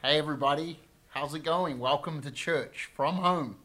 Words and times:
Hey, 0.00 0.16
everybody. 0.16 0.78
How's 1.08 1.34
it 1.34 1.42
going? 1.42 1.80
Welcome 1.80 2.20
to 2.20 2.30
church 2.30 2.88
from 2.94 3.16
home, 3.16 3.56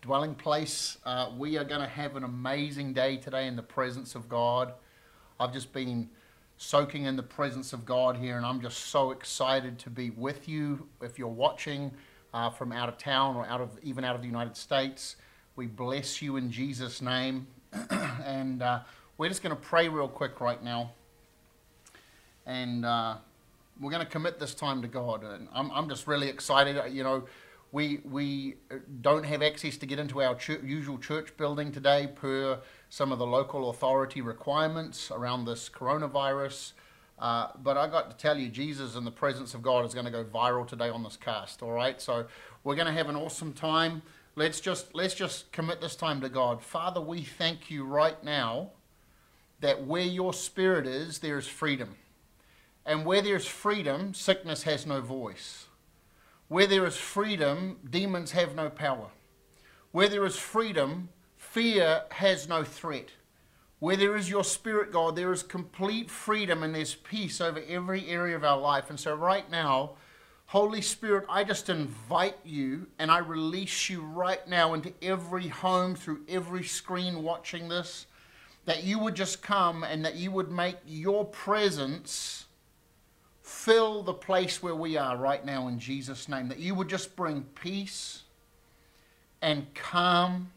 dwelling 0.00 0.34
place. 0.34 0.98
Uh, 1.06 1.30
we 1.38 1.56
are 1.56 1.62
going 1.62 1.80
to 1.80 1.86
have 1.86 2.16
an 2.16 2.24
amazing 2.24 2.94
day 2.94 3.16
today 3.16 3.46
in 3.46 3.54
the 3.54 3.62
presence 3.62 4.16
of 4.16 4.28
God. 4.28 4.72
I've 5.38 5.52
just 5.52 5.72
been 5.72 6.10
soaking 6.56 7.04
in 7.04 7.14
the 7.14 7.22
presence 7.22 7.72
of 7.72 7.86
God 7.86 8.16
here, 8.16 8.36
and 8.36 8.44
I'm 8.44 8.60
just 8.60 8.86
so 8.86 9.12
excited 9.12 9.78
to 9.78 9.88
be 9.88 10.10
with 10.10 10.48
you. 10.48 10.88
If 11.00 11.16
you're 11.16 11.28
watching 11.28 11.92
uh, 12.34 12.50
from 12.50 12.72
out 12.72 12.88
of 12.88 12.98
town 12.98 13.36
or 13.36 13.46
out 13.46 13.60
of 13.60 13.70
even 13.84 14.02
out 14.02 14.16
of 14.16 14.20
the 14.20 14.26
United 14.26 14.56
States, 14.56 15.14
we 15.54 15.68
bless 15.68 16.20
you 16.20 16.38
in 16.38 16.50
Jesus' 16.50 17.00
name. 17.00 17.46
and 18.24 18.64
uh, 18.64 18.80
we're 19.16 19.28
just 19.28 19.44
going 19.44 19.54
to 19.54 19.62
pray 19.62 19.88
real 19.88 20.08
quick 20.08 20.40
right 20.40 20.60
now. 20.60 20.90
And 22.46 22.84
uh, 22.84 23.18
we're 23.82 23.90
going 23.90 24.04
to 24.04 24.10
commit 24.10 24.38
this 24.38 24.54
time 24.54 24.80
to 24.82 24.88
God. 24.88 25.24
And 25.24 25.48
I'm, 25.52 25.70
I'm 25.72 25.88
just 25.88 26.06
really 26.06 26.28
excited. 26.28 26.80
You 26.92 27.02
know, 27.02 27.24
we, 27.72 28.00
we 28.04 28.54
don't 29.00 29.24
have 29.24 29.42
access 29.42 29.76
to 29.78 29.86
get 29.86 29.98
into 29.98 30.22
our 30.22 30.36
ch- 30.36 30.62
usual 30.62 30.98
church 30.98 31.36
building 31.36 31.72
today 31.72 32.08
per 32.14 32.60
some 32.88 33.10
of 33.10 33.18
the 33.18 33.26
local 33.26 33.70
authority 33.70 34.20
requirements 34.20 35.10
around 35.10 35.46
this 35.46 35.68
coronavirus. 35.68 36.72
Uh, 37.18 37.48
but 37.60 37.76
I 37.76 37.88
got 37.88 38.10
to 38.10 38.16
tell 38.16 38.38
you, 38.38 38.48
Jesus 38.48 38.94
in 38.94 39.04
the 39.04 39.10
presence 39.10 39.52
of 39.52 39.62
God 39.62 39.84
is 39.84 39.94
going 39.94 40.06
to 40.06 40.12
go 40.12 40.24
viral 40.24 40.66
today 40.66 40.88
on 40.88 41.02
this 41.02 41.16
cast. 41.16 41.62
All 41.62 41.72
right, 41.72 42.00
so 42.00 42.26
we're 42.62 42.76
going 42.76 42.86
to 42.86 42.92
have 42.92 43.08
an 43.08 43.16
awesome 43.16 43.52
time. 43.52 44.02
Let's 44.34 44.60
just 44.60 44.94
let's 44.94 45.14
just 45.14 45.52
commit 45.52 45.80
this 45.80 45.94
time 45.94 46.20
to 46.22 46.28
God. 46.28 46.62
Father, 46.62 47.00
we 47.00 47.22
thank 47.22 47.70
you 47.70 47.84
right 47.84 48.22
now 48.24 48.70
that 49.60 49.86
where 49.86 50.02
your 50.02 50.32
spirit 50.32 50.86
is, 50.86 51.18
there 51.18 51.38
is 51.38 51.46
freedom. 51.46 51.96
And 52.84 53.04
where 53.04 53.22
there's 53.22 53.46
freedom, 53.46 54.14
sickness 54.14 54.64
has 54.64 54.86
no 54.86 55.00
voice. 55.00 55.66
Where 56.48 56.66
there 56.66 56.86
is 56.86 56.96
freedom, 56.96 57.78
demons 57.88 58.32
have 58.32 58.54
no 58.54 58.68
power. 58.68 59.08
Where 59.92 60.08
there 60.08 60.26
is 60.26 60.36
freedom, 60.36 61.10
fear 61.36 62.02
has 62.10 62.48
no 62.48 62.64
threat. 62.64 63.10
Where 63.78 63.96
there 63.96 64.16
is 64.16 64.30
your 64.30 64.44
spirit, 64.44 64.92
God, 64.92 65.16
there 65.16 65.32
is 65.32 65.42
complete 65.42 66.10
freedom 66.10 66.62
and 66.62 66.74
there's 66.74 66.94
peace 66.94 67.40
over 67.40 67.62
every 67.68 68.08
area 68.08 68.36
of 68.36 68.44
our 68.44 68.58
life. 68.58 68.90
And 68.90 68.98
so, 68.98 69.14
right 69.14 69.50
now, 69.50 69.92
Holy 70.46 70.82
Spirit, 70.82 71.24
I 71.28 71.44
just 71.44 71.68
invite 71.68 72.36
you 72.44 72.86
and 72.98 73.10
I 73.10 73.18
release 73.18 73.88
you 73.88 74.02
right 74.02 74.46
now 74.46 74.74
into 74.74 74.92
every 75.00 75.48
home, 75.48 75.94
through 75.94 76.20
every 76.28 76.62
screen 76.62 77.22
watching 77.22 77.68
this, 77.68 78.06
that 78.66 78.84
you 78.84 78.98
would 78.98 79.14
just 79.14 79.42
come 79.42 79.82
and 79.82 80.04
that 80.04 80.14
you 80.14 80.30
would 80.30 80.50
make 80.50 80.76
your 80.86 81.24
presence 81.24 82.41
fill 83.52 84.02
the 84.02 84.14
place 84.14 84.62
where 84.62 84.74
we 84.74 84.96
are 84.96 85.16
right 85.16 85.44
now 85.44 85.68
in 85.68 85.78
Jesus' 85.78 86.28
name. 86.28 86.48
That 86.48 86.58
you 86.58 86.74
would 86.74 86.88
just 86.88 87.14
bring 87.14 87.42
peace 87.54 88.22
and 89.40 89.72
calm 89.74 90.50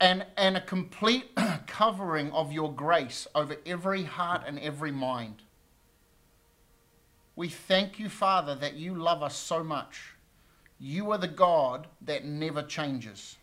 and, 0.00 0.26
and 0.36 0.56
a 0.56 0.60
complete 0.60 1.30
covering 1.66 2.30
of 2.32 2.52
your 2.52 2.72
grace 2.72 3.26
over 3.34 3.56
every 3.64 4.02
heart 4.02 4.42
and 4.46 4.58
every 4.58 4.90
mind. 4.90 5.42
We 7.36 7.48
thank 7.48 7.98
you, 7.98 8.08
Father, 8.08 8.54
that 8.56 8.74
you 8.74 8.94
love 8.94 9.22
us 9.22 9.36
so 9.36 9.62
much. 9.62 10.14
You 10.78 11.10
are 11.12 11.18
the 11.18 11.28
God 11.28 11.86
that 12.02 12.24
never 12.24 12.62
changes. 12.62 13.36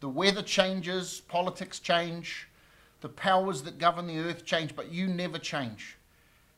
The 0.00 0.08
weather 0.08 0.42
changes, 0.42 1.20
politics 1.28 1.78
change, 1.78 2.48
the 3.00 3.08
powers 3.08 3.62
that 3.62 3.78
govern 3.78 4.06
the 4.06 4.18
earth 4.18 4.44
change, 4.44 4.74
but 4.74 4.90
you 4.90 5.06
never 5.06 5.38
change. 5.38 5.96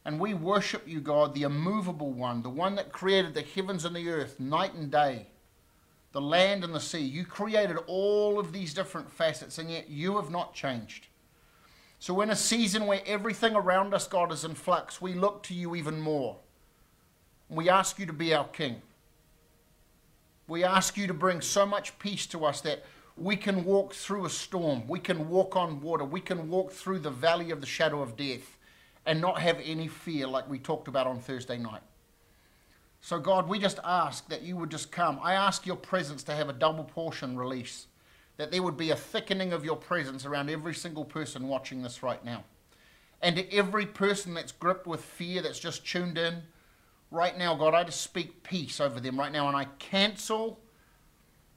And 0.04 0.18
we 0.18 0.34
worship 0.34 0.86
you, 0.86 1.00
God, 1.00 1.34
the 1.34 1.42
immovable 1.42 2.12
one, 2.12 2.42
the 2.42 2.50
one 2.50 2.74
that 2.74 2.92
created 2.92 3.34
the 3.34 3.42
heavens 3.42 3.84
and 3.84 3.94
the 3.94 4.08
earth, 4.08 4.40
night 4.40 4.74
and 4.74 4.90
day 4.90 5.26
the 6.12 6.20
land 6.20 6.62
and 6.62 6.74
the 6.74 6.80
sea. 6.80 7.00
You 7.00 7.24
created 7.24 7.78
all 7.86 8.38
of 8.38 8.52
these 8.52 8.74
different 8.74 9.10
facets, 9.10 9.58
and 9.58 9.70
yet 9.70 9.88
you 9.88 10.16
have 10.16 10.30
not 10.30 10.54
changed. 10.54 11.08
So, 11.98 12.20
in 12.20 12.30
a 12.30 12.36
season 12.36 12.86
where 12.86 13.00
everything 13.06 13.54
around 13.54 13.94
us, 13.94 14.06
God, 14.06 14.32
is 14.32 14.44
in 14.44 14.54
flux, 14.54 15.00
we 15.00 15.14
look 15.14 15.42
to 15.44 15.54
you 15.54 15.74
even 15.74 16.00
more. 16.00 16.36
We 17.48 17.68
ask 17.68 17.98
you 17.98 18.06
to 18.06 18.12
be 18.12 18.34
our 18.34 18.46
King. 18.48 18.82
We 20.48 20.64
ask 20.64 20.96
you 20.96 21.06
to 21.06 21.14
bring 21.14 21.40
so 21.40 21.64
much 21.64 21.98
peace 21.98 22.26
to 22.26 22.44
us 22.44 22.60
that 22.62 22.84
we 23.16 23.36
can 23.36 23.64
walk 23.64 23.94
through 23.94 24.26
a 24.26 24.30
storm, 24.30 24.86
we 24.88 24.98
can 24.98 25.28
walk 25.28 25.56
on 25.56 25.80
water, 25.80 26.04
we 26.04 26.20
can 26.20 26.48
walk 26.48 26.72
through 26.72 26.98
the 26.98 27.10
valley 27.10 27.50
of 27.50 27.60
the 27.60 27.66
shadow 27.66 28.02
of 28.02 28.16
death 28.16 28.58
and 29.06 29.20
not 29.20 29.40
have 29.40 29.60
any 29.64 29.88
fear 29.88 30.26
like 30.26 30.48
we 30.48 30.58
talked 30.58 30.88
about 30.88 31.06
on 31.06 31.18
Thursday 31.18 31.58
night. 31.58 31.82
So, 33.00 33.18
God, 33.18 33.48
we 33.48 33.58
just 33.58 33.80
ask 33.82 34.28
that 34.28 34.42
you 34.42 34.56
would 34.56 34.70
just 34.70 34.92
come. 34.92 35.18
I 35.22 35.34
ask 35.34 35.66
your 35.66 35.76
presence 35.76 36.22
to 36.24 36.34
have 36.34 36.48
a 36.48 36.52
double 36.52 36.84
portion 36.84 37.36
release, 37.36 37.86
that 38.36 38.52
there 38.52 38.62
would 38.62 38.76
be 38.76 38.90
a 38.90 38.96
thickening 38.96 39.52
of 39.52 39.64
your 39.64 39.76
presence 39.76 40.24
around 40.24 40.50
every 40.50 40.74
single 40.74 41.04
person 41.04 41.48
watching 41.48 41.82
this 41.82 42.02
right 42.02 42.24
now. 42.24 42.44
And 43.20 43.36
to 43.36 43.52
every 43.52 43.86
person 43.86 44.34
that's 44.34 44.52
gripped 44.52 44.86
with 44.86 45.00
fear, 45.00 45.42
that's 45.42 45.58
just 45.58 45.84
tuned 45.84 46.16
in, 46.16 46.42
right 47.10 47.36
now, 47.36 47.54
God, 47.56 47.74
I 47.74 47.82
just 47.84 48.00
speak 48.00 48.42
peace 48.44 48.80
over 48.80 49.00
them 49.00 49.18
right 49.18 49.32
now, 49.32 49.48
and 49.48 49.56
I 49.56 49.64
cancel 49.78 50.60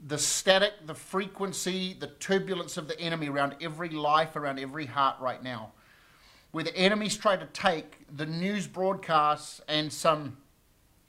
the 0.08 0.18
static, 0.18 0.74
the 0.86 0.94
frequency, 0.94 1.96
the 2.00 2.08
turbulence 2.08 2.78
of 2.78 2.88
the 2.88 3.00
enemy 3.00 3.30
around 3.30 3.56
every 3.62 3.90
life, 3.90 4.36
around 4.36 4.60
every 4.60 4.86
heart 4.86 5.20
right 5.20 5.42
now. 5.42 5.72
Where 6.56 6.64
the 6.64 6.78
enemies 6.78 7.18
try 7.18 7.36
to 7.36 7.48
take 7.48 7.98
the 8.16 8.26
news 8.26 8.66
broadcasts 8.66 9.60
and 9.68 9.92
some 9.92 10.38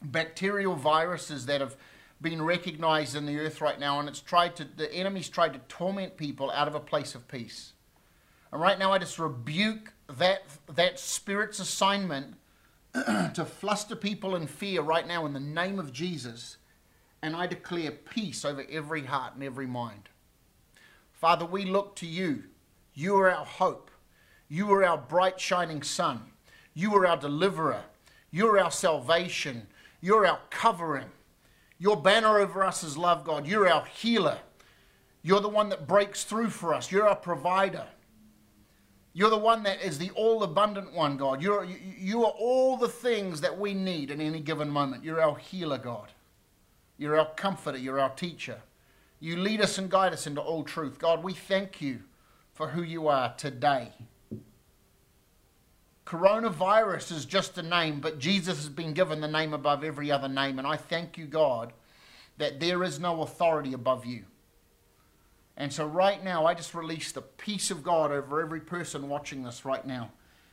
bacterial 0.02 0.74
viruses 0.74 1.46
that 1.46 1.60
have 1.60 1.76
been 2.20 2.42
recognized 2.42 3.14
in 3.14 3.26
the 3.26 3.38
earth 3.38 3.60
right 3.60 3.78
now, 3.78 4.00
and 4.00 4.08
it's 4.08 4.18
tried 4.18 4.56
to 4.56 4.64
the 4.64 4.92
enemy's 4.92 5.28
tried 5.28 5.52
to 5.52 5.60
torment 5.68 6.16
people 6.16 6.50
out 6.50 6.66
of 6.66 6.74
a 6.74 6.80
place 6.80 7.14
of 7.14 7.28
peace. 7.28 7.74
And 8.50 8.60
right 8.60 8.76
now, 8.76 8.90
I 8.90 8.98
just 8.98 9.20
rebuke 9.20 9.92
that 10.18 10.42
that 10.74 10.98
spirit's 10.98 11.60
assignment 11.60 12.34
to 12.92 13.44
fluster 13.44 13.94
people 13.94 14.34
in 14.34 14.48
fear 14.48 14.82
right 14.82 15.06
now 15.06 15.26
in 15.26 15.32
the 15.32 15.38
name 15.38 15.78
of 15.78 15.92
Jesus, 15.92 16.56
and 17.22 17.36
I 17.36 17.46
declare 17.46 17.92
peace 17.92 18.44
over 18.44 18.64
every 18.68 19.04
heart 19.04 19.34
and 19.34 19.44
every 19.44 19.68
mind. 19.68 20.08
Father, 21.12 21.46
we 21.46 21.66
look 21.66 21.94
to 21.98 22.06
you. 22.06 22.46
You 22.94 23.14
are 23.18 23.30
our 23.30 23.44
hope. 23.46 23.92
You 24.48 24.70
are 24.72 24.84
our 24.84 24.98
bright 24.98 25.40
shining 25.40 25.82
sun. 25.82 26.22
You 26.74 26.94
are 26.96 27.06
our 27.06 27.16
deliverer. 27.16 27.82
You 28.30 28.48
are 28.48 28.60
our 28.60 28.70
salvation. 28.70 29.66
You're 30.00 30.26
our 30.26 30.40
covering. 30.50 31.10
Your 31.78 31.96
banner 31.96 32.38
over 32.38 32.64
us 32.64 32.84
is 32.84 32.96
love, 32.96 33.24
God. 33.24 33.46
You're 33.46 33.68
our 33.68 33.84
healer. 33.84 34.38
You're 35.22 35.40
the 35.40 35.48
one 35.48 35.68
that 35.70 35.88
breaks 35.88 36.24
through 36.24 36.50
for 36.50 36.72
us. 36.72 36.92
You're 36.92 37.08
our 37.08 37.16
provider. 37.16 37.86
You're 39.12 39.30
the 39.30 39.38
one 39.38 39.62
that 39.62 39.82
is 39.82 39.98
the 39.98 40.10
all 40.10 40.42
abundant 40.42 40.92
one, 40.92 41.16
God. 41.16 41.42
You're, 41.42 41.64
you, 41.64 41.76
you 41.98 42.24
are 42.24 42.34
all 42.38 42.76
the 42.76 42.88
things 42.88 43.40
that 43.40 43.58
we 43.58 43.74
need 43.74 44.10
in 44.10 44.20
any 44.20 44.40
given 44.40 44.68
moment. 44.68 45.02
You're 45.02 45.22
our 45.22 45.36
healer, 45.36 45.78
God. 45.78 46.12
You're 46.98 47.18
our 47.18 47.30
comforter. 47.34 47.78
You're 47.78 47.98
our 47.98 48.10
teacher. 48.10 48.60
You 49.18 49.38
lead 49.38 49.62
us 49.62 49.78
and 49.78 49.90
guide 49.90 50.12
us 50.12 50.26
into 50.26 50.42
all 50.42 50.62
truth. 50.62 50.98
God, 50.98 51.24
we 51.24 51.32
thank 51.32 51.80
you 51.80 52.00
for 52.52 52.68
who 52.68 52.82
you 52.82 53.08
are 53.08 53.34
today. 53.36 53.92
Coronavirus 56.06 57.10
is 57.10 57.24
just 57.24 57.58
a 57.58 57.62
name, 57.62 57.98
but 58.00 58.20
Jesus 58.20 58.58
has 58.58 58.68
been 58.68 58.94
given 58.94 59.20
the 59.20 59.28
name 59.28 59.52
above 59.52 59.82
every 59.82 60.10
other 60.10 60.28
name. 60.28 60.58
And 60.58 60.66
I 60.66 60.76
thank 60.76 61.18
you, 61.18 61.26
God, 61.26 61.72
that 62.38 62.60
there 62.60 62.84
is 62.84 63.00
no 63.00 63.22
authority 63.22 63.72
above 63.72 64.06
you. 64.06 64.24
And 65.56 65.72
so, 65.72 65.84
right 65.84 66.22
now, 66.22 66.46
I 66.46 66.54
just 66.54 66.74
release 66.74 67.10
the 67.10 67.22
peace 67.22 67.70
of 67.70 67.82
God 67.82 68.12
over 68.12 68.40
every 68.40 68.60
person 68.60 69.08
watching 69.08 69.42
this 69.42 69.64
right 69.64 69.84
now. 69.84 70.12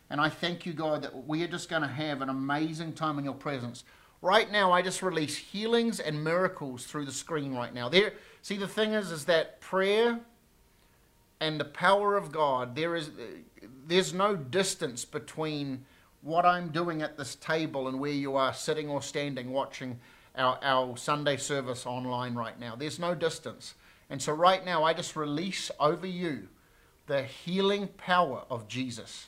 And 0.09 0.19
I 0.19 0.29
thank 0.29 0.65
you, 0.65 0.73
God, 0.73 1.03
that 1.03 1.27
we 1.27 1.43
are 1.43 1.47
just 1.47 1.69
going 1.69 1.81
to 1.81 1.87
have 1.87 2.21
an 2.21 2.29
amazing 2.29 2.93
time 2.93 3.19
in 3.19 3.25
your 3.25 3.33
presence. 3.33 3.83
Right 4.21 4.49
now, 4.51 4.71
I 4.71 4.81
just 4.81 5.03
release 5.03 5.35
healings 5.35 5.99
and 5.99 6.23
miracles 6.23 6.85
through 6.85 7.05
the 7.05 7.11
screen 7.11 7.53
right 7.53 7.73
now. 7.73 7.89
There, 7.89 8.13
see, 8.41 8.57
the 8.57 8.67
thing 8.67 8.93
is, 8.93 9.11
is 9.11 9.25
that 9.25 9.59
prayer 9.59 10.19
and 11.41 11.59
the 11.59 11.65
power 11.65 12.15
of 12.15 12.31
God, 12.31 12.75
there 12.75 12.95
is 12.95 13.11
there's 13.87 14.13
no 14.13 14.35
distance 14.35 15.05
between 15.05 15.85
what 16.21 16.45
I'm 16.45 16.69
doing 16.69 17.01
at 17.01 17.17
this 17.17 17.35
table 17.35 17.87
and 17.87 17.99
where 17.99 18.11
you 18.11 18.35
are 18.35 18.53
sitting 18.53 18.89
or 18.89 19.01
standing 19.01 19.51
watching 19.51 19.99
our, 20.35 20.57
our 20.61 20.97
Sunday 20.97 21.37
service 21.37 21.85
online 21.85 22.33
right 22.33 22.59
now. 22.59 22.75
There's 22.75 22.99
no 22.99 23.13
distance. 23.13 23.75
And 24.09 24.21
so, 24.21 24.33
right 24.33 24.63
now, 24.63 24.83
I 24.83 24.93
just 24.93 25.15
release 25.15 25.69
over 25.79 26.07
you 26.07 26.47
the 27.07 27.23
healing 27.23 27.87
power 27.87 28.43
of 28.49 28.67
Jesus. 28.67 29.27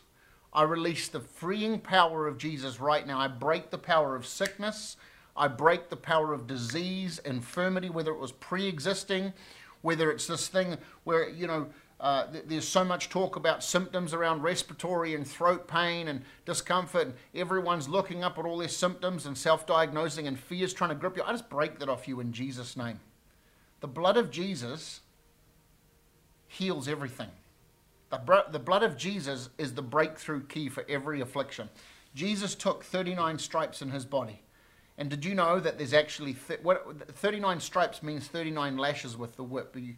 I 0.54 0.64
release 0.64 1.10
the 1.10 1.20
freeing 1.20 1.80
power 1.80 2.28
of 2.28 2.38
Jesus 2.38 2.80
right 2.80 3.06
now. 3.06 3.20
I 3.20 3.28
break 3.28 3.72
the 3.72 3.78
power 3.78 4.16
of 4.16 4.26
sickness. 4.26 4.96
I 5.36 5.50
break 5.50 5.90
the 5.90 5.98
power 5.98 6.32
of 6.32 6.48
disease, 6.48 7.20
infirmity, 7.20 7.90
whether 7.90 8.12
it 8.12 8.20
was 8.20 8.32
pre 8.32 8.68
existing, 8.68 9.34
whether 9.82 10.10
it's 10.12 10.28
this 10.28 10.48
thing 10.48 10.78
where, 11.04 11.28
you 11.30 11.46
know, 11.46 11.68
uh, 12.00 12.28
th- 12.32 12.46
there's 12.48 12.68
so 12.68 12.84
much 12.84 13.10
talk 13.10 13.36
about 13.36 13.64
symptoms 13.64 14.14
around 14.14 14.42
respiratory 14.42 15.16
and 15.16 15.26
throat 15.28 15.68
pain 15.68 16.08
and 16.08 16.22
discomfort. 16.46 17.08
And 17.08 17.14
everyone's 17.34 17.88
looking 17.88 18.24
up 18.24 18.38
at 18.38 18.46
all 18.46 18.58
their 18.58 18.68
symptoms 18.68 19.26
and 19.26 19.38
self 19.38 19.66
diagnosing, 19.66 20.28
and 20.28 20.38
fear's 20.38 20.74
trying 20.74 20.90
to 20.90 20.96
grip 20.96 21.18
you. 21.18 21.24
I 21.24 21.32
just 21.32 21.50
break 21.50 21.80
that 21.80 21.90
off 21.90 22.08
you 22.08 22.20
in 22.20 22.34
Jesus' 22.34 22.76
name. 22.76 23.00
The 23.80 23.88
blood 23.88 24.18
of 24.18 24.32
Jesus 24.32 25.02
heals 26.48 26.88
everything. 26.88 27.30
The, 28.10 28.46
the 28.50 28.60
blood 28.60 28.84
of 28.84 28.98
Jesus 28.98 29.50
is 29.58 29.74
the 29.74 29.82
breakthrough 29.82 30.44
key 30.46 30.70
for 30.70 30.86
every 30.88 31.22
affliction. 31.22 31.70
Jesus 32.14 32.56
took 32.56 32.84
39 32.84 33.40
stripes 33.40 33.82
in 33.82 33.90
his 33.90 34.06
body. 34.06 34.42
And 34.98 35.10
did 35.10 35.26
you 35.26 35.36
know 35.36 35.60
that 35.60 35.78
there's 35.78 35.94
actually 35.94 36.34
th- 36.34 36.62
what 36.62 37.10
39 37.18 37.60
stripes 37.60 38.02
means 38.02 38.28
39 38.28 38.78
lashes 38.78 39.18
with 39.18 39.36
the 39.36 39.44
whip? 39.44 39.76
You, 39.76 39.96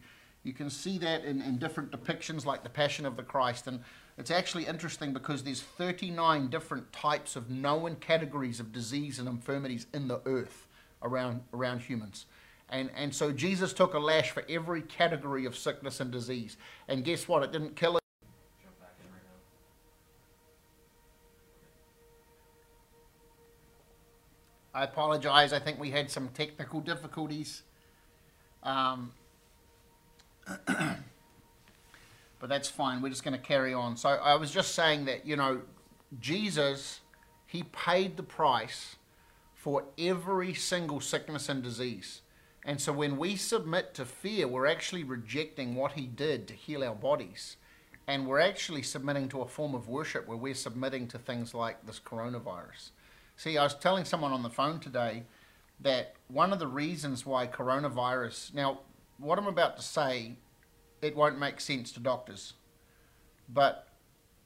you 0.47 0.53
can 0.53 0.69
see 0.69 0.97
that 0.99 1.25
in, 1.25 1.41
in 1.41 1.57
different 1.57 1.91
depictions 1.91 2.45
like 2.45 2.63
the 2.63 2.69
Passion 2.69 3.05
of 3.05 3.17
the 3.17 3.21
Christ. 3.21 3.67
And 3.67 3.81
it's 4.17 4.31
actually 4.31 4.65
interesting 4.65 5.11
because 5.11 5.43
there's 5.43 5.61
39 5.61 6.47
different 6.47 6.91
types 6.93 7.35
of 7.35 7.49
known 7.49 7.97
categories 7.97 8.61
of 8.61 8.71
disease 8.71 9.19
and 9.19 9.27
infirmities 9.27 9.87
in 9.93 10.07
the 10.07 10.21
earth 10.25 10.67
around, 11.03 11.41
around 11.53 11.81
humans. 11.81 12.27
And, 12.69 12.89
and 12.95 13.13
so 13.13 13.33
Jesus 13.33 13.73
took 13.73 13.93
a 13.93 13.99
lash 13.99 14.31
for 14.31 14.43
every 14.47 14.81
category 14.81 15.45
of 15.45 15.55
sickness 15.55 15.99
and 15.99 16.11
disease. 16.11 16.55
And 16.87 17.03
guess 17.03 17.27
what? 17.27 17.43
It 17.43 17.51
didn't 17.51 17.75
kill 17.75 17.97
it. 17.97 18.03
I 24.73 24.83
apologize. 24.83 25.51
I 25.51 25.59
think 25.59 25.77
we 25.79 25.91
had 25.91 26.09
some 26.09 26.29
technical 26.29 26.79
difficulties. 26.79 27.63
Um, 28.63 29.11
but 32.39 32.49
that's 32.49 32.69
fine. 32.69 33.01
We're 33.01 33.09
just 33.09 33.23
going 33.23 33.37
to 33.37 33.43
carry 33.43 33.73
on. 33.73 33.97
So 33.97 34.09
I 34.09 34.35
was 34.35 34.51
just 34.51 34.75
saying 34.75 35.05
that, 35.05 35.25
you 35.25 35.35
know, 35.35 35.61
Jesus, 36.19 37.01
he 37.45 37.63
paid 37.63 38.17
the 38.17 38.23
price 38.23 38.95
for 39.53 39.85
every 39.97 40.53
single 40.53 40.99
sickness 40.99 41.49
and 41.49 41.61
disease. 41.61 42.21
And 42.63 42.79
so 42.81 42.91
when 42.91 43.17
we 43.17 43.35
submit 43.35 43.93
to 43.95 44.05
fear, 44.05 44.47
we're 44.47 44.67
actually 44.67 45.03
rejecting 45.03 45.75
what 45.75 45.93
he 45.93 46.05
did 46.05 46.47
to 46.47 46.53
heal 46.53 46.83
our 46.83 46.95
bodies. 46.95 47.57
And 48.07 48.27
we're 48.27 48.39
actually 48.39 48.83
submitting 48.83 49.29
to 49.29 49.41
a 49.41 49.47
form 49.47 49.75
of 49.75 49.87
worship 49.87 50.27
where 50.27 50.37
we're 50.37 50.53
submitting 50.53 51.07
to 51.09 51.17
things 51.17 51.53
like 51.53 51.85
this 51.85 51.99
coronavirus. 51.99 52.91
See, 53.35 53.57
I 53.57 53.63
was 53.63 53.75
telling 53.75 54.05
someone 54.05 54.31
on 54.31 54.43
the 54.43 54.49
phone 54.49 54.79
today 54.79 55.23
that 55.79 56.15
one 56.27 56.53
of 56.53 56.59
the 56.59 56.67
reasons 56.67 57.25
why 57.25 57.47
coronavirus, 57.47 58.53
now, 58.53 58.79
what 59.17 59.37
I'm 59.37 59.47
about 59.47 59.77
to 59.77 59.83
say, 59.83 60.35
it 61.01 61.15
won't 61.15 61.39
make 61.39 61.59
sense 61.59 61.91
to 61.93 61.99
doctors. 61.99 62.53
But 63.49 63.87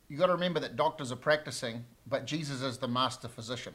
you've 0.07 0.19
got 0.19 0.27
to 0.27 0.33
remember 0.33 0.59
that 0.59 0.75
doctors 0.75 1.11
are 1.11 1.17
practicing, 1.17 1.85
but 2.07 2.25
Jesus 2.25 2.61
is 2.61 2.77
the 2.77 2.87
master 2.87 3.27
physician. 3.27 3.73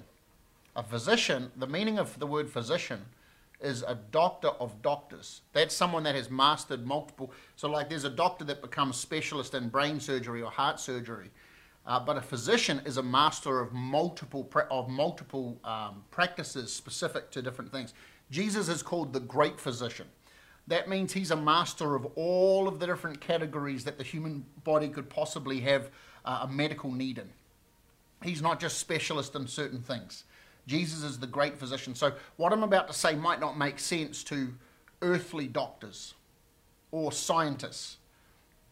A 0.75 0.82
physician, 0.82 1.50
the 1.56 1.66
meaning 1.66 1.98
of 1.98 2.19
the 2.19 2.26
word 2.26 2.50
physician 2.50 3.06
is 3.60 3.82
a 3.82 3.94
doctor 4.10 4.48
of 4.48 4.82
doctors. 4.82 5.40
That's 5.52 5.75
someone 5.75 6.02
that 6.02 6.14
has 6.14 6.31
mastered 6.31 6.87
multiple. 6.87 7.32
So, 7.56 7.69
like, 7.69 7.88
there's 7.88 8.04
a 8.04 8.10
doctor 8.10 8.44
that 8.44 8.60
becomes 8.60 8.96
specialist 8.96 9.54
in 9.54 9.70
brain 9.70 9.98
surgery 9.98 10.43
or 10.43 10.50
heart 10.50 10.78
surgery, 10.78 11.31
uh, 11.87 11.98
but 12.00 12.19
a 12.19 12.20
physician 12.20 12.82
is 12.84 12.98
a 12.98 13.02
master 13.02 13.60
of 13.60 13.72
multiple 13.72 14.50
of 14.70 14.88
multiple 14.90 15.58
um, 15.64 16.04
practices 16.10 16.72
specific 16.72 17.31
to 17.31 17.40
different 17.40 17.72
things. 17.72 17.94
Jesus 18.31 18.69
is 18.69 18.82
called 18.82 19.12
the 19.12 19.20
great 19.20 19.58
physician. 19.58 20.06
That 20.69 20.89
means 20.89 21.13
he's 21.13 21.31
a 21.31 21.37
master 21.37 21.95
of 21.95 22.07
all 22.17 22.67
of 22.67 22.81
the 22.81 22.87
different 22.87 23.21
categories 23.21 23.85
that 23.85 23.99
the 23.99 24.05
human 24.05 24.45
body 24.65 24.89
could 24.89 25.09
possibly 25.09 25.61
have 25.61 25.91
uh, 26.25 26.41
a 26.43 26.49
medical 26.49 26.91
need 26.91 27.19
in. 27.19 27.31
He's 28.23 28.43
not 28.43 28.59
just 28.59 28.79
specialist 28.79 29.35
in 29.37 29.47
certain 29.47 29.81
things. 29.81 30.25
Jesus 30.67 31.05
is 31.05 31.19
the 31.19 31.27
great 31.27 31.57
physician. 31.57 31.95
So, 31.95 32.13
what 32.37 32.53
I'm 32.53 32.65
about 32.65 32.89
to 32.89 32.93
say 32.93 33.15
might 33.15 33.39
not 33.39 33.57
make 33.57 33.79
sense 33.79 34.25
to 34.25 34.53
earthly 35.03 35.47
doctors 35.47 36.15
or 36.91 37.13
scientists, 37.13 37.99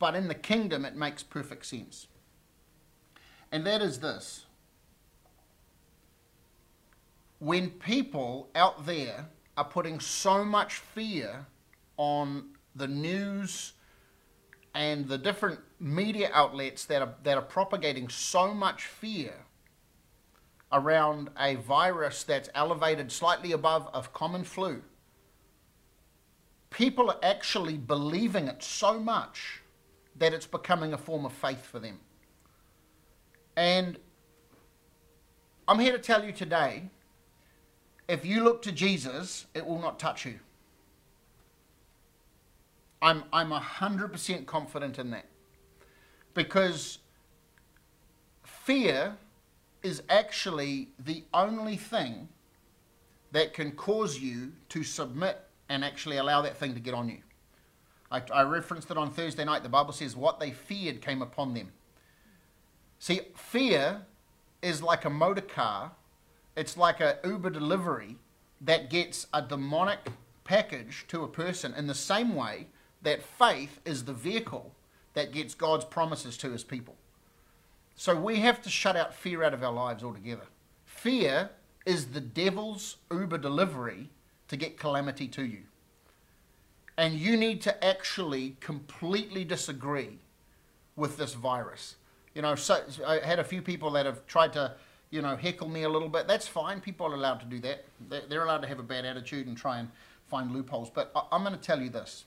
but 0.00 0.16
in 0.16 0.26
the 0.26 0.34
kingdom 0.34 0.84
it 0.84 0.96
makes 0.96 1.22
perfect 1.22 1.66
sense. 1.66 2.08
And 3.52 3.64
that 3.66 3.80
is 3.82 4.00
this 4.00 4.46
when 7.38 7.70
people 7.70 8.48
out 8.54 8.86
there 8.86 9.26
are 9.56 9.64
putting 9.64 10.00
so 10.00 10.44
much 10.44 10.76
fear 10.76 11.46
on 11.96 12.50
the 12.74 12.88
news 12.88 13.72
and 14.74 15.06
the 15.06 15.18
different 15.18 15.60
media 15.78 16.30
outlets 16.32 16.84
that 16.86 17.00
are, 17.02 17.14
that 17.22 17.38
are 17.38 17.42
propagating 17.42 18.08
so 18.08 18.52
much 18.52 18.86
fear 18.86 19.34
around 20.72 21.30
a 21.38 21.54
virus 21.54 22.24
that's 22.24 22.48
elevated 22.54 23.12
slightly 23.12 23.52
above 23.52 23.88
of 23.94 24.12
common 24.12 24.42
flu. 24.42 24.82
People 26.70 27.10
are 27.10 27.18
actually 27.22 27.76
believing 27.76 28.48
it 28.48 28.62
so 28.62 28.98
much 28.98 29.62
that 30.16 30.34
it's 30.34 30.46
becoming 30.46 30.92
a 30.92 30.98
form 30.98 31.24
of 31.24 31.32
faith 31.32 31.64
for 31.64 31.78
them. 31.78 32.00
And 33.56 33.98
I'm 35.68 35.78
here 35.78 35.92
to 35.92 35.98
tell 35.98 36.24
you 36.24 36.32
today 36.32 36.90
if 38.08 38.26
you 38.26 38.42
look 38.42 38.60
to 38.62 38.72
Jesus, 38.72 39.46
it 39.54 39.64
will 39.64 39.78
not 39.78 39.98
touch 39.98 40.26
you. 40.26 40.40
I'm, 43.04 43.22
I'm 43.34 43.50
100% 43.50 44.46
confident 44.46 44.98
in 44.98 45.10
that. 45.10 45.26
Because 46.32 46.98
fear 48.42 49.14
is 49.82 50.02
actually 50.08 50.88
the 50.98 51.22
only 51.34 51.76
thing 51.76 52.28
that 53.32 53.52
can 53.52 53.72
cause 53.72 54.18
you 54.18 54.52
to 54.70 54.82
submit 54.82 55.38
and 55.68 55.84
actually 55.84 56.16
allow 56.16 56.40
that 56.40 56.56
thing 56.56 56.72
to 56.72 56.80
get 56.80 56.94
on 56.94 57.10
you. 57.10 57.18
I, 58.10 58.22
I 58.32 58.42
referenced 58.42 58.90
it 58.90 58.96
on 58.96 59.10
Thursday 59.10 59.44
night. 59.44 59.62
The 59.62 59.68
Bible 59.68 59.92
says, 59.92 60.16
What 60.16 60.40
they 60.40 60.50
feared 60.50 61.02
came 61.02 61.20
upon 61.20 61.52
them. 61.52 61.72
See, 62.98 63.20
fear 63.36 64.00
is 64.62 64.82
like 64.82 65.04
a 65.04 65.10
motor 65.10 65.42
car, 65.42 65.92
it's 66.56 66.78
like 66.78 67.00
a 67.00 67.18
Uber 67.22 67.50
delivery 67.50 68.16
that 68.62 68.88
gets 68.88 69.26
a 69.34 69.42
demonic 69.42 69.98
package 70.44 71.04
to 71.08 71.22
a 71.22 71.28
person 71.28 71.74
in 71.74 71.86
the 71.86 71.94
same 71.94 72.34
way 72.34 72.68
that 73.04 73.22
faith 73.22 73.80
is 73.84 74.04
the 74.04 74.12
vehicle 74.12 74.72
that 75.14 75.32
gets 75.32 75.54
God's 75.54 75.84
promises 75.84 76.36
to 76.38 76.50
his 76.50 76.64
people. 76.64 76.96
So 77.96 78.16
we 78.16 78.40
have 78.40 78.60
to 78.62 78.68
shut 78.68 78.96
out 78.96 79.14
fear 79.14 79.42
out 79.44 79.54
of 79.54 79.62
our 79.62 79.72
lives 79.72 80.02
altogether. 80.02 80.46
Fear 80.84 81.50
is 81.86 82.06
the 82.06 82.20
devil's 82.20 82.96
Uber 83.12 83.38
delivery 83.38 84.10
to 84.48 84.56
get 84.56 84.76
calamity 84.78 85.28
to 85.28 85.44
you. 85.44 85.62
And 86.96 87.14
you 87.14 87.36
need 87.36 87.60
to 87.62 87.84
actually 87.84 88.56
completely 88.60 89.44
disagree 89.44 90.18
with 90.96 91.16
this 91.16 91.34
virus. 91.34 91.96
You 92.34 92.42
know, 92.42 92.54
so 92.54 92.80
I 93.06 93.18
had 93.18 93.38
a 93.38 93.44
few 93.44 93.62
people 93.62 93.90
that 93.92 94.06
have 94.06 94.26
tried 94.26 94.52
to, 94.54 94.74
you 95.10 95.22
know, 95.22 95.36
heckle 95.36 95.68
me 95.68 95.84
a 95.84 95.88
little 95.88 96.08
bit. 96.08 96.26
That's 96.26 96.48
fine. 96.48 96.80
People 96.80 97.06
are 97.06 97.14
allowed 97.14 97.40
to 97.40 97.46
do 97.46 97.60
that. 97.60 97.84
They're 98.28 98.44
allowed 98.44 98.62
to 98.62 98.68
have 98.68 98.78
a 98.78 98.84
bad 98.84 99.04
attitude 99.04 99.46
and 99.46 99.56
try 99.56 99.78
and 99.78 99.88
find 100.26 100.52
loopholes. 100.52 100.90
But 100.90 101.12
I'm 101.30 101.42
going 101.42 101.54
to 101.54 101.60
tell 101.60 101.80
you 101.80 101.90
this. 101.90 102.24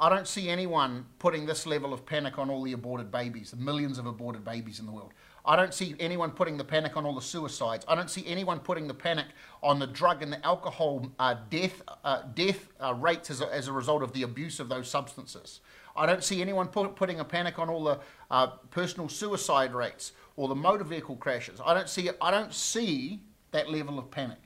I 0.00 0.08
don't 0.08 0.28
see 0.28 0.48
anyone 0.48 1.06
putting 1.18 1.44
this 1.44 1.66
level 1.66 1.92
of 1.92 2.06
panic 2.06 2.38
on 2.38 2.50
all 2.50 2.62
the 2.62 2.72
aborted 2.72 3.10
babies, 3.10 3.50
the 3.50 3.56
millions 3.56 3.98
of 3.98 4.06
aborted 4.06 4.44
babies 4.44 4.78
in 4.78 4.86
the 4.86 4.92
world. 4.92 5.12
I 5.44 5.56
don't 5.56 5.74
see 5.74 5.96
anyone 5.98 6.30
putting 6.30 6.56
the 6.56 6.64
panic 6.64 6.96
on 6.96 7.04
all 7.04 7.14
the 7.14 7.22
suicides. 7.22 7.84
I 7.88 7.94
don't 7.94 8.10
see 8.10 8.24
anyone 8.26 8.60
putting 8.60 8.86
the 8.86 8.94
panic 8.94 9.26
on 9.62 9.78
the 9.78 9.86
drug 9.86 10.22
and 10.22 10.32
the 10.32 10.44
alcohol 10.46 11.10
uh, 11.18 11.36
death, 11.50 11.82
uh, 12.04 12.22
death 12.34 12.68
uh, 12.80 12.94
rates 12.94 13.30
as 13.30 13.40
a, 13.40 13.52
as 13.52 13.66
a 13.66 13.72
result 13.72 14.02
of 14.02 14.12
the 14.12 14.22
abuse 14.22 14.60
of 14.60 14.68
those 14.68 14.88
substances. 14.88 15.60
I 15.96 16.06
don't 16.06 16.22
see 16.22 16.40
anyone 16.40 16.68
put, 16.68 16.94
putting 16.94 17.18
a 17.18 17.24
panic 17.24 17.58
on 17.58 17.68
all 17.68 17.82
the 17.82 17.98
uh, 18.30 18.48
personal 18.70 19.08
suicide 19.08 19.74
rates 19.74 20.12
or 20.36 20.46
the 20.46 20.54
motor 20.54 20.84
vehicle 20.84 21.16
crashes. 21.16 21.60
I 21.64 21.74
don't 21.74 21.88
see 21.88 22.10
I 22.20 22.30
don't 22.30 22.54
see 22.54 23.22
that 23.50 23.68
level 23.68 23.98
of 23.98 24.10
panic. 24.10 24.38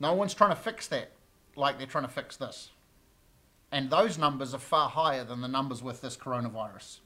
No 0.00 0.14
one's 0.14 0.34
trying 0.34 0.50
to 0.50 0.56
fix 0.56 0.88
that 0.88 1.12
like 1.56 1.78
they're 1.78 1.86
trying 1.86 2.04
to 2.04 2.10
fix 2.10 2.36
this. 2.36 2.70
And 3.72 3.90
those 3.90 4.16
numbers 4.16 4.54
are 4.54 4.58
far 4.58 4.88
higher 4.88 5.24
than 5.24 5.40
the 5.40 5.48
numbers 5.48 5.82
with 5.82 6.00
this 6.00 6.16
coronavirus. 6.16 6.98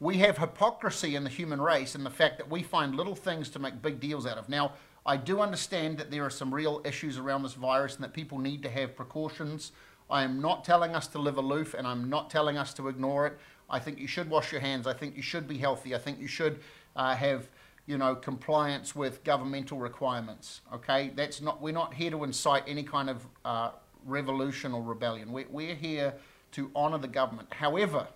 We 0.00 0.18
have 0.18 0.38
hypocrisy 0.38 1.16
in 1.16 1.24
the 1.24 1.30
human 1.30 1.60
race 1.60 1.94
in 1.94 2.04
the 2.04 2.10
fact 2.10 2.38
that 2.38 2.50
we 2.50 2.62
find 2.62 2.94
little 2.94 3.14
things 3.14 3.48
to 3.50 3.58
make 3.58 3.80
big 3.80 4.00
deals 4.00 4.26
out 4.26 4.36
of. 4.36 4.48
Now, 4.48 4.72
I 5.06 5.16
do 5.16 5.40
understand 5.40 5.98
that 5.98 6.10
there 6.10 6.24
are 6.24 6.30
some 6.30 6.52
real 6.52 6.82
issues 6.84 7.18
around 7.18 7.42
this 7.42 7.54
virus 7.54 7.94
and 7.94 8.04
that 8.04 8.12
people 8.12 8.38
need 8.38 8.62
to 8.62 8.70
have 8.70 8.96
precautions. 8.96 9.72
I 10.10 10.22
am 10.22 10.40
not 10.40 10.64
telling 10.64 10.94
us 10.94 11.06
to 11.08 11.18
live 11.18 11.38
aloof 11.38 11.74
and 11.74 11.86
I'm 11.86 12.10
not 12.10 12.30
telling 12.30 12.58
us 12.58 12.74
to 12.74 12.88
ignore 12.88 13.26
it. 13.26 13.38
I 13.70 13.78
think 13.78 13.98
you 13.98 14.06
should 14.06 14.28
wash 14.28 14.52
your 14.52 14.60
hands. 14.60 14.86
I 14.86 14.92
think 14.92 15.16
you 15.16 15.22
should 15.22 15.48
be 15.48 15.58
healthy. 15.58 15.94
I 15.94 15.98
think 15.98 16.20
you 16.20 16.28
should 16.28 16.60
uh, 16.96 17.14
have 17.14 17.48
you 17.86 17.98
know, 17.98 18.14
compliance 18.14 18.94
with 18.94 19.24
governmental 19.24 19.78
requirements. 19.78 20.62
Okay, 20.72 21.12
that's 21.14 21.40
not. 21.40 21.60
We're 21.60 21.72
not 21.72 21.94
here 21.94 22.10
to 22.10 22.24
incite 22.24 22.64
any 22.66 22.82
kind 22.82 23.10
of 23.10 23.26
uh, 23.44 23.70
revolution 24.06 24.72
or 24.72 24.82
rebellion. 24.82 25.32
We're, 25.32 25.46
we're 25.50 25.74
here 25.74 26.14
to 26.52 26.70
honor 26.74 26.98
the 26.98 27.08
government. 27.08 27.52
However, 27.52 28.06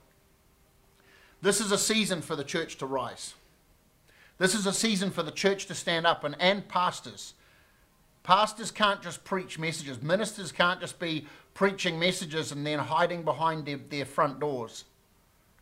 this 1.42 1.60
is 1.60 1.72
a 1.72 1.78
season 1.78 2.22
for 2.22 2.36
the 2.36 2.44
church 2.44 2.78
to 2.78 2.86
rise. 2.86 3.34
This 4.38 4.54
is 4.54 4.66
a 4.66 4.72
season 4.72 5.10
for 5.10 5.22
the 5.22 5.32
church 5.32 5.66
to 5.66 5.74
stand 5.74 6.06
up 6.06 6.24
and, 6.24 6.36
and 6.40 6.66
pastors. 6.68 7.34
Pastors 8.22 8.70
can't 8.70 9.02
just 9.02 9.24
preach 9.24 9.58
messages. 9.58 10.02
Ministers 10.02 10.52
can't 10.52 10.80
just 10.80 10.98
be 10.98 11.26
preaching 11.54 11.98
messages 11.98 12.52
and 12.52 12.64
then 12.66 12.78
hiding 12.78 13.22
behind 13.22 13.66
their, 13.66 13.78
their 13.88 14.04
front 14.04 14.38
doors. 14.38 14.84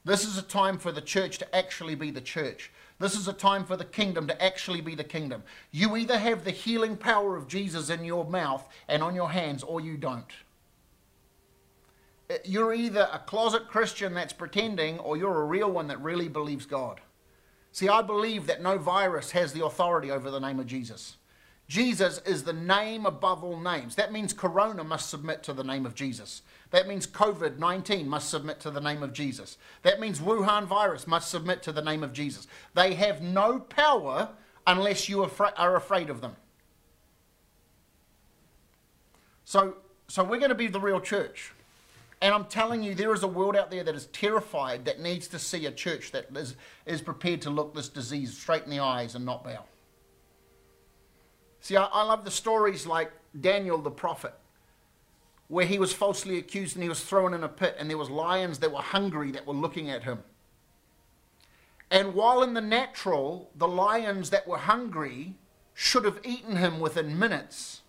This 0.05 0.25
is 0.25 0.37
a 0.39 0.43
time 0.43 0.79
for 0.79 0.93
the 0.93 1.01
church 1.01 1.39
to 1.39 1.57
actually 1.57 1.95
be 1.95 2.11
the 2.11 2.21
church. 2.21 2.71
This 2.99 3.15
is 3.15 3.29
a 3.29 3.33
time 3.33 3.65
for 3.65 3.77
the 3.77 3.85
kingdom 3.85 4.27
to 4.27 4.43
actually 4.43 4.81
be 4.81 4.95
the 4.95 5.05
kingdom. 5.05 5.43
You 5.71 5.97
either 5.97 6.19
have 6.19 6.45
the 6.45 6.51
healing 6.51 6.97
power 6.97 7.37
of 7.37 7.47
Jesus 7.47 7.91
in 7.91 8.05
your 8.05 8.25
mouth 8.25 8.67
and 8.89 9.03
on 9.03 9.15
your 9.15 9.31
hands, 9.31 9.63
or 9.63 9.81
you 9.81 9.97
don't. 9.97 10.33
Uh, 12.31 12.37
you're 12.45 12.73
either 12.73 13.09
a 13.13 13.19
closet 13.19 13.69
Christian 13.69 14.15
that's 14.15 14.33
pretending, 14.33 14.99
or 15.01 15.17
you're 15.17 15.43
a 15.43 15.47
real 15.47 15.71
one 15.71 15.89
that 15.89 16.01
really 16.01 16.29
believes 16.29 16.65
God. 16.65 17.01
See, 17.71 17.89
I 17.89 18.01
believe 18.01 18.47
that 18.47 18.63
no 18.63 18.79
virus 18.79 19.33
has 19.33 19.53
the 19.53 19.65
authority 19.65 20.11
over 20.11 20.31
the 20.31 20.41
name 20.41 20.59
of 20.59 20.67
Jesus. 20.67 21.19
Jesus 21.69 22.21
is 22.25 22.45
the 22.45 22.53
name 22.53 23.07
above 23.07 23.43
all 23.43 23.59
names. 23.59 23.97
That 23.97 24.13
means 24.13 24.33
Corona 24.33 24.85
must 24.85 25.11
submit 25.11 25.43
to 25.45 25.53
the 25.53 25.65
name 25.65 25.85
of 25.85 25.97
Jesus. 25.97 26.43
That 26.71 26.87
means 26.87 27.07
COVID 27.07 27.59
19 27.59 28.09
must 28.09 28.29
submit 28.29 28.61
to 28.61 28.71
the 28.71 28.81
name 28.81 29.03
of 29.03 29.13
Jesus. 29.13 29.59
That 29.83 29.99
means 29.99 30.21
Wuhan 30.21 30.67
virus 30.67 31.07
must 31.07 31.31
submit 31.31 31.63
to 31.65 31.73
the 31.73 31.83
name 31.83 32.05
of 32.05 32.13
Jesus. 32.13 32.47
They 32.75 32.95
have 32.95 33.21
no 33.21 33.59
power 33.59 34.29
unless 34.67 35.09
you 35.09 35.23
are 35.23 35.77
afraid 35.77 36.11
of 36.11 36.21
them. 36.21 36.37
So, 39.45 39.77
so 40.09 40.25
we're 40.25 40.39
going 40.39 40.51
to 40.51 40.57
be 40.57 40.67
the 40.67 40.81
real 40.81 41.01
church. 41.01 41.53
And 42.21 42.35
I'm 42.35 42.47
telling 42.47 42.83
you, 42.83 42.95
there 42.95 43.13
is 43.13 43.23
a 43.23 43.29
world 43.29 43.57
out 43.57 43.71
there 43.71 43.85
that 43.85 43.95
is 43.95 44.07
terrified 44.07 44.85
that 44.87 45.01
needs 45.01 45.29
to 45.29 45.39
see 45.39 45.67
a 45.67 45.71
church 45.71 46.13
that 46.13 46.29
is, 46.35 46.57
is 46.87 47.01
prepared 47.03 47.43
to 47.43 47.51
look 47.51 47.75
this 47.75 47.89
disease 47.89 48.37
straight 48.37 48.65
in 48.65 48.71
the 48.71 48.81
eyes 48.81 49.15
and 49.15 49.25
not 49.25 49.45
bow. 49.45 49.65
See, 51.67 51.77
I, 51.77 51.87
I 51.87 52.05
love 52.05 52.25
the 52.25 52.31
stories 52.31 52.87
like 52.87 53.11
Daniel 53.41 53.79
the 53.79 53.91
prophet, 53.91 54.35
where 55.49 55.67
he 55.67 55.81
was 55.81 55.93
falsely 55.93 56.39
accused 56.39 56.77
and 56.77 56.83
he 56.85 56.89
was 56.89 57.03
thrown 57.03 57.35
in 57.35 57.43
a 57.43 57.49
pit, 57.49 57.75
and 57.77 57.91
there 57.91 57.99
was 57.99 58.09
lions 58.09 58.61
that 58.61 58.71
were 58.71 58.79
hungry 58.79 59.33
that 59.33 59.49
were 59.49 59.53
looking 59.53 59.91
at 59.91 60.05
him. 60.05 60.23
And 61.91 62.15
while 62.15 62.45
in 62.45 62.55
the 62.55 62.61
natural, 62.61 63.51
the 63.57 63.67
lions 63.67 64.31
that 64.31 64.47
were 64.47 64.59
hungry 64.59 65.35
should 65.75 66.05
have 66.05 66.21
eaten 66.23 66.55
him 66.55 66.79
within 66.79 67.19
minutes, 67.19 67.81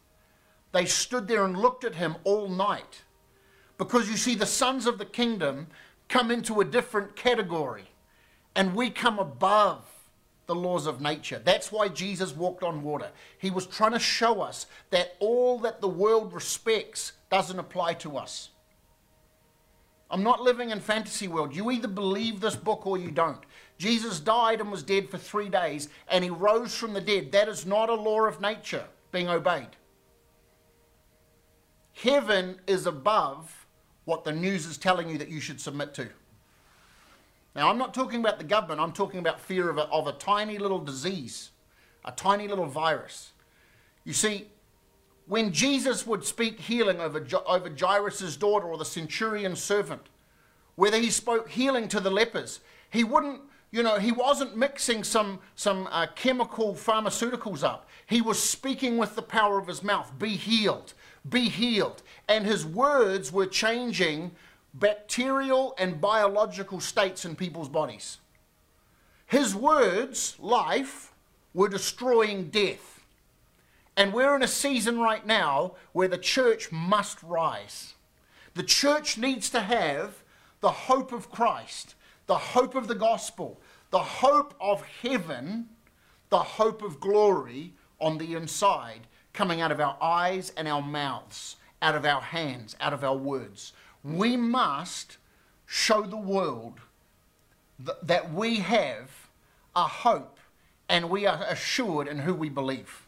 they 0.72 0.88
stood 0.88 1.28
there 1.28 1.46
and 1.46 1.56
looked 1.56 1.84
at 1.84 1.94
him 1.94 2.16
all 2.24 2.50
night. 2.50 3.04
Because 3.78 4.10
you 4.10 4.18
see, 4.18 4.34
the 4.34 4.48
sons 4.48 4.88
of 4.88 4.98
the 4.98 5.06
kingdom 5.06 5.68
come 6.10 6.32
into 6.32 6.62
a 6.62 6.66
different 6.66 7.16
category, 7.16 7.92
and 8.56 8.74
we 8.74 8.90
come 8.90 9.20
above 9.20 9.87
the 10.48 10.56
laws 10.56 10.88
of 10.88 11.02
nature. 11.02 11.42
That's 11.44 11.72
why 11.72 11.90
Jesus 11.90 12.36
walked 12.36 12.64
on 12.64 12.82
water. 12.82 13.10
He 13.38 13.52
was 13.52 13.68
trying 13.68 13.92
to 13.92 14.00
show 14.00 14.42
us 14.42 14.66
that 14.90 15.16
all 15.20 15.60
that 15.60 15.82
the 15.82 15.88
world 15.88 16.34
respects 16.34 17.12
doesn't 17.30 17.60
apply 17.60 17.94
to 17.96 18.18
us. 18.18 18.50
I'm 20.10 20.24
not 20.24 20.42
living 20.42 20.70
in 20.70 20.80
fantasy 20.80 21.28
world. 21.28 21.54
You 21.54 21.70
either 21.70 21.90
believe 21.90 22.40
this 22.40 22.56
book 22.56 22.88
or 22.88 22.98
you 22.98 23.12
don't. 23.12 23.44
Jesus 23.78 24.22
died 24.22 24.62
and 24.62 24.72
was 24.72 24.82
dead 24.82 25.10
for 25.10 25.18
3 25.18 25.50
days 25.50 25.90
and 26.08 26.24
he 26.24 26.30
rose 26.30 26.74
from 26.74 26.94
the 26.94 27.02
dead. 27.02 27.34
That 27.34 27.50
is 27.50 27.66
not 27.66 27.90
a 27.90 27.94
law 27.94 28.22
of 28.22 28.40
nature 28.40 28.86
being 29.12 29.28
obeyed. 29.28 29.76
Heaven 31.94 32.62
is 32.68 32.86
above 32.86 33.68
what 34.06 34.24
the 34.24 34.32
news 34.32 34.66
is 34.66 34.78
telling 34.78 35.10
you 35.10 35.18
that 35.18 35.30
you 35.30 35.42
should 35.42 35.60
submit 35.60 35.94
to. 35.96 36.08
Now, 37.58 37.72
I'm 37.72 37.80
not 37.80 37.92
talking 37.92 38.20
about 38.20 38.38
the 38.38 38.44
government, 38.44 38.80
I'm 38.80 38.92
talking 38.92 39.20
about 39.20 39.42
fear 39.42 39.68
of 39.68 39.80
a, 39.80 39.86
of 39.86 40.06
a 40.06 40.12
tiny 40.14 40.60
little 40.60 40.78
disease, 40.78 41.50
a 42.06 42.12
tiny 42.12 42.48
little 42.48 42.68
virus. 42.68 43.32
You 44.04 44.14
see, 44.14 44.46
when 45.26 45.52
Jesus 45.52 46.06
would 46.06 46.24
speak 46.24 46.60
healing 46.60 47.00
over, 47.00 47.26
over 47.48 47.76
Jairus' 47.76 48.38
daughter 48.38 48.68
or 48.68 48.78
the 48.78 48.86
centurion's 48.86 49.60
servant, 49.60 50.04
whether 50.76 51.00
he 51.00 51.10
spoke 51.10 51.50
healing 51.50 51.88
to 51.88 52.00
the 52.00 52.12
lepers, 52.12 52.60
he 52.92 53.04
wouldn't, 53.04 53.42
you 53.72 53.82
know, 53.82 53.98
he 53.98 54.12
wasn't 54.12 54.56
mixing 54.56 55.04
some, 55.04 55.40
some 55.56 55.90
uh, 55.92 56.06
chemical 56.14 56.76
pharmaceuticals 56.76 57.64
up. 57.64 57.90
He 58.06 58.22
was 58.22 58.40
speaking 58.40 59.00
with 59.00 59.16
the 59.16 59.24
power 59.24 59.58
of 59.58 59.66
his 59.66 59.82
mouth 59.82 60.14
be 60.20 60.30
healed, 60.30 60.94
be 61.28 61.50
healed. 61.50 62.04
And 62.30 62.46
his 62.46 62.68
words 62.68 63.32
were 63.32 63.48
changing 63.48 64.34
bacterial 64.80 65.74
and 65.78 66.02
biological 66.02 66.80
states 66.80 67.26
in 67.26 67.36
people's 67.36 67.70
bodies. 67.70 68.18
His 69.26 69.56
words, 69.56 70.36
life, 70.40 71.14
were 71.54 71.70
destroying 71.70 72.50
death. 72.50 73.04
And 73.96 74.14
we're 74.14 74.36
in 74.36 74.44
a 74.44 74.48
season 74.48 75.00
right 75.00 75.26
now 75.26 75.74
where 75.92 76.08
the 76.08 76.18
church 76.18 76.72
must 76.72 77.22
rise. 77.24 77.96
The 78.54 78.64
church 78.64 79.18
needs 79.18 79.50
to 79.52 79.62
have 79.62 80.24
the 80.62 80.72
hope 80.72 81.12
of 81.12 81.32
Christ, 81.32 81.96
the 82.28 82.38
hope 82.38 82.76
of 82.76 82.88
the 82.88 82.96
gospel, 82.96 83.60
the 83.90 84.00
hope 84.00 84.54
of 84.62 84.84
heaven, 85.02 85.70
the 86.30 86.40
hope 86.40 86.84
of 86.84 87.00
glory 87.00 87.74
on 88.00 88.18
the 88.18 88.36
inside 88.36 89.08
coming 89.34 89.62
out 89.62 89.72
of 89.72 89.80
our 89.80 89.98
eyes 90.02 90.52
and 90.58 90.68
our 90.68 90.82
mouths, 90.82 91.56
out 91.82 91.96
of 91.96 92.06
our 92.06 92.22
hands, 92.22 92.76
out 92.80 92.94
of 92.94 93.04
our 93.04 93.16
words 93.16 93.74
we 94.16 94.38
must 94.38 95.18
show 95.66 96.04
the 96.04 96.18
world 96.18 96.80
th- 97.84 97.98
that 98.04 98.34
we 98.34 98.58
have 98.58 99.30
a 99.76 99.84
hope 99.84 100.40
and 100.88 101.10
we 101.10 101.26
are 101.26 101.44
assured 101.44 102.08
in 102.08 102.20
who 102.20 102.34
we 102.34 102.50
believe. 102.50 103.06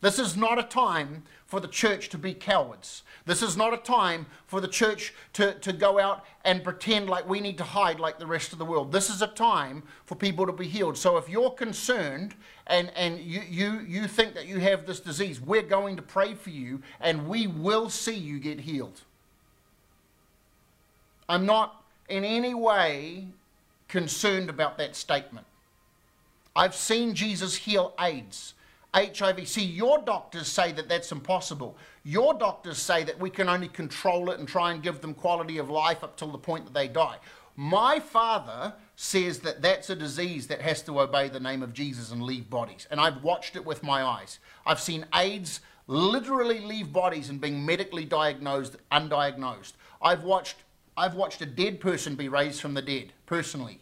This 0.00 0.18
is 0.18 0.36
not 0.36 0.58
a 0.58 0.62
time 0.62 1.24
for 1.48 1.60
the 1.60 1.66
church 1.66 2.10
to 2.10 2.18
be 2.18 2.34
cowards. 2.34 3.02
This 3.24 3.42
is 3.42 3.56
not 3.56 3.72
a 3.72 3.78
time 3.78 4.26
for 4.46 4.60
the 4.60 4.68
church 4.68 5.14
to, 5.32 5.54
to 5.54 5.72
go 5.72 5.98
out 5.98 6.24
and 6.44 6.62
pretend 6.62 7.08
like 7.08 7.26
we 7.26 7.40
need 7.40 7.56
to 7.58 7.64
hide 7.64 7.98
like 7.98 8.18
the 8.18 8.26
rest 8.26 8.52
of 8.52 8.58
the 8.58 8.66
world. 8.66 8.92
This 8.92 9.08
is 9.08 9.22
a 9.22 9.26
time 9.26 9.82
for 10.04 10.14
people 10.14 10.44
to 10.44 10.52
be 10.52 10.68
healed. 10.68 10.98
So 10.98 11.16
if 11.16 11.26
you're 11.26 11.50
concerned 11.50 12.34
and, 12.66 12.92
and 12.94 13.18
you, 13.18 13.40
you, 13.48 13.80
you 13.80 14.06
think 14.06 14.34
that 14.34 14.46
you 14.46 14.58
have 14.60 14.84
this 14.84 15.00
disease, 15.00 15.40
we're 15.40 15.62
going 15.62 15.96
to 15.96 16.02
pray 16.02 16.34
for 16.34 16.50
you 16.50 16.82
and 17.00 17.26
we 17.26 17.46
will 17.46 17.88
see 17.88 18.14
you 18.14 18.38
get 18.38 18.60
healed. 18.60 19.00
I'm 21.30 21.46
not 21.46 21.82
in 22.10 22.26
any 22.26 22.52
way 22.52 23.26
concerned 23.88 24.50
about 24.50 24.76
that 24.76 24.94
statement. 24.96 25.46
I've 26.54 26.74
seen 26.74 27.14
Jesus 27.14 27.56
heal 27.56 27.94
AIDS. 27.98 28.52
HIV. 28.94 29.46
See, 29.46 29.64
your 29.64 29.98
doctors 30.02 30.48
say 30.48 30.72
that 30.72 30.88
that's 30.88 31.12
impossible. 31.12 31.76
Your 32.04 32.34
doctors 32.34 32.78
say 32.78 33.04
that 33.04 33.18
we 33.18 33.30
can 33.30 33.48
only 33.48 33.68
control 33.68 34.30
it 34.30 34.38
and 34.38 34.48
try 34.48 34.72
and 34.72 34.82
give 34.82 35.00
them 35.00 35.14
quality 35.14 35.58
of 35.58 35.68
life 35.68 36.02
up 36.02 36.16
till 36.16 36.30
the 36.32 36.38
point 36.38 36.64
that 36.64 36.74
they 36.74 36.88
die. 36.88 37.16
My 37.54 38.00
father 38.00 38.72
says 38.96 39.40
that 39.40 39.60
that's 39.62 39.90
a 39.90 39.96
disease 39.96 40.46
that 40.46 40.60
has 40.60 40.80
to 40.82 41.00
obey 41.00 41.28
the 41.28 41.40
name 41.40 41.62
of 41.62 41.72
Jesus 41.72 42.12
and 42.12 42.22
leave 42.22 42.48
bodies. 42.48 42.86
And 42.90 43.00
I've 43.00 43.22
watched 43.22 43.56
it 43.56 43.64
with 43.64 43.82
my 43.82 44.02
eyes. 44.02 44.38
I've 44.64 44.80
seen 44.80 45.04
AIDS 45.14 45.60
literally 45.86 46.60
leave 46.60 46.92
bodies 46.92 47.30
and 47.30 47.40
being 47.40 47.64
medically 47.66 48.04
diagnosed, 48.04 48.76
undiagnosed. 48.92 49.72
I've 50.00 50.22
watched, 50.22 50.56
I've 50.96 51.14
watched 51.14 51.42
a 51.42 51.46
dead 51.46 51.80
person 51.80 52.14
be 52.14 52.28
raised 52.28 52.60
from 52.60 52.74
the 52.74 52.82
dead, 52.82 53.12
personally. 53.26 53.80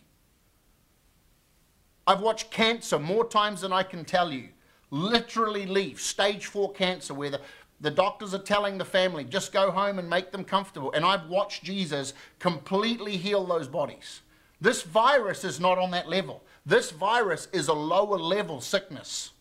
I've 2.07 2.21
watched 2.21 2.51
cancer 2.51 2.99
more 2.99 3.27
times 3.27 3.61
than 3.61 3.73
I 3.73 3.83
can 3.83 4.05
tell 4.05 4.33
you 4.33 4.49
literally 4.91 5.67
leave 5.67 6.01
stage 6.01 6.47
four 6.47 6.73
cancer 6.73 7.15
where 7.15 7.31
the, 7.31 7.41
the 7.81 7.91
doctors 7.91 8.35
are 8.35 8.39
telling 8.39 8.79
the 8.79 8.85
family 8.85 9.25
just 9.25 9.53
go 9.53 9.71
home 9.71 9.99
and 9.99 10.09
make 10.09 10.33
them 10.33 10.45
comfortable. 10.45 10.93
And 10.93 11.05
i've 11.05 11.29
watched 11.29 11.65
jesus 11.65 12.15
completely 12.39 13.17
heal 13.17 13.45
those 13.45 13.69
bodies. 13.69 14.21
This 14.61 14.83
virus 14.83 15.45
is 15.45 15.61
not 15.61 15.79
on 15.79 15.91
that 15.91 16.09
level. 16.09 16.43
This 16.65 16.91
virus 16.91 17.49
is 17.53 17.69
a 17.69 17.75
lower 17.75 18.17
level 18.17 18.61
sickness 18.61 19.33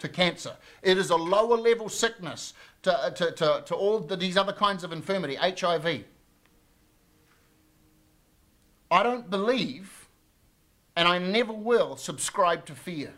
to 0.00 0.08
cancer. 0.08 0.52
It 0.82 0.98
is 0.98 1.10
a 1.10 1.16
lower 1.16 1.56
level 1.56 1.88
sickness 1.88 2.52
to, 2.82 2.96
uh, 2.96 3.10
to, 3.10 3.32
to, 3.32 3.62
to 3.66 3.74
all 3.74 4.00
the, 4.00 4.16
these 4.16 4.36
other 4.36 4.52
kinds 4.52 4.84
of 4.84 4.92
infirmity 4.92 5.34
hiv 5.34 5.86
i 8.90 9.02
don't 9.02 9.30
believe 9.30 10.08
and 10.96 11.08
i 11.08 11.18
never 11.18 11.52
will 11.52 11.96
subscribe 11.96 12.64
to 12.64 12.74
fear 12.74 13.12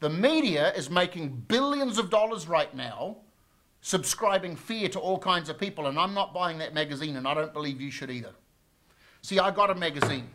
the 0.00 0.08
media 0.08 0.72
is 0.74 0.90
making 0.90 1.44
billions 1.48 1.98
of 1.98 2.10
dollars 2.10 2.46
right 2.46 2.74
now 2.74 3.16
subscribing 3.80 4.56
fear 4.56 4.88
to 4.88 4.98
all 4.98 5.18
kinds 5.18 5.48
of 5.48 5.58
people, 5.58 5.86
and 5.86 5.98
I'm 5.98 6.12
not 6.12 6.34
buying 6.34 6.58
that 6.58 6.74
magazine, 6.74 7.16
and 7.16 7.26
I 7.26 7.34
don't 7.34 7.52
believe 7.52 7.80
you 7.80 7.90
should 7.90 8.10
either. 8.10 8.32
See, 9.22 9.38
I 9.38 9.50
got 9.50 9.70
a 9.70 9.74
magazine. 9.74 10.28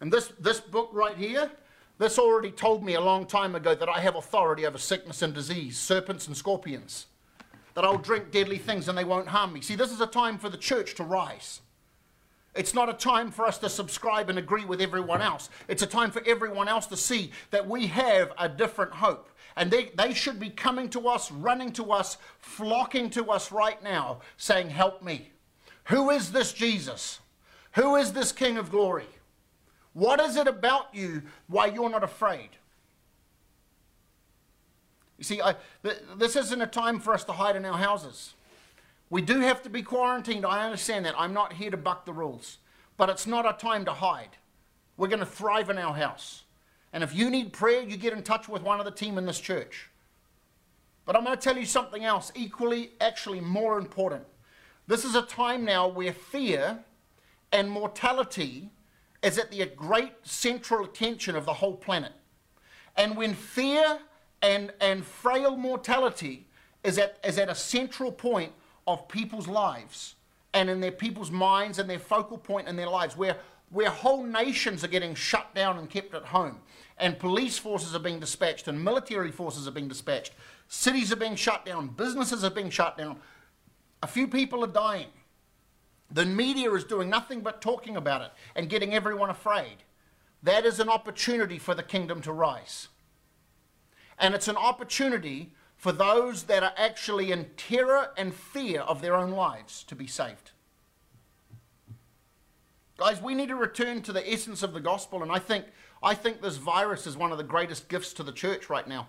And 0.00 0.12
this, 0.12 0.32
this 0.40 0.58
book 0.60 0.90
right 0.92 1.16
here, 1.16 1.50
This 1.98 2.18
already 2.18 2.50
told 2.50 2.84
me 2.84 2.94
a 2.94 3.00
long 3.00 3.26
time 3.26 3.54
ago 3.54 3.74
that 3.74 3.88
I 3.88 4.00
have 4.00 4.16
authority 4.16 4.66
over 4.66 4.78
sickness 4.78 5.22
and 5.22 5.32
disease, 5.32 5.78
serpents 5.78 6.26
and 6.26 6.36
scorpions, 6.36 7.06
that 7.74 7.84
I'll 7.84 7.98
drink 7.98 8.32
deadly 8.32 8.58
things 8.58 8.88
and 8.88 8.96
they 8.96 9.04
won't 9.04 9.28
harm 9.28 9.52
me. 9.52 9.60
See, 9.60 9.76
this 9.76 9.92
is 9.92 10.00
a 10.00 10.06
time 10.06 10.38
for 10.38 10.48
the 10.48 10.56
church 10.56 10.94
to 10.96 11.04
rise. 11.04 11.60
It's 12.54 12.74
not 12.74 12.90
a 12.90 12.94
time 12.94 13.30
for 13.30 13.46
us 13.46 13.56
to 13.58 13.70
subscribe 13.70 14.28
and 14.28 14.38
agree 14.38 14.64
with 14.64 14.82
everyone 14.82 15.22
else. 15.22 15.48
It's 15.68 15.82
a 15.82 15.86
time 15.86 16.10
for 16.10 16.22
everyone 16.26 16.68
else 16.68 16.86
to 16.86 16.96
see 16.96 17.32
that 17.50 17.66
we 17.66 17.86
have 17.86 18.32
a 18.38 18.48
different 18.48 18.92
hope. 18.92 19.30
And 19.56 19.70
they, 19.70 19.90
they 19.96 20.12
should 20.12 20.38
be 20.38 20.50
coming 20.50 20.88
to 20.90 21.08
us, 21.08 21.30
running 21.30 21.72
to 21.72 21.92
us, 21.92 22.18
flocking 22.38 23.08
to 23.10 23.30
us 23.30 23.52
right 23.52 23.82
now, 23.82 24.20
saying, 24.36 24.70
Help 24.70 25.02
me. 25.02 25.30
Who 25.84 26.10
is 26.10 26.32
this 26.32 26.52
Jesus? 26.52 27.20
Who 27.72 27.96
is 27.96 28.12
this 28.12 28.32
King 28.32 28.58
of 28.58 28.70
glory? 28.70 29.06
What 29.94 30.20
is 30.20 30.36
it 30.36 30.46
about 30.46 30.94
you 30.94 31.22
why 31.48 31.66
you're 31.66 31.90
not 31.90 32.04
afraid? 32.04 32.50
You 35.18 35.24
see, 35.24 35.40
I, 35.40 35.54
th- 35.82 36.02
this 36.16 36.36
isn't 36.36 36.60
a 36.60 36.66
time 36.66 36.98
for 36.98 37.14
us 37.14 37.24
to 37.24 37.32
hide 37.32 37.56
in 37.56 37.64
our 37.64 37.78
houses. 37.78 38.34
We 39.12 39.20
do 39.20 39.40
have 39.40 39.60
to 39.64 39.68
be 39.68 39.82
quarantined. 39.82 40.46
I 40.46 40.64
understand 40.64 41.04
that. 41.04 41.14
I'm 41.18 41.34
not 41.34 41.52
here 41.52 41.70
to 41.70 41.76
buck 41.76 42.06
the 42.06 42.14
rules. 42.14 42.56
But 42.96 43.10
it's 43.10 43.26
not 43.26 43.46
a 43.46 43.52
time 43.52 43.84
to 43.84 43.92
hide. 43.92 44.38
We're 44.96 45.08
going 45.08 45.20
to 45.20 45.26
thrive 45.26 45.68
in 45.68 45.76
our 45.76 45.92
house. 45.92 46.44
And 46.94 47.04
if 47.04 47.14
you 47.14 47.28
need 47.28 47.52
prayer, 47.52 47.82
you 47.82 47.98
get 47.98 48.14
in 48.14 48.22
touch 48.22 48.48
with 48.48 48.62
one 48.62 48.78
of 48.78 48.86
the 48.86 48.90
team 48.90 49.18
in 49.18 49.26
this 49.26 49.38
church. 49.38 49.90
But 51.04 51.14
I'm 51.14 51.24
going 51.24 51.36
to 51.36 51.42
tell 51.42 51.58
you 51.58 51.66
something 51.66 52.02
else, 52.02 52.32
equally, 52.34 52.92
actually 53.02 53.40
more 53.40 53.76
important. 53.76 54.24
This 54.86 55.04
is 55.04 55.14
a 55.14 55.20
time 55.20 55.62
now 55.62 55.88
where 55.88 56.14
fear 56.14 56.78
and 57.52 57.70
mortality 57.70 58.70
is 59.22 59.36
at 59.36 59.50
the 59.50 59.66
great 59.66 60.12
central 60.22 60.86
attention 60.86 61.36
of 61.36 61.44
the 61.44 61.52
whole 61.52 61.76
planet. 61.76 62.12
And 62.96 63.14
when 63.18 63.34
fear 63.34 63.98
and, 64.40 64.72
and 64.80 65.04
frail 65.04 65.54
mortality 65.54 66.46
is 66.82 66.96
at, 66.96 67.18
is 67.22 67.36
at 67.36 67.50
a 67.50 67.54
central 67.54 68.10
point 68.10 68.52
of 68.86 69.08
people's 69.08 69.48
lives 69.48 70.14
and 70.54 70.68
in 70.68 70.80
their 70.80 70.92
people's 70.92 71.30
minds 71.30 71.78
and 71.78 71.88
their 71.88 71.98
focal 71.98 72.38
point 72.38 72.68
in 72.68 72.76
their 72.76 72.88
lives, 72.88 73.16
where, 73.16 73.36
where 73.70 73.90
whole 73.90 74.22
nations 74.22 74.84
are 74.84 74.88
getting 74.88 75.14
shut 75.14 75.54
down 75.54 75.78
and 75.78 75.88
kept 75.88 76.14
at 76.14 76.24
home, 76.24 76.60
and 76.98 77.18
police 77.18 77.58
forces 77.58 77.94
are 77.94 78.00
being 78.00 78.20
dispatched, 78.20 78.68
and 78.68 78.82
military 78.82 79.32
forces 79.32 79.66
are 79.66 79.72
being 79.72 79.88
dispatched, 79.88 80.32
cities 80.68 81.10
are 81.12 81.16
being 81.16 81.36
shut 81.36 81.64
down, 81.64 81.88
businesses 81.88 82.44
are 82.44 82.50
being 82.50 82.70
shut 82.70 82.98
down, 82.98 83.16
a 84.02 84.06
few 84.06 84.28
people 84.28 84.62
are 84.62 84.68
dying. 84.68 85.08
The 86.10 86.26
media 86.26 86.70
is 86.72 86.84
doing 86.84 87.08
nothing 87.08 87.40
but 87.40 87.62
talking 87.62 87.96
about 87.96 88.20
it 88.20 88.32
and 88.54 88.68
getting 88.68 88.92
everyone 88.92 89.30
afraid. 89.30 89.76
That 90.42 90.66
is 90.66 90.80
an 90.80 90.90
opportunity 90.90 91.58
for 91.58 91.74
the 91.74 91.82
kingdom 91.82 92.20
to 92.22 92.32
rise. 92.32 92.88
And 94.18 94.34
it's 94.34 94.48
an 94.48 94.56
opportunity 94.56 95.54
for 95.82 95.90
those 95.90 96.44
that 96.44 96.62
are 96.62 96.74
actually 96.76 97.32
in 97.32 97.44
terror 97.56 98.10
and 98.16 98.32
fear 98.32 98.82
of 98.82 99.02
their 99.02 99.16
own 99.16 99.32
lives 99.32 99.82
to 99.82 99.96
be 99.96 100.06
saved. 100.06 100.52
Guys, 102.96 103.20
we 103.20 103.34
need 103.34 103.48
to 103.48 103.56
return 103.56 104.00
to 104.02 104.12
the 104.12 104.32
essence 104.32 104.62
of 104.62 104.74
the 104.74 104.80
gospel, 104.80 105.24
and 105.24 105.32
I 105.32 105.40
think, 105.40 105.64
I 106.00 106.14
think 106.14 106.40
this 106.40 106.56
virus 106.56 107.04
is 107.04 107.16
one 107.16 107.32
of 107.32 107.38
the 107.38 107.42
greatest 107.42 107.88
gifts 107.88 108.12
to 108.12 108.22
the 108.22 108.30
church 108.30 108.70
right 108.70 108.86
now. 108.86 109.08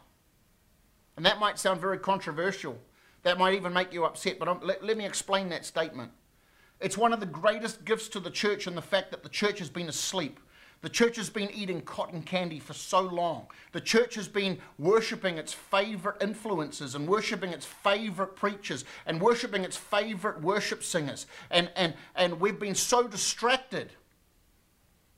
And 1.16 1.24
that 1.28 1.38
might 1.38 1.60
sound 1.60 1.80
very 1.80 2.00
controversial. 2.00 2.80
That 3.22 3.38
might 3.38 3.54
even 3.54 3.72
make 3.72 3.94
you 3.94 4.06
upset, 4.06 4.40
but 4.40 4.66
let, 4.66 4.84
let 4.84 4.98
me 4.98 5.06
explain 5.06 5.50
that 5.50 5.66
statement. 5.66 6.12
It's 6.82 6.98
one 6.98 7.14
of 7.14 7.20
the 7.20 7.28
greatest 7.28 7.86
gifts 7.86 8.08
to 8.10 8.20
the 8.20 8.32
church 8.32 8.66
in 8.66 8.74
the 8.74 8.82
fact 8.82 9.12
that 9.12 9.22
the 9.22 9.30
church 9.30 9.60
has 9.60 9.70
been 9.70 9.90
asleep. 9.90 10.40
The 10.84 10.90
church 10.90 11.16
has 11.16 11.30
been 11.30 11.50
eating 11.52 11.82
cotton 11.82 12.22
candy 12.22 12.60
for 12.60 12.74
so 12.74 13.00
long. 13.00 13.48
The 13.72 13.80
church 13.80 14.16
has 14.16 14.28
been 14.28 14.60
worshipping 14.78 15.38
its 15.38 15.54
favorite 15.54 16.22
influences 16.22 16.94
and 16.94 17.08
worshipping 17.08 17.52
its 17.52 17.66
favorite 17.66 18.36
preachers 18.36 18.84
and 19.06 19.22
worshipping 19.22 19.64
its 19.64 19.78
favorite 19.78 20.42
worship 20.42 20.84
singers. 20.84 21.26
And, 21.50 21.72
and, 21.78 21.94
and 22.18 22.38
we've 22.38 22.60
been 22.60 22.76
so 22.76 23.08
distracted 23.08 23.92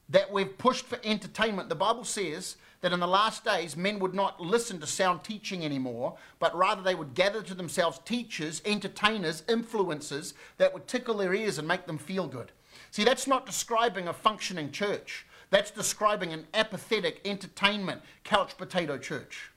that 0.10 0.32
we've 0.32 0.56
pushed 0.56 0.86
for 0.86 1.00
entertainment. 1.04 1.70
The 1.70 1.74
Bible 1.74 2.04
says 2.04 2.58
that 2.82 2.94
in 2.94 3.00
the 3.00 3.08
last 3.08 3.44
days 3.44 3.76
men 3.76 3.98
would 3.98 4.14
not 4.14 4.40
listen 4.40 4.80
to 4.82 4.86
sound 4.86 5.24
teaching 5.24 5.66
anymore, 5.66 6.16
but 6.38 6.56
rather 6.56 6.84
they 6.84 6.94
would 6.94 7.16
gather 7.16 7.42
to 7.42 7.56
themselves 7.56 8.00
teachers, 8.06 8.62
entertainers, 8.66 9.42
influencers 9.48 10.34
that 10.58 10.76
would 10.76 10.88
tickle 10.88 11.18
their 11.18 11.34
ears 11.34 11.58
and 11.58 11.68
make 11.68 11.88
them 11.88 11.98
feel 11.98 12.28
good. 12.28 12.52
See, 12.92 13.04
that's 13.04 13.26
not 13.26 13.46
describing 13.46 14.08
a 14.08 14.14
functioning 14.14 14.72
church. 14.72 15.25
That's 15.50 15.72
describing 15.72 16.34
an 16.34 16.48
apathetic 16.54 17.22
entertainment 17.26 18.02
couch 18.24 18.58
potato 18.58 18.98
church. 18.98 19.52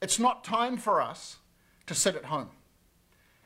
It's 0.00 0.18
not 0.18 0.44
time 0.44 0.76
for 0.76 1.00
us 1.00 1.36
to 1.86 1.94
sit 1.94 2.16
at 2.16 2.26
home. 2.26 2.50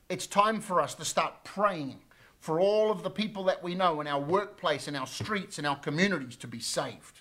It's 0.09 0.27
time 0.27 0.61
for 0.61 0.81
us 0.81 0.95
to 0.95 1.05
start 1.05 1.45
praying 1.45 2.01
for 2.39 2.61
all 2.61 2.91
of 2.91 3.03
the 3.03 3.11
people 3.11 3.45
that 3.45 3.63
we 3.63 3.75
know 3.75 4.01
in 4.01 4.07
our 4.07 4.21
workplace, 4.21 4.89
in 4.89 4.97
our 4.97 5.07
streets, 5.07 5.59
in 5.59 5.67
our 5.67 5.77
communities 5.77 6.37
to 6.37 6.47
be 6.47 6.61
saved. 6.61 7.21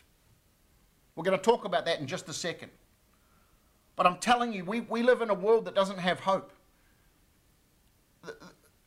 We're 1.16 1.24
going 1.24 1.38
to 1.38 1.44
talk 1.44 1.66
about 1.66 1.86
that 1.86 2.00
in 2.00 2.08
just 2.08 2.30
a 2.30 2.34
second. 2.34 2.72
But 3.96 4.06
I'm 4.06 4.18
telling 4.18 4.54
you, 4.54 4.66
we, 4.66 4.82
we 4.82 5.02
live 5.02 5.22
in 5.22 5.30
a 5.30 5.34
world 5.34 5.66
that 5.66 5.76
doesn't 5.76 6.00
have 6.00 6.22
hope. 6.22 6.52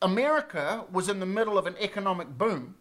America 0.01 0.85
was 0.91 1.09
in 1.09 1.19
the 1.19 1.25
middle 1.25 1.57
of 1.57 1.65
an 1.65 1.75
economic 1.79 2.37
boom, 2.37 2.75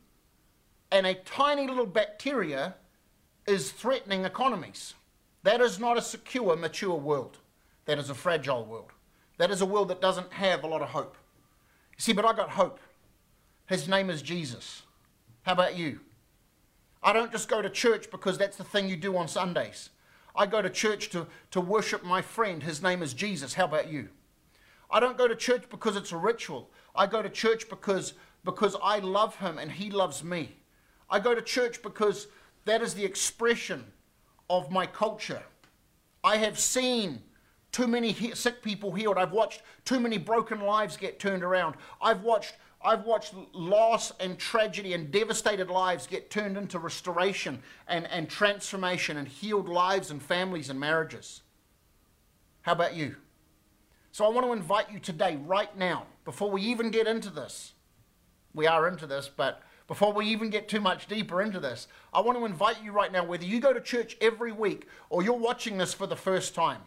and 0.90 1.06
a 1.06 1.14
tiny 1.14 1.66
little 1.66 1.86
bacteria 1.86 2.74
is 3.46 3.70
threatening 3.70 4.24
economies. 4.24 4.94
That 5.42 5.60
is 5.60 5.78
not 5.78 5.96
a 5.96 6.02
secure, 6.02 6.56
mature 6.56 6.96
world. 6.96 7.38
That 7.86 7.98
is 7.98 8.10
a 8.10 8.14
fragile 8.14 8.64
world. 8.64 8.92
That 9.38 9.50
is 9.50 9.60
a 9.60 9.66
world 9.66 9.88
that 9.88 10.00
doesn't 10.00 10.32
have 10.32 10.64
a 10.64 10.66
lot 10.66 10.82
of 10.82 10.88
hope. 10.88 11.16
You 11.96 12.02
see, 12.02 12.12
but 12.12 12.24
I 12.24 12.32
got 12.32 12.50
hope. 12.50 12.80
His 13.66 13.88
name 13.88 14.10
is 14.10 14.22
Jesus. 14.22 14.82
How 15.42 15.52
about 15.52 15.76
you? 15.76 16.00
I 17.02 17.12
don't 17.12 17.32
just 17.32 17.48
go 17.48 17.62
to 17.62 17.70
church 17.70 18.10
because 18.10 18.36
that's 18.36 18.56
the 18.56 18.64
thing 18.64 18.88
you 18.88 18.96
do 18.96 19.16
on 19.16 19.28
Sundays. 19.28 19.90
I 20.34 20.46
go 20.46 20.60
to 20.60 20.70
church 20.70 21.10
to, 21.10 21.26
to 21.52 21.60
worship 21.60 22.04
my 22.04 22.22
friend. 22.22 22.62
His 22.62 22.82
name 22.82 23.02
is 23.02 23.14
Jesus. 23.14 23.54
How 23.54 23.64
about 23.64 23.90
you? 23.90 24.08
I 24.90 25.00
don't 25.00 25.18
go 25.18 25.28
to 25.28 25.36
church 25.36 25.64
because 25.70 25.96
it's 25.96 26.12
a 26.12 26.16
ritual. 26.16 26.70
I 26.94 27.06
go 27.06 27.22
to 27.22 27.28
church 27.28 27.68
because, 27.68 28.14
because 28.44 28.76
I 28.82 28.98
love 28.98 29.36
him 29.36 29.58
and 29.58 29.70
he 29.70 29.90
loves 29.90 30.24
me. 30.24 30.56
I 31.10 31.20
go 31.20 31.34
to 31.34 31.42
church 31.42 31.82
because 31.82 32.28
that 32.64 32.82
is 32.82 32.94
the 32.94 33.04
expression 33.04 33.84
of 34.50 34.70
my 34.70 34.86
culture. 34.86 35.42
I 36.22 36.36
have 36.36 36.58
seen 36.58 37.22
too 37.72 37.86
many 37.86 38.12
sick 38.34 38.62
people 38.62 38.92
healed. 38.92 39.18
I've 39.18 39.32
watched 39.32 39.62
too 39.84 40.00
many 40.00 40.18
broken 40.18 40.60
lives 40.60 40.96
get 40.96 41.18
turned 41.18 41.42
around. 41.42 41.76
I've 42.00 42.22
watched 42.22 42.54
I've 42.80 43.04
watched 43.04 43.34
loss 43.52 44.12
and 44.20 44.38
tragedy 44.38 44.94
and 44.94 45.10
devastated 45.10 45.68
lives 45.68 46.06
get 46.06 46.30
turned 46.30 46.56
into 46.56 46.78
restoration 46.78 47.60
and, 47.88 48.06
and 48.06 48.30
transformation 48.30 49.16
and 49.16 49.26
healed 49.26 49.68
lives 49.68 50.12
and 50.12 50.22
families 50.22 50.70
and 50.70 50.78
marriages. 50.78 51.42
How 52.62 52.72
about 52.72 52.94
you? 52.94 53.16
So 54.12 54.24
I 54.24 54.28
want 54.28 54.46
to 54.46 54.52
invite 54.52 54.92
you 54.92 55.00
today, 55.00 55.38
right 55.44 55.76
now, 55.76 56.06
before 56.24 56.50
we 56.50 56.62
even 56.62 56.90
get 56.90 57.08
into 57.08 57.30
this. 57.30 57.72
We 58.54 58.66
are 58.66 58.86
into 58.86 59.06
this, 59.06 59.28
but 59.28 59.62
before 59.88 60.12
we 60.12 60.26
even 60.26 60.50
get 60.50 60.68
too 60.68 60.80
much 60.80 61.08
deeper 61.08 61.42
into 61.42 61.58
this, 61.58 61.88
I 62.12 62.20
want 62.20 62.38
to 62.38 62.44
invite 62.44 62.84
you 62.84 62.92
right 62.92 63.10
now, 63.10 63.24
whether 63.24 63.46
you 63.46 63.58
go 63.58 63.72
to 63.72 63.80
church 63.80 64.16
every 64.20 64.52
week 64.52 64.86
or 65.08 65.22
you're 65.22 65.32
watching 65.32 65.78
this 65.78 65.94
for 65.94 66.06
the 66.06 66.14
first 66.14 66.54
time. 66.54 66.82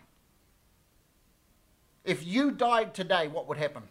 If 2.05 2.25
you 2.25 2.51
died 2.51 2.93
today, 2.93 3.27
what 3.27 3.47
would 3.47 3.57
happen? 3.57 3.83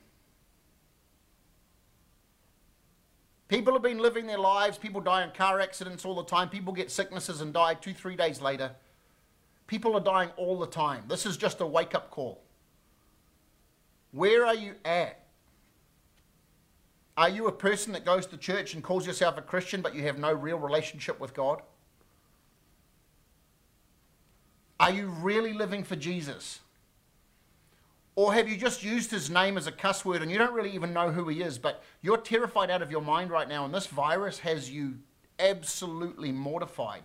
People 3.49 3.73
have 3.73 3.83
been 3.83 3.99
living 3.99 4.29
their 4.29 4.39
lives. 4.39 4.79
People 4.79 5.01
die 5.01 5.25
in 5.25 5.31
car 5.33 5.59
accidents 5.59 6.05
all 6.05 6.15
the 6.15 6.25
time. 6.25 6.49
People 6.49 6.73
get 6.73 6.89
sicknesses 6.89 7.41
and 7.41 7.53
die 7.53 7.75
two, 7.75 7.93
three 7.93 8.15
days 8.15 8.41
later. 8.41 8.71
People 9.67 9.97
are 9.97 10.01
dying 10.01 10.31
all 10.37 10.57
the 10.57 10.69
time. 10.69 11.03
This 11.09 11.27
is 11.27 11.37
just 11.37 11.61
a 11.61 11.67
wake 11.67 11.97
up 11.97 12.13
call. 12.13 12.43
Where 14.13 14.47
are 14.47 14.55
you 14.55 14.75
at? 14.85 15.20
Are 17.17 17.29
you 17.29 17.47
a 17.49 17.53
person 17.53 17.93
that 17.93 18.05
goes 18.05 18.27
to 18.27 18.37
church 18.37 18.75
and 18.75 18.83
calls 18.83 19.07
yourself 19.07 19.37
a 19.37 19.43
Christian, 19.43 19.83
but 19.83 19.95
you 19.95 20.03
have 20.05 20.19
no 20.19 20.33
real 20.33 20.59
relationship 20.59 21.21
with 21.21 21.35
God? 21.35 21.63
Are 24.79 24.91
you 24.91 25.09
really 25.09 25.53
living 25.53 25.85
for 25.85 25.97
Jesus? 25.97 26.61
Or 28.17 28.33
have 28.33 28.49
you 28.49 28.57
just 28.57 28.83
used 28.83 29.11
his 29.11 29.31
name 29.31 29.57
as 29.57 29.67
a 29.67 29.73
cuss 29.73 30.05
word 30.05 30.23
and 30.23 30.31
you 30.31 30.39
don't 30.39 30.55
really 30.55 30.73
even 30.73 30.93
know 30.93 31.11
who 31.11 31.29
he 31.29 31.43
is, 31.43 31.59
but 31.59 31.83
you're 32.03 32.17
terrified 32.17 32.71
out 32.71 32.83
of 32.83 32.91
your 32.91 33.03
mind 33.03 33.31
right 33.31 33.49
now, 33.49 33.65
and 33.65 33.75
this 33.75 33.87
virus 33.87 34.39
has 34.41 34.71
you 34.71 34.95
absolutely 35.39 36.33
mortified. 36.33 37.03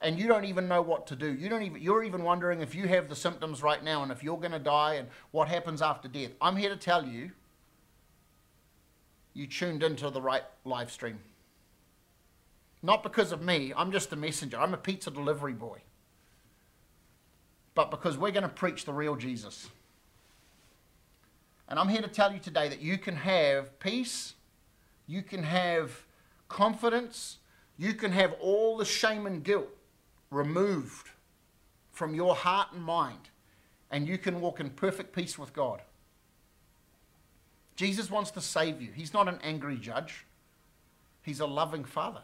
And 0.00 0.18
you 0.18 0.28
don't 0.28 0.44
even 0.44 0.68
know 0.68 0.80
what 0.80 1.06
to 1.08 1.16
do. 1.16 1.34
You 1.34 1.48
don't 1.48 1.62
even, 1.62 1.82
you're 1.82 2.04
even 2.04 2.22
wondering 2.22 2.60
if 2.60 2.74
you 2.74 2.86
have 2.86 3.08
the 3.08 3.16
symptoms 3.16 3.62
right 3.62 3.82
now 3.82 4.02
and 4.02 4.12
if 4.12 4.22
you're 4.22 4.38
going 4.38 4.52
to 4.52 4.58
die 4.58 4.94
and 4.94 5.08
what 5.32 5.48
happens 5.48 5.82
after 5.82 6.08
death. 6.08 6.30
I'm 6.40 6.56
here 6.56 6.70
to 6.70 6.76
tell 6.76 7.04
you, 7.04 7.32
you 9.38 9.46
tuned 9.46 9.84
into 9.84 10.10
the 10.10 10.20
right 10.20 10.42
live 10.64 10.90
stream. 10.90 11.20
Not 12.82 13.04
because 13.04 13.30
of 13.30 13.40
me, 13.40 13.72
I'm 13.76 13.92
just 13.92 14.12
a 14.12 14.16
messenger, 14.16 14.58
I'm 14.58 14.74
a 14.74 14.78
pizza 14.78 15.12
delivery 15.12 15.52
boy. 15.52 15.78
But 17.76 17.92
because 17.92 18.18
we're 18.18 18.32
going 18.32 18.42
to 18.42 18.48
preach 18.48 18.84
the 18.84 18.92
real 18.92 19.14
Jesus. 19.14 19.68
And 21.68 21.78
I'm 21.78 21.88
here 21.88 22.02
to 22.02 22.08
tell 22.08 22.32
you 22.32 22.40
today 22.40 22.68
that 22.68 22.80
you 22.80 22.98
can 22.98 23.14
have 23.14 23.78
peace, 23.78 24.34
you 25.06 25.22
can 25.22 25.44
have 25.44 26.04
confidence, 26.48 27.36
you 27.76 27.94
can 27.94 28.10
have 28.10 28.34
all 28.40 28.76
the 28.76 28.84
shame 28.84 29.24
and 29.24 29.44
guilt 29.44 29.68
removed 30.32 31.10
from 31.92 32.12
your 32.12 32.34
heart 32.34 32.72
and 32.72 32.82
mind, 32.82 33.30
and 33.92 34.08
you 34.08 34.18
can 34.18 34.40
walk 34.40 34.58
in 34.58 34.70
perfect 34.70 35.14
peace 35.14 35.38
with 35.38 35.52
God. 35.52 35.80
Jesus 37.78 38.10
wants 38.10 38.32
to 38.32 38.40
save 38.40 38.82
you. 38.82 38.90
He's 38.92 39.14
not 39.14 39.28
an 39.28 39.38
angry 39.40 39.76
judge, 39.76 40.26
He's 41.22 41.38
a 41.38 41.46
loving 41.46 41.84
Father. 41.84 42.22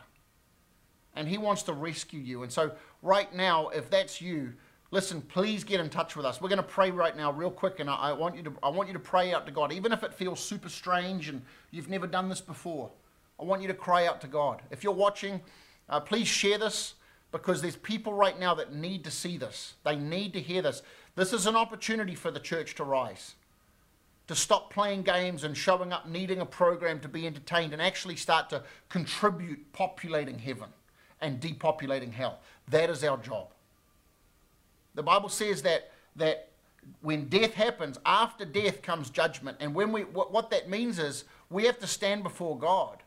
And 1.14 1.29
He 1.29 1.38
wants 1.38 1.62
to 1.64 1.73
rescue 1.73 2.19
you. 2.19 2.43
And 2.43 2.53
so, 2.53 2.73
right 3.03 3.33
now, 3.33 3.69
if 3.69 3.88
that's 3.88 4.21
you, 4.21 4.55
listen, 4.90 5.23
please 5.23 5.62
get 5.62 5.79
in 5.79 5.88
touch 5.88 6.17
with 6.17 6.27
us. 6.27 6.40
We're 6.40 6.49
going 6.49 6.57
to 6.57 6.64
pray 6.64 6.90
right 6.90 7.17
now, 7.17 7.31
real 7.31 7.53
quick, 7.53 7.79
and 7.79 7.88
I, 7.88 8.12
want 8.12 8.37
you 8.37 8.43
to 8.43 8.53
I 8.64 8.69
want 8.69 8.88
you 8.88 8.95
to 8.95 8.99
pray 9.01 9.33
out 9.33 9.47
to 9.47 9.53
God, 9.53 9.73
even 9.73 9.93
if 9.93 10.03
it 10.03 10.12
feels 10.12 10.40
super 10.40 10.69
strange 10.69 11.29
and 11.29 11.40
you've 11.71 11.88
never 11.88 12.09
done 12.09 12.29
this 12.29 12.40
before. 12.40 12.90
I 13.38 13.45
want 13.45 13.62
you 13.62 13.69
to 13.69 13.75
cry 13.75 14.09
out 14.09 14.21
to 14.23 14.27
God. 14.27 14.61
If 14.73 14.83
you're 14.83 14.93
watching, 14.93 15.40
uh, 15.88 16.01
please 16.01 16.27
share 16.27 16.59
this 16.59 16.95
because 17.31 17.62
there's 17.62 17.77
people 17.77 18.12
right 18.12 18.40
now 18.40 18.55
that 18.57 18.75
need 18.75 19.05
to 19.05 19.11
see 19.12 19.38
this. 19.38 19.75
They 19.85 19.95
need 19.95 20.33
to 20.33 20.40
hear 20.40 20.62
this. 20.62 20.83
This 21.14 21.33
is 21.33 21.47
an 21.47 21.55
opportunity 21.55 22.17
for 22.17 22.33
the 22.33 22.40
church 22.40 22.75
to 22.77 22.85
rise 22.85 23.37
to 24.26 24.34
stop 24.34 24.72
playing 24.72 25.02
games 25.02 25.44
and 25.44 25.56
showing 25.56 25.92
up 25.92 26.08
needing 26.08 26.40
a 26.40 26.46
program 26.46 26.98
to 27.00 27.08
be 27.08 27.26
entertained 27.26 27.72
and 27.72 27.82
actually 27.82 28.16
start 28.16 28.48
to 28.50 28.62
contribute 28.88 29.72
populating 29.72 30.38
heaven 30.38 30.68
and 31.20 31.40
depopulating 31.40 32.12
hell. 32.12 32.40
That 32.68 32.90
is 32.90 33.04
our 33.04 33.18
job. 33.18 33.48
The 34.94 35.02
Bible 35.02 35.28
says 35.28 35.62
that 35.62 35.90
that 36.16 36.48
when 37.00 37.28
death 37.28 37.54
happens, 37.54 37.98
after 38.04 38.44
death 38.44 38.82
comes 38.82 39.10
judgment. 39.10 39.56
And 39.60 39.74
when 39.74 39.92
we 39.92 40.02
what, 40.02 40.32
what 40.32 40.50
that 40.50 40.68
means 40.68 40.98
is 40.98 41.24
we 41.50 41.64
have 41.64 41.78
to 41.80 41.87
stand 41.87 42.22
before 42.22 42.58
God 42.58 43.02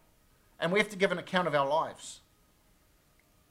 and 0.59 0.71
we 0.71 0.79
have 0.79 0.89
to 0.89 0.97
give 0.97 1.11
an 1.11 1.19
account 1.19 1.47
of 1.47 1.55
our 1.55 1.67
lives. 1.67 2.21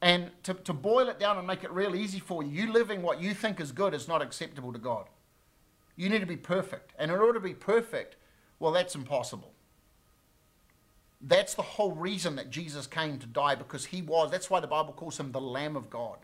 And 0.03 0.31
to, 0.43 0.55
to 0.55 0.73
boil 0.73 1.09
it 1.09 1.19
down 1.19 1.39
and 1.39 1.47
make 1.47 1.65
it 1.65 1.71
real 1.71 1.97
easy 1.97 2.21
for 2.21 2.43
you, 2.43 2.51
you 2.51 2.73
living 2.73 3.03
what 3.03 3.21
you 3.21 3.35
think 3.35 3.61
is 3.61 3.73
good 3.73 3.95
is 3.95 4.07
not 4.07 4.21
acceptable 4.21 4.73
to 4.73 4.79
God. 4.79 5.07
You 5.97 6.09
need 6.09 6.21
to 6.21 6.27
be 6.27 6.37
perfect. 6.37 6.93
And 6.99 7.11
in 7.11 7.19
order 7.19 7.35
to 7.35 7.41
be 7.41 7.55
perfect, 7.55 8.17
well, 8.59 8.73
that's 8.73 8.95
impossible. 8.95 9.53
That's 11.21 11.55
the 11.55 11.63
whole 11.63 11.93
reason 11.93 12.37
that 12.37 12.51
Jesus 12.51 12.87
came 12.87 13.19
to 13.19 13.27
die 13.27 13.55
because 13.55 13.87
he 13.87 14.03
was, 14.03 14.31
that's 14.31 14.51
why 14.51 14.61
the 14.61 14.67
Bible 14.67 14.93
calls 14.93 15.19
him 15.19 15.33
the 15.33 15.41
Lamb 15.41 15.75
of 15.75 15.91
God. 15.91 16.19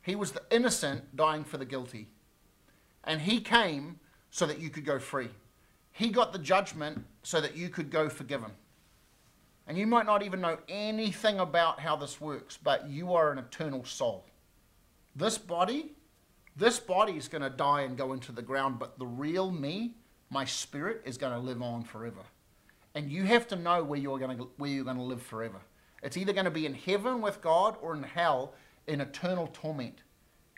He 0.00 0.14
was 0.14 0.32
the 0.32 0.42
innocent 0.50 1.16
dying 1.16 1.44
for 1.44 1.58
the 1.58 1.64
guilty. 1.64 2.08
And 3.04 3.20
he 3.20 3.40
came 3.40 3.98
so 4.30 4.46
that 4.46 4.60
you 4.60 4.70
could 4.70 4.84
go 4.84 4.98
free. 4.98 5.28
He 5.90 6.08
got 6.08 6.32
the 6.32 6.38
judgment 6.38 7.04
so 7.22 7.40
that 7.40 7.56
you 7.56 7.68
could 7.68 7.90
go 7.90 8.08
forgiven. 8.08 8.52
And 9.66 9.76
you 9.76 9.86
might 9.86 10.06
not 10.06 10.22
even 10.22 10.40
know 10.40 10.58
anything 10.68 11.38
about 11.38 11.80
how 11.80 11.96
this 11.96 12.20
works, 12.20 12.58
but 12.62 12.88
you 12.88 13.14
are 13.14 13.30
an 13.30 13.38
eternal 13.38 13.84
soul. 13.84 14.24
This 15.14 15.38
body 15.38 15.92
this 16.56 16.78
body 16.78 17.14
is 17.14 17.28
going 17.28 17.42
to 17.42 17.50
die 17.50 17.82
and 17.82 17.96
go 17.96 18.12
into 18.12 18.32
the 18.32 18.42
ground, 18.42 18.78
but 18.78 18.98
the 18.98 19.06
real 19.06 19.50
me, 19.50 19.94
my 20.30 20.44
spirit, 20.44 21.02
is 21.04 21.16
going 21.16 21.32
to 21.32 21.38
live 21.38 21.62
on 21.62 21.82
forever. 21.82 22.20
And 22.94 23.10
you 23.10 23.24
have 23.24 23.46
to 23.48 23.56
know 23.56 23.82
where 23.82 23.98
you're 23.98 24.18
going 24.18 24.36
to, 24.36 24.48
where 24.58 24.70
you're 24.70 24.84
going 24.84 24.96
to 24.96 25.02
live 25.02 25.22
forever. 25.22 25.60
It's 26.02 26.16
either 26.16 26.32
going 26.32 26.44
to 26.44 26.50
be 26.50 26.66
in 26.66 26.74
heaven 26.74 27.20
with 27.22 27.40
God 27.40 27.76
or 27.80 27.94
in 27.94 28.02
hell 28.02 28.54
in 28.86 29.00
eternal 29.00 29.48
torment. 29.52 30.02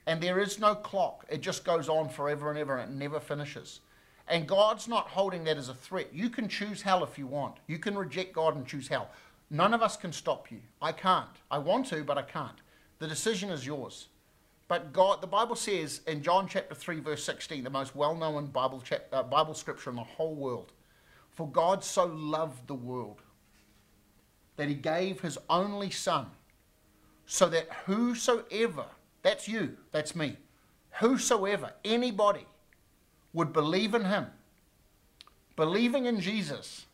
And 0.07 0.20
there 0.20 0.40
is 0.40 0.59
no 0.59 0.74
clock. 0.74 1.24
It 1.28 1.40
just 1.40 1.64
goes 1.64 1.88
on 1.88 2.09
forever 2.09 2.50
and 2.50 2.59
ever 2.59 2.78
and 2.78 2.92
it 2.92 2.96
never 2.96 3.20
finishes. 3.20 3.80
And 4.26 4.48
God's 4.48 4.88
not 4.88 5.09
holding 5.09 5.44
that 5.44 5.59
as 5.59 5.68
a 5.68 5.74
threat. 5.74 6.09
You 6.12 6.30
can 6.30 6.48
choose 6.48 6.83
hell 6.83 7.04
if 7.04 7.18
you 7.18 7.26
want. 7.26 7.57
You 7.66 7.78
can 7.78 7.96
reject 7.96 8.33
God 8.33 8.57
and 8.57 8.66
choose 8.66 8.88
hell. 8.88 9.11
None 9.50 9.74
of 9.74 9.83
us 9.83 9.96
can 9.96 10.12
stop 10.12 10.50
you. 10.50 10.61
I 10.80 10.92
can't. 10.92 11.28
I 11.50 11.59
want 11.59 11.87
to, 11.87 12.02
but 12.04 12.18
I 12.18 12.22
can't. 12.22 12.61
The 12.98 13.07
decision 13.07 13.50
is 13.50 13.66
yours. 13.66 14.09
But 14.66 14.92
God, 14.92 15.20
the 15.20 15.27
Bible 15.27 15.57
says 15.57 16.00
in 16.07 16.22
John 16.22 16.48
chapter 16.48 16.74
3, 16.74 17.00
verse 17.00 17.22
16, 17.24 17.64
the 17.64 17.70
most 17.70 17.94
well 17.94 18.14
known 18.14 18.46
Bible, 18.46 18.83
uh, 19.12 19.22
Bible 19.24 19.55
scripture 19.55 19.90
in 19.90 19.96
the 19.96 20.03
whole 20.03 20.35
world, 20.35 20.72
for 21.31 21.48
God 21.48 21.85
so 21.85 22.07
loved 22.07 22.66
the 22.66 22.74
world 22.74 23.20
that 24.57 24.68
he 24.68 24.74
gave 24.74 25.20
his 25.20 25.37
only 25.50 25.90
Son, 25.90 26.27
so 27.27 27.48
that 27.48 27.68
whosoever, 27.87 28.87
that's 29.22 29.48
you, 29.48 29.77
that's 29.90 30.14
me, 30.14 30.37
whosoever, 30.92 31.72
anybody, 31.85 32.46
would 33.33 33.53
believe 33.53 33.94
in 33.94 34.05
him, 34.05 34.27
believing 35.57 36.07
in 36.07 36.20
Jesus, 36.20 36.87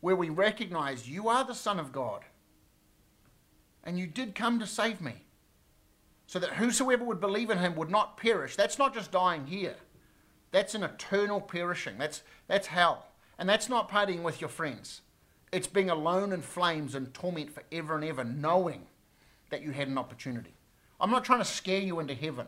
where 0.00 0.16
we 0.16 0.28
recognize 0.28 1.08
you 1.08 1.28
are 1.28 1.44
the 1.44 1.54
Son 1.54 1.78
of 1.78 1.92
God, 1.92 2.22
and 3.84 3.98
you 3.98 4.06
did 4.06 4.34
come 4.34 4.58
to 4.58 4.66
save 4.66 5.00
me 5.00 5.14
so 6.26 6.38
that 6.38 6.54
whosoever 6.54 7.04
would 7.04 7.20
believe 7.20 7.50
in 7.50 7.58
him 7.58 7.74
would 7.76 7.90
not 7.90 8.16
perish. 8.16 8.56
That's 8.56 8.78
not 8.78 8.94
just 8.94 9.12
dying 9.12 9.46
here. 9.46 9.76
That's 10.50 10.74
an 10.74 10.82
eternal 10.82 11.40
perishing. 11.40 11.98
That's, 11.98 12.22
that's 12.46 12.68
hell. 12.68 13.06
And 13.38 13.48
that's 13.48 13.68
not 13.68 13.90
partying 13.90 14.22
with 14.22 14.40
your 14.40 14.50
friends. 14.50 15.02
It's 15.50 15.66
being 15.66 15.90
alone 15.90 16.32
in 16.32 16.42
flames 16.42 16.94
and 16.94 17.12
torment 17.12 17.50
forever 17.50 17.96
and 17.96 18.04
ever, 18.04 18.24
knowing 18.24 18.86
that 19.50 19.62
you 19.62 19.70
had 19.72 19.88
an 19.88 19.98
opportunity. 19.98 20.54
I'm 21.00 21.10
not 21.10 21.24
trying 21.24 21.40
to 21.40 21.44
scare 21.44 21.80
you 21.80 22.00
into 22.00 22.14
heaven, 22.14 22.46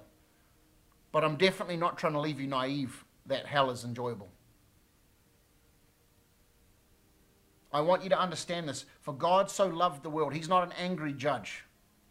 but 1.12 1.24
I'm 1.24 1.36
definitely 1.36 1.76
not 1.76 1.98
trying 1.98 2.12
to 2.14 2.20
leave 2.20 2.40
you 2.40 2.46
naive 2.46 3.04
that 3.26 3.46
hell 3.46 3.70
is 3.70 3.84
enjoyable. 3.84 4.28
I 7.72 7.80
want 7.80 8.04
you 8.04 8.08
to 8.10 8.18
understand 8.18 8.68
this. 8.68 8.84
For 9.02 9.12
God 9.12 9.50
so 9.50 9.66
loved 9.66 10.04
the 10.04 10.10
world, 10.10 10.32
He's 10.32 10.48
not 10.48 10.64
an 10.64 10.72
angry 10.78 11.12
judge. 11.12 11.63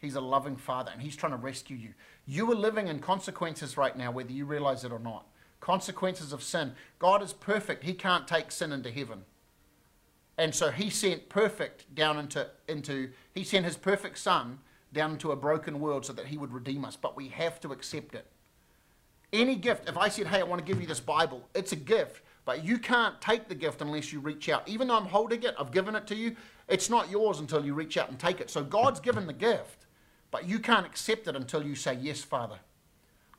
He's 0.04 0.14
a 0.14 0.20
loving 0.20 0.56
father 0.56 0.90
and 0.92 1.02
he's 1.02 1.16
trying 1.16 1.32
to 1.32 1.38
rescue 1.38 1.76
you. 1.76 1.94
You 2.26 2.50
are 2.52 2.56
living 2.56 2.88
in 2.88 2.98
consequences 3.00 3.76
right 3.76 3.96
now, 3.96 4.10
whether 4.10 4.32
you 4.32 4.44
realize 4.44 4.84
it 4.84 4.92
or 4.92 4.98
not. 4.98 5.26
Consequences 5.60 6.32
of 6.32 6.42
sin. 6.42 6.72
God 6.98 7.22
is 7.22 7.32
perfect. 7.32 7.84
He 7.84 7.94
can't 7.94 8.28
take 8.28 8.52
sin 8.52 8.72
into 8.72 8.90
heaven. 8.90 9.24
And 10.36 10.54
so 10.54 10.70
he 10.70 10.90
sent 10.90 11.28
perfect 11.28 11.94
down 11.94 12.18
into, 12.18 12.48
into 12.68 13.10
he 13.32 13.44
sent 13.44 13.64
his 13.64 13.76
perfect 13.76 14.18
son 14.18 14.58
down 14.92 15.12
into 15.12 15.32
a 15.32 15.36
broken 15.36 15.80
world 15.80 16.04
so 16.04 16.12
that 16.12 16.26
he 16.26 16.36
would 16.36 16.52
redeem 16.52 16.84
us. 16.84 16.96
But 16.96 17.16
we 17.16 17.28
have 17.28 17.60
to 17.60 17.72
accept 17.72 18.14
it. 18.14 18.26
Any 19.32 19.56
gift, 19.56 19.88
if 19.88 19.96
I 19.96 20.08
said, 20.08 20.28
hey, 20.28 20.40
I 20.40 20.44
want 20.44 20.64
to 20.64 20.64
give 20.64 20.80
you 20.80 20.86
this 20.86 21.00
Bible, 21.00 21.48
it's 21.54 21.72
a 21.72 21.76
gift. 21.76 22.22
But 22.44 22.64
you 22.64 22.78
can't 22.78 23.20
take 23.20 23.48
the 23.48 23.54
gift 23.54 23.80
unless 23.80 24.12
you 24.12 24.20
reach 24.20 24.48
out. 24.48 24.68
Even 24.68 24.88
though 24.88 24.96
I'm 24.96 25.06
holding 25.06 25.42
it, 25.42 25.54
I've 25.58 25.72
given 25.72 25.94
it 25.96 26.06
to 26.08 26.14
you, 26.14 26.36
it's 26.68 26.90
not 26.90 27.10
yours 27.10 27.40
until 27.40 27.64
you 27.64 27.74
reach 27.74 27.96
out 27.96 28.10
and 28.10 28.18
take 28.18 28.40
it. 28.40 28.50
So 28.50 28.62
God's 28.62 29.00
given 29.00 29.26
the 29.26 29.32
gift. 29.32 29.83
But 30.34 30.48
you 30.48 30.58
can't 30.58 30.84
accept 30.84 31.28
it 31.28 31.36
until 31.36 31.62
you 31.62 31.76
say, 31.76 31.94
Yes, 31.94 32.20
Father. 32.20 32.58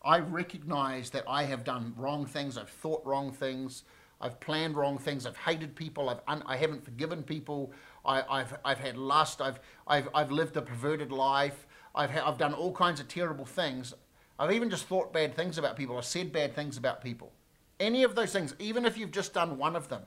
I 0.02 0.20
recognize 0.20 1.10
that 1.10 1.26
I 1.28 1.44
have 1.44 1.66
done 1.66 1.94
wrong 1.98 2.26
things. 2.26 2.58
I've 2.58 2.70
thought 2.70 3.06
wrong 3.06 3.34
things. 3.34 3.84
I've 4.22 4.40
planned 4.40 4.78
wrong 4.78 4.98
things. 4.98 5.26
I've 5.26 5.36
hated 5.36 5.76
people. 5.76 6.08
I've 6.08 6.22
un- 6.26 6.44
I 6.46 6.56
haven't 6.56 6.86
forgiven 6.86 7.22
people. 7.22 7.74
I, 8.06 8.24
have 8.30 8.62
I've 8.64 8.80
had 8.80 8.96
lust. 8.96 9.42
I've, 9.42 9.60
I've, 9.86 10.08
I've 10.16 10.32
lived 10.32 10.56
a 10.56 10.62
perverted 10.62 11.12
life. 11.12 11.68
I've, 11.94 12.12
ha- 12.12 12.26
I've 12.26 12.38
done 12.38 12.54
all 12.54 12.72
kinds 12.72 13.02
of 13.02 13.10
terrible 13.10 13.46
things. 13.46 13.94
I've 14.40 14.54
even 14.54 14.70
just 14.70 14.86
thought 14.86 15.12
bad 15.12 15.36
things 15.36 15.58
about 15.58 15.76
people. 15.76 15.98
I've 15.98 16.06
said 16.06 16.32
bad 16.32 16.56
things 16.56 16.78
about 16.78 17.04
people. 17.04 17.34
Any 17.78 18.04
of 18.04 18.16
those 18.16 18.32
things, 18.32 18.56
even 18.58 18.86
if 18.86 18.98
you've 18.98 19.12
just 19.12 19.34
done 19.34 19.58
one 19.58 19.76
of 19.76 19.90
them, 19.90 20.04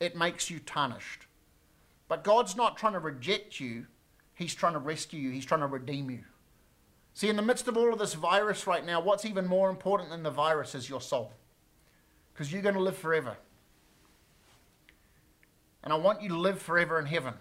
it 0.00 0.16
makes 0.16 0.50
you 0.50 0.58
tarnished. 0.58 1.26
But 2.08 2.24
God's 2.24 2.56
not 2.56 2.76
trying 2.76 2.94
to 2.94 2.98
reject 2.98 3.60
you, 3.60 3.86
He's 4.34 4.56
trying 4.56 4.72
to 4.72 4.80
rescue 4.80 5.20
you, 5.20 5.30
He's 5.30 5.46
trying 5.46 5.60
to 5.60 5.68
redeem 5.68 6.10
you. 6.10 6.24
See, 7.14 7.28
in 7.28 7.36
the 7.36 7.42
midst 7.42 7.68
of 7.68 7.76
all 7.76 7.92
of 7.92 7.98
this 7.98 8.14
virus 8.14 8.66
right 8.66 8.84
now, 8.84 9.00
what's 9.00 9.24
even 9.24 9.46
more 9.46 9.68
important 9.68 10.10
than 10.10 10.22
the 10.22 10.30
virus 10.30 10.74
is 10.74 10.88
your 10.88 11.00
soul. 11.00 11.32
Because 12.32 12.52
you're 12.52 12.62
going 12.62 12.74
to 12.74 12.80
live 12.80 12.96
forever. 12.96 13.36
And 15.84 15.92
I 15.92 15.96
want 15.96 16.22
you 16.22 16.30
to 16.30 16.38
live 16.38 16.60
forever 16.60 16.98
in 16.98 17.06
heaven. 17.06 17.34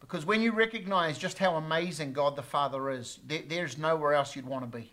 Because 0.00 0.26
when 0.26 0.42
you 0.42 0.52
recognize 0.52 1.18
just 1.18 1.38
how 1.38 1.54
amazing 1.54 2.12
God 2.12 2.36
the 2.36 2.42
Father 2.42 2.90
is, 2.90 3.20
there, 3.26 3.42
there's 3.46 3.78
nowhere 3.78 4.12
else 4.12 4.34
you'd 4.34 4.46
want 4.46 4.70
to 4.70 4.78
be. 4.78 4.92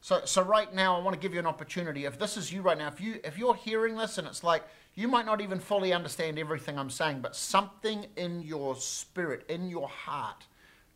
So, 0.00 0.22
so 0.24 0.42
right 0.42 0.72
now, 0.74 0.96
I 0.96 1.02
want 1.02 1.14
to 1.14 1.20
give 1.20 1.32
you 1.32 1.40
an 1.40 1.46
opportunity. 1.46 2.04
If 2.04 2.18
this 2.18 2.36
is 2.36 2.52
you 2.52 2.62
right 2.62 2.76
now, 2.76 2.88
if 2.88 3.00
you 3.00 3.20
if 3.24 3.38
you're 3.38 3.54
hearing 3.54 3.96
this 3.96 4.18
and 4.18 4.26
it's 4.26 4.44
like 4.44 4.64
you 4.98 5.06
might 5.06 5.26
not 5.26 5.40
even 5.40 5.60
fully 5.60 5.92
understand 5.92 6.40
everything 6.40 6.76
I'm 6.76 6.90
saying, 6.90 7.20
but 7.20 7.36
something 7.36 8.06
in 8.16 8.42
your 8.42 8.74
spirit, 8.74 9.44
in 9.48 9.70
your 9.70 9.86
heart, 9.86 10.44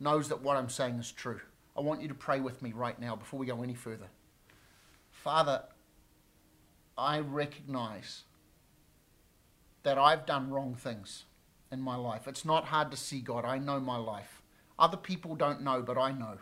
knows 0.00 0.28
that 0.30 0.42
what 0.42 0.56
I'm 0.56 0.68
saying 0.68 0.96
is 0.96 1.12
true. 1.12 1.40
I 1.76 1.82
want 1.82 2.02
you 2.02 2.08
to 2.08 2.14
pray 2.14 2.40
with 2.40 2.60
me 2.62 2.72
right 2.72 3.00
now 3.00 3.14
before 3.14 3.38
we 3.38 3.46
go 3.46 3.62
any 3.62 3.74
further. 3.74 4.08
Father, 5.12 5.62
I 6.98 7.20
recognize 7.20 8.24
that 9.84 9.98
I've 9.98 10.26
done 10.26 10.50
wrong 10.50 10.74
things. 10.74 11.26
in 11.70 11.80
my 11.80 11.94
life. 11.94 12.26
It's 12.26 12.44
not 12.44 12.64
hard 12.64 12.90
to 12.90 12.96
see 12.96 13.20
God. 13.20 13.44
I 13.44 13.58
know 13.58 13.78
my 13.78 13.96
life. 13.96 14.42
Other 14.80 14.96
people 14.96 15.36
don't 15.36 15.62
know, 15.62 15.80
but 15.80 15.96
I 15.96 16.10
know. 16.10 16.38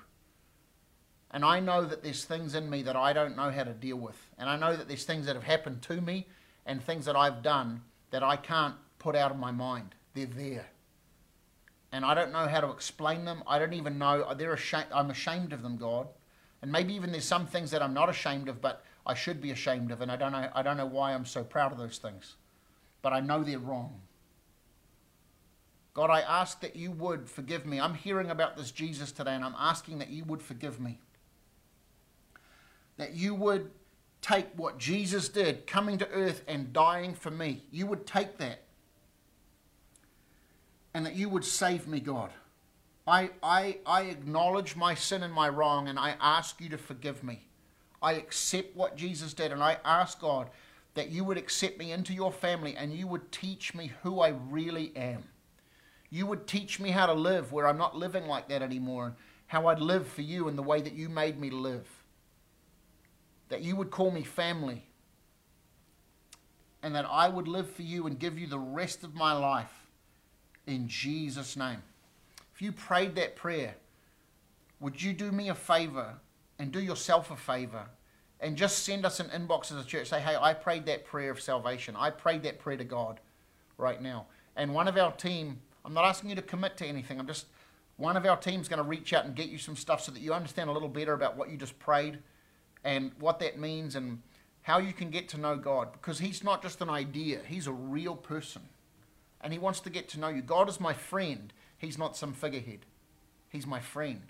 And 1.30 1.44
I 1.44 1.60
know 1.60 1.84
that 1.84 2.02
there's 2.02 2.24
things 2.24 2.54
in 2.54 2.70
me 2.70 2.82
that 2.82 2.96
I 2.96 3.12
don't 3.12 3.36
know 3.36 3.50
how 3.50 3.64
to 3.64 3.74
deal 3.74 3.98
with. 3.98 4.16
And 4.38 4.48
I 4.48 4.56
know 4.56 4.74
that 4.74 4.88
there's 4.88 5.04
things 5.04 5.26
that 5.26 5.36
have 5.36 5.44
happened 5.44 5.82
to 5.82 6.00
me 6.00 6.26
and 6.66 6.82
things 6.82 7.04
that 7.06 7.16
I've 7.16 7.42
done 7.42 7.82
that 8.10 8.22
I 8.22 8.36
can't 8.36 8.74
put 8.98 9.16
out 9.16 9.30
of 9.30 9.38
my 9.38 9.50
mind. 9.50 9.94
They're 10.14 10.26
there. 10.26 10.66
And 11.92 12.04
I 12.04 12.14
don't 12.14 12.32
know 12.32 12.46
how 12.46 12.60
to 12.60 12.70
explain 12.70 13.24
them. 13.24 13.42
I 13.46 13.58
don't 13.58 13.72
even 13.72 13.98
know. 13.98 14.32
They're 14.34 14.52
ashamed, 14.52 14.86
I'm 14.92 15.10
ashamed 15.10 15.52
of 15.52 15.62
them, 15.62 15.76
God. 15.76 16.06
And 16.62 16.70
maybe 16.70 16.94
even 16.94 17.10
there's 17.10 17.24
some 17.24 17.46
things 17.46 17.70
that 17.70 17.82
I'm 17.82 17.94
not 17.94 18.08
ashamed 18.08 18.48
of, 18.48 18.60
but 18.60 18.84
I 19.06 19.14
should 19.14 19.40
be 19.40 19.50
ashamed 19.50 19.90
of. 19.90 20.00
And 20.00 20.12
I 20.12 20.16
don't 20.16 20.32
know, 20.32 20.48
I 20.54 20.62
don't 20.62 20.76
know 20.76 20.86
why 20.86 21.14
I'm 21.14 21.24
so 21.24 21.42
proud 21.42 21.72
of 21.72 21.78
those 21.78 21.98
things. 21.98 22.36
But 23.02 23.12
I 23.12 23.20
know 23.20 23.42
they're 23.42 23.58
wrong. 23.58 24.00
God, 25.94 26.10
I 26.10 26.20
ask 26.20 26.60
that 26.60 26.76
you 26.76 26.92
would 26.92 27.28
forgive 27.28 27.66
me. 27.66 27.80
I'm 27.80 27.94
hearing 27.94 28.30
about 28.30 28.56
this 28.56 28.70
Jesus 28.70 29.10
today, 29.10 29.34
and 29.34 29.44
I'm 29.44 29.56
asking 29.58 29.98
that 29.98 30.10
you 30.10 30.24
would 30.24 30.42
forgive 30.42 30.78
me. 30.80 30.98
That 32.96 33.14
you 33.14 33.34
would 33.34 33.70
take 34.22 34.46
what 34.56 34.78
Jesus 34.78 35.28
did, 35.28 35.66
coming 35.66 35.98
to 35.98 36.08
earth 36.10 36.42
and 36.46 36.72
dying 36.72 37.14
for 37.14 37.30
me. 37.30 37.64
You 37.70 37.86
would 37.86 38.06
take 38.06 38.38
that 38.38 38.62
and 40.94 41.06
that 41.06 41.14
you 41.14 41.28
would 41.28 41.44
save 41.44 41.86
me, 41.86 42.00
God. 42.00 42.30
I, 43.06 43.30
I, 43.42 43.78
I 43.86 44.02
acknowledge 44.02 44.76
my 44.76 44.94
sin 44.94 45.22
and 45.22 45.32
my 45.32 45.48
wrong, 45.48 45.88
and 45.88 45.98
I 45.98 46.16
ask 46.20 46.60
you 46.60 46.68
to 46.70 46.78
forgive 46.78 47.24
me. 47.24 47.46
I 48.02 48.14
accept 48.14 48.76
what 48.76 48.96
Jesus 48.96 49.34
did, 49.34 49.52
and 49.52 49.62
I 49.62 49.78
ask 49.84 50.20
God 50.20 50.50
that 50.94 51.10
you 51.10 51.24
would 51.24 51.36
accept 51.36 51.78
me 51.78 51.92
into 51.92 52.12
your 52.12 52.32
family 52.32 52.76
and 52.76 52.92
you 52.92 53.06
would 53.06 53.30
teach 53.30 53.74
me 53.74 53.92
who 54.02 54.20
I 54.20 54.28
really 54.48 54.92
am. 54.96 55.24
You 56.10 56.26
would 56.26 56.46
teach 56.48 56.80
me 56.80 56.90
how 56.90 57.06
to 57.06 57.12
live 57.12 57.52
where 57.52 57.68
I'm 57.68 57.78
not 57.78 57.96
living 57.96 58.26
like 58.26 58.48
that 58.48 58.62
anymore, 58.62 59.06
and 59.06 59.14
how 59.46 59.66
I'd 59.66 59.80
live 59.80 60.06
for 60.08 60.22
you 60.22 60.48
in 60.48 60.56
the 60.56 60.62
way 60.62 60.80
that 60.80 60.94
you 60.94 61.08
made 61.08 61.38
me 61.38 61.50
live. 61.50 61.86
That 63.50 63.62
you 63.62 63.76
would 63.76 63.90
call 63.90 64.10
me 64.10 64.22
family, 64.22 64.82
and 66.82 66.94
that 66.94 67.06
I 67.08 67.28
would 67.28 67.46
live 67.46 67.70
for 67.70 67.82
you 67.82 68.06
and 68.06 68.18
give 68.18 68.38
you 68.38 68.46
the 68.46 68.58
rest 68.58 69.04
of 69.04 69.14
my 69.14 69.32
life 69.32 69.86
in 70.66 70.88
Jesus' 70.88 71.56
name. 71.56 71.82
If 72.54 72.62
you 72.62 72.72
prayed 72.72 73.16
that 73.16 73.36
prayer, 73.36 73.74
would 74.80 75.02
you 75.02 75.12
do 75.12 75.30
me 75.32 75.48
a 75.48 75.54
favor 75.54 76.14
and 76.58 76.72
do 76.72 76.80
yourself 76.80 77.30
a 77.30 77.36
favor 77.36 77.86
and 78.40 78.56
just 78.56 78.84
send 78.84 79.04
us 79.04 79.20
an 79.20 79.26
inbox 79.28 79.72
as 79.72 79.84
a 79.84 79.86
church? 79.86 80.08
Say, 80.08 80.20
hey, 80.20 80.36
I 80.40 80.54
prayed 80.54 80.86
that 80.86 81.04
prayer 81.04 81.30
of 81.30 81.40
salvation. 81.40 81.96
I 81.96 82.10
prayed 82.10 82.42
that 82.44 82.58
prayer 82.58 82.76
to 82.78 82.84
God 82.84 83.20
right 83.76 84.00
now. 84.00 84.26
And 84.56 84.74
one 84.74 84.88
of 84.88 84.96
our 84.96 85.12
team, 85.12 85.58
I'm 85.84 85.92
not 85.92 86.04
asking 86.04 86.30
you 86.30 86.36
to 86.36 86.42
commit 86.42 86.76
to 86.78 86.86
anything. 86.86 87.18
I'm 87.18 87.26
just, 87.26 87.46
one 87.96 88.16
of 88.16 88.24
our 88.24 88.36
team's 88.36 88.68
going 88.68 88.82
to 88.82 88.88
reach 88.88 89.12
out 89.12 89.24
and 89.24 89.34
get 89.34 89.48
you 89.48 89.58
some 89.58 89.76
stuff 89.76 90.02
so 90.02 90.12
that 90.12 90.20
you 90.20 90.32
understand 90.32 90.70
a 90.70 90.72
little 90.72 90.88
better 90.88 91.14
about 91.14 91.36
what 91.36 91.50
you 91.50 91.56
just 91.56 91.78
prayed 91.78 92.18
and 92.84 93.12
what 93.18 93.38
that 93.40 93.58
means 93.58 93.96
and 93.96 94.22
how 94.62 94.78
you 94.78 94.92
can 94.92 95.10
get 95.10 95.28
to 95.30 95.38
know 95.38 95.56
God. 95.56 95.92
Because 95.92 96.18
He's 96.18 96.44
not 96.44 96.62
just 96.62 96.80
an 96.80 96.90
idea, 96.90 97.40
He's 97.46 97.66
a 97.66 97.72
real 97.72 98.16
person 98.16 98.62
and 99.40 99.52
he 99.52 99.58
wants 99.58 99.80
to 99.80 99.90
get 99.90 100.08
to 100.10 100.20
know 100.20 100.28
you. 100.28 100.42
God 100.42 100.68
is 100.68 100.80
my 100.80 100.92
friend. 100.92 101.52
He's 101.78 101.98
not 101.98 102.16
some 102.16 102.32
figurehead. 102.32 102.80
He's 103.48 103.66
my 103.66 103.80
friend. 103.80 104.22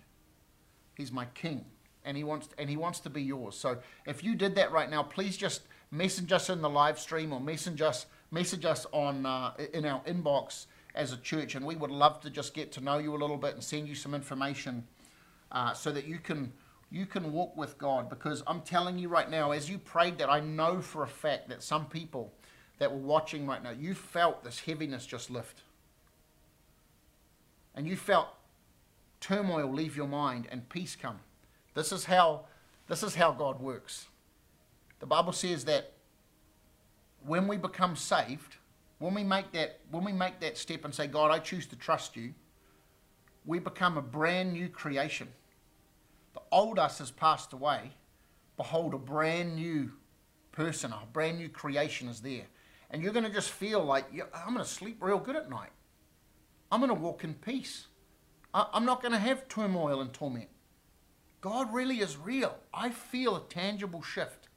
He's 0.95 1.11
my 1.11 1.25
king. 1.27 1.65
And 2.05 2.17
he 2.17 2.25
wants 2.25 2.49
and 2.57 2.71
he 2.71 2.77
wants 2.77 3.01
to 3.01 3.11
be 3.11 3.23
yours. 3.23 3.57
So 3.57 3.79
if 4.07 4.25
you 4.25 4.35
did 4.35 4.55
that 4.55 4.73
right 4.73 4.89
now, 4.89 5.03
please 5.03 5.37
just 5.37 5.63
message 5.91 6.33
us 6.33 6.49
in 6.49 6.63
the 6.63 6.71
live 6.71 6.99
stream 6.99 7.33
or 7.33 7.41
message 7.41 7.83
us 7.83 8.07
message 8.31 8.65
us 8.65 8.87
on 8.93 9.27
uh, 9.27 9.53
in 9.75 9.85
our 9.85 10.01
inbox 10.05 10.67
as 10.95 11.13
a 11.13 11.17
church, 11.19 11.55
and 11.55 11.65
we 11.65 11.77
would 11.77 11.91
love 11.91 12.21
to 12.21 12.31
just 12.31 12.55
get 12.55 12.73
to 12.73 12.81
know 12.81 12.99
you 12.99 13.15
a 13.15 13.19
little 13.19 13.37
bit 13.37 13.55
and 13.55 13.63
send 13.63 13.87
you 13.87 13.95
some 13.95 14.15
information 14.15 14.85
uh, 15.53 15.73
so 15.73 15.93
that 15.93 16.07
you 16.07 16.19
can 16.19 16.53
you 16.91 17.07
can 17.07 17.33
walk 17.33 17.57
with 17.57 17.79
God. 17.79 18.09
Because 18.09 18.43
I'm 18.47 18.63
telling 18.63 18.99
you 18.99 19.09
right 19.09 19.31
now, 19.31 19.53
as 19.53 19.71
you 19.71 19.79
prayed 19.79 20.19
that, 20.19 20.29
I 20.29 20.41
know 20.41 20.81
for 20.81 21.03
a 21.03 21.09
fact 21.09 21.49
that 21.49 21.63
some 21.63 21.87
people 21.87 22.33
that 22.79 22.91
were 22.91 22.99
watching 22.99 23.47
right 23.47 23.63
now, 23.63 23.71
you 23.71 23.95
felt 23.95 24.43
this 24.43 24.61
heaviness 24.61 25.07
just 25.07 25.31
lift. 25.31 25.63
And 27.75 27.87
you 27.87 27.97
felt 27.97 28.29
turmoil 29.21 29.71
leave 29.71 29.97
your 29.97 30.09
mind 30.09 30.49
and 30.51 30.69
peace 30.69 30.97
come. 30.97 31.21
This 31.75 31.93
is 31.93 32.05
how 32.07 32.47
this 32.89 33.05
is 33.05 33.15
how 33.15 33.31
God 33.31 33.61
works. 33.61 34.09
The 34.99 35.07
Bible 35.07 35.33
says 35.33 35.65
that 35.67 35.93
when 37.25 37.47
we 37.47 37.57
become 37.57 37.95
saved, 37.95 38.57
when 38.99 39.15
we 39.15 39.23
make 39.23 39.53
that 39.53 39.79
when 39.91 40.03
we 40.05 40.13
make 40.13 40.41
that 40.41 40.59
step 40.59 40.85
and 40.85 40.93
say, 40.93 41.07
God, 41.07 41.31
I 41.31 41.39
choose 41.39 41.67
to 41.67 41.77
trust 41.77 42.17
you, 42.17 42.35
we 43.47 43.61
become 43.61 43.97
a 43.97 44.03
brand 44.03 44.53
new 44.53 44.69
creation. 44.69 45.29
The 46.35 46.43
old 46.53 46.79
us 46.79 46.99
has 46.99 47.11
passed 47.11 47.53
away. 47.53 47.93
Behold, 48.57 48.95
a 48.95 48.99
brand 48.99 49.57
new 49.57 49.93
person, 50.53 50.93
a 50.93 51.07
brand 51.13 51.39
new 51.39 51.49
creation 51.49 52.09
is 52.09 52.21
there 52.21 52.47
and 52.91 53.03
you're 53.03 53.13
going 53.13 53.25
to 53.25 53.31
just 53.31 53.51
feel 53.51 53.83
like 53.83 54.07
I'm 54.35 54.55
going 54.55 54.65
to 54.65 54.71
sleep 54.71 54.99
real 55.01 55.19
good 55.19 55.37
at 55.37 55.49
night. 55.49 55.71
I'm 56.71 56.81
going 56.81 56.89
to 56.95 57.01
walk 57.01 57.25
in 57.25 57.35
peace. 57.35 57.87
I'm 58.53 58.85
not 58.85 59.01
going 59.01 59.13
to 59.13 59.19
have 59.19 59.49
turmoil 59.49 60.01
and 60.01 60.13
torment. 60.13 60.49
God 61.41 61.73
really 61.73 62.01
is 62.01 62.17
real. 62.17 62.59
I 62.75 62.91
feel 62.91 63.37
a 63.37 63.43
tangible 63.49 64.03
shift. 64.03 64.49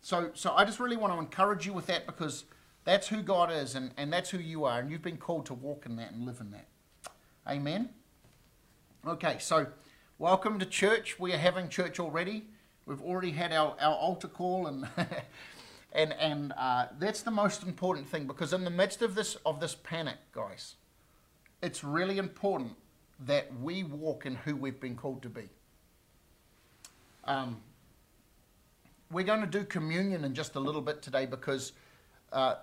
So, 0.00 0.30
so 0.34 0.52
I 0.54 0.64
just 0.64 0.80
really 0.80 0.96
want 0.96 1.12
to 1.12 1.18
encourage 1.18 1.66
you 1.66 1.72
with 1.72 1.86
that 1.86 2.06
because 2.06 2.44
that's 2.84 3.08
who 3.08 3.22
God 3.22 3.52
is 3.52 3.74
and, 3.74 3.92
and 3.96 4.12
that's 4.12 4.30
who 4.30 4.38
you 4.38 4.64
are, 4.64 4.80
and 4.80 4.90
you've 4.90 5.02
been 5.02 5.16
called 5.16 5.46
to 5.46 5.54
walk 5.54 5.86
in 5.86 5.96
that 5.96 6.12
and 6.12 6.26
live 6.26 6.40
in 6.40 6.50
that. 6.50 6.66
Amen. 7.46 7.90
Okay, 9.06 9.36
so 9.38 9.68
welcome 10.18 10.58
to 10.58 10.66
church. 10.66 11.18
We 11.18 11.32
are 11.32 11.38
having 11.38 11.68
church 11.68 11.98
already. 12.00 12.46
We've 12.86 13.02
already 13.02 13.30
had 13.30 13.52
our, 13.52 13.76
our 13.80 13.94
altar 13.94 14.28
call 14.28 14.66
and 14.66 14.88
And, 15.92 16.12
and 16.14 16.52
uh, 16.56 16.86
that's 16.98 17.22
the 17.22 17.30
most 17.30 17.62
important 17.62 18.08
thing 18.08 18.26
because 18.26 18.52
in 18.52 18.64
the 18.64 18.70
midst 18.70 19.02
of 19.02 19.14
this, 19.14 19.36
of 19.46 19.58
this 19.58 19.74
panic, 19.74 20.16
guys, 20.32 20.76
it's 21.62 21.82
really 21.82 22.18
important 22.18 22.72
that 23.20 23.48
we 23.60 23.84
walk 23.84 24.26
in 24.26 24.34
who 24.34 24.54
we've 24.54 24.78
been 24.78 24.94
called 24.94 25.22
to 25.22 25.28
be. 25.28 25.48
Um, 27.24 27.60
we're 29.10 29.24
going 29.24 29.40
to 29.40 29.46
do 29.46 29.64
communion 29.64 30.24
in 30.24 30.34
just 30.34 30.54
a 30.56 30.60
little 30.60 30.82
bit 30.82 31.00
today 31.02 31.24
because 31.24 31.72
uh, 32.32 32.56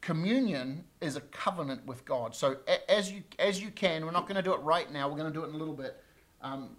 communion 0.00 0.84
is 1.00 1.16
a 1.16 1.20
covenant 1.20 1.86
with 1.86 2.04
God. 2.04 2.34
So 2.34 2.56
as 2.88 3.10
you 3.10 3.22
as 3.38 3.62
you 3.62 3.70
can, 3.70 4.04
we're 4.04 4.10
not 4.10 4.26
going 4.26 4.36
to 4.36 4.42
do 4.42 4.52
it 4.52 4.60
right 4.60 4.92
now. 4.92 5.08
We're 5.08 5.16
going 5.16 5.32
to 5.32 5.38
do 5.38 5.44
it 5.44 5.48
in 5.48 5.54
a 5.54 5.58
little 5.58 5.74
bit. 5.74 6.02
Um, 6.42 6.76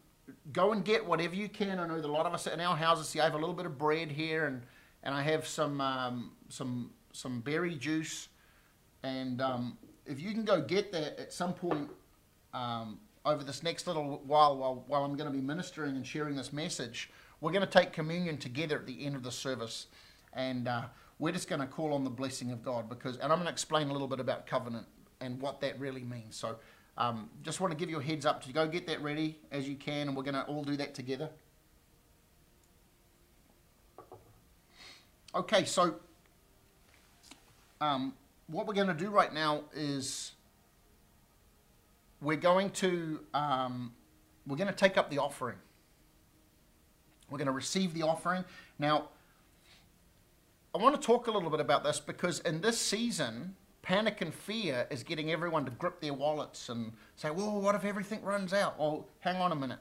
go 0.51 0.71
and 0.71 0.83
get 0.83 1.05
whatever 1.05 1.35
you 1.35 1.49
can. 1.49 1.79
I 1.79 1.87
know 1.87 1.99
that 2.01 2.07
a 2.07 2.11
lot 2.11 2.25
of 2.25 2.33
us 2.33 2.47
in 2.47 2.59
our 2.59 2.75
houses 2.75 3.07
see 3.09 3.19
I 3.19 3.25
have 3.25 3.33
a 3.33 3.37
little 3.39 3.55
bit 3.55 3.65
of 3.65 3.77
bread 3.77 4.11
here 4.11 4.45
and 4.45 4.61
and 5.03 5.15
I 5.15 5.21
have 5.21 5.47
some 5.47 5.79
um, 5.79 6.31
some 6.49 6.91
some 7.13 7.41
berry 7.41 7.75
juice. 7.75 8.29
And 9.03 9.41
um, 9.41 9.77
if 10.05 10.19
you 10.19 10.31
can 10.31 10.43
go 10.43 10.61
get 10.61 10.91
that 10.91 11.19
at 11.19 11.33
some 11.33 11.53
point 11.53 11.89
um, 12.53 12.99
over 13.25 13.43
this 13.43 13.63
next 13.63 13.87
little 13.87 14.21
while, 14.25 14.57
while, 14.57 14.83
while 14.87 15.03
I'm 15.03 15.15
going 15.15 15.31
to 15.31 15.35
be 15.35 15.43
ministering 15.43 15.95
and 15.95 16.05
sharing 16.05 16.35
this 16.35 16.51
message, 16.51 17.09
we're 17.41 17.51
going 17.51 17.65
to 17.65 17.71
take 17.71 17.93
communion 17.93 18.37
together 18.37 18.77
at 18.77 18.85
the 18.85 19.05
end 19.05 19.15
of 19.15 19.23
the 19.23 19.31
service, 19.31 19.87
and 20.33 20.67
uh, 20.67 20.83
we're 21.19 21.31
just 21.31 21.47
going 21.47 21.61
to 21.61 21.67
call 21.67 21.93
on 21.93 22.03
the 22.03 22.09
blessing 22.09 22.51
of 22.51 22.63
God 22.63 22.89
because, 22.89 23.17
and 23.17 23.31
I'm 23.31 23.37
going 23.39 23.45
to 23.45 23.51
explain 23.51 23.89
a 23.89 23.93
little 23.93 24.07
bit 24.07 24.19
about 24.19 24.47
covenant 24.47 24.87
and 25.21 25.39
what 25.41 25.61
that 25.61 25.79
really 25.79 26.03
means. 26.03 26.35
So. 26.35 26.57
Um, 26.97 27.29
just 27.43 27.61
want 27.61 27.71
to 27.71 27.77
give 27.77 27.89
you 27.89 27.99
a 27.99 28.03
heads 28.03 28.25
up 28.25 28.43
to 28.45 28.51
go 28.51 28.67
get 28.67 28.87
that 28.87 29.01
ready 29.03 29.37
as 29.51 29.69
you 29.69 29.75
can, 29.75 30.07
and 30.07 30.17
we're 30.17 30.23
going 30.23 30.35
to 30.35 30.43
all 30.45 30.63
do 30.63 30.75
that 30.77 30.95
together. 30.95 31.29
Okay, 35.35 35.65
so 35.65 35.95
um, 37.79 38.13
what 38.47 38.65
we're 38.65 38.73
going 38.73 38.87
to 38.87 38.93
do 38.93 39.09
right 39.09 39.31
now 39.31 39.61
is 39.75 40.31
we're 42.21 42.37
going 42.37 42.71
to 42.71 43.19
um, 43.33 43.93
we're 44.47 44.57
going 44.57 44.69
to 44.69 44.75
take 44.75 44.97
up 44.97 45.11
the 45.11 45.19
offering. 45.19 45.57
We're 47.29 47.37
going 47.37 47.47
to 47.47 47.51
receive 47.51 47.93
the 47.93 48.03
offering. 48.03 48.45
Now, 48.79 49.09
I 50.73 50.77
want 50.79 50.99
to 50.99 51.05
talk 51.05 51.27
a 51.27 51.31
little 51.31 51.49
bit 51.49 51.59
about 51.59 51.83
this 51.83 51.99
because 51.99 52.39
in 52.39 52.61
this 52.61 52.79
season, 52.79 53.55
panic 53.87 54.19
and 54.19 54.33
fear 54.33 54.85
is 54.89 55.01
getting 55.01 55.31
everyone 55.31 55.63
to 55.63 55.71
grip 55.71 56.01
their 56.01 56.13
wallets 56.13 56.67
and 56.67 56.91
say, 57.15 57.31
"Well, 57.31 57.61
what 57.61 57.73
if 57.73 57.85
everything 57.85 58.21
runs 58.21 58.51
out?" 58.51 58.77
Well, 58.77 59.07
hang 59.21 59.37
on 59.37 59.53
a 59.53 59.55
minute. 59.55 59.79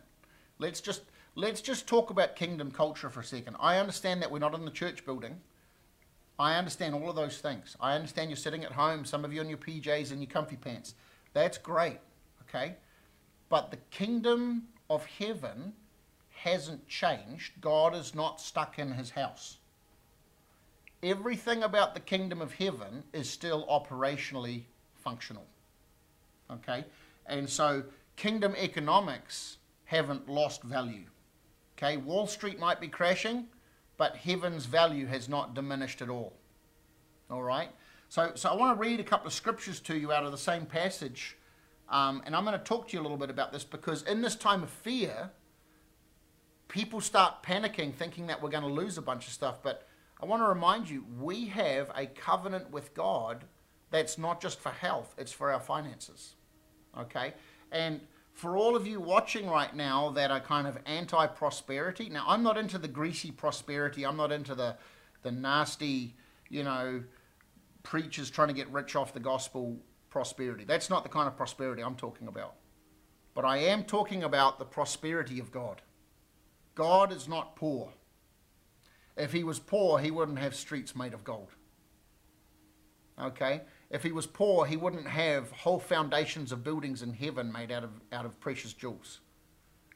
Let's 0.59 0.81
just 0.81 1.03
let's 1.35 1.61
just 1.61 1.89
talk 1.89 2.11
about 2.11 2.37
kingdom 2.37 2.71
culture 2.71 3.11
for 3.11 3.19
a 3.19 3.25
second. 3.25 3.57
I 3.59 3.79
understand 3.79 4.23
that 4.23 4.31
we're 4.31 4.39
not 4.39 4.55
in 4.55 4.65
the 4.65 4.71
church 4.71 5.05
building. 5.05 5.41
I 6.39 6.55
understand 6.55 6.95
all 6.95 7.11
of 7.11 7.17
those 7.17 7.39
things. 7.39 7.77
I 7.81 7.97
understand 7.97 8.31
you're 8.31 8.37
sitting 8.37 8.63
at 8.63 8.71
home, 8.71 9.05
some 9.05 9.25
of 9.25 9.33
you 9.33 9.41
in 9.41 9.49
your 9.49 9.59
PJs 9.59 10.13
and 10.13 10.21
your 10.21 10.31
comfy 10.31 10.57
pants. 10.57 10.95
That's 11.33 11.59
great, 11.59 11.99
okay? 12.43 12.77
But 13.49 13.73
the 13.73 13.79
kingdom 13.91 14.69
of 14.89 15.05
heaven 15.05 15.73
hasn't 16.29 16.87
changed. 16.87 17.61
God 17.61 17.93
is 17.93 18.15
not 18.15 18.41
stuck 18.41 18.79
in 18.79 18.93
his 18.93 19.11
house. 19.11 19.59
Everything 21.03 21.63
about 21.63 21.95
the 21.95 22.01
kingdom 22.01 22.41
of 22.41 22.55
heaven 22.55 23.05
is 23.13 23.29
still 23.29 23.67
operationally 23.67 24.63
functional. 24.95 25.47
Okay? 26.51 26.85
And 27.27 27.49
so 27.49 27.85
kingdom 28.17 28.55
economics 28.57 29.59
haven't 29.85 30.29
lost 30.29 30.63
value. 30.63 31.05
Okay? 31.77 31.97
Wall 31.97 32.27
Street 32.27 32.59
might 32.59 32.81
be 32.81 32.89
crashing, 32.89 33.47
but 33.97 34.17
heaven's 34.17 34.67
value 34.67 35.07
has 35.07 35.29
not 35.29 35.55
diminished 35.55 36.03
at 36.03 36.09
all. 36.09 36.33
All 37.31 37.43
right? 37.43 37.71
So, 38.09 38.33
so 38.35 38.49
I 38.51 38.55
want 38.55 38.77
to 38.77 38.81
read 38.81 39.01
a 39.01 39.05
couple 39.05 39.27
of 39.27 39.33
scriptures 39.33 39.81
to 39.81 39.97
you 39.97 40.13
out 40.13 40.25
of 40.25 40.33
the 40.33 40.39
same 40.39 40.67
passage. 40.67 41.37
Um, 41.89 42.23
and 42.25 42.35
I'm 42.35 42.45
going 42.45 42.59
to 42.59 42.65
talk 42.65 42.89
to 42.89 42.97
you 42.97 43.01
a 43.01 43.05
little 43.05 43.17
bit 43.17 43.31
about 43.31 43.53
this 43.53 43.65
because 43.65 44.03
in 44.03 44.23
this 44.23 44.37
time 44.37 44.63
of 44.63 44.71
fear, 44.71 45.31
people 46.69 47.01
start 47.01 47.43
panicking, 47.43 47.95
thinking 47.95 48.27
that 48.27 48.43
we're 48.43 48.51
going 48.51 48.65
to 48.65 48.69
lose 48.69 48.99
a 48.99 49.03
bunch 49.03 49.27
of 49.27 49.33
stuff. 49.33 49.63
But 49.63 49.87
I 50.27 50.29
want 50.29 50.43
to 50.43 50.49
remind 50.49 50.91
you, 50.91 51.05
we 51.21 51.47
have 51.47 51.89
a 51.95 52.07
covenant 52.07 52.73
with 52.73 52.95
God 52.95 53.45
that's 53.93 54.19
not 54.19 54.41
just 54.41 54.59
for 54.59 54.71
health, 54.71 55.15
it's 55.17 55.31
for 55.31 55.53
our 55.53 55.61
finances. 55.61 56.35
Okay? 56.99 57.33
And 57.71 58.01
for 58.33 58.57
all 58.57 58.75
of 58.75 58.89
you 58.89 58.99
watching 58.99 59.49
right 59.49 59.73
now 59.73 60.11
that 60.11 60.33
are 60.33 60.41
kind 60.41 60.67
of 60.67 60.79
anti 60.85 61.29
prosperity, 61.29 62.09
now 62.09 62.25
I'm 62.27 62.43
not 62.43 62.59
into 62.59 62.77
the 62.77 62.89
greasy 62.89 63.31
prosperity, 63.31 64.05
I'm 64.05 64.17
not 64.17 64.33
into 64.33 64.57
the, 64.57 64.75
the 65.23 65.31
nasty, 65.31 66.17
you 66.49 66.65
know, 66.65 67.05
preachers 67.85 68.29
trying 68.29 68.49
to 68.49 68.55
get 68.55 68.69
rich 68.73 68.97
off 68.97 69.15
the 69.15 69.21
gospel 69.21 69.77
prosperity. 70.11 70.65
That's 70.65 70.91
not 70.91 71.05
the 71.05 71.09
kind 71.09 71.29
of 71.29 71.37
prosperity 71.37 71.85
I'm 71.85 71.95
talking 71.95 72.27
about. 72.27 72.55
But 73.33 73.45
I 73.45 73.59
am 73.59 73.85
talking 73.85 74.25
about 74.25 74.59
the 74.59 74.65
prosperity 74.65 75.39
of 75.39 75.53
God. 75.53 75.83
God 76.75 77.13
is 77.13 77.29
not 77.29 77.55
poor. 77.55 77.93
If 79.17 79.33
he 79.33 79.45
was 79.45 79.59
poor, 79.59 79.99
he 79.99 80.11
wouldn't 80.11 80.39
have 80.39 80.55
streets 80.55 80.95
made 80.95 81.15
of 81.15 81.25
gold. 81.25 81.49
Okay? 83.21 83.63
If 83.91 84.03
he 84.03 84.13
was 84.13 84.27
poor, 84.27 84.67
he 84.67 84.77
wouldn't 84.77 85.07
have 85.07 85.51
whole 85.53 85.79
foundations 85.79 86.53
of 86.53 86.63
buildings 86.63 87.03
in 87.03 87.13
heaven 87.13 87.51
made 87.51 87.73
out 87.73 87.85
of, 87.85 87.91
out 88.13 88.27
of 88.27 88.39
precious 88.41 88.73
jewels, 88.73 89.21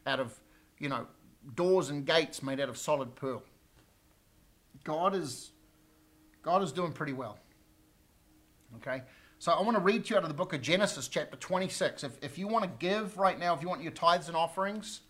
out 0.07 0.21
of, 0.21 0.39
you 0.79 0.89
know, 0.89 1.07
doors 1.55 1.91
and 1.91 2.07
gates 2.07 2.43
made 2.43 2.61
out 2.61 2.69
of 2.69 2.79
solid 2.79 3.15
pearl. 3.15 3.43
God 4.85 5.15
is, 5.15 5.51
God 6.43 6.63
is 6.63 6.73
doing 6.73 6.93
pretty 6.93 7.13
well. 7.13 7.39
Okay? 8.77 9.03
So 9.39 9.53
I 9.53 9.63
want 9.63 9.77
to 9.77 9.83
read 9.83 10.05
to 10.05 10.11
you 10.11 10.17
out 10.17 10.23
of 10.23 10.29
the 10.29 10.35
book 10.35 10.53
of 10.53 10.63
Genesis, 10.63 11.09
chapter 11.09 11.37
26. 11.37 12.05
If, 12.05 12.13
if 12.23 12.39
you 12.39 12.47
want 12.47 12.65
to 12.65 12.71
give 12.79 13.19
right 13.19 13.39
now, 13.39 13.55
if 13.55 13.63
you 13.63 13.69
want 13.69 13.83
your 13.83 13.93
tithes 13.93 14.29
and 14.29 14.37
offerings, 14.37 15.01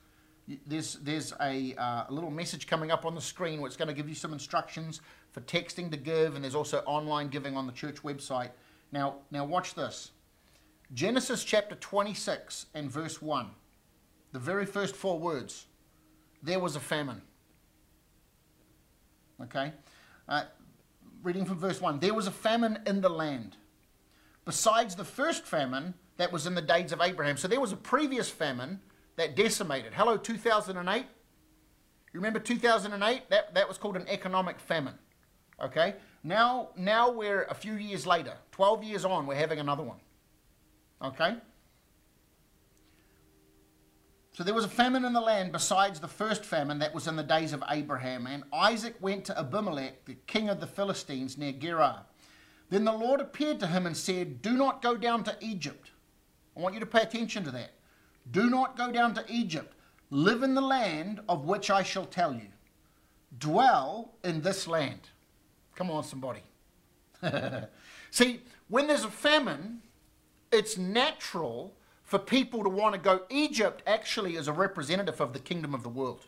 there's, 0.67 0.95
there's 0.95 1.33
a, 1.41 1.75
uh, 1.77 2.05
a 2.09 2.13
little 2.13 2.31
message 2.31 2.67
coming 2.67 2.91
up 2.91 3.05
on 3.05 3.15
the 3.15 3.21
screen 3.21 3.61
which 3.61 3.73
is 3.73 3.77
going 3.77 3.89
to 3.89 3.95
give 3.95 4.09
you 4.09 4.15
some 4.15 4.33
instructions 4.33 5.01
for 5.33 5.41
texting 5.43 5.91
to 5.91 5.97
give, 5.97 6.35
and 6.35 6.43
there's 6.43 6.55
also 6.55 6.79
online 6.87 7.29
giving 7.29 7.57
on 7.57 7.67
the 7.67 7.73
church 7.73 8.03
website. 8.03 8.51
Now, 8.93 9.17
now 9.31 9.45
watch 9.45 9.75
this. 9.75 10.11
Genesis 10.93 11.45
chapter 11.45 11.77
26 11.77 12.67
and 12.75 12.91
verse 12.91 13.23
1. 13.23 13.47
The 14.33 14.39
very 14.39 14.67
first 14.67 14.97
four 14.97 15.19
words. 15.19 15.67
There 16.43 16.59
was 16.59 16.75
a 16.75 16.81
famine. 16.81 17.23
Okay? 19.43 19.73
Uh, 20.29 20.45
reading 21.23 21.45
from 21.45 21.59
verse 21.59 21.81
1. 21.81 22.01
There 22.01 22.15
was 22.15 22.27
a 22.27 22.33
famine 22.33 22.81
in 22.87 23.01
the 23.01 23.09
land. 23.09 23.57
Besides 24.45 24.97
the 24.97 25.05
first 25.05 25.45
famine 25.45 25.95
that 26.17 26.33
was 26.33 26.47
in 26.47 26.55
the 26.55 26.63
days 26.63 26.93
of 26.93 27.01
Abraham. 27.01 27.37
So 27.37 27.49
there 27.49 27.61
was 27.61 27.73
a 27.73 27.77
previous 27.77 28.29
famine 28.29 28.81
that 29.21 29.37
decimated. 29.37 29.93
Hello, 29.93 30.17
2008? 30.17 31.03
You 31.03 31.05
remember 32.15 32.39
2008? 32.39 33.29
That, 33.29 33.55
that 33.55 33.69
was 33.69 33.77
called 33.77 33.97
an 33.97 34.07
economic 34.09 34.59
famine. 34.59 34.95
Okay? 35.63 35.95
Now, 36.25 36.71
now 36.75 37.11
we're 37.11 37.43
a 37.43 37.55
few 37.55 37.75
years 37.75 38.07
later, 38.07 38.33
12 38.53 38.83
years 38.83 39.05
on, 39.05 39.27
we're 39.27 39.35
having 39.35 39.59
another 39.59 39.83
one. 39.83 39.99
Okay? 41.03 41.37
So 44.33 44.43
there 44.43 44.55
was 44.55 44.65
a 44.65 44.69
famine 44.69 45.05
in 45.05 45.13
the 45.13 45.21
land 45.21 45.53
besides 45.53 46.01
the 46.01 46.09
first 46.09 46.43
famine 46.43 46.79
that 46.79 46.95
was 46.95 47.07
in 47.07 47.17
the 47.17 47.23
days 47.23 47.53
of 47.53 47.63
Abraham. 47.69 48.27
And 48.27 48.45
Isaac 48.55 48.95
went 49.03 49.27
to 49.27 49.39
Abimelech, 49.39 50.07
the 50.07 50.17
king 50.27 50.49
of 50.49 50.61
the 50.61 50.67
Philistines, 50.67 51.37
near 51.37 51.53
Gerar. 51.53 52.07
Then 52.71 52.85
the 52.85 52.93
Lord 52.93 53.21
appeared 53.21 53.61
to 53.61 53.67
him 53.67 53.85
and 53.85 53.95
said, 53.95 54.41
Do 54.41 54.53
not 54.53 54.81
go 54.81 54.97
down 54.97 55.25
to 55.25 55.37
Egypt. 55.41 55.91
I 56.57 56.61
want 56.61 56.73
you 56.73 56.81
to 56.81 56.87
pay 56.87 57.03
attention 57.03 57.45
to 57.45 57.51
that. 57.51 57.73
Do 58.31 58.51
not 58.51 58.77
go 58.77 58.91
down 58.91 59.15
to 59.15 59.25
Egypt. 59.29 59.75
Live 60.11 60.43
in 60.43 60.55
the 60.55 60.61
land 60.61 61.21
of 61.29 61.45
which 61.45 61.71
I 61.71 61.83
shall 61.83 62.07
tell 62.07 62.35
you. 62.35 62.49
Dwell 63.39 64.13
in 64.25 64.41
this 64.41 64.67
land. 64.67 65.01
Come 65.77 65.91
on, 65.91 66.03
somebody. 66.05 66.43
See, 68.11 68.41
when 68.69 68.87
there's 68.87 69.05
a 69.05 69.11
famine, 69.11 69.83
it's 70.51 70.77
natural 70.77 71.75
for 72.03 72.19
people 72.19 72.65
to 72.65 72.69
want 72.69 72.95
to 72.95 73.01
go. 73.01 73.23
Egypt 73.31 73.83
actually 73.87 74.35
is 74.35 74.49
a 74.49 74.53
representative 74.53 75.21
of 75.21 75.33
the 75.33 75.39
kingdom 75.39 75.75
of 75.75 75.83
the 75.83 75.89
world. 75.89 76.27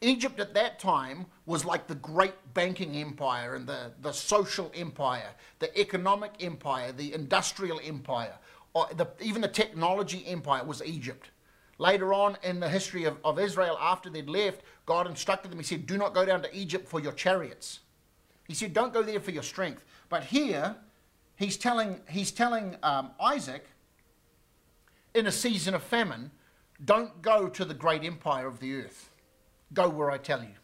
Egypt 0.00 0.38
at 0.38 0.54
that 0.54 0.78
time 0.78 1.26
was 1.44 1.64
like 1.64 1.86
the 1.86 1.94
great 1.96 2.34
banking 2.54 2.96
empire 2.96 3.56
and 3.56 3.66
the, 3.66 3.92
the 4.00 4.12
social 4.12 4.70
empire, 4.74 5.30
the 5.58 5.78
economic 5.78 6.32
empire, 6.40 6.92
the 6.92 7.12
industrial 7.12 7.80
empire, 7.84 8.34
the, 8.74 9.08
even 9.20 9.42
the 9.42 9.48
technology 9.48 10.24
empire 10.26 10.64
was 10.64 10.82
Egypt. 10.84 11.30
Later 11.78 12.12
on 12.12 12.36
in 12.42 12.60
the 12.60 12.68
history 12.68 13.04
of, 13.04 13.18
of 13.24 13.38
Israel, 13.38 13.78
after 13.80 14.10
they'd 14.10 14.28
left, 14.28 14.62
God 14.84 15.06
instructed 15.06 15.50
them, 15.50 15.58
He 15.58 15.64
said, 15.64 15.86
Do 15.86 15.96
not 15.96 16.14
go 16.14 16.24
down 16.24 16.42
to 16.42 16.56
Egypt 16.56 16.88
for 16.88 17.00
your 17.00 17.12
chariots. 17.12 17.80
He 18.46 18.54
said, 18.54 18.72
Don't 18.72 18.92
go 18.92 19.02
there 19.02 19.20
for 19.20 19.30
your 19.30 19.42
strength. 19.42 19.84
But 20.08 20.24
here, 20.24 20.76
he's 21.36 21.56
telling, 21.56 22.00
he's 22.08 22.32
telling 22.32 22.76
um, 22.82 23.10
Isaac, 23.20 23.66
in 25.14 25.26
a 25.26 25.32
season 25.32 25.74
of 25.74 25.82
famine, 25.82 26.30
don't 26.84 27.22
go 27.22 27.48
to 27.48 27.64
the 27.64 27.74
great 27.74 28.04
empire 28.04 28.46
of 28.46 28.60
the 28.60 28.74
earth. 28.74 29.10
Go 29.72 29.88
where 29.88 30.10
I 30.10 30.18
tell 30.18 30.42
you. 30.42 30.54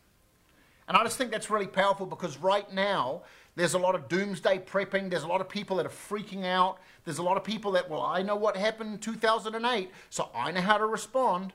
And 0.89 0.97
I 0.97 1.03
just 1.05 1.17
think 1.17 1.31
that's 1.31 1.51
really 1.51 1.67
powerful 1.67 2.07
because 2.07 2.37
right 2.39 2.71
now, 2.73 3.23
there's 3.57 3.75
a 3.75 3.79
lot 3.79 3.95
of 3.95 4.09
doomsday 4.09 4.59
prepping. 4.59 5.11
There's 5.11 5.23
a 5.23 5.29
lot 5.29 5.41
of 5.41 5.49
people 5.49 5.77
that 5.77 5.87
are 5.87 5.91
freaking 5.91 6.45
out. 6.45 6.79
There's 7.05 7.19
a 7.19 7.23
lot 7.23 7.37
of 7.37 7.45
people 7.45 7.73
that, 7.73 7.89
well, 7.89 8.03
I 8.03 8.23
know 8.23 8.37
what 8.37 8.57
happened 8.57 8.95
in 8.95 8.99
2008, 8.99 9.91
so 10.11 10.29
I 10.35 10.51
know 10.51 10.61
how 10.61 10.79
to 10.79 10.87
respond. 10.87 11.53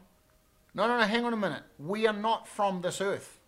No, 0.73 0.88
no, 0.88 0.97
no, 0.97 1.03
hang 1.03 1.25
on 1.25 1.33
a 1.33 1.38
minute. 1.38 1.63
We 1.77 2.07
are 2.07 2.13
not 2.13 2.47
from 2.47 2.81
this 2.81 3.01
earth. 3.01 3.39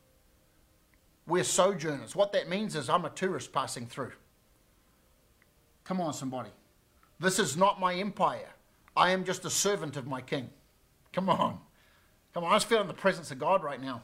We're 1.28 1.44
sojourners. 1.44 2.16
What 2.16 2.34
that 2.34 2.50
means 2.50 2.76
is 2.76 2.90
I'm 2.90 3.06
a 3.06 3.10
tourist 3.10 3.54
passing 3.54 3.86
through. 3.86 4.12
Come 5.86 6.02
on, 6.02 6.14
somebody. 6.14 6.50
This 7.20 7.40
is 7.40 7.56
not 7.56 7.80
my 7.80 7.94
empire. 7.94 8.50
I 8.98 9.12
am 9.12 9.24
just 9.24 9.46
a 9.46 9.50
servant 9.50 9.96
of 9.96 10.08
my 10.08 10.22
king. 10.22 10.50
Come 11.14 11.30
on. 11.30 11.60
Come 12.34 12.44
on, 12.44 12.52
I 12.52 12.56
just 12.56 12.68
feel 12.68 12.82
in 12.82 12.88
the 12.88 12.94
presence 12.94 13.32
of 13.32 13.40
God 13.40 13.64
right 13.64 13.82
now. 13.82 14.04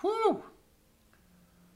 Whew. 0.00 0.42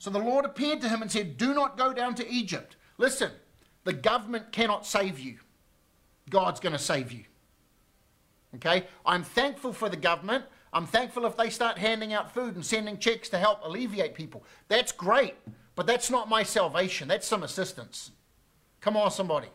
So 0.00 0.08
the 0.08 0.18
Lord 0.18 0.46
appeared 0.46 0.80
to 0.80 0.88
him 0.88 1.02
and 1.02 1.12
said, 1.12 1.36
Do 1.36 1.52
not 1.52 1.76
go 1.76 1.92
down 1.92 2.14
to 2.14 2.28
Egypt. 2.28 2.76
Listen, 2.96 3.30
the 3.84 3.92
government 3.92 4.50
cannot 4.50 4.86
save 4.86 5.20
you. 5.20 5.36
God's 6.30 6.58
going 6.58 6.72
to 6.72 6.78
save 6.78 7.12
you. 7.12 7.24
Okay? 8.54 8.86
I'm 9.04 9.22
thankful 9.22 9.74
for 9.74 9.90
the 9.90 9.98
government. 9.98 10.46
I'm 10.72 10.86
thankful 10.86 11.26
if 11.26 11.36
they 11.36 11.50
start 11.50 11.76
handing 11.76 12.14
out 12.14 12.32
food 12.32 12.54
and 12.54 12.64
sending 12.64 12.96
checks 12.96 13.28
to 13.28 13.38
help 13.38 13.60
alleviate 13.62 14.14
people. 14.14 14.42
That's 14.68 14.90
great, 14.90 15.34
but 15.76 15.86
that's 15.86 16.10
not 16.10 16.30
my 16.30 16.44
salvation. 16.44 17.06
That's 17.06 17.26
some 17.26 17.42
assistance. 17.42 18.10
Come 18.80 18.96
on, 18.96 19.10
somebody. 19.10 19.48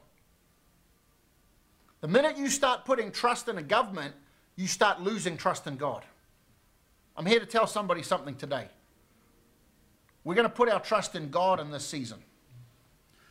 The 2.02 2.08
minute 2.08 2.38
you 2.38 2.50
start 2.50 2.86
putting 2.86 3.12
trust 3.12 3.48
in 3.48 3.58
a 3.58 3.64
government, 3.64 4.14
you 4.56 4.68
start 4.68 5.02
losing 5.02 5.38
trust 5.38 5.66
in 5.66 5.76
God. 5.76 6.04
I'm 7.18 7.26
here 7.26 7.40
to 7.40 7.48
tell 7.48 7.66
somebody 7.66 8.04
something 8.04 8.36
today. 8.36 8.68
We're 10.26 10.36
going 10.36 10.50
to 10.50 10.54
put 10.54 10.68
our 10.68 10.82
trust 10.82 11.16
in 11.16 11.30
God 11.30 11.62
in 11.62 11.72
this 11.72 11.86
season. 11.86 12.18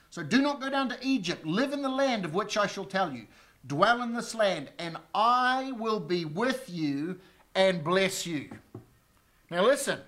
So 0.08 0.22
do 0.22 0.40
not 0.40 0.60
go 0.60 0.70
down 0.70 0.88
to 0.90 0.98
Egypt. 1.02 1.44
Live 1.44 1.72
in 1.72 1.82
the 1.82 1.88
land 1.88 2.24
of 2.24 2.34
which 2.34 2.56
I 2.56 2.66
shall 2.66 2.84
tell 2.84 3.12
you. 3.12 3.26
Dwell 3.66 4.00
in 4.02 4.14
this 4.14 4.34
land, 4.34 4.70
and 4.78 4.96
I 5.14 5.72
will 5.72 5.98
be 5.98 6.24
with 6.24 6.70
you 6.70 7.18
and 7.54 7.82
bless 7.82 8.26
you. 8.26 8.48
Now, 9.50 9.64
listen, 9.64 9.98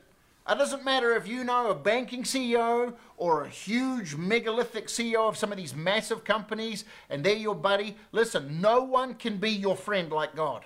it 0.48 0.58
doesn't 0.58 0.84
matter 0.84 1.16
if 1.16 1.26
you 1.26 1.42
know 1.42 1.70
a 1.70 1.74
banking 1.74 2.22
CEO 2.22 2.94
or 3.16 3.42
a 3.42 3.48
huge 3.48 4.14
megalithic 4.14 4.86
CEO 4.86 5.28
of 5.28 5.36
some 5.36 5.50
of 5.50 5.58
these 5.58 5.74
massive 5.74 6.22
companies 6.22 6.84
and 7.10 7.24
they're 7.24 7.34
your 7.34 7.54
buddy. 7.54 7.96
Listen, 8.12 8.60
no 8.60 8.84
one 8.84 9.14
can 9.14 9.38
be 9.38 9.50
your 9.50 9.76
friend 9.76 10.12
like 10.12 10.36
God. 10.36 10.64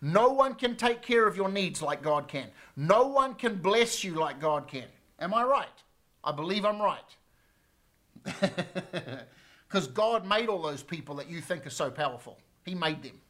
No 0.00 0.30
one 0.30 0.54
can 0.54 0.76
take 0.76 1.02
care 1.02 1.26
of 1.26 1.36
your 1.36 1.50
needs 1.50 1.82
like 1.82 2.02
God 2.02 2.28
can. 2.28 2.48
No 2.76 3.08
one 3.08 3.34
can 3.34 3.56
bless 3.56 4.02
you 4.02 4.14
like 4.14 4.40
God 4.40 4.66
can. 4.66 4.86
Am 5.18 5.34
I 5.34 5.42
right? 5.42 5.66
I 6.22 6.32
believe 6.32 6.64
I'm 6.64 6.80
right. 6.80 7.16
Because 9.68 9.86
God 9.86 10.26
made 10.26 10.48
all 10.48 10.62
those 10.62 10.82
people 10.82 11.14
that 11.16 11.28
you 11.28 11.40
think 11.40 11.66
are 11.66 11.70
so 11.70 11.90
powerful. 11.90 12.38
He 12.64 12.74
made 12.74 13.02
them. 13.02 13.20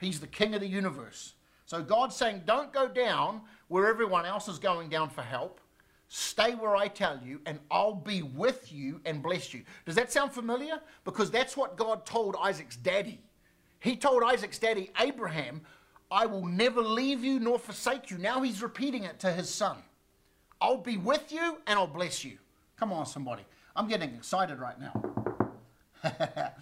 He's 0.00 0.18
the 0.18 0.26
king 0.26 0.54
of 0.54 0.60
the 0.60 0.66
universe. 0.66 1.34
So 1.66 1.82
God's 1.82 2.16
saying, 2.16 2.42
don't 2.46 2.72
go 2.72 2.88
down 2.88 3.42
where 3.68 3.86
everyone 3.86 4.26
else 4.26 4.48
is 4.48 4.58
going 4.58 4.88
down 4.88 5.10
for 5.10 5.22
help. 5.22 5.60
Stay 6.08 6.54
where 6.54 6.76
I 6.76 6.88
tell 6.88 7.18
you, 7.24 7.40
and 7.46 7.58
I'll 7.70 7.94
be 7.94 8.22
with 8.22 8.72
you 8.72 9.00
and 9.06 9.22
bless 9.22 9.54
you. 9.54 9.62
Does 9.86 9.94
that 9.94 10.12
sound 10.12 10.32
familiar? 10.32 10.80
Because 11.04 11.30
that's 11.30 11.56
what 11.56 11.76
God 11.76 12.04
told 12.04 12.36
Isaac's 12.40 12.76
daddy. 12.76 13.20
He 13.78 13.96
told 13.96 14.22
Isaac's 14.22 14.58
daddy, 14.58 14.90
Abraham, 15.00 15.62
I 16.10 16.26
will 16.26 16.44
never 16.44 16.82
leave 16.82 17.24
you 17.24 17.40
nor 17.40 17.58
forsake 17.58 18.10
you. 18.10 18.18
Now 18.18 18.42
he's 18.42 18.62
repeating 18.62 19.04
it 19.04 19.20
to 19.20 19.32
his 19.32 19.48
son. 19.48 19.78
I'll 20.62 20.76
be 20.76 20.96
with 20.96 21.32
you 21.32 21.58
and 21.66 21.76
I'll 21.76 21.88
bless 21.88 22.24
you. 22.24 22.38
Come 22.76 22.92
on, 22.92 23.04
somebody. 23.04 23.42
I'm 23.74 23.88
getting 23.88 24.14
excited 24.14 24.60
right 24.60 24.80
now. 24.80 24.92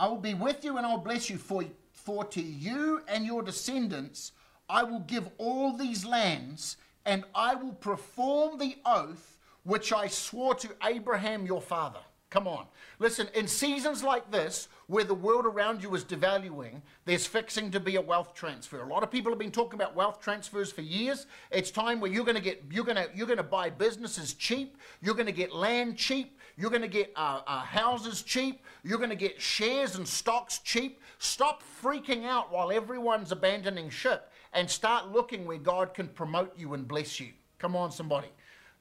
I 0.00 0.08
will 0.08 0.18
be 0.18 0.34
with 0.34 0.64
you 0.64 0.78
and 0.78 0.84
I'll 0.84 0.98
bless 0.98 1.30
you, 1.30 1.38
for, 1.38 1.64
for 1.92 2.24
to 2.24 2.42
you 2.42 3.02
and 3.06 3.24
your 3.24 3.42
descendants 3.42 4.32
I 4.68 4.82
will 4.82 5.00
give 5.00 5.28
all 5.38 5.76
these 5.76 6.04
lands 6.04 6.76
and 7.06 7.24
I 7.34 7.54
will 7.54 7.72
perform 7.72 8.58
the 8.58 8.76
oath 8.84 9.38
which 9.62 9.92
I 9.92 10.08
swore 10.08 10.56
to 10.56 10.68
Abraham 10.84 11.46
your 11.46 11.62
father. 11.62 12.00
Come 12.30 12.46
on. 12.46 12.66
Listen, 12.98 13.26
in 13.34 13.48
seasons 13.48 14.02
like 14.02 14.30
this, 14.30 14.68
where 14.86 15.04
the 15.04 15.14
world 15.14 15.46
around 15.46 15.82
you 15.82 15.94
is 15.94 16.04
devaluing, 16.04 16.82
there's 17.06 17.26
fixing 17.26 17.70
to 17.70 17.80
be 17.80 17.96
a 17.96 18.02
wealth 18.02 18.34
transfer. 18.34 18.82
A 18.82 18.86
lot 18.86 19.02
of 19.02 19.10
people 19.10 19.32
have 19.32 19.38
been 19.38 19.50
talking 19.50 19.80
about 19.80 19.96
wealth 19.96 20.20
transfers 20.20 20.70
for 20.70 20.82
years. 20.82 21.26
It's 21.50 21.70
time 21.70 22.00
where 22.00 22.10
you're 22.10 22.24
going 22.24 22.36
to 22.36 22.42
get, 22.42 22.62
you're 22.70 22.84
going 22.84 22.96
to, 22.96 23.08
you're 23.14 23.26
going 23.26 23.38
to 23.38 23.42
buy 23.42 23.70
businesses 23.70 24.34
cheap. 24.34 24.76
You're 25.00 25.14
going 25.14 25.26
to 25.26 25.32
get 25.32 25.54
land 25.54 25.96
cheap. 25.96 26.38
You're 26.58 26.70
going 26.70 26.82
to 26.82 26.88
get 26.88 27.12
uh, 27.16 27.40
uh, 27.46 27.60
houses 27.60 28.22
cheap. 28.22 28.62
You're 28.82 28.98
going 28.98 29.10
to 29.10 29.16
get 29.16 29.40
shares 29.40 29.96
and 29.96 30.06
stocks 30.06 30.58
cheap. 30.58 31.00
Stop 31.18 31.62
freaking 31.82 32.26
out 32.26 32.52
while 32.52 32.70
everyone's 32.70 33.32
abandoning 33.32 33.88
ship 33.88 34.30
and 34.52 34.68
start 34.68 35.12
looking 35.12 35.46
where 35.46 35.58
God 35.58 35.94
can 35.94 36.08
promote 36.08 36.58
you 36.58 36.74
and 36.74 36.86
bless 36.86 37.20
you. 37.20 37.28
Come 37.58 37.74
on, 37.74 37.90
somebody. 37.90 38.28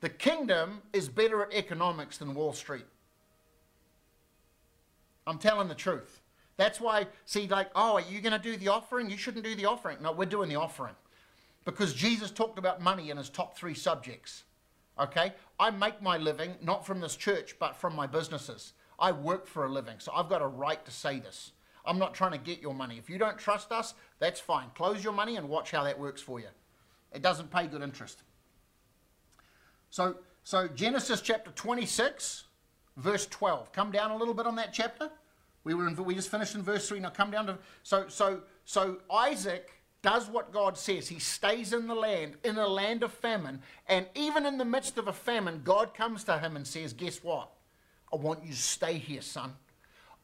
The 0.01 0.09
kingdom 0.09 0.81
is 0.91 1.07
better 1.07 1.43
at 1.43 1.53
economics 1.53 2.17
than 2.17 2.33
Wall 2.35 2.51
Street. 2.51 2.85
I'm 5.27 5.37
telling 5.37 5.67
the 5.67 5.75
truth. 5.75 6.21
That's 6.55 6.81
why, 6.81 7.05
see, 7.25 7.47
like, 7.47 7.69
oh, 7.75 7.93
are 7.93 8.01
you 8.01 8.19
going 8.19 8.33
to 8.33 8.39
do 8.39 8.57
the 8.57 8.69
offering? 8.69 9.09
You 9.09 9.17
shouldn't 9.17 9.43
do 9.43 9.53
the 9.53 9.65
offering. 9.65 9.97
No, 10.01 10.11
we're 10.11 10.25
doing 10.25 10.49
the 10.49 10.55
offering. 10.55 10.95
Because 11.65 11.93
Jesus 11.93 12.31
talked 12.31 12.57
about 12.57 12.81
money 12.81 13.11
in 13.11 13.17
his 13.17 13.29
top 13.29 13.55
three 13.55 13.75
subjects. 13.75 14.43
Okay? 14.99 15.33
I 15.59 15.69
make 15.69 16.01
my 16.01 16.17
living 16.17 16.55
not 16.63 16.85
from 16.85 16.99
this 16.99 17.15
church, 17.15 17.55
but 17.59 17.75
from 17.75 17.95
my 17.95 18.07
businesses. 18.07 18.73
I 18.97 19.11
work 19.11 19.45
for 19.45 19.65
a 19.65 19.69
living, 19.69 19.97
so 19.99 20.11
I've 20.15 20.29
got 20.29 20.41
a 20.41 20.47
right 20.47 20.83
to 20.83 20.91
say 20.91 21.19
this. 21.19 21.51
I'm 21.85 21.99
not 21.99 22.15
trying 22.15 22.31
to 22.31 22.37
get 22.37 22.59
your 22.59 22.73
money. 22.73 22.97
If 22.97 23.09
you 23.09 23.19
don't 23.19 23.37
trust 23.37 23.71
us, 23.71 23.93
that's 24.19 24.39
fine. 24.39 24.67
Close 24.75 25.03
your 25.03 25.13
money 25.13 25.35
and 25.37 25.47
watch 25.47 25.71
how 25.71 25.83
that 25.83 25.99
works 25.99 26.21
for 26.21 26.39
you. 26.39 26.47
It 27.13 27.21
doesn't 27.21 27.51
pay 27.51 27.67
good 27.67 27.81
interest. 27.81 28.23
So, 29.89 30.15
so 30.43 30.67
Genesis 30.67 31.21
chapter 31.21 31.51
26, 31.51 32.45
verse 32.97 33.25
12. 33.27 33.71
Come 33.71 33.91
down 33.91 34.11
a 34.11 34.17
little 34.17 34.33
bit 34.33 34.45
on 34.45 34.55
that 34.57 34.73
chapter. 34.73 35.09
We 35.63 35.73
were 35.73 35.87
in, 35.87 35.95
we 36.03 36.15
just 36.15 36.29
finished 36.29 36.55
in 36.55 36.63
verse 36.63 36.87
3. 36.89 36.99
Now 36.99 37.09
come 37.09 37.31
down 37.31 37.47
to 37.47 37.57
so 37.83 38.07
so 38.09 38.41
so 38.65 38.97
Isaac 39.11 39.71
does 40.01 40.29
what 40.29 40.51
God 40.51 40.77
says. 40.77 41.07
He 41.07 41.19
stays 41.19 41.73
in 41.73 41.87
the 41.87 41.95
land, 41.95 42.35
in 42.43 42.57
a 42.57 42.67
land 42.67 43.03
of 43.03 43.11
famine, 43.11 43.61
and 43.87 44.05
even 44.15 44.45
in 44.45 44.57
the 44.57 44.65
midst 44.65 44.97
of 44.97 45.07
a 45.07 45.13
famine, 45.13 45.61
God 45.63 45.93
comes 45.93 46.23
to 46.25 46.37
him 46.37 46.55
and 46.55 46.65
says, 46.65 46.93
"Guess 46.93 47.23
what? 47.23 47.49
I 48.11 48.17
want 48.17 48.43
you 48.43 48.51
to 48.51 48.59
stay 48.59 48.97
here, 48.97 49.21
son. 49.21 49.55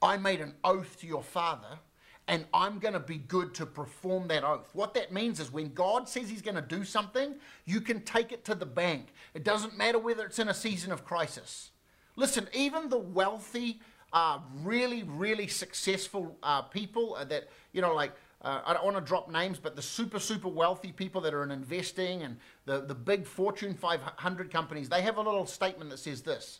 I 0.02 0.18
made 0.18 0.42
an 0.42 0.56
oath 0.64 1.00
to 1.00 1.08
your 1.08 1.24
father." 1.24 1.80
and 2.26 2.46
I'm 2.54 2.80
going 2.80 2.94
to 2.94 3.02
be 3.02 3.18
good 3.18 3.54
to 3.56 3.66
perform 3.66 4.30
that 4.30 4.46
oath. 4.46 4.70
What 4.72 4.94
that 4.94 5.12
means 5.12 5.42
is 5.42 5.52
when 5.52 5.74
God 5.74 6.08
says 6.08 6.30
He's 6.30 6.42
going 6.42 6.56
to 6.56 6.62
do 6.62 6.86
something, 6.86 7.36
you 7.66 7.82
can 7.82 8.00
take 8.02 8.32
it 8.32 8.46
to 8.46 8.56
the 8.56 8.66
bank. 8.66 9.14
It 9.34 9.44
doesn't 9.44 9.78
matter 9.78 10.00
whether 10.00 10.26
it's 10.26 10.40
in 10.40 10.48
a 10.48 10.54
season 10.54 10.94
of 10.94 11.04
crisis. 11.04 11.72
Listen, 12.16 12.48
even 12.54 12.90
the 12.90 12.98
wealthy, 12.98 13.80
uh, 14.12 14.40
really, 14.62 15.04
really 15.04 15.48
successful 15.48 16.38
uh, 16.44 16.62
people 16.62 17.18
that, 17.28 17.50
you 17.72 17.82
know, 17.82 17.94
like, 17.94 18.14
uh, 18.42 18.62
I 18.66 18.74
don't 18.74 18.84
want 18.84 18.98
to 18.98 19.02
drop 19.02 19.32
names, 19.32 19.58
but 19.58 19.76
the 19.76 19.82
super, 19.82 20.20
super 20.20 20.50
wealthy 20.50 20.92
people 20.92 21.22
that 21.22 21.34
are 21.34 21.44
in 21.44 21.52
investing 21.52 22.24
and 22.24 22.38
the, 22.66 22.82
the 22.82 22.94
big 22.94 23.26
Fortune 23.26 23.74
500 23.74 24.52
companies, 24.52 24.90
they 24.90 25.02
have 25.02 25.18
a 25.18 25.22
little 25.22 25.46
statement 25.46 25.90
that 25.90 25.98
says 25.98 26.22
this 26.22 26.60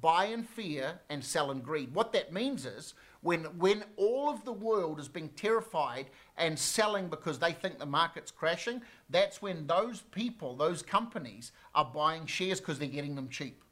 buy 0.00 0.26
in 0.26 0.42
fear 0.42 1.00
and 1.10 1.22
sell 1.22 1.50
in 1.50 1.60
greed. 1.60 1.92
What 1.94 2.12
that 2.12 2.32
means 2.32 2.64
is 2.66 2.94
when, 3.20 3.44
when 3.58 3.84
all 3.96 4.30
of 4.30 4.44
the 4.44 4.52
world 4.52 4.98
is 4.98 5.08
being 5.08 5.28
terrified 5.30 6.06
and 6.36 6.58
selling 6.58 7.08
because 7.08 7.38
they 7.38 7.52
think 7.52 7.78
the 7.78 7.86
market's 7.86 8.30
crashing, 8.30 8.80
that's 9.10 9.42
when 9.42 9.66
those 9.66 10.02
people, 10.12 10.56
those 10.56 10.82
companies, 10.82 11.52
are 11.74 11.84
buying 11.84 12.26
shares 12.26 12.60
because 12.60 12.78
they're 12.78 12.88
getting 12.88 13.14
them 13.14 13.28
cheap. 13.28 13.62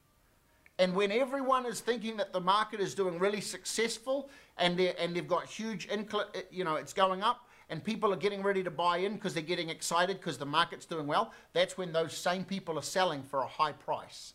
And 0.81 0.95
when 0.95 1.13
everyone 1.13 1.67
is 1.67 1.81
thinking 1.81 2.17
that 2.17 2.33
the 2.33 2.41
market 2.41 2.81
is 2.81 2.95
doing 2.95 3.19
really 3.19 3.43
successful 3.43 4.31
and, 4.57 4.79
they 4.79 4.95
and 4.95 5.15
they've 5.15 5.29
got 5.29 5.45
huge, 5.45 5.87
incl- 5.89 6.35
uh, 6.35 6.41
you 6.51 6.65
know, 6.65 6.77
it's 6.77 6.95
going 6.95 7.23
up 7.23 7.47
and 7.69 7.85
people 7.85 8.11
are 8.15 8.17
getting 8.17 8.43
ready 8.43 8.65
to 8.65 8.71
buy 8.71 8.97
in 8.97 9.13
because 9.13 9.35
they're 9.35 9.43
getting 9.43 9.69
excited 9.69 10.17
because 10.17 10.39
the 10.39 10.47
market's 10.47 10.87
doing 10.87 11.07
well, 11.07 11.33
that's 11.53 11.77
when 11.77 11.93
those 11.93 12.17
same 12.17 12.45
people 12.45 12.79
are 12.79 12.83
selling 12.83 13.23
for 13.23 13.41
a 13.41 13.47
high 13.47 13.73
price. 13.73 14.33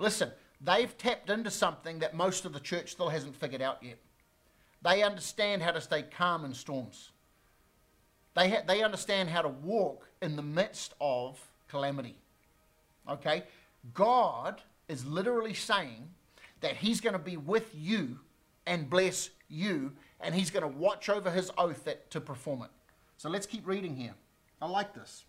Listen, 0.00 0.32
they've 0.60 0.98
tapped 0.98 1.30
into 1.30 1.52
something 1.52 2.00
that 2.00 2.16
most 2.16 2.44
of 2.44 2.52
the 2.52 2.58
church 2.58 2.90
still 2.90 3.08
hasn't 3.08 3.36
figured 3.36 3.62
out 3.62 3.80
yet. 3.80 3.98
They 4.82 5.04
understand 5.04 5.62
how 5.62 5.70
to 5.70 5.80
stay 5.80 6.02
calm 6.02 6.44
in 6.44 6.52
storms. 6.52 7.12
They, 8.34 8.58
they 8.66 8.82
understand 8.82 9.28
how 9.28 9.42
to 9.42 9.48
walk 9.48 10.10
in 10.20 10.34
the 10.34 10.42
midst 10.42 10.94
of 11.00 11.40
calamity. 11.68 12.18
Okay? 13.08 13.44
God 13.94 14.62
is 14.88 15.04
literally 15.04 15.54
saying 15.54 16.08
that 16.60 16.76
he's 16.76 17.00
going 17.00 17.12
to 17.12 17.18
be 17.18 17.36
with 17.36 17.70
you 17.74 18.18
and 18.66 18.90
bless 18.90 19.30
you, 19.48 19.92
and 20.20 20.34
he's 20.34 20.50
going 20.50 20.62
to 20.62 20.78
watch 20.78 21.08
over 21.08 21.30
his 21.30 21.50
oath 21.56 21.84
that, 21.84 22.10
to 22.10 22.20
perform 22.20 22.62
it. 22.62 22.70
So 23.16 23.28
let's 23.28 23.46
keep 23.46 23.66
reading 23.66 23.96
here. 23.96 24.14
I 24.60 24.66
like 24.66 24.94
this. 24.94 25.24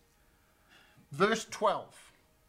Verse 1.12 1.46
12. 1.52 1.96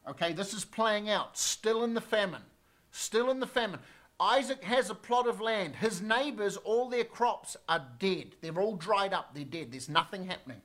Okay, 0.09 0.33
this 0.33 0.55
is 0.55 0.65
playing 0.65 1.11
out, 1.11 1.37
still 1.37 1.85
in 1.85 1.93
the 1.95 2.01
famine. 2.01 2.43
Still 2.91 3.31
in 3.31 3.41
the 3.41 3.47
famine. 3.47 3.81
Isaac 4.21 4.65
has 4.65 4.91
a 4.91 4.95
plot 4.95 5.29
of 5.29 5.41
land. 5.41 5.77
His 5.77 6.01
neighbors, 6.01 6.57
all 6.57 6.89
their 6.89 7.05
crops 7.05 7.57
are 7.69 7.85
dead. 7.99 8.35
They're 8.41 8.61
all 8.61 8.77
dried 8.77 9.13
up. 9.13 9.35
They're 9.35 9.45
dead. 9.45 9.71
There's 9.71 9.89
nothing 9.89 10.27
happening. 10.27 10.61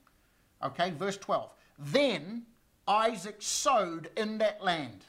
Okay, 0.63 0.91
verse 0.91 1.17
12. 1.17 1.51
Then 1.77 2.43
Isaac 2.87 3.35
sowed 3.39 4.09
in 4.15 4.37
that 4.39 4.63
land. 4.63 5.05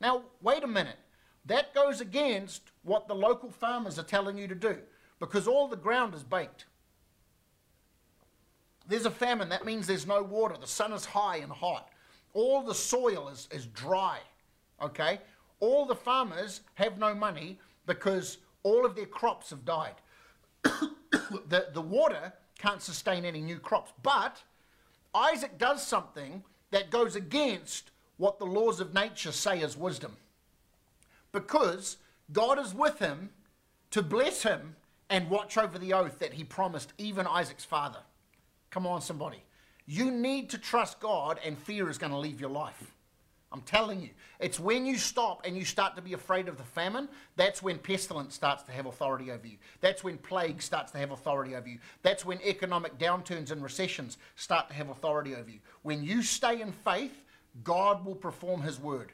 Now, 0.00 0.22
wait 0.40 0.62
a 0.62 0.68
minute. 0.68 0.98
That 1.46 1.74
goes 1.74 2.00
against 2.00 2.62
what 2.82 3.08
the 3.08 3.14
local 3.14 3.50
farmers 3.50 3.98
are 3.98 4.04
telling 4.04 4.38
you 4.38 4.48
to 4.48 4.54
do 4.54 4.78
because 5.18 5.46
all 5.46 5.68
the 5.68 5.76
ground 5.76 6.14
is 6.14 6.22
baked. 6.22 6.66
There's 8.88 9.06
a 9.06 9.10
famine, 9.10 9.48
that 9.50 9.64
means 9.64 9.86
there's 9.86 10.06
no 10.06 10.22
water. 10.22 10.56
The 10.60 10.66
sun 10.66 10.92
is 10.92 11.04
high 11.04 11.36
and 11.36 11.52
hot. 11.52 11.90
All 12.32 12.62
the 12.62 12.74
soil 12.74 13.28
is, 13.28 13.48
is 13.52 13.66
dry. 13.66 14.18
Okay? 14.82 15.20
All 15.60 15.86
the 15.86 15.94
farmers 15.94 16.62
have 16.74 16.98
no 16.98 17.14
money 17.14 17.58
because 17.86 18.38
all 18.62 18.84
of 18.84 18.96
their 18.96 19.06
crops 19.06 19.50
have 19.50 19.64
died. 19.64 19.94
the, 20.62 21.68
the 21.72 21.80
water 21.80 22.32
can't 22.58 22.82
sustain 22.82 23.24
any 23.24 23.40
new 23.40 23.58
crops. 23.58 23.92
But 24.02 24.42
Isaac 25.14 25.58
does 25.58 25.86
something 25.86 26.42
that 26.70 26.90
goes 26.90 27.16
against 27.16 27.90
what 28.20 28.38
the 28.38 28.44
laws 28.44 28.80
of 28.80 28.92
nature 28.92 29.32
say 29.32 29.60
is 29.60 29.78
wisdom. 29.78 30.14
Because 31.32 31.96
God 32.30 32.58
is 32.58 32.74
with 32.74 32.98
him 32.98 33.30
to 33.92 34.02
bless 34.02 34.42
him 34.42 34.76
and 35.08 35.30
watch 35.30 35.56
over 35.56 35.78
the 35.78 35.94
oath 35.94 36.18
that 36.18 36.34
he 36.34 36.44
promised 36.44 36.92
even 36.98 37.26
Isaac's 37.26 37.64
father. 37.64 38.00
Come 38.68 38.86
on, 38.86 39.00
somebody. 39.00 39.42
You 39.86 40.10
need 40.10 40.50
to 40.50 40.58
trust 40.58 41.00
God, 41.00 41.40
and 41.42 41.58
fear 41.58 41.88
is 41.88 41.96
going 41.96 42.12
to 42.12 42.18
leave 42.18 42.42
your 42.42 42.50
life. 42.50 42.92
I'm 43.52 43.62
telling 43.62 44.02
you. 44.02 44.10
It's 44.38 44.60
when 44.60 44.84
you 44.84 44.98
stop 44.98 45.46
and 45.46 45.56
you 45.56 45.64
start 45.64 45.96
to 45.96 46.02
be 46.02 46.12
afraid 46.12 46.46
of 46.46 46.58
the 46.58 46.62
famine, 46.62 47.08
that's 47.36 47.62
when 47.62 47.78
pestilence 47.78 48.34
starts 48.34 48.62
to 48.64 48.72
have 48.72 48.84
authority 48.84 49.32
over 49.32 49.46
you. 49.46 49.56
That's 49.80 50.04
when 50.04 50.18
plague 50.18 50.60
starts 50.60 50.92
to 50.92 50.98
have 50.98 51.10
authority 51.10 51.56
over 51.56 51.68
you. 51.68 51.78
That's 52.02 52.26
when 52.26 52.38
economic 52.42 52.98
downturns 52.98 53.50
and 53.50 53.62
recessions 53.62 54.18
start 54.36 54.68
to 54.68 54.74
have 54.74 54.90
authority 54.90 55.34
over 55.34 55.48
you. 55.48 55.60
When 55.82 56.04
you 56.04 56.22
stay 56.22 56.60
in 56.60 56.70
faith, 56.70 57.22
God 57.64 58.04
will 58.04 58.14
perform 58.14 58.62
his 58.62 58.80
word. 58.80 59.12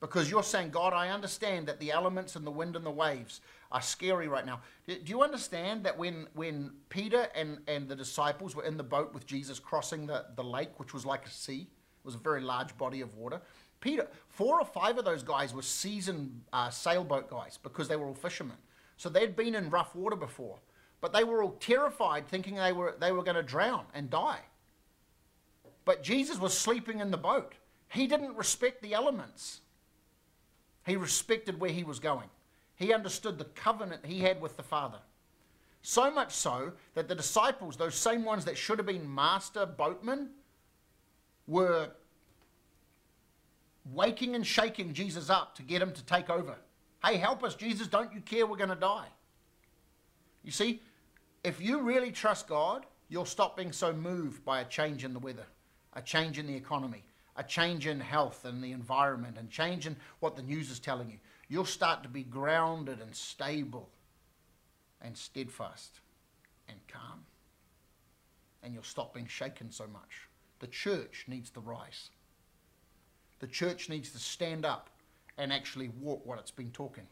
Because 0.00 0.30
you're 0.30 0.42
saying, 0.42 0.70
God, 0.70 0.94
I 0.94 1.10
understand 1.10 1.68
that 1.68 1.78
the 1.78 1.92
elements 1.92 2.34
and 2.34 2.46
the 2.46 2.50
wind 2.50 2.74
and 2.74 2.84
the 2.84 2.90
waves 2.90 3.42
are 3.70 3.82
scary 3.82 4.28
right 4.28 4.46
now. 4.46 4.60
Do 4.86 4.98
you 5.04 5.22
understand 5.22 5.84
that 5.84 5.96
when, 5.98 6.26
when 6.34 6.70
Peter 6.88 7.28
and, 7.34 7.58
and 7.68 7.86
the 7.86 7.94
disciples 7.94 8.56
were 8.56 8.64
in 8.64 8.78
the 8.78 8.82
boat 8.82 9.12
with 9.12 9.26
Jesus 9.26 9.58
crossing 9.58 10.06
the, 10.06 10.24
the 10.36 10.42
lake, 10.42 10.80
which 10.80 10.94
was 10.94 11.04
like 11.04 11.26
a 11.26 11.30
sea, 11.30 11.62
it 11.62 12.04
was 12.04 12.14
a 12.14 12.18
very 12.18 12.40
large 12.40 12.76
body 12.78 13.02
of 13.02 13.14
water. 13.14 13.42
Peter, 13.80 14.08
four 14.28 14.58
or 14.58 14.64
five 14.64 14.96
of 14.96 15.04
those 15.04 15.22
guys 15.22 15.52
were 15.52 15.62
seasoned 15.62 16.42
uh, 16.52 16.70
sailboat 16.70 17.30
guys 17.30 17.58
because 17.62 17.86
they 17.86 17.96
were 17.96 18.06
all 18.06 18.14
fishermen. 18.14 18.56
So 18.96 19.08
they'd 19.10 19.36
been 19.36 19.54
in 19.54 19.70
rough 19.70 19.94
water 19.94 20.16
before. 20.16 20.58
But 21.00 21.12
they 21.12 21.24
were 21.24 21.42
all 21.42 21.56
terrified, 21.60 22.26
thinking 22.28 22.56
they 22.56 22.72
were, 22.72 22.96
they 23.00 23.12
were 23.12 23.22
going 23.22 23.36
to 23.36 23.42
drown 23.42 23.84
and 23.94 24.10
die. 24.10 24.40
But 25.84 26.02
Jesus 26.02 26.38
was 26.38 26.56
sleeping 26.56 27.00
in 27.00 27.10
the 27.10 27.16
boat. 27.16 27.54
He 27.90 28.06
didn't 28.06 28.36
respect 28.36 28.82
the 28.82 28.94
elements, 28.94 29.60
he 30.86 30.96
respected 30.96 31.60
where 31.60 31.70
he 31.70 31.84
was 31.84 31.98
going. 31.98 32.28
He 32.76 32.94
understood 32.94 33.36
the 33.36 33.44
covenant 33.44 34.06
he 34.06 34.20
had 34.20 34.40
with 34.40 34.56
the 34.56 34.62
Father. 34.62 34.98
So 35.82 36.10
much 36.10 36.32
so 36.32 36.72
that 36.94 37.08
the 37.08 37.14
disciples, 37.14 37.76
those 37.76 37.94
same 37.94 38.24
ones 38.24 38.46
that 38.46 38.56
should 38.56 38.78
have 38.78 38.86
been 38.86 39.14
master 39.14 39.66
boatmen, 39.66 40.30
were 41.46 41.90
waking 43.92 44.34
and 44.34 44.46
shaking 44.46 44.94
Jesus 44.94 45.28
up 45.28 45.54
to 45.56 45.62
get 45.62 45.82
him 45.82 45.92
to 45.92 46.04
take 46.04 46.30
over. 46.30 46.56
Hey, 47.04 47.16
help 47.16 47.44
us, 47.44 47.54
Jesus. 47.54 47.86
Don't 47.86 48.12
you 48.14 48.20
care 48.20 48.46
we're 48.46 48.56
going 48.56 48.70
to 48.70 48.76
die? 48.76 49.08
You 50.42 50.52
see, 50.52 50.80
if 51.44 51.60
you 51.60 51.80
really 51.80 52.12
trust 52.12 52.46
God, 52.46 52.86
you'll 53.08 53.26
stop 53.26 53.56
being 53.56 53.72
so 53.72 53.92
moved 53.92 54.44
by 54.44 54.60
a 54.60 54.64
change 54.64 55.04
in 55.04 55.12
the 55.12 55.18
weather, 55.18 55.46
a 55.94 56.00
change 56.02 56.38
in 56.38 56.46
the 56.46 56.54
economy, 56.54 57.04
a 57.36 57.42
change 57.42 57.86
in 57.86 58.00
health 58.00 58.44
and 58.44 58.62
the 58.62 58.72
environment, 58.72 59.36
and 59.38 59.50
change 59.50 59.86
in 59.86 59.96
what 60.20 60.36
the 60.36 60.42
news 60.42 60.70
is 60.70 60.78
telling 60.78 61.10
you. 61.10 61.18
You'll 61.48 61.64
start 61.64 62.02
to 62.02 62.08
be 62.08 62.22
grounded 62.22 63.00
and 63.00 63.14
stable 63.14 63.88
and 65.00 65.16
steadfast 65.16 66.00
and 66.68 66.78
calm. 66.88 67.24
And 68.62 68.74
you'll 68.74 68.82
stop 68.82 69.14
being 69.14 69.26
shaken 69.26 69.70
so 69.70 69.86
much. 69.86 70.28
The 70.58 70.66
church 70.66 71.24
needs 71.26 71.50
to 71.50 71.60
rise. 71.60 72.10
The 73.40 73.46
church 73.46 73.88
needs 73.88 74.10
to 74.10 74.18
stand 74.18 74.66
up 74.66 74.90
and 75.38 75.52
actually 75.52 75.88
walk 76.00 76.24
what 76.26 76.38
it's 76.38 76.50
been 76.50 76.70
talking. 76.70 77.06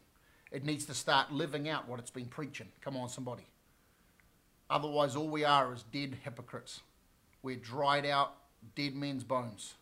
It 0.51 0.63
needs 0.63 0.85
to 0.85 0.93
start 0.93 1.31
living 1.31 1.67
out 1.67 1.87
what 1.87 1.99
it's 1.99 2.11
been 2.11 2.27
preaching. 2.27 2.67
Come 2.81 2.95
on, 2.95 3.09
somebody. 3.09 3.47
Otherwise, 4.69 5.15
all 5.15 5.27
we 5.27 5.43
are 5.43 5.73
is 5.73 5.83
dead 5.91 6.17
hypocrites. 6.23 6.81
We're 7.41 7.55
dried 7.55 8.05
out, 8.05 8.35
dead 8.75 8.93
men's 8.93 9.23
bones. 9.23 9.73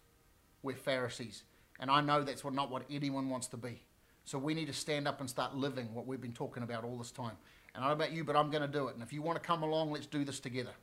We're 0.68 0.76
Pharisees. 0.76 1.44
And 1.80 1.90
I 1.90 2.02
know 2.02 2.24
that's 2.24 2.44
not 2.44 2.70
what 2.70 2.84
anyone 2.92 3.30
wants 3.30 3.48
to 3.48 3.58
be. 3.58 3.82
So 4.26 4.38
we 4.38 4.54
need 4.54 4.68
to 4.68 4.74
stand 4.74 5.08
up 5.08 5.22
and 5.22 5.30
start 5.30 5.56
living 5.56 5.94
what 5.94 6.06
we've 6.06 6.20
been 6.20 6.34
talking 6.34 6.62
about 6.62 6.84
all 6.84 6.98
this 6.98 7.12
time. 7.12 7.38
And 7.74 7.86
I 7.86 7.88
don't 7.88 7.98
know 7.98 8.04
about 8.04 8.14
you, 8.14 8.26
but 8.26 8.36
I'm 8.36 8.52
going 8.52 8.64
to 8.64 8.68
do 8.68 8.90
it. 8.90 8.96
And 8.96 9.02
if 9.02 9.14
you 9.14 9.22
want 9.22 9.42
to 9.42 9.48
come 9.48 9.64
along, 9.64 9.92
let's 9.92 10.08
do 10.08 10.26
this 10.26 10.42
together. 10.42 10.74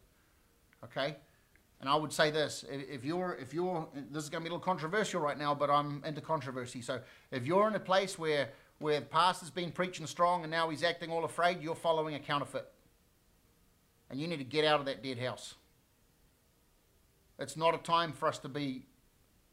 Okay? 0.82 1.16
And 1.80 1.90
I 1.90 1.96
would 1.96 2.14
say 2.14 2.30
this: 2.30 2.64
if 2.70 3.04
you're, 3.04 3.36
if 3.38 3.52
you're, 3.52 3.86
this 4.10 4.22
is 4.22 4.30
going 4.30 4.42
to 4.42 4.48
be 4.48 4.50
a 4.50 4.54
little 4.54 4.64
controversial 4.64 5.20
right 5.20 5.38
now, 5.38 5.54
but 5.54 5.68
I'm 5.68 6.02
into 6.06 6.22
controversy. 6.22 6.80
So 6.80 7.00
if 7.30 7.44
you're 7.44 7.68
in 7.68 7.74
a 7.74 7.80
place 7.80 8.18
where 8.18 8.48
where 8.78 9.00
the 9.00 9.06
pastor's 9.06 9.50
been 9.50 9.70
preaching 9.70 10.06
strong 10.06 10.42
and 10.42 10.50
now 10.50 10.70
he's 10.70 10.82
acting 10.82 11.10
all 11.10 11.24
afraid, 11.24 11.60
you're 11.60 11.74
following 11.74 12.14
a 12.14 12.18
counterfeit, 12.18 12.66
and 14.08 14.18
you 14.18 14.26
need 14.26 14.38
to 14.38 14.44
get 14.44 14.64
out 14.64 14.80
of 14.80 14.86
that 14.86 15.02
dead 15.02 15.18
house. 15.18 15.54
It's 17.38 17.56
not 17.56 17.74
a 17.74 17.78
time 17.78 18.12
for 18.12 18.28
us 18.28 18.38
to 18.38 18.48
be 18.48 18.86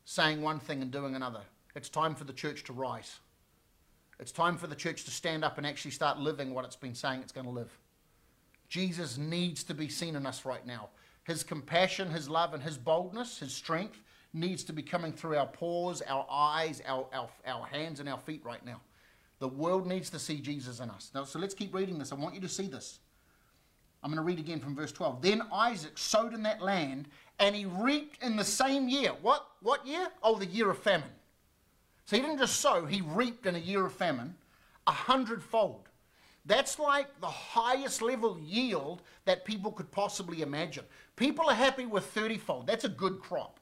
saying 0.05 0.41
one 0.41 0.59
thing 0.59 0.81
and 0.81 0.91
doing 0.91 1.15
another. 1.15 1.41
It's 1.75 1.89
time 1.89 2.15
for 2.15 2.23
the 2.23 2.33
church 2.33 2.63
to 2.65 2.73
rise. 2.73 3.19
It's 4.19 4.31
time 4.31 4.57
for 4.57 4.67
the 4.67 4.75
church 4.75 5.03
to 5.05 5.11
stand 5.11 5.43
up 5.43 5.57
and 5.57 5.65
actually 5.65 5.91
start 5.91 6.19
living 6.19 6.53
what 6.53 6.65
it's 6.65 6.75
been 6.75 6.95
saying 6.95 7.21
it's 7.21 7.31
going 7.31 7.47
to 7.47 7.51
live. 7.51 7.75
Jesus 8.69 9.17
needs 9.17 9.63
to 9.63 9.73
be 9.73 9.89
seen 9.89 10.15
in 10.15 10.25
us 10.25 10.45
right 10.45 10.65
now. 10.65 10.89
His 11.23 11.43
compassion, 11.43 12.09
His 12.09 12.29
love, 12.29 12.53
and 12.53 12.63
His 12.63 12.77
boldness, 12.77 13.39
His 13.39 13.53
strength 13.53 14.01
needs 14.33 14.63
to 14.65 14.73
be 14.73 14.81
coming 14.81 15.11
through 15.11 15.37
our 15.37 15.47
pores, 15.47 16.01
our 16.07 16.25
eyes, 16.29 16.81
our, 16.85 17.05
our, 17.13 17.29
our 17.45 17.65
hands, 17.65 17.99
and 17.99 18.07
our 18.07 18.19
feet 18.19 18.41
right 18.45 18.65
now. 18.65 18.79
The 19.39 19.47
world 19.47 19.87
needs 19.87 20.09
to 20.11 20.19
see 20.19 20.39
Jesus 20.39 20.79
in 20.79 20.89
us. 20.89 21.11
Now, 21.13 21.23
so 21.23 21.39
let's 21.39 21.53
keep 21.53 21.73
reading 21.73 21.97
this. 21.97 22.11
I 22.11 22.15
want 22.15 22.35
you 22.35 22.41
to 22.41 22.49
see 22.49 22.67
this. 22.67 22.99
I'm 24.03 24.09
going 24.09 24.17
to 24.17 24.23
read 24.23 24.39
again 24.39 24.59
from 24.59 24.75
verse 24.75 24.91
12. 24.91 25.21
Then 25.21 25.41
Isaac 25.53 25.97
sowed 25.97 26.33
in 26.33 26.43
that 26.43 26.61
land, 26.61 27.07
and 27.41 27.55
he 27.55 27.65
reaped 27.65 28.23
in 28.23 28.37
the 28.37 28.45
same 28.45 28.87
year. 28.87 29.11
What? 29.21 29.45
What 29.61 29.85
year? 29.85 30.07
Oh, 30.23 30.37
the 30.37 30.45
year 30.45 30.69
of 30.69 30.77
famine. 30.77 31.09
So 32.05 32.15
he 32.15 32.21
didn't 32.21 32.37
just 32.37 32.61
sow, 32.61 32.85
he 32.85 33.01
reaped 33.01 33.45
in 33.45 33.55
a 33.55 33.59
year 33.59 33.85
of 33.85 33.93
famine 33.93 34.35
a 34.87 34.91
hundredfold. 34.91 35.89
That's 36.45 36.79
like 36.79 37.07
the 37.21 37.27
highest 37.27 38.01
level 38.01 38.39
yield 38.39 39.03
that 39.25 39.45
people 39.45 39.71
could 39.71 39.91
possibly 39.91 40.41
imagine. 40.41 40.83
People 41.15 41.47
are 41.47 41.55
happy 41.55 41.85
with 41.85 42.05
30 42.05 42.37
fold. 42.39 42.67
That's 42.67 42.83
a 42.83 42.89
good 42.89 43.19
crop. 43.19 43.59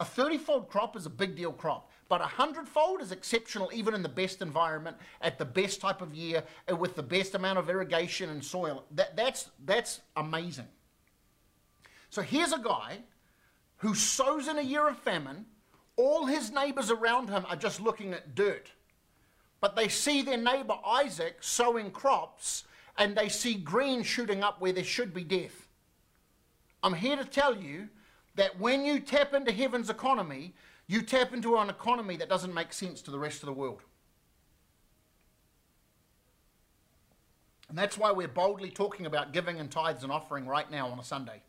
A 0.00 0.04
30 0.04 0.38
fold 0.38 0.68
crop 0.68 0.96
is 0.96 1.06
a 1.06 1.10
big 1.10 1.36
deal 1.36 1.52
crop, 1.52 1.90
but 2.08 2.20
a 2.20 2.24
100 2.24 2.66
fold 2.66 3.00
is 3.00 3.12
exceptional 3.12 3.70
even 3.72 3.94
in 3.94 4.02
the 4.02 4.08
best 4.08 4.42
environment, 4.42 4.96
at 5.20 5.38
the 5.38 5.44
best 5.44 5.80
type 5.80 6.00
of 6.00 6.14
year, 6.14 6.42
with 6.78 6.96
the 6.96 7.02
best 7.02 7.34
amount 7.34 7.58
of 7.58 7.68
irrigation 7.68 8.30
and 8.30 8.42
soil. 8.42 8.84
That, 8.92 9.14
that's, 9.14 9.50
that's 9.64 10.00
amazing. 10.16 10.66
So 12.14 12.22
here's 12.22 12.52
a 12.52 12.58
guy 12.58 12.98
who 13.78 13.94
sows 13.94 14.48
in 14.48 14.58
a 14.58 14.62
year 14.62 14.88
of 14.88 14.98
famine. 14.98 15.46
All 15.96 16.26
his 16.26 16.50
neighbors 16.50 16.90
around 16.90 17.28
him 17.28 17.44
are 17.48 17.56
just 17.56 17.80
looking 17.80 18.12
at 18.12 18.34
dirt 18.34 18.70
but 19.64 19.76
they 19.76 19.88
see 19.88 20.20
their 20.20 20.36
neighbor 20.36 20.76
Isaac 20.86 21.38
sowing 21.40 21.90
crops 21.90 22.64
and 22.98 23.16
they 23.16 23.30
see 23.30 23.54
green 23.54 24.02
shooting 24.02 24.42
up 24.42 24.60
where 24.60 24.74
there 24.74 24.84
should 24.84 25.14
be 25.14 25.24
death. 25.24 25.68
I'm 26.82 26.92
here 26.92 27.16
to 27.16 27.24
tell 27.24 27.56
you 27.56 27.88
that 28.34 28.60
when 28.60 28.84
you 28.84 29.00
tap 29.00 29.32
into 29.32 29.52
heaven's 29.52 29.88
economy, 29.88 30.52
you 30.86 31.00
tap 31.00 31.32
into 31.32 31.56
an 31.56 31.70
economy 31.70 32.16
that 32.16 32.28
doesn't 32.28 32.52
make 32.52 32.74
sense 32.74 33.00
to 33.00 33.10
the 33.10 33.18
rest 33.18 33.42
of 33.42 33.46
the 33.46 33.54
world. 33.54 33.80
And 37.70 37.78
that's 37.78 37.96
why 37.96 38.12
we're 38.12 38.28
boldly 38.28 38.68
talking 38.68 39.06
about 39.06 39.32
giving 39.32 39.58
and 39.58 39.70
tithes 39.70 40.02
and 40.02 40.12
offering 40.12 40.46
right 40.46 40.70
now 40.70 40.88
on 40.88 40.98
a 40.98 41.04
Sunday. 41.04 41.40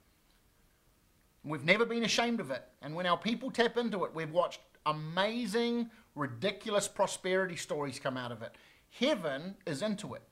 We've 1.45 1.63
never 1.63 1.85
been 1.85 2.03
ashamed 2.03 2.39
of 2.39 2.49
it. 2.49 2.63
And 2.81 2.95
when 2.95 3.05
our 3.05 3.17
people 3.17 3.51
tap 3.51 3.77
into 3.77 4.03
it, 4.03 4.15
we've 4.15 4.31
watched 4.31 4.61
amazing, 4.85 5.91
ridiculous 6.15 6.87
prosperity 6.87 7.55
stories 7.55 7.99
come 7.99 8.17
out 8.17 8.31
of 8.31 8.41
it. 8.41 8.55
Heaven 8.89 9.55
is 9.65 9.83
into 9.83 10.15
it. 10.15 10.23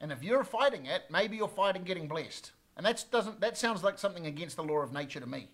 And 0.00 0.12
if 0.12 0.22
you're 0.22 0.44
fighting 0.44 0.86
it, 0.86 1.04
maybe 1.10 1.36
you're 1.36 1.48
fighting 1.48 1.82
getting 1.84 2.08
blessed. 2.08 2.52
And 2.76 2.84
that 2.84 3.04
doesn't 3.10 3.40
that 3.40 3.56
sounds 3.56 3.82
like 3.82 3.98
something 3.98 4.26
against 4.26 4.56
the 4.56 4.64
law 4.64 4.78
of 4.78 4.92
nature 4.92 5.20
to 5.20 5.26
me. 5.26 5.48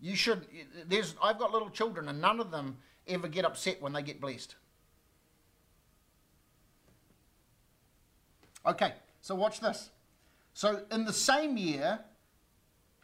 You 0.00 0.16
should 0.16 0.46
there's 0.86 1.14
I've 1.22 1.38
got 1.38 1.52
little 1.52 1.70
children 1.70 2.08
and 2.08 2.20
none 2.20 2.40
of 2.40 2.50
them 2.50 2.78
ever 3.06 3.28
get 3.28 3.44
upset 3.44 3.80
when 3.80 3.92
they 3.92 4.02
get 4.02 4.20
blessed. 4.20 4.54
Okay, 8.66 8.92
so 9.20 9.34
watch 9.34 9.60
this. 9.60 9.90
So 10.54 10.82
in 10.90 11.04
the 11.04 11.12
same 11.12 11.56
year, 11.56 12.00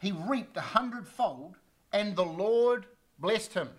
he 0.03 0.11
reaped 0.11 0.57
a 0.57 0.61
hundredfold, 0.61 1.55
and 1.93 2.13
the 2.13 2.25
Lord 2.25 2.85
blessed 3.19 3.53
him. 3.53 3.69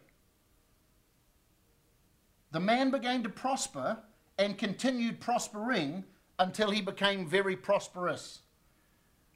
The 2.51 2.61
man 2.61 2.91
began 2.91 3.23
to 3.25 3.29
prosper 3.29 3.99
and 4.39 4.57
continued 4.57 5.21
prospering 5.21 6.03
until 6.39 6.71
he 6.71 6.81
became 6.81 7.27
very 7.29 7.57
prosperous. 7.57 8.41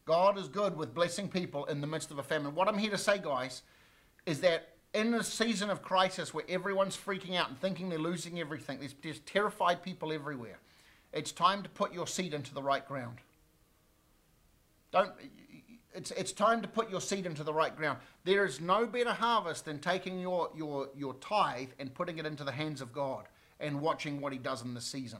God 0.06 0.38
is 0.38 0.48
good 0.48 0.78
with 0.78 0.94
blessing 0.94 1.28
people 1.28 1.66
in 1.66 1.82
the 1.82 1.86
midst 1.86 2.10
of 2.10 2.18
a 2.18 2.22
famine. 2.22 2.54
What 2.54 2.68
I'm 2.68 2.78
here 2.78 2.90
to 2.90 2.98
say, 2.98 3.18
guys, 3.18 3.62
is 4.24 4.40
that 4.40 4.70
in 4.94 5.12
a 5.12 5.22
season 5.22 5.68
of 5.68 5.82
crisis 5.82 6.32
where 6.32 6.44
everyone's 6.48 6.96
freaking 6.96 7.36
out 7.36 7.50
and 7.50 7.60
thinking 7.60 7.90
they're 7.90 7.98
losing 7.98 8.40
everything, 8.40 8.80
there's, 8.80 8.94
there's 9.02 9.20
terrified 9.20 9.82
people 9.82 10.10
everywhere. 10.10 10.58
It's 11.12 11.32
time 11.32 11.62
to 11.64 11.68
put 11.68 11.92
your 11.92 12.06
seed 12.06 12.32
into 12.32 12.54
the 12.54 12.62
right 12.62 12.88
ground. 12.88 13.18
Don't 14.90 15.12
it's, 15.98 16.12
it's 16.12 16.30
time 16.30 16.62
to 16.62 16.68
put 16.68 16.90
your 16.90 17.00
seed 17.00 17.26
into 17.26 17.42
the 17.42 17.52
right 17.52 17.76
ground. 17.76 17.98
There 18.22 18.44
is 18.44 18.60
no 18.60 18.86
better 18.86 19.12
harvest 19.12 19.64
than 19.64 19.80
taking 19.80 20.20
your, 20.20 20.48
your, 20.56 20.88
your 20.96 21.14
tithe 21.14 21.70
and 21.80 21.92
putting 21.92 22.18
it 22.18 22.24
into 22.24 22.44
the 22.44 22.52
hands 22.52 22.80
of 22.80 22.92
God 22.92 23.24
and 23.58 23.80
watching 23.80 24.20
what 24.20 24.32
He 24.32 24.38
does 24.38 24.62
in 24.62 24.74
the 24.74 24.80
season. 24.80 25.18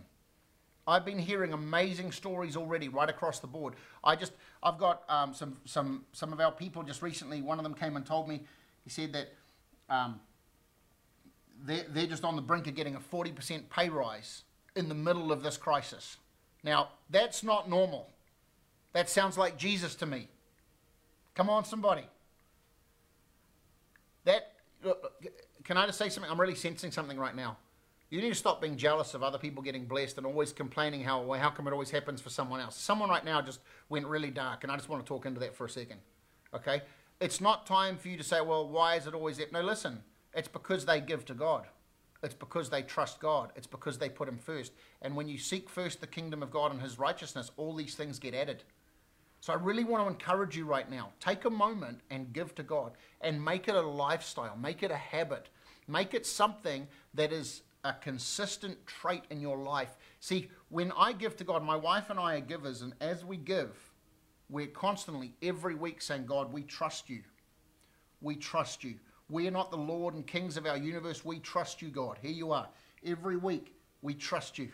I've 0.86 1.04
been 1.04 1.18
hearing 1.18 1.52
amazing 1.52 2.12
stories 2.12 2.56
already 2.56 2.88
right 2.88 3.10
across 3.10 3.40
the 3.40 3.48
board. 3.48 3.74
I 4.04 4.14
just, 4.14 4.32
I've 4.62 4.78
got 4.78 5.02
um, 5.08 5.34
some, 5.34 5.56
some, 5.64 6.04
some 6.12 6.32
of 6.32 6.38
our 6.38 6.52
people 6.52 6.84
just 6.84 7.02
recently, 7.02 7.42
one 7.42 7.58
of 7.58 7.64
them 7.64 7.74
came 7.74 7.96
and 7.96 8.06
told 8.06 8.28
me, 8.28 8.42
he 8.84 8.90
said 8.90 9.12
that 9.14 9.34
um, 9.90 10.20
they're, 11.64 11.86
they're 11.88 12.06
just 12.06 12.22
on 12.22 12.36
the 12.36 12.42
brink 12.42 12.68
of 12.68 12.76
getting 12.76 12.94
a 12.94 13.00
40% 13.00 13.68
pay 13.68 13.88
rise 13.88 14.44
in 14.76 14.88
the 14.88 14.94
middle 14.94 15.32
of 15.32 15.42
this 15.42 15.56
crisis. 15.56 16.18
Now, 16.62 16.90
that's 17.10 17.42
not 17.42 17.68
normal. 17.68 18.08
That 18.92 19.10
sounds 19.10 19.36
like 19.36 19.58
Jesus 19.58 19.96
to 19.96 20.06
me. 20.06 20.28
Come 21.39 21.51
on, 21.51 21.64
somebody. 21.64 22.03
That, 24.24 24.55
can 25.62 25.76
I 25.76 25.86
just 25.86 25.97
say 25.97 26.09
something? 26.09 26.28
I'm 26.28 26.41
really 26.41 26.57
sensing 26.57 26.91
something 26.91 27.16
right 27.16 27.34
now. 27.36 27.59
You 28.11 28.20
need 28.20 28.30
to 28.30 28.34
stop 28.34 28.61
being 28.61 28.76
jealous 28.76 29.14
of 29.14 29.22
other 29.22 29.39
people 29.39 29.62
getting 29.62 29.84
blessed 29.84 30.18
and 30.18 30.26
always 30.26 30.53
complaining 30.53 31.05
how, 31.05 31.30
how 31.34 31.51
come 31.51 31.68
it 31.68 31.72
always 31.72 31.91
happens 31.91 32.20
for 32.20 32.28
someone 32.28 32.59
else. 32.59 32.76
Someone 32.76 33.09
right 33.09 33.24
now 33.24 33.41
just 33.41 33.61
went 33.89 34.05
really 34.07 34.32
dark, 34.32 34.64
and 34.64 34.72
I 34.72 34.76
just 34.76 34.89
want 34.89 35.05
to 35.05 35.09
talk 35.09 35.26
into 35.26 35.39
that 35.39 35.55
for 35.55 35.66
a 35.66 35.70
second. 35.70 36.01
Okay? 36.53 36.82
It's 37.20 37.41
not 37.41 37.66
time 37.66 37.99
for 37.99 38.09
you 38.09 38.16
to 38.16 38.24
say, 38.24 38.41
well, 38.41 38.68
why 38.68 38.97
is 38.97 39.07
it 39.07 39.14
always 39.14 39.36
that? 39.36 39.53
No, 39.53 39.61
listen. 39.61 40.03
It's 40.34 40.49
because 40.49 40.86
they 40.86 41.01
give 41.01 41.24
to 41.26 41.34
God. 41.34 41.68
It's 42.20 42.34
because 42.34 42.68
they 42.68 42.82
trust 42.82 43.20
God. 43.20 43.53
It's 43.55 43.68
because 43.68 43.97
they 43.99 44.09
put 44.09 44.28
Him 44.28 44.39
first. 44.39 44.72
And 45.03 45.14
when 45.14 45.28
you 45.28 45.39
seek 45.39 45.70
first 45.70 46.01
the 46.01 46.09
kingdom 46.09 46.43
of 46.43 46.51
God 46.51 46.72
and 46.72 46.82
His 46.82 46.99
righteousness, 46.99 47.53
all 47.57 47.76
these 47.76 47.95
things 47.95 48.18
get 48.18 48.34
added. 48.34 48.64
So 49.41 49.53
I 49.53 49.57
really 49.57 49.84
want 49.84 50.05
to 50.05 50.09
encourage 50.09 50.57
you 50.57 50.64
right 50.64 50.91
now. 50.91 51.11
Take 51.20 51.45
a 51.45 51.51
moment 51.51 52.01
and 52.11 52.32
give 52.32 52.55
to 52.57 52.62
God 52.62 52.93
and 53.20 53.43
make 53.43 53.68
it 53.68 53.74
a 53.74 53.80
lifestyle, 53.80 54.57
make 54.57 54.82
it 54.82 54.91
a 54.91 54.97
habit, 54.97 55.49
make 55.86 56.14
it 56.14 56.26
something 56.26 56.89
that 57.14 57.32
is 57.32 57.62
a 57.84 57.93
consistent 57.93 58.84
trait 58.86 59.22
in 59.30 59.41
your 59.41 59.59
life. 59.59 59.97
See, 60.20 60.51
when 60.68 60.93
I 60.97 61.12
give 61.12 61.36
to 61.36 61.45
God, 61.45 61.62
my 61.62 61.76
wife 61.76 62.11
and 62.11 62.18
I 62.18 62.36
are 62.36 62.41
givers, 62.41 62.82
and 62.82 62.93
as 63.01 63.24
we 63.24 63.36
give, 63.36 63.76
we're 64.51 64.66
constantly, 64.66 65.34
every 65.43 65.74
week, 65.74 66.03
saying, 66.03 66.26
God, 66.26 66.53
we 66.53 66.62
trust 66.62 67.09
you. 67.09 67.22
We 68.20 68.34
trust 68.34 68.82
you. 68.82 68.97
We 69.28 69.47
are 69.47 69.53
not 69.53 69.70
the 69.70 69.76
Lord 69.76 70.14
and 70.14 70.26
kings 70.26 70.57
of 70.57 70.66
our 70.66 70.76
universe. 70.76 71.24
We 71.24 71.39
trust 71.39 71.82
you, 71.82 71.89
God. 71.89 72.18
Here 72.20 72.32
you 72.32 72.51
are. 72.53 72.68
Every 73.05 73.36
week, 73.36 73.74
we 74.03 74.14
trust 74.14 74.59
you. 74.59 74.70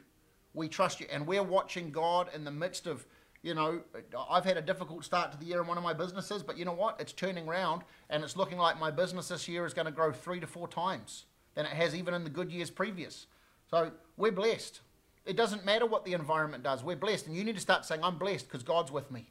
We 0.55 0.69
trust 0.69 1.01
you. 1.01 1.07
And 1.11 1.27
we're 1.27 1.43
watching 1.43 1.91
God 1.91 2.29
in 2.35 2.45
the 2.45 2.51
midst 2.51 2.87
of, 2.87 3.05
you 3.45 3.53
know, 3.53 3.83
I've 4.31 4.47
had 4.47 4.57
a 4.57 4.63
difficult 4.63 5.05
start 5.05 5.31
to 5.33 5.39
the 5.39 5.45
year 5.45 5.61
in 5.61 5.67
one 5.67 5.77
of 5.77 5.85
my 5.85 5.93
businesses, 5.93 6.43
but 6.43 6.57
you 6.57 6.65
know 6.65 6.73
what? 6.73 6.99
It's 6.99 7.13
turning 7.13 7.47
around 7.47 7.83
and 8.09 8.25
it's 8.25 8.39
looking 8.39 8.57
like 8.57 8.81
my 8.81 8.91
business 8.91 9.29
this 9.29 9.47
year 9.47 9.67
is 9.67 9.75
going 9.75 9.85
to 9.85 9.93
grow 9.93 10.13
three 10.13 10.41
to 10.41 10.47
four 10.47 10.67
times 10.67 11.27
than 11.55 11.67
it 11.67 11.73
has 11.73 11.95
even 11.95 12.15
in 12.15 12.25
the 12.25 12.31
good 12.31 12.51
years 12.51 12.71
previous. 12.71 13.27
So 13.71 13.93
we're 14.17 14.33
blessed. 14.33 14.81
It 15.27 15.37
doesn't 15.37 15.63
matter 15.63 15.85
what 15.85 16.07
the 16.07 16.15
environment 16.15 16.63
does. 16.63 16.83
We're 16.83 16.97
blessed. 16.97 17.27
And 17.27 17.37
you 17.37 17.45
need 17.45 17.57
to 17.57 17.61
start 17.61 17.85
saying, 17.85 18.03
I'm 18.03 18.17
blessed 18.17 18.49
because 18.49 18.63
God's 18.63 18.91
with 18.91 19.11
me. 19.11 19.29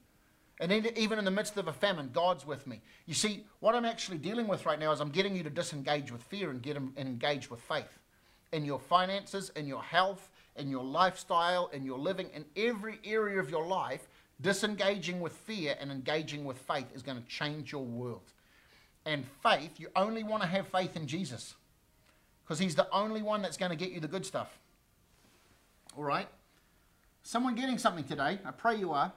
And 0.60 0.72
even 0.72 1.18
in 1.18 1.26
the 1.26 1.32
midst 1.32 1.58
of 1.58 1.68
a 1.68 1.74
famine, 1.74 2.12
God's 2.14 2.46
with 2.46 2.68
me. 2.68 2.82
You 3.08 3.16
see, 3.16 3.46
what 3.62 3.74
I'm 3.74 3.84
actually 3.84 4.20
dealing 4.20 4.48
with 4.48 4.68
right 4.68 4.80
now 4.80 4.92
is 4.92 5.00
I'm 5.00 5.10
getting 5.10 5.36
you 5.36 5.42
to 5.42 5.50
disengage 5.50 6.12
with 6.12 6.22
fear 6.22 6.52
and 6.52 6.62
get 6.62 6.78
and 6.78 6.96
engage 6.96 7.50
with 7.50 7.62
faith 7.62 7.98
in 8.52 8.64
your 8.64 8.80
finances, 8.80 9.52
in 9.56 9.66
your 9.66 9.82
health, 9.82 10.30
in 10.56 10.70
your 10.70 10.84
lifestyle, 10.84 11.70
in 11.74 11.84
your 11.84 11.98
living, 11.98 12.30
in 12.34 12.46
every 12.56 13.00
area 13.04 13.40
of 13.40 13.50
your 13.50 13.66
life. 13.66 14.08
Disengaging 14.42 15.22
with 15.22 15.34
fear 15.34 15.76
and 15.80 15.92
engaging 15.92 16.44
with 16.44 16.58
faith 16.58 16.88
is 16.94 17.02
going 17.02 17.22
to 17.22 17.28
change 17.28 17.72
your 17.72 17.84
world. 17.84 18.34
And 19.06 19.26
faith, 19.42 19.80
you 19.80 19.88
only 19.96 20.24
want 20.24 20.44
to 20.44 20.50
have 20.50 20.68
faith 20.68 20.96
in 20.96 21.08
Jesus 21.08 21.56
because 22.44 22.60
he's 22.60 22.76
the 22.76 22.90
only 22.92 23.22
one 23.22 23.42
that's 23.42 23.58
going 23.58 23.72
to 23.72 23.76
get 23.78 23.92
you 23.92 24.00
the 24.00 24.08
good 24.08 24.26
stuff. 24.26 24.58
All 25.98 26.04
right? 26.04 26.28
Someone 27.24 27.56
getting 27.56 27.78
something 27.78 28.04
today? 28.04 28.40
I 28.46 28.52
pray 28.52 28.76
you 28.76 28.92
are. 28.92 29.14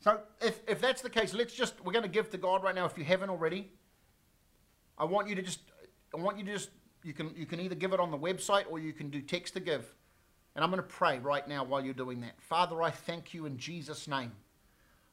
So 0.00 0.20
if, 0.40 0.60
if 0.68 0.80
that's 0.80 1.02
the 1.02 1.10
case, 1.10 1.34
let's 1.34 1.54
just, 1.54 1.74
we're 1.84 1.92
going 1.92 2.04
to 2.04 2.08
give 2.08 2.30
to 2.30 2.38
God 2.38 2.62
right 2.62 2.74
now 2.74 2.86
if 2.86 2.96
you 2.96 3.04
haven't 3.04 3.28
already. 3.28 3.70
I 4.98 5.04
want 5.04 5.28
you 5.28 5.34
to 5.34 5.42
just, 5.42 5.60
I 6.14 6.20
want 6.20 6.38
you 6.38 6.44
to 6.44 6.52
just, 6.52 6.70
you 7.06 7.14
can, 7.14 7.34
you 7.36 7.46
can 7.46 7.60
either 7.60 7.74
give 7.74 7.92
it 7.92 8.00
on 8.00 8.10
the 8.10 8.18
website 8.18 8.64
or 8.68 8.78
you 8.78 8.92
can 8.92 9.08
do 9.08 9.20
text 9.20 9.54
to 9.54 9.60
give. 9.60 9.94
And 10.54 10.64
I'm 10.64 10.70
going 10.70 10.82
to 10.82 10.88
pray 10.88 11.18
right 11.18 11.46
now 11.46 11.64
while 11.64 11.84
you're 11.84 11.94
doing 11.94 12.20
that. 12.22 12.40
Father, 12.40 12.82
I 12.82 12.90
thank 12.90 13.32
you 13.32 13.46
in 13.46 13.56
Jesus' 13.56 14.08
name. 14.08 14.32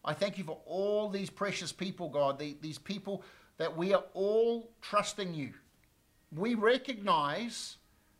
I 0.03 0.13
thank 0.13 0.37
you 0.37 0.43
for 0.43 0.57
all 0.65 1.09
these 1.09 1.29
precious 1.29 1.71
people, 1.71 2.09
God, 2.09 2.39
the, 2.39 2.57
these 2.61 2.77
people 2.77 3.23
that 3.57 3.75
we 3.77 3.93
are 3.93 4.03
all 4.13 4.71
trusting 4.81 5.33
you 5.33 5.53
we 6.35 6.55
recognize 6.55 7.77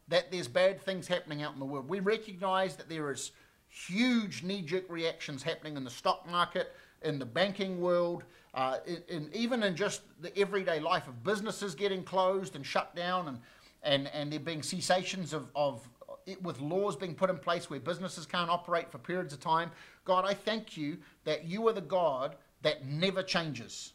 that 0.08 0.32
there's 0.32 0.48
bad 0.48 0.82
things 0.82 1.08
happening 1.08 1.42
out 1.42 1.54
in 1.54 1.60
the 1.60 1.66
world. 1.66 1.90
We 1.90 2.00
recognize 2.00 2.76
that 2.76 2.90
there 2.90 3.12
is 3.12 3.32
huge 3.70 4.44
knee-jerk 4.44 4.86
reactions 4.90 5.42
happening 5.42 5.78
in 5.78 5.84
the 5.84 5.90
stock 5.90 6.30
market, 6.30 6.74
in 7.02 7.18
the 7.20 7.26
banking 7.26 7.82
world, 7.82 8.24
uh, 8.54 8.78
in, 8.86 9.02
in, 9.08 9.30
even 9.34 9.64
in 9.64 9.76
just 9.76 10.02
the 10.22 10.38
everyday 10.38 10.80
life 10.80 11.08
of 11.08 11.24
businesses 11.24 11.74
getting 11.74 12.04
closed 12.04 12.56
and 12.56 12.66
shut 12.66 12.96
down, 12.96 13.28
and 13.28 13.40
and 13.84 14.08
and 14.14 14.32
there 14.32 14.40
being 14.40 14.64
cessations 14.64 15.34
of 15.34 15.50
of 15.56 15.88
it, 16.26 16.42
with 16.42 16.60
laws 16.60 16.96
being 16.96 17.16
put 17.16 17.30
in 17.30 17.38
place 17.38 17.70
where 17.70 17.80
businesses 17.80 18.26
can't 18.26 18.50
operate 18.50 18.92
for 18.92 18.98
periods 18.98 19.34
of 19.34 19.40
time. 19.40 19.72
God, 20.06 20.26
I 20.26 20.34
thank 20.34 20.78
you 20.78 20.98
that 21.26 21.46
you 21.46 21.68
are 21.68 21.74
the 21.74 21.82
God 21.82 22.36
that 22.62 22.86
never 22.86 23.22
changes. 23.24 23.94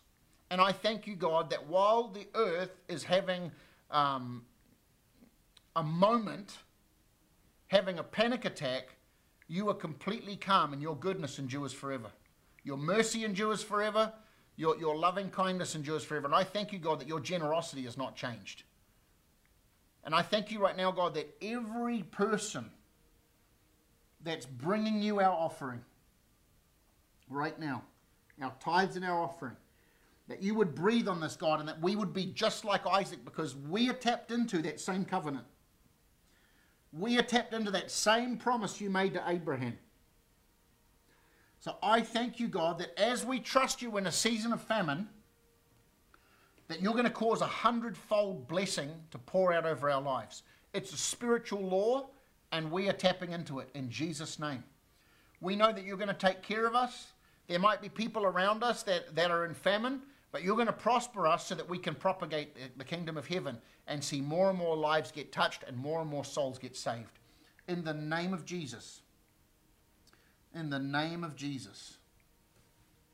And 0.51 0.61
I 0.61 0.73
thank 0.73 1.07
you, 1.07 1.15
God, 1.15 1.51
that 1.51 1.67
while 1.67 2.09
the 2.09 2.27
earth 2.35 2.81
is 2.89 3.03
having 3.03 3.51
um, 3.91 4.45
a 5.77 5.83
moment 5.83 6.59
having 7.69 7.99
a 7.99 8.03
panic 8.03 8.45
attack, 8.45 8.97
you 9.47 9.69
are 9.69 9.75
completely 9.75 10.37
calm 10.37 10.73
and 10.73 10.83
your 10.83 10.97
goodness 10.97 11.39
endures 11.39 11.73
forever. 11.73 12.11
Your 12.65 12.77
mercy 12.77 13.25
endures 13.25 13.63
forever. 13.63 14.13
Your, 14.57 14.77
your 14.79 14.97
loving 14.97 15.31
kindness 15.31 15.75
endures 15.75 16.05
forever. 16.05 16.27
And 16.27 16.35
I 16.35 16.45
thank 16.45 16.73
you, 16.73 16.79
God, 16.79 16.99
that 17.01 17.09
your 17.09 17.21
generosity 17.21 17.83
has 17.85 17.97
not 17.97 18.17
changed. 18.17 18.65
And 20.05 20.15
I 20.15 20.23
thank 20.23 20.51
you 20.51 20.61
right 20.61 20.77
now, 20.77 20.91
God, 20.91 21.15
that 21.15 21.35
every 21.43 22.03
person 22.03 22.71
that's 24.23 24.47
bringing 24.47 25.03
you 25.03 25.21
our 25.21 25.33
offering 25.33 25.81
right 27.29 27.59
now, 27.59 27.83
our 28.41 28.55
tithes 28.61 28.97
and 28.97 29.05
our 29.05 29.21
offering, 29.23 29.57
that 30.29 30.43
you 30.43 30.55
would 30.55 30.75
breathe 30.75 31.09
on 31.09 31.21
this, 31.21 31.37
God, 31.37 31.61
and 31.61 31.69
that 31.69 31.81
we 31.81 31.97
would 31.97 32.13
be 32.13 32.27
just 32.27 32.65
like 32.65 32.87
Isaac 32.87 33.25
because 33.25 33.57
we 33.57 33.89
are 33.89 33.95
tapped 33.95 34.31
into 34.31 34.63
that 34.63 34.81
same 34.81 35.05
covenant. 35.05 35.45
We 36.93 37.19
are 37.19 37.23
tapped 37.23 37.55
into 37.55 37.71
that 37.73 37.91
same 37.91 38.37
promise 38.37 38.81
you 38.81 38.91
made 38.91 39.15
to 39.15 39.23
Abraham. 39.27 39.79
So 41.61 41.77
I 41.83 42.03
thank 42.03 42.39
you, 42.39 42.49
God, 42.49 42.79
that 42.79 42.99
as 42.99 43.27
we 43.27 43.41
trust 43.41 43.83
you 43.83 43.97
in 43.97 44.07
a 44.07 44.13
season 44.13 44.53
of 44.53 44.63
famine, 44.63 45.09
that 46.69 46.83
you're 46.83 46.93
going 46.93 47.05
to 47.05 47.11
cause 47.11 47.41
a 47.41 47.47
hundredfold 47.47 48.47
blessing 48.47 48.91
to 49.11 49.19
pour 49.19 49.53
out 49.53 49.67
over 49.67 49.91
our 49.91 50.01
lives. 50.01 50.43
It's 50.75 50.93
a 50.93 50.99
spiritual 50.99 51.63
law, 51.63 52.11
and 52.53 52.71
we 52.71 52.89
are 52.89 52.93
tapping 52.93 53.33
into 53.33 53.59
it 53.59 53.71
in 53.75 53.91
Jesus' 53.91 54.39
name. 54.39 54.63
We 55.41 55.57
know 55.57 55.73
that 55.73 55.85
you're 55.85 55.97
going 55.97 56.09
to 56.09 56.15
take 56.15 56.43
care 56.43 56.67
of 56.67 56.75
us. 56.75 57.09
There 57.47 57.59
might 57.59 57.81
be 57.81 57.89
people 57.89 58.25
around 58.25 58.63
us 58.63 58.83
that, 58.83 59.15
that 59.17 59.31
are 59.31 59.47
in 59.47 59.55
famine, 59.55 60.03
but 60.31 60.43
you're 60.43 60.57
going 60.57 60.67
to 60.67 60.73
prosper 60.73 61.27
us 61.27 61.47
so 61.47 61.55
that 61.55 61.69
we 61.69 61.79
can 61.79 61.95
propagate 61.95 62.57
the 62.77 62.85
kingdom 62.85 63.17
of 63.17 63.27
heaven 63.27 63.57
and 63.87 64.05
see 64.05 64.21
more 64.21 64.51
and 64.51 64.59
more 64.59 64.77
lives 64.77 65.11
get 65.11 65.33
touched 65.33 65.65
and 65.67 65.77
more 65.77 66.03
and 66.03 66.11
more 66.11 66.25
souls 66.25 66.59
get 66.59 66.77
saved. 66.77 67.19
In 67.67 67.83
the 67.85 67.95
name 67.95 68.35
of 68.35 68.45
Jesus. 68.45 69.01
In 70.55 70.69
the 70.69 70.79
name 70.79 71.25
of 71.25 71.35
Jesus. 71.35 71.97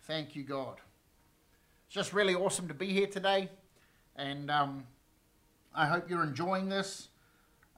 Thank 0.03 0.35
you, 0.35 0.43
God. 0.43 0.81
It's 1.87 1.95
just 1.95 2.13
really 2.13 2.35
awesome 2.35 2.69
to 2.69 2.75
be 2.75 2.93
here 2.93 3.07
today. 3.07 3.49
And 4.17 4.51
um, 4.51 4.85
I 5.75 5.87
hope 5.87 6.09
you're 6.09 6.23
enjoying 6.23 6.69
this. 6.69 7.09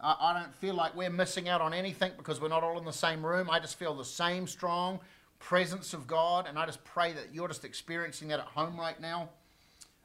I, 0.00 0.16
I 0.20 0.40
don't 0.40 0.54
feel 0.54 0.74
like 0.74 0.94
we're 0.94 1.10
missing 1.10 1.48
out 1.48 1.60
on 1.60 1.74
anything 1.74 2.12
because 2.16 2.40
we're 2.40 2.48
not 2.48 2.62
all 2.62 2.78
in 2.78 2.84
the 2.84 2.92
same 2.92 3.24
room. 3.24 3.50
I 3.50 3.58
just 3.58 3.78
feel 3.78 3.94
the 3.94 4.04
same 4.04 4.46
strong 4.46 5.00
presence 5.38 5.92
of 5.92 6.06
God, 6.06 6.46
and 6.48 6.58
I 6.58 6.66
just 6.66 6.82
pray 6.84 7.12
that 7.12 7.28
you're 7.32 7.48
just 7.48 7.64
experiencing 7.64 8.28
that 8.28 8.40
at 8.40 8.46
home 8.46 8.78
right 8.78 9.00
now. 9.00 9.30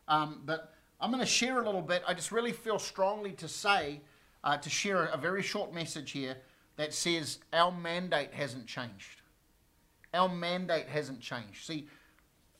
Um, 0.07 0.41
but 0.45 0.73
I'm 0.99 1.11
going 1.11 1.23
to 1.23 1.29
share 1.29 1.61
a 1.61 1.65
little 1.65 1.81
bit. 1.81 2.03
I 2.07 2.13
just 2.13 2.31
really 2.31 2.51
feel 2.51 2.79
strongly 2.79 3.31
to 3.33 3.47
say, 3.47 4.01
uh, 4.43 4.57
to 4.57 4.69
share 4.69 5.05
a 5.05 5.17
very 5.17 5.41
short 5.41 5.73
message 5.73 6.11
here 6.11 6.37
that 6.77 6.93
says 6.93 7.39
our 7.53 7.71
mandate 7.71 8.33
hasn't 8.33 8.67
changed. 8.67 9.21
Our 10.13 10.27
mandate 10.27 10.87
hasn't 10.87 11.21
changed. 11.21 11.65
See, 11.65 11.87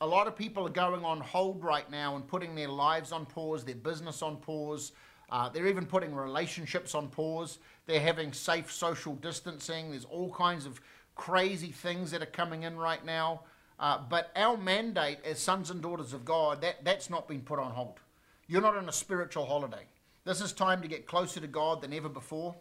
a 0.02 0.06
lot 0.06 0.28
of 0.28 0.36
people 0.36 0.66
are 0.66 0.72
going 0.72 1.06
on 1.06 1.22
hold 1.22 1.64
right 1.64 1.90
now 1.92 2.16
and 2.16 2.28
putting 2.28 2.56
their 2.56 2.68
lives 2.68 3.12
on 3.12 3.24
pause, 3.24 3.64
their 3.64 3.76
business 3.76 4.24
on 4.24 4.38
pause. 4.38 4.94
Uh, 5.30 5.48
they're 5.48 5.68
even 5.68 5.86
putting 5.86 6.14
relationships 6.14 6.96
on 6.96 7.08
pause. 7.08 7.60
They're 7.86 8.02
having 8.02 8.34
safe 8.34 8.72
social 8.72 9.14
distancing. 9.14 9.92
There's 9.92 10.06
all 10.06 10.34
kinds 10.34 10.66
of 10.66 10.82
crazy 11.14 11.72
things 11.72 12.10
that 12.12 12.24
are 12.24 12.28
coming 12.28 12.64
in 12.64 12.78
right 12.78 13.06
now. 13.06 13.42
Uh, 13.80 14.00
but 14.10 14.32
our 14.36 14.58
mandate 14.58 15.20
as 15.24 15.40
sons 15.40 15.70
and 15.70 15.84
daughters 15.84 16.14
of 16.14 16.26
God, 16.26 16.62
that, 16.62 16.84
that's 16.84 17.12
not 17.12 17.28
been 17.28 17.42
put 17.42 17.60
on 17.60 17.72
hold. 17.72 18.00
You're 18.48 18.62
not 18.62 18.76
on 18.76 18.90
a 18.90 18.94
spiritual 18.94 19.46
holiday. 19.46 19.86
This 20.26 20.42
is 20.42 20.52
time 20.52 20.82
to 20.82 20.88
get 20.88 21.06
closer 21.06 21.40
to 21.40 21.48
God 21.48 21.82
than 21.82 21.94
ever 21.94 22.10
before. 22.10 22.56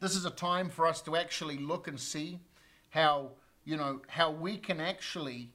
This 0.00 0.16
is 0.16 0.24
a 0.24 0.30
time 0.30 0.68
for 0.68 0.86
us 0.86 1.00
to 1.02 1.16
actually 1.16 1.58
look 1.58 1.86
and 1.86 1.98
see 1.98 2.40
how, 2.90 3.30
you 3.64 3.76
know, 3.76 4.00
how 4.08 4.32
we 4.32 4.56
can 4.56 4.80
actually 4.80 5.52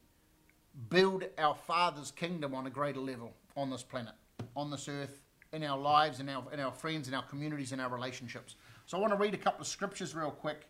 build 0.89 1.23
our 1.37 1.55
Father's 1.55 2.11
kingdom 2.11 2.53
on 2.53 2.67
a 2.67 2.69
greater 2.69 2.99
level 2.99 3.33
on 3.55 3.69
this 3.69 3.83
planet, 3.83 4.13
on 4.55 4.71
this 4.71 4.87
earth, 4.87 5.21
in 5.51 5.63
our 5.63 5.77
lives, 5.77 6.19
in 6.19 6.29
our, 6.29 6.43
in 6.51 6.59
our 6.59 6.71
friends, 6.71 7.07
in 7.07 7.13
our 7.13 7.23
communities, 7.23 7.71
in 7.71 7.79
our 7.79 7.89
relationships. 7.89 8.55
So 8.85 8.97
I 8.97 9.01
want 9.01 9.13
to 9.13 9.19
read 9.19 9.33
a 9.33 9.37
couple 9.37 9.61
of 9.61 9.67
scriptures 9.67 10.15
real 10.15 10.31
quick 10.31 10.67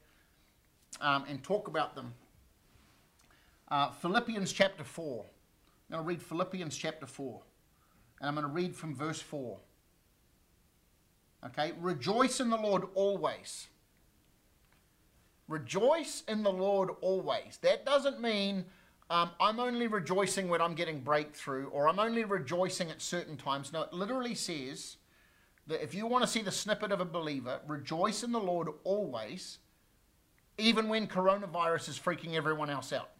um, 1.02 1.24
and 1.28 1.42
talk 1.42 1.68
about 1.68 1.96
them. 1.96 2.14
Uh, 3.70 3.92
Philippians 3.92 4.52
chapter 4.52 4.84
4. 4.84 5.26
I'm 5.90 5.96
going 5.96 6.04
to 6.04 6.08
read 6.08 6.22
Philippians 6.22 6.76
chapter 6.76 7.06
4. 7.06 7.42
And 8.20 8.28
I'm 8.28 8.36
going 8.36 8.46
to 8.46 8.54
read 8.54 8.76
from 8.76 8.94
verse 8.94 9.22
4. 9.22 9.58
Okay? 11.48 11.74
Rejoice 11.80 12.40
in 12.40 12.50
the 12.50 12.58
Lord 12.58 12.84
always. 12.94 13.68
Rejoice 15.48 16.24
in 16.28 16.44
the 16.44 16.52
Lord 16.52 16.90
always. 17.02 17.58
That 17.62 17.86
doesn't 17.86 18.22
mean 18.22 18.66
um, 19.14 19.30
I'm 19.40 19.60
only 19.60 19.88
rejoicing 19.88 20.50
when 20.50 20.60
I'm 20.60 20.74
getting 20.74 21.00
breakthrough 21.00 21.68
or 21.68 21.88
I'm 21.88 22.00
only 22.00 22.24
rejoicing 22.24 22.90
at 22.90 23.02
certain 23.02 23.38
times. 23.38 23.72
No, 23.72 23.84
it 23.84 23.94
literally 23.94 24.34
says 24.34 24.98
that 25.68 25.84
if 25.84 25.94
you 25.94 26.08
want 26.08 26.24
to 26.24 26.30
see 26.30 26.42
the 26.42 26.52
snippet 26.52 26.92
of 26.92 27.00
a 27.00 27.06
believer, 27.06 27.60
rejoice 27.68 28.24
in 28.24 28.32
the 28.32 28.40
Lord 28.40 28.70
always 28.84 29.60
even 30.58 30.88
when 30.88 31.08
coronavirus 31.08 31.90
is 31.90 32.00
freaking 32.00 32.34
everyone 32.34 32.70
else 32.70 32.92
out. 32.92 33.12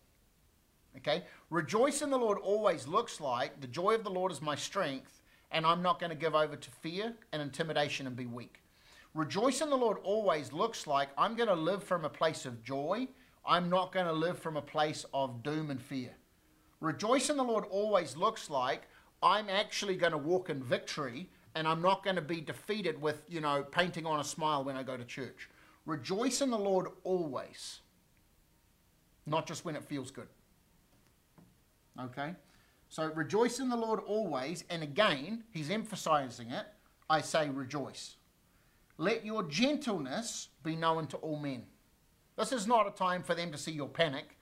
Okay? 0.98 1.24
Rejoice 1.52 2.02
in 2.02 2.10
the 2.10 2.18
Lord 2.18 2.38
always 2.40 2.88
looks 2.88 3.20
like 3.20 3.62
the 3.62 3.68
joy 3.68 3.94
of 3.94 4.04
the 4.04 4.10
Lord 4.10 4.32
is 4.32 4.42
my 4.42 4.56
strength, 4.56 5.22
and 5.52 5.66
I'm 5.66 5.82
not 5.82 6.00
going 6.00 6.12
to 6.12 6.16
give 6.16 6.36
over 6.36 6.56
to 6.56 6.72
fear 6.82 7.14
and 7.32 7.42
intimidation 7.42 8.08
and 8.08 8.16
be 8.16 8.26
weak. 8.26 8.62
Rejoice 9.14 9.62
in 9.62 9.70
the 9.70 9.78
Lord 9.78 9.98
always 10.04 10.54
looks 10.54 10.88
like 10.88 11.10
I'm 11.18 11.36
going 11.36 11.50
to 11.50 11.56
live 11.56 11.84
from 11.84 12.04
a 12.04 12.10
place 12.10 12.46
of 12.46 12.64
joy. 12.64 13.08
I'm 13.46 13.70
not 13.70 13.92
going 13.92 14.06
to 14.06 14.14
live 14.14 14.40
from 14.40 14.58
a 14.58 14.62
place 14.62 15.06
of 15.14 15.44
doom 15.44 15.70
and 15.70 15.82
fear. 15.82 16.12
Rejoice 16.80 17.30
in 17.30 17.38
the 17.38 17.44
Lord 17.44 17.66
always 17.70 18.16
looks 18.16 18.50
like 18.50 18.84
I'm 19.22 19.50
actually 19.50 19.96
going 19.96 20.12
to 20.12 20.18
walk 20.18 20.50
in 20.50 20.62
victory 20.62 21.30
and 21.56 21.68
I'm 21.68 21.82
not 21.82 22.04
going 22.04 22.16
to 22.16 22.22
be 22.22 22.42
defeated 22.42 23.02
with, 23.02 23.22
you 23.28 23.42
know, 23.42 23.64
painting 23.64 24.06
on 24.06 24.20
a 24.20 24.24
smile 24.24 24.64
when 24.64 24.76
I 24.76 24.84
go 24.84 24.98
to 24.98 25.06
church. 25.06 25.50
Rejoice 25.86 26.42
in 26.42 26.50
the 26.50 26.58
Lord 26.58 26.88
always, 27.04 27.80
not 29.26 29.46
just 29.46 29.66
when 29.66 29.76
it 29.76 29.84
feels 29.84 30.12
good. 30.12 30.28
Okay? 32.00 32.34
So 32.90 33.12
rejoice 33.14 33.60
in 33.60 33.70
the 33.70 33.76
Lord 33.76 34.00
always, 34.06 34.64
and 34.70 34.84
again, 34.84 35.44
he's 35.52 35.70
emphasizing 35.70 36.52
it. 36.52 36.66
I 37.10 37.22
say 37.22 37.50
rejoice. 37.50 38.16
Let 38.98 39.26
your 39.26 39.44
gentleness 39.44 40.50
be 40.64 40.76
known 40.76 41.08
to 41.08 41.18
all 41.18 41.38
men. 41.38 41.64
This 42.38 42.52
is 42.52 42.68
not 42.68 42.88
a 42.88 42.92
time 42.92 43.24
for 43.24 43.36
them 43.36 43.52
to 43.52 43.58
see 43.58 43.72
your 43.72 43.88
panic, 43.88 44.38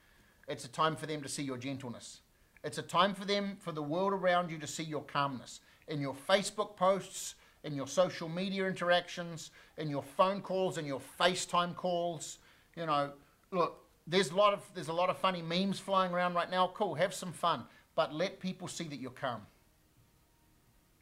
it's 0.48 0.64
a 0.64 0.68
time 0.68 0.96
for 0.96 1.06
them 1.06 1.22
to 1.22 1.28
see 1.28 1.42
your 1.42 1.58
gentleness. 1.58 2.20
It's 2.64 2.78
a 2.78 2.82
time 2.82 3.14
for 3.14 3.24
them, 3.24 3.56
for 3.58 3.72
the 3.72 3.82
world 3.82 4.12
around 4.12 4.50
you 4.50 4.58
to 4.58 4.66
see 4.66 4.84
your 4.84 5.02
calmness. 5.02 5.60
In 5.88 6.00
your 6.00 6.14
Facebook 6.14 6.76
posts, 6.76 7.34
in 7.64 7.74
your 7.74 7.86
social 7.86 8.28
media 8.28 8.66
interactions, 8.66 9.50
in 9.78 9.88
your 9.88 10.02
phone 10.02 10.40
calls, 10.40 10.78
in 10.78 10.86
your 10.86 11.00
FaceTime 11.20 11.74
calls. 11.74 12.38
You 12.76 12.86
know, 12.86 13.10
look, 13.50 13.84
there's 14.06 14.30
a 14.30 14.36
lot 14.36 14.52
of 14.52 14.62
there's 14.74 14.88
a 14.88 14.92
lot 14.92 15.10
of 15.10 15.18
funny 15.18 15.42
memes 15.42 15.78
flying 15.78 16.12
around 16.12 16.34
right 16.34 16.50
now. 16.50 16.70
Cool, 16.74 16.94
have 16.94 17.14
some 17.14 17.32
fun, 17.32 17.64
but 17.94 18.14
let 18.14 18.40
people 18.40 18.68
see 18.68 18.84
that 18.84 19.00
you're 19.00 19.10
calm. 19.10 19.42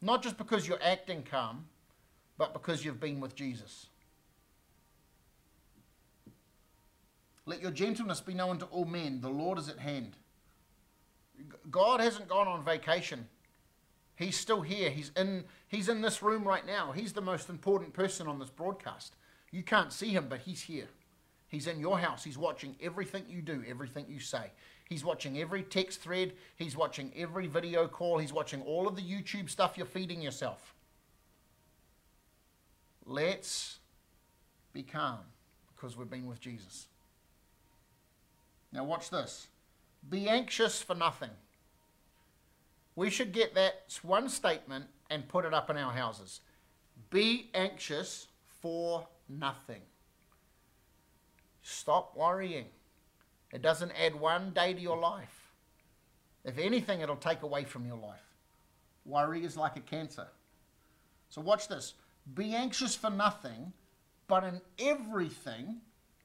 Not 0.03 0.23
just 0.23 0.39
because 0.39 0.67
you're 0.67 0.83
acting 0.83 1.23
calm, 1.23 1.67
but 2.39 2.55
because 2.55 2.85
you've 2.85 3.01
been 3.01 3.21
with 3.21 3.35
Jesus. 3.35 3.90
Let 7.51 7.63
your 7.63 7.73
gentleness 7.73 8.21
be 8.21 8.33
known 8.33 8.59
to 8.59 8.67
all 8.67 8.85
men. 8.85 9.21
The 9.21 9.29
Lord 9.29 9.59
is 9.59 9.69
at 9.69 9.81
hand. 9.81 10.17
God 11.69 11.99
hasn't 11.99 12.29
gone 12.29 12.47
on 12.47 12.65
vacation. 12.65 13.27
He's 14.15 14.37
still 14.37 14.61
here. 14.61 14.89
He's 14.89 15.11
in, 15.17 15.43
he's 15.67 15.89
in 15.89 16.01
this 16.01 16.23
room 16.23 16.45
right 16.45 16.65
now. 16.65 16.93
He's 16.93 17.13
the 17.13 17.21
most 17.21 17.51
important 17.51 17.93
person 17.93 18.29
on 18.29 18.39
this 18.39 18.51
broadcast. 18.51 19.17
You 19.51 19.65
can't 19.65 19.93
see 19.93 20.11
him, 20.11 20.27
but 20.29 20.39
he's 20.39 20.61
here. 20.63 20.87
He's 21.49 21.67
in 21.67 21.81
your 21.81 21.99
house. 21.99 22.23
He's 22.23 22.39
watching 22.39 22.77
everything 22.81 23.25
you 23.29 23.43
do, 23.43 23.65
everything 23.69 24.07
you 24.09 24.21
say. 24.21 24.53
He's 24.89 25.05
watching 25.05 25.41
every 25.41 25.65
text 25.65 26.01
thread. 26.01 26.35
He's 26.55 26.77
watching 26.77 27.11
every 27.17 27.49
video 27.49 27.89
call. 27.89 28.19
He's 28.19 28.33
watching 28.33 28.63
all 28.63 28.87
of 28.87 28.95
the 28.95 29.03
YouTube 29.03 29.51
stuff 29.51 29.77
you're 29.77 29.87
feeding 29.87 30.23
yourself. 30.23 30.73
Let's 33.05 33.81
be 34.73 34.85
calm 34.85 35.19
because 35.75 35.97
we've 35.97 36.09
been 36.09 36.27
with 36.27 36.41
Jesus. 36.41 36.87
Now, 38.73 38.85
watch 38.85 39.11
this. 39.11 39.49
Be 40.09 40.29
anxious 40.29 40.81
for 40.81 40.95
nothing. 40.95 41.31
We 42.97 43.11
should 43.11 43.33
get 43.33 43.55
that 43.55 43.99
one 44.03 44.29
statement 44.29 44.87
and 45.11 45.29
put 45.29 45.45
it 45.45 45.55
up 45.55 45.71
in 45.71 45.77
our 45.77 45.93
houses. 45.93 46.41
Be 47.11 47.51
anxious 47.55 48.29
for 48.61 49.07
nothing. 49.29 49.83
Stop 51.63 52.17
worrying. 52.17 52.67
It 53.53 53.63
doesn't 53.63 53.93
add 53.93 54.15
one 54.15 54.51
day 54.51 54.73
to 54.73 54.81
your 54.81 54.99
life. 54.99 55.53
If 56.45 56.59
anything, 56.59 57.01
it'll 57.01 57.17
take 57.17 57.43
away 57.43 57.65
from 57.65 57.87
your 57.87 57.97
life. 57.97 58.21
Worry 59.05 59.45
is 59.45 59.57
like 59.57 59.77
a 59.77 59.81
cancer. 59.81 60.29
So, 61.29 61.41
watch 61.41 61.69
this. 61.69 61.95
Be 62.35 62.55
anxious 62.55 62.95
for 62.95 63.11
nothing, 63.11 63.73
but 64.29 64.45
in 64.45 64.61
everything, 64.79 65.81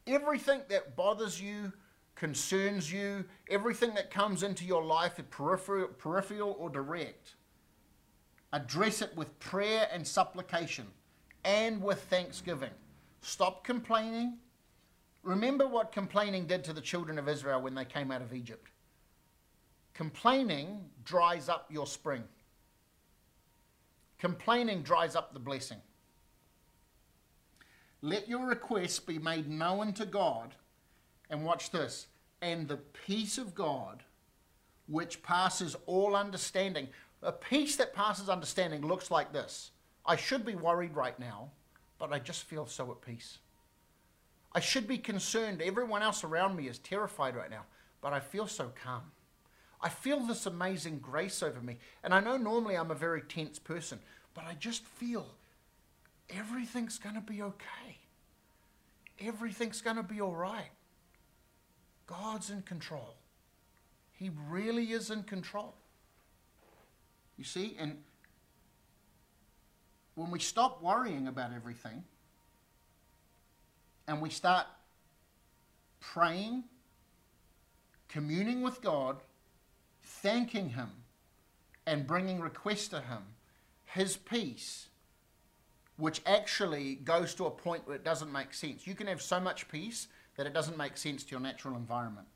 everything 0.08 0.62
that 0.70 0.96
bothers 0.96 1.42
you, 1.42 1.74
concerns 2.16 2.92
you, 2.92 3.26
everything 3.50 3.94
that 3.96 4.10
comes 4.10 4.42
into 4.44 4.66
your 4.66 4.84
life, 4.84 5.20
peripheral, 5.30 5.88
peripheral 5.88 6.56
or 6.58 6.70
direct, 6.70 7.36
address 8.54 9.02
it 9.02 9.16
with 9.16 9.38
prayer 9.40 9.88
and 9.92 10.08
supplication 10.08 10.88
and 11.44 11.82
with 11.82 12.02
thanksgiving. 12.04 12.72
Stop 13.22 13.64
complaining. 13.64 14.38
Remember 15.24 15.68
what 15.68 15.92
complaining 15.92 16.46
did 16.46 16.64
to 16.64 16.74
the 16.74 16.82
children 16.82 17.18
of 17.20 17.28
Israel 17.28 17.62
when 17.62 17.76
they 17.76 17.86
came 17.86 18.12
out 18.12 18.22
of 18.22 18.34
Egypt. 18.34 18.70
Complaining 19.94 20.86
dries 21.04 21.50
up 21.50 21.68
your 21.72 21.88
spring. 21.88 22.24
Complaining 24.20 24.84
dries 24.84 25.16
up 25.16 25.34
the 25.34 25.40
blessing. 25.40 25.80
Let 28.02 28.30
your 28.30 28.46
requests 28.46 29.00
be 29.00 29.20
made 29.20 29.50
known 29.50 29.94
to 29.94 30.06
God 30.06 30.54
and 31.30 31.44
watch 31.44 31.72
this. 31.72 32.08
And 32.42 32.68
the 32.68 32.78
peace 32.78 33.38
of 33.38 33.56
God, 33.56 34.04
which 34.88 35.24
passes 35.24 35.76
all 35.86 36.16
understanding. 36.16 36.90
A 37.22 37.32
peace 37.32 37.76
that 37.78 37.94
passes 37.94 38.30
understanding 38.30 38.82
looks 38.82 39.10
like 39.10 39.34
this 39.34 39.72
I 40.06 40.16
should 40.16 40.46
be 40.46 40.56
worried 40.56 40.96
right 40.96 41.18
now, 41.20 41.50
but 41.98 42.14
I 42.14 42.20
just 42.20 42.44
feel 42.44 42.68
so 42.68 42.92
at 42.92 43.02
peace. 43.02 43.40
I 44.54 44.60
should 44.60 44.88
be 44.88 44.98
concerned. 44.98 45.62
Everyone 45.62 46.02
else 46.02 46.24
around 46.24 46.56
me 46.56 46.68
is 46.68 46.78
terrified 46.78 47.36
right 47.36 47.50
now, 47.50 47.66
but 48.02 48.14
I 48.14 48.20
feel 48.20 48.48
so 48.48 48.72
calm. 48.82 49.12
I 49.82 49.90
feel 49.90 50.20
this 50.22 50.46
amazing 50.46 51.00
grace 51.00 51.44
over 51.44 51.60
me. 51.60 51.78
And 52.04 52.14
I 52.14 52.20
know 52.20 52.38
normally 52.38 52.76
I'm 52.76 52.92
a 52.92 52.96
very 52.96 53.22
tense 53.22 53.60
person, 53.60 54.00
but 54.34 54.46
I 54.46 54.54
just 54.54 54.86
feel 54.86 55.28
everything's 56.30 56.98
going 56.98 57.16
to 57.16 57.22
be 57.22 57.42
okay. 57.42 58.00
Everything's 59.20 59.82
going 59.82 59.98
to 59.98 60.04
be 60.04 60.22
all 60.22 60.36
right. 60.36 60.72
God's 62.08 62.50
in 62.50 62.62
control. 62.62 63.16
He 64.14 64.32
really 64.50 64.92
is 64.92 65.10
in 65.10 65.24
control. 65.24 65.76
You 67.38 67.44
see, 67.44 67.76
and 67.78 67.98
when 70.16 70.32
we 70.32 70.40
stop 70.40 70.82
worrying 70.82 71.28
about 71.28 71.52
everything 71.54 72.04
and 74.08 74.22
we 74.22 74.30
start 74.30 74.68
praying, 76.00 76.64
communing 78.08 78.62
with 78.62 78.82
God, 78.82 79.18
thanking 80.02 80.70
Him, 80.70 80.90
and 81.86 82.08
bringing 82.08 82.40
requests 82.40 82.88
to 82.90 83.02
Him, 83.02 83.24
His 83.86 84.16
peace, 84.16 84.88
which 85.98 86.22
actually 86.26 86.96
goes 86.96 87.34
to 87.36 87.46
a 87.46 87.52
point 87.52 87.86
where 87.86 87.96
it 87.96 88.04
doesn't 88.04 88.32
make 88.32 88.54
sense. 88.54 88.88
You 88.88 88.96
can 88.96 89.08
have 89.08 89.22
so 89.22 89.40
much 89.40 89.68
peace 89.68 90.08
that 90.38 90.46
it 90.46 90.54
doesn't 90.54 90.78
make 90.78 90.98
sense 90.98 91.24
to 91.24 91.32
your 91.32 91.40
natural 91.40 91.76
environment. 91.76 92.28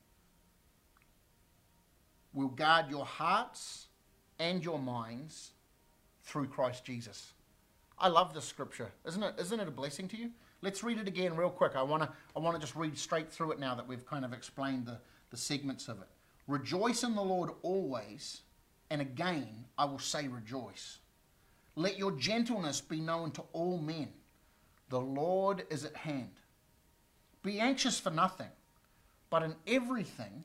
Will 2.33 2.47
guard 2.47 2.89
your 2.89 3.05
hearts 3.05 3.87
and 4.39 4.63
your 4.63 4.79
minds 4.79 5.51
through 6.23 6.47
Christ 6.47 6.85
Jesus. 6.85 7.33
I 7.97 8.07
love 8.07 8.33
this 8.33 8.45
scripture. 8.45 8.91
Isn't 9.05 9.23
it, 9.23 9.35
isn't 9.39 9.59
it 9.59 9.67
a 9.67 9.71
blessing 9.71 10.07
to 10.09 10.17
you? 10.17 10.29
Let's 10.61 10.83
read 10.83 10.99
it 10.99 11.07
again 11.07 11.35
real 11.35 11.49
quick. 11.49 11.75
I 11.75 11.83
want 11.83 12.03
to 12.03 12.09
I 12.35 12.39
wanna 12.39 12.59
just 12.59 12.75
read 12.75 12.97
straight 12.97 13.31
through 13.31 13.51
it 13.51 13.59
now 13.59 13.75
that 13.75 13.87
we've 13.87 14.05
kind 14.05 14.23
of 14.25 14.33
explained 14.33 14.85
the, 14.85 14.99
the 15.31 15.37
segments 15.37 15.87
of 15.87 16.01
it. 16.01 16.07
Rejoice 16.47 17.03
in 17.03 17.15
the 17.15 17.21
Lord 17.21 17.51
always, 17.61 18.41
and 18.89 19.01
again 19.01 19.65
I 19.77 19.85
will 19.85 19.99
say 19.99 20.27
rejoice. 20.27 20.99
Let 21.75 21.97
your 21.97 22.11
gentleness 22.11 22.81
be 22.81 22.99
known 22.99 23.31
to 23.31 23.43
all 23.53 23.77
men. 23.77 24.09
The 24.89 24.99
Lord 24.99 25.65
is 25.69 25.85
at 25.85 25.95
hand. 25.95 26.31
Be 27.43 27.59
anxious 27.59 27.99
for 27.99 28.09
nothing, 28.09 28.49
but 29.29 29.43
in 29.43 29.55
everything, 29.67 30.43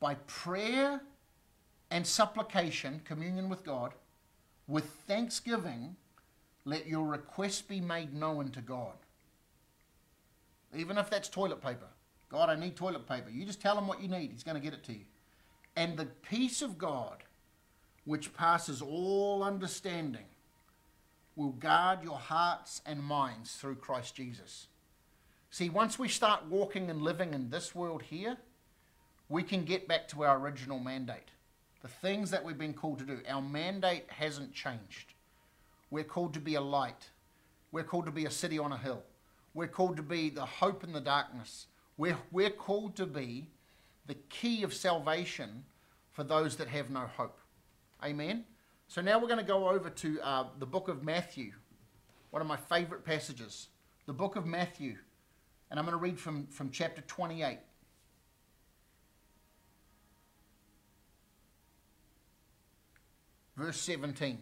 by 0.00 0.14
prayer 0.26 1.00
and 1.90 2.06
supplication, 2.06 3.00
communion 3.04 3.48
with 3.48 3.64
God, 3.64 3.92
with 4.66 4.86
thanksgiving, 5.06 5.96
let 6.64 6.86
your 6.86 7.04
requests 7.04 7.62
be 7.62 7.80
made 7.80 8.14
known 8.14 8.50
to 8.50 8.60
God. 8.60 8.94
Even 10.74 10.98
if 10.98 11.10
that's 11.10 11.28
toilet 11.28 11.62
paper. 11.62 11.86
God, 12.30 12.48
I 12.48 12.56
need 12.56 12.74
toilet 12.74 13.06
paper. 13.06 13.30
You 13.30 13.44
just 13.44 13.60
tell 13.60 13.78
him 13.78 13.86
what 13.86 14.02
you 14.02 14.08
need, 14.08 14.30
he's 14.32 14.42
going 14.42 14.56
to 14.56 14.62
get 14.62 14.74
it 14.74 14.82
to 14.84 14.92
you. 14.92 15.04
And 15.76 15.96
the 15.96 16.06
peace 16.06 16.62
of 16.62 16.78
God, 16.78 17.22
which 18.04 18.34
passes 18.34 18.80
all 18.80 19.42
understanding, 19.44 20.24
will 21.36 21.50
guard 21.50 22.02
your 22.02 22.18
hearts 22.18 22.80
and 22.86 23.02
minds 23.02 23.54
through 23.54 23.76
Christ 23.76 24.14
Jesus. 24.14 24.68
See, 25.54 25.70
once 25.70 26.00
we 26.00 26.08
start 26.08 26.46
walking 26.50 26.90
and 26.90 27.00
living 27.00 27.32
in 27.32 27.48
this 27.48 27.76
world 27.76 28.02
here, 28.02 28.36
we 29.28 29.44
can 29.44 29.64
get 29.64 29.86
back 29.86 30.08
to 30.08 30.24
our 30.24 30.36
original 30.36 30.80
mandate. 30.80 31.28
The 31.80 31.86
things 31.86 32.32
that 32.32 32.42
we've 32.42 32.58
been 32.58 32.74
called 32.74 32.98
to 32.98 33.04
do. 33.04 33.20
Our 33.28 33.40
mandate 33.40 34.06
hasn't 34.08 34.52
changed. 34.52 35.14
We're 35.92 36.02
called 36.02 36.34
to 36.34 36.40
be 36.40 36.56
a 36.56 36.60
light. 36.60 37.08
We're 37.70 37.84
called 37.84 38.06
to 38.06 38.10
be 38.10 38.24
a 38.24 38.32
city 38.32 38.58
on 38.58 38.72
a 38.72 38.76
hill. 38.76 39.04
We're 39.54 39.68
called 39.68 39.96
to 39.98 40.02
be 40.02 40.28
the 40.28 40.44
hope 40.44 40.82
in 40.82 40.92
the 40.92 41.00
darkness. 41.00 41.68
We're, 41.96 42.18
we're 42.32 42.50
called 42.50 42.96
to 42.96 43.06
be 43.06 43.46
the 44.08 44.16
key 44.30 44.64
of 44.64 44.74
salvation 44.74 45.66
for 46.10 46.24
those 46.24 46.56
that 46.56 46.66
have 46.66 46.90
no 46.90 47.06
hope. 47.16 47.38
Amen. 48.02 48.44
So 48.88 49.00
now 49.00 49.20
we're 49.20 49.28
going 49.28 49.38
to 49.38 49.44
go 49.44 49.68
over 49.68 49.88
to 49.88 50.20
uh, 50.20 50.46
the 50.58 50.66
book 50.66 50.88
of 50.88 51.04
Matthew, 51.04 51.52
one 52.30 52.42
of 52.42 52.48
my 52.48 52.56
favorite 52.56 53.04
passages. 53.04 53.68
The 54.06 54.12
book 54.12 54.34
of 54.34 54.46
Matthew. 54.46 54.96
And 55.74 55.80
I'm 55.80 55.86
going 55.86 55.98
to 55.98 56.00
read 56.00 56.20
from, 56.20 56.46
from 56.46 56.70
chapter 56.70 57.00
28. 57.00 57.58
Verse 63.56 63.80
17. 63.80 64.38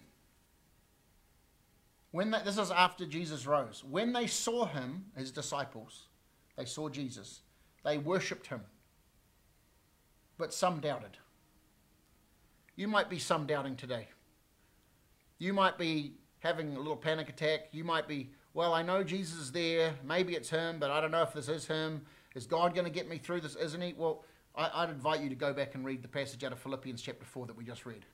When 2.11 2.33
this 2.45 2.59
is 2.59 2.71
after 2.71 3.07
Jesus 3.07 3.47
rose. 3.47 3.83
When 3.83 4.13
they 4.13 4.27
saw 4.27 4.67
him, 4.67 5.07
his 5.17 5.31
disciples, 5.31 6.09
they 6.59 6.67
saw 6.67 6.91
Jesus, 6.91 7.41
they 7.83 7.97
worshipped 7.97 8.49
him. 8.49 8.61
But 10.37 10.53
some 10.53 10.81
doubted. 10.81 11.17
You 12.77 12.89
might 12.89 13.09
be 13.09 13.19
some 13.19 13.47
doubting 13.47 13.77
today. 13.77 14.09
You 15.39 15.55
might 15.55 15.79
be 15.79 16.13
having 16.41 16.77
a 16.77 16.79
little 16.79 16.95
panic 16.95 17.31
attack. 17.31 17.69
You 17.73 17.85
might 17.85 18.07
be, 18.07 18.33
well, 18.55 18.75
I 18.75 18.83
know 18.83 19.03
Jesus 19.03 19.39
is 19.39 19.53
there. 19.53 19.95
Maybe 20.05 20.35
it's 20.35 20.51
him, 20.51 20.79
but 20.79 20.91
I 20.91 21.01
don't 21.01 21.11
know 21.11 21.23
if 21.23 21.33
this 21.33 21.49
is 21.49 21.67
him. 21.67 22.03
Is 22.35 22.47
God 22.47 22.75
going 22.75 22.85
to 22.85 22.91
get 22.91 23.09
me 23.09 23.19
through 23.19 23.41
this, 23.41 23.57
isn't 23.57 23.81
he? 23.81 23.95
Well, 23.97 24.25
I, 24.55 24.85
would 24.85 24.95
invite 24.95 25.21
you 25.21 25.29
to 25.31 25.35
go 25.35 25.53
back 25.53 25.75
and 25.75 25.85
read 25.85 26.03
the 26.03 26.09
passage 26.09 26.45
out 26.45 26.53
of 26.53 26.59
Philippians 26.59 27.01
chapter 27.01 27.25
4 27.25 27.47
that 27.47 27.57
we 27.57 27.65
just 27.65 27.87
read. 27.87 28.05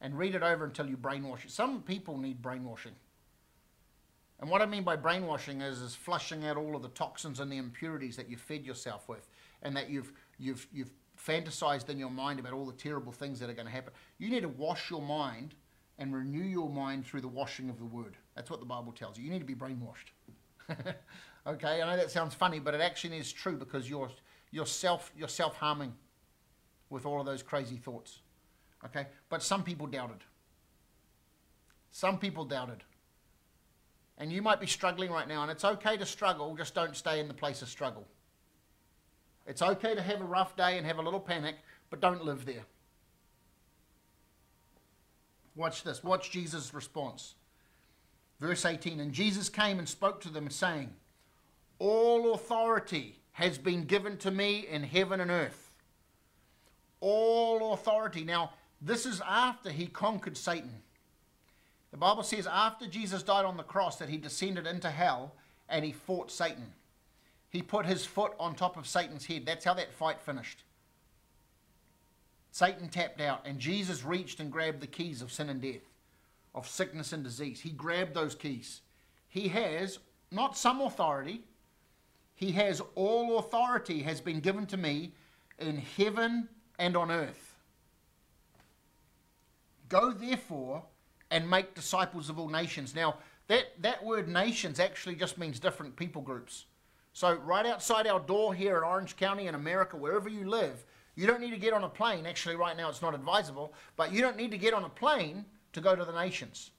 And 0.00 0.18
read 0.18 0.34
it 0.34 0.42
over 0.42 0.64
until 0.64 0.86
you 0.86 0.96
brainwash 0.96 1.44
it. 1.44 1.50
Some 1.50 1.82
people 1.82 2.18
need 2.18 2.42
brainwashing. 2.42 2.94
And 4.40 4.50
what 4.50 4.60
I 4.60 4.66
mean 4.66 4.82
by 4.82 4.96
brainwashing 4.96 5.60
is, 5.60 5.80
is 5.80 5.94
flushing 5.94 6.44
out 6.44 6.56
all 6.56 6.74
of 6.74 6.82
the 6.82 6.88
toxins 6.88 7.38
and 7.38 7.50
the 7.50 7.56
impurities 7.56 8.16
that 8.16 8.28
you 8.28 8.36
fed 8.36 8.66
yourself 8.66 9.08
with 9.08 9.28
and 9.62 9.76
that 9.76 9.88
you've, 9.88 10.12
you've, 10.38 10.66
you've 10.72 10.90
fantasized 11.16 11.88
in 11.88 11.98
your 11.98 12.10
mind 12.10 12.40
about 12.40 12.52
all 12.52 12.66
the 12.66 12.72
terrible 12.72 13.12
things 13.12 13.38
that 13.38 13.48
are 13.48 13.54
going 13.54 13.66
to 13.66 13.72
happen. 13.72 13.92
You 14.18 14.28
need 14.30 14.42
to 14.42 14.48
wash 14.48 14.90
your 14.90 15.00
mind 15.00 15.54
and 15.98 16.12
renew 16.12 16.42
your 16.42 16.68
mind 16.68 17.06
through 17.06 17.20
the 17.20 17.28
washing 17.28 17.70
of 17.70 17.78
the 17.78 17.84
word. 17.84 18.16
That's 18.34 18.50
what 18.50 18.60
the 18.60 18.66
Bible 18.66 18.92
tells 18.92 19.16
you. 19.16 19.24
You 19.24 19.30
need 19.30 19.40
to 19.40 19.44
be 19.44 19.54
brainwashed. 19.54 20.12
okay, 21.46 21.82
I 21.82 21.90
know 21.90 21.96
that 21.96 22.10
sounds 22.10 22.34
funny, 22.34 22.58
but 22.58 22.74
it 22.74 22.80
actually 22.80 23.18
is 23.18 23.32
true 23.32 23.56
because 23.56 23.88
you're, 23.88 24.10
you're, 24.50 24.66
self, 24.66 25.12
you're 25.16 25.28
self-harming 25.28 25.94
with 26.90 27.06
all 27.06 27.20
of 27.20 27.26
those 27.26 27.42
crazy 27.42 27.76
thoughts. 27.76 28.20
Okay, 28.84 29.06
but 29.28 29.42
some 29.42 29.62
people 29.62 29.86
doubted. 29.86 30.18
Some 31.90 32.18
people 32.18 32.44
doubted. 32.44 32.82
And 34.18 34.32
you 34.32 34.42
might 34.42 34.60
be 34.60 34.66
struggling 34.66 35.10
right 35.10 35.26
now, 35.26 35.42
and 35.42 35.50
it's 35.50 35.64
okay 35.64 35.96
to 35.96 36.06
struggle, 36.06 36.54
just 36.56 36.74
don't 36.74 36.96
stay 36.96 37.20
in 37.20 37.28
the 37.28 37.34
place 37.34 37.62
of 37.62 37.68
struggle. 37.68 38.06
It's 39.46 39.62
okay 39.62 39.94
to 39.94 40.02
have 40.02 40.20
a 40.20 40.24
rough 40.24 40.56
day 40.56 40.78
and 40.78 40.86
have 40.86 40.98
a 40.98 41.02
little 41.02 41.20
panic, 41.20 41.56
but 41.90 42.00
don't 42.00 42.24
live 42.24 42.44
there. 42.44 42.64
Watch 45.56 45.84
this. 45.84 46.02
Watch 46.02 46.30
Jesus' 46.30 46.74
response. 46.74 47.34
Verse 48.40 48.64
18 48.64 49.00
And 49.00 49.12
Jesus 49.12 49.48
came 49.48 49.78
and 49.78 49.88
spoke 49.88 50.20
to 50.22 50.28
them, 50.28 50.50
saying, 50.50 50.90
All 51.78 52.34
authority 52.34 53.20
has 53.32 53.58
been 53.58 53.84
given 53.84 54.16
to 54.18 54.30
me 54.30 54.66
in 54.68 54.82
heaven 54.82 55.20
and 55.20 55.30
earth. 55.30 55.72
All 57.00 57.72
authority. 57.72 58.24
Now, 58.24 58.52
this 58.80 59.06
is 59.06 59.20
after 59.26 59.70
he 59.70 59.86
conquered 59.86 60.36
Satan. 60.36 60.82
The 61.90 61.96
Bible 61.96 62.22
says 62.22 62.46
after 62.46 62.86
Jesus 62.86 63.22
died 63.22 63.44
on 63.44 63.56
the 63.56 63.62
cross 63.62 63.98
that 63.98 64.08
he 64.08 64.16
descended 64.16 64.66
into 64.66 64.90
hell 64.90 65.32
and 65.68 65.84
he 65.84 65.92
fought 65.92 66.30
Satan. 66.30 66.72
He 67.50 67.62
put 67.62 67.86
his 67.86 68.04
foot 68.04 68.32
on 68.40 68.54
top 68.54 68.76
of 68.76 68.86
Satan's 68.86 69.26
head. 69.26 69.46
That's 69.46 69.64
how 69.64 69.74
that 69.74 69.92
fight 69.92 70.20
finished. 70.20 70.64
Satan 72.50 72.88
tapped 72.88 73.20
out 73.20 73.42
and 73.44 73.58
Jesus 73.58 74.04
reached 74.04 74.40
and 74.40 74.50
grabbed 74.50 74.80
the 74.80 74.88
keys 74.88 75.22
of 75.22 75.32
sin 75.32 75.48
and 75.48 75.60
death, 75.60 75.82
of 76.54 76.68
sickness 76.68 77.12
and 77.12 77.24
disease. 77.24 77.60
He 77.60 77.70
grabbed 77.70 78.14
those 78.14 78.34
keys. 78.34 78.80
He 79.28 79.48
has 79.48 79.98
not 80.30 80.56
some 80.56 80.80
authority, 80.80 81.42
he 82.34 82.52
has 82.52 82.82
all 82.94 83.38
authority 83.38 84.02
has 84.02 84.20
been 84.20 84.40
given 84.40 84.66
to 84.66 84.76
me 84.76 85.12
in 85.58 85.78
heaven 85.96 86.48
and 86.78 86.96
on 86.96 87.10
earth. 87.10 87.54
Go 89.88 90.12
therefore 90.12 90.82
and 91.30 91.48
make 91.48 91.74
disciples 91.74 92.28
of 92.28 92.38
all 92.38 92.48
nations. 92.48 92.94
Now, 92.94 93.16
that, 93.46 93.80
that 93.82 94.04
word 94.04 94.28
nations 94.28 94.80
actually 94.80 95.14
just 95.14 95.38
means 95.38 95.60
different 95.60 95.96
people 95.96 96.22
groups. 96.22 96.66
So, 97.12 97.34
right 97.34 97.66
outside 97.66 98.08
our 98.08 98.18
door 98.18 98.54
here 98.54 98.76
in 98.78 98.82
Orange 98.82 99.16
County 99.16 99.46
in 99.46 99.54
America, 99.54 99.96
wherever 99.96 100.28
you 100.28 100.48
live, 100.48 100.84
you 101.14 101.26
don't 101.28 101.40
need 101.40 101.52
to 101.52 101.58
get 101.58 101.72
on 101.72 101.84
a 101.84 101.88
plane. 101.88 102.26
Actually, 102.26 102.56
right 102.56 102.76
now 102.76 102.88
it's 102.88 103.02
not 103.02 103.14
advisable, 103.14 103.72
but 103.96 104.12
you 104.12 104.20
don't 104.20 104.36
need 104.36 104.50
to 104.50 104.58
get 104.58 104.74
on 104.74 104.84
a 104.84 104.88
plane 104.88 105.44
to 105.74 105.80
go 105.80 105.94
to 105.94 106.04
the 106.04 106.12
nations. 106.12 106.70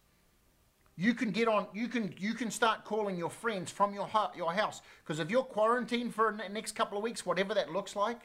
You 0.98 1.14
can 1.14 1.32
get 1.32 1.48
on. 1.48 1.68
You 1.74 1.88
can 1.88 2.14
you 2.18 2.34
can 2.34 2.50
start 2.50 2.86
calling 2.86 3.18
your 3.18 3.30
friends 3.30 3.72
from 3.72 3.94
your 3.94 4.10
your 4.36 4.54
house 4.54 4.82
because 5.04 5.20
if 5.20 5.30
you're 5.30 5.44
quarantined 5.44 6.16
for 6.16 6.32
the 6.32 6.50
next 6.50 6.72
couple 6.72 6.98
of 6.98 7.04
weeks, 7.04 7.26
whatever 7.26 7.54
that 7.54 7.72
looks 7.72 7.96
like, 7.96 8.22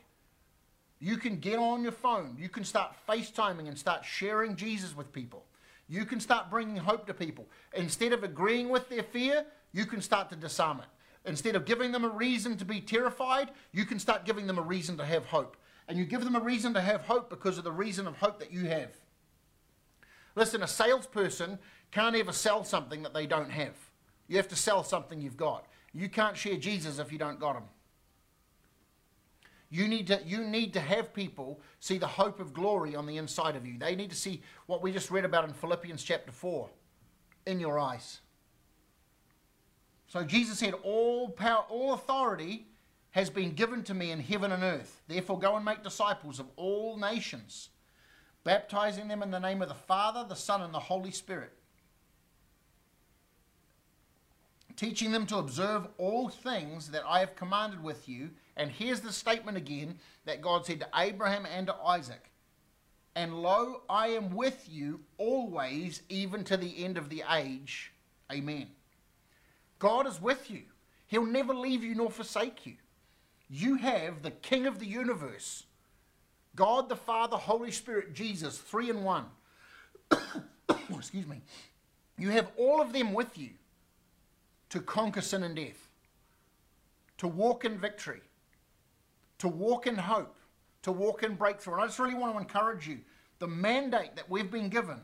you 1.01 1.17
can 1.17 1.37
get 1.37 1.59
on 1.59 1.83
your 1.83 1.93
phone. 1.93 2.37
You 2.39 2.49
can 2.49 2.63
start 2.63 2.93
FaceTiming 3.09 3.67
and 3.67 3.77
start 3.77 4.05
sharing 4.05 4.55
Jesus 4.55 4.97
with 4.97 5.13
people. 5.13 5.45
You 5.89 6.05
can 6.05 6.21
start 6.21 6.51
bringing 6.51 6.77
hope 6.77 7.07
to 7.09 7.15
people. 7.15 7.49
Instead 7.75 8.13
of 8.13 8.23
agreeing 8.23 8.69
with 8.69 8.89
their 8.89 9.03
fear, 9.03 9.45
you 9.73 9.87
can 9.87 10.01
start 10.01 10.31
to 10.31 10.37
disarm 10.37 10.79
it. 10.79 11.29
Instead 11.29 11.57
of 11.57 11.65
giving 11.65 11.91
them 11.91 12.05
a 12.05 12.09
reason 12.09 12.57
to 12.59 12.65
be 12.65 12.81
terrified, 12.81 13.51
you 13.73 13.85
can 13.85 13.99
start 13.99 14.25
giving 14.25 14.47
them 14.47 14.59
a 14.59 14.63
reason 14.63 14.97
to 14.99 15.05
have 15.05 15.27
hope. 15.27 15.57
And 15.89 15.99
you 15.99 16.05
give 16.05 16.23
them 16.23 16.37
a 16.37 16.41
reason 16.41 16.73
to 16.75 16.81
have 16.81 17.03
hope 17.03 17.29
because 17.29 17.59
of 17.59 17.65
the 17.65 17.73
reason 17.73 18.07
of 18.07 18.17
hope 18.17 18.39
that 18.39 18.53
you 18.53 18.67
have. 18.67 19.00
Listen, 20.41 20.63
a 20.63 20.67
salesperson 20.67 21.59
can't 21.91 22.17
ever 22.17 22.33
sell 22.33 22.65
something 22.65 23.03
that 23.03 23.13
they 23.13 23.27
don't 23.27 23.51
have. 23.51 23.75
You 24.27 24.39
have 24.39 24.49
to 24.49 24.57
sell 24.57 24.83
something 24.83 25.21
you've 25.21 25.37
got. 25.37 25.67
You 25.93 26.09
can't 26.09 26.35
share 26.35 26.57
Jesus 26.57 26.99
if 26.99 27.13
you 27.13 27.19
don't 27.19 27.39
got 27.39 27.57
him. 27.57 27.65
You 29.69 29.87
need 29.87 30.07
to 30.07 30.19
you 30.25 30.43
need 30.43 30.73
to 30.73 30.81
have 30.81 31.13
people 31.13 31.61
see 31.79 31.99
the 31.99 32.07
hope 32.07 32.41
of 32.41 32.55
glory 32.55 32.97
on 32.97 33.05
the 33.05 33.19
inside 33.19 33.55
of 33.55 33.67
you. 33.67 33.79
They 33.79 33.95
need 33.95 34.09
to 34.09 34.17
see 34.17 34.41
what 34.65 34.81
we 34.81 34.93
just 34.93 35.11
read 35.11 35.27
about 35.27 35.45
in 35.45 35.53
Philippians 35.53 36.03
chapter 36.03 36.33
4 36.33 36.71
in 37.45 37.61
your 37.61 37.79
eyes. 37.79 38.21
So 40.07 40.25
Jesus 40.25 40.59
said, 40.59 40.73
All 40.83 41.29
power, 41.29 41.67
all 41.69 41.93
authority 41.93 42.67
has 43.11 43.29
been 43.29 43.53
given 43.53 43.83
to 43.83 43.93
me 43.93 44.11
in 44.11 44.21
heaven 44.21 44.53
and 44.53 44.63
earth. 44.63 45.03
Therefore 45.07 45.39
go 45.39 45.57
and 45.57 45.67
make 45.67 45.83
disciples 45.83 46.41
of 46.41 46.47
all 46.57 46.97
nations, 46.97 47.70
baptizing 48.45 49.09
them 49.09 49.23
in 49.23 49.31
the 49.31 49.39
name 49.39 49.63
of 49.63 49.69
the 49.69 49.75
Father, 49.75 50.25
the 50.29 50.35
Son, 50.35 50.63
and 50.63 50.73
the 50.73 50.79
Holy 50.79 51.11
Spirit 51.11 51.53
teaching 54.81 55.13
them 55.13 55.27
to 55.27 55.37
observe 55.37 55.87
all 55.99 56.31
things 56.31 56.91
that 56.91 57.03
I 57.07 57.21
have 57.21 57.37
commanded 57.37 57.83
with 57.83 58.09
you. 58.09 58.31
And 58.57 58.71
here's 58.71 59.01
the 59.01 59.13
statement 59.13 59.59
again 59.59 59.99
that 60.25 60.41
God 60.41 60.65
said 60.65 60.81
to 60.81 60.89
Abraham 60.97 61.45
and 61.45 61.67
to 61.67 61.75
Isaac. 61.75 62.31
And 63.15 63.43
lo, 63.43 63.83
I 63.91 64.09
am 64.09 64.35
with 64.35 64.67
you 64.71 65.01
always, 65.19 66.01
even 66.09 66.45
to 66.45 66.57
the 66.57 66.83
end 66.83 66.97
of 66.97 67.11
the 67.11 67.23
age. 67.31 67.93
Amen. 68.33 68.69
God 69.79 70.07
is 70.07 70.19
with 70.19 70.51
you. 70.51 70.63
He'll 71.09 71.27
never 71.27 71.53
leave 71.53 71.85
you 71.85 71.95
nor 71.95 72.11
forsake 72.11 72.65
you. 72.65 72.77
You 73.51 73.75
have 73.77 74.23
the 74.23 74.31
King 74.31 74.67
of 74.67 74.79
the 74.79 74.87
universe, 74.87 75.65
God 76.61 76.91
the 76.91 76.97
Father, 76.97 77.39
Holy 77.39 77.71
Spirit, 77.71 78.13
Jesus, 78.13 78.59
three 78.59 78.91
in 78.91 79.03
one. 79.03 79.25
Excuse 80.95 81.27
me. 81.27 81.41
You 82.19 82.29
have 82.33 82.51
all 82.59 82.83
of 82.83 82.93
them 82.93 83.15
with 83.15 83.39
you 83.39 83.49
to 84.69 84.81
conquer 84.81 85.23
sin 85.23 85.43
and 85.43 85.57
death, 85.57 85.89
to 87.17 87.27
walk 87.27 87.65
in 87.65 87.79
victory, 87.79 88.21
to 89.39 89.49
walk 89.49 89.87
in 89.87 89.97
hope, 89.97 90.37
to 90.83 90.93
walk 90.93 91.23
in 91.23 91.35
breakthrough. 91.35 91.77
And 91.77 91.83
I 91.83 91.87
just 91.87 91.99
really 91.99 92.13
want 92.13 92.35
to 92.35 92.39
encourage 92.39 92.87
you 92.87 92.99
the 93.39 93.49
mandate 93.49 94.15
that 94.17 94.29
we've 94.29 94.51
been 94.51 94.69
given 94.69 95.01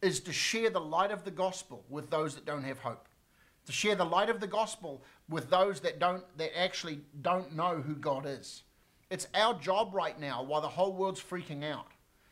is 0.00 0.20
to 0.20 0.32
share 0.32 0.70
the 0.70 0.80
light 0.80 1.10
of 1.10 1.22
the 1.22 1.30
gospel 1.30 1.84
with 1.90 2.08
those 2.08 2.34
that 2.34 2.46
don't 2.46 2.64
have 2.64 2.78
hope. 2.78 3.08
To 3.66 3.72
share 3.72 3.94
the 3.94 4.06
light 4.06 4.30
of 4.30 4.40
the 4.40 4.46
gospel 4.46 5.02
with 5.28 5.50
those 5.50 5.80
that 5.80 5.98
don't 5.98 6.24
that 6.38 6.58
actually 6.58 7.00
don't 7.20 7.54
know 7.54 7.82
who 7.82 7.94
God 7.94 8.24
is. 8.24 8.62
It's 9.10 9.26
our 9.34 9.54
job 9.54 9.94
right 9.94 10.18
now 10.18 10.42
while 10.42 10.60
the 10.60 10.68
whole 10.68 10.92
world's 10.92 11.22
freaking 11.22 11.64
out. 11.64 11.88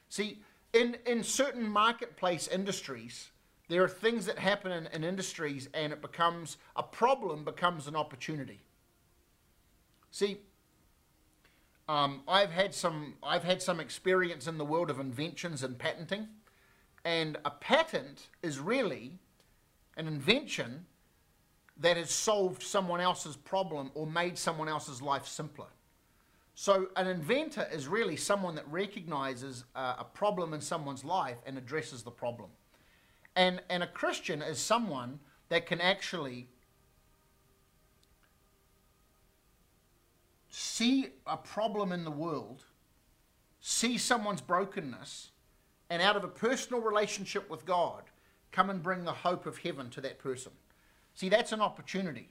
See, 0.09 0.43
in, 0.73 0.97
in 1.07 1.23
certain 1.23 1.67
marketplace 1.67 2.49
industries, 2.49 3.31
there 3.69 3.83
are 3.83 3.89
things 3.89 4.27
that 4.27 4.39
happen 4.39 4.73
in, 4.73 4.87
in 4.89 5.05
industries 5.05 5.69
and 5.75 5.93
it 5.93 6.03
becomes 6.03 6.59
a 6.77 6.83
problem 6.83 7.45
becomes 7.45 7.87
an 7.87 7.97
opportunity. 7.97 8.61
See, 10.11 10.39
um, 11.89 12.23
I've 12.27 12.51
had 12.51 12.75
some 12.75 13.15
I've 13.23 13.45
had 13.45 13.63
some 13.63 13.81
experience 13.81 14.47
in 14.47 14.59
the 14.59 14.65
world 14.65 14.91
of 14.91 14.99
inventions 14.99 15.63
and 15.63 15.79
patenting, 15.79 16.29
and 17.05 17.37
a 17.45 17.51
patent 17.51 18.29
is 18.43 18.59
really 18.59 19.19
an 19.97 20.09
invention 20.09 20.87
that 21.79 21.97
has 21.97 22.11
solved 22.11 22.63
someone 22.63 23.01
else's 23.01 23.37
problem 23.37 23.91
or 23.95 24.07
made 24.07 24.37
someone 24.37 24.69
else's 24.69 25.01
life 25.01 25.27
simpler. 25.27 25.67
So, 26.59 26.89
an 26.97 27.07
inventor 27.07 27.69
is 27.71 27.87
really 27.87 28.17
someone 28.17 28.55
that 28.55 28.67
recognizes 28.71 29.65
uh, 29.75 29.97
a 29.99 30.05
problem 30.05 30.55
in 30.55 30.63
someone's 30.63 31.05
life 31.05 31.37
and 31.45 31.59
addresses 31.59 32.03
the 32.03 32.11
problem. 32.11 32.49
And, 33.37 33.61
and 33.69 33.83
a 33.83 33.87
Christian 33.87 34.41
is 34.41 34.59
someone 34.59 35.21
that 35.51 35.67
can 35.67 35.83
actually 35.83 36.49
see 40.49 41.09
a 41.27 41.37
problem 41.37 41.93
in 41.93 42.05
the 42.05 42.11
world, 42.11 42.65
see 43.61 43.99
someone's 43.99 44.41
brokenness, 44.41 45.33
and 45.91 46.01
out 46.01 46.17
of 46.17 46.25
a 46.25 46.29
personal 46.29 46.81
relationship 46.81 47.51
with 47.51 47.67
God, 47.67 48.05
come 48.51 48.71
and 48.71 48.83
bring 48.83 49.05
the 49.05 49.13
hope 49.13 49.45
of 49.45 49.59
heaven 49.59 49.91
to 49.91 50.01
that 50.01 50.19
person. 50.19 50.53
See, 51.13 51.29
that's 51.29 51.53
an 51.53 51.61
opportunity. 51.61 52.31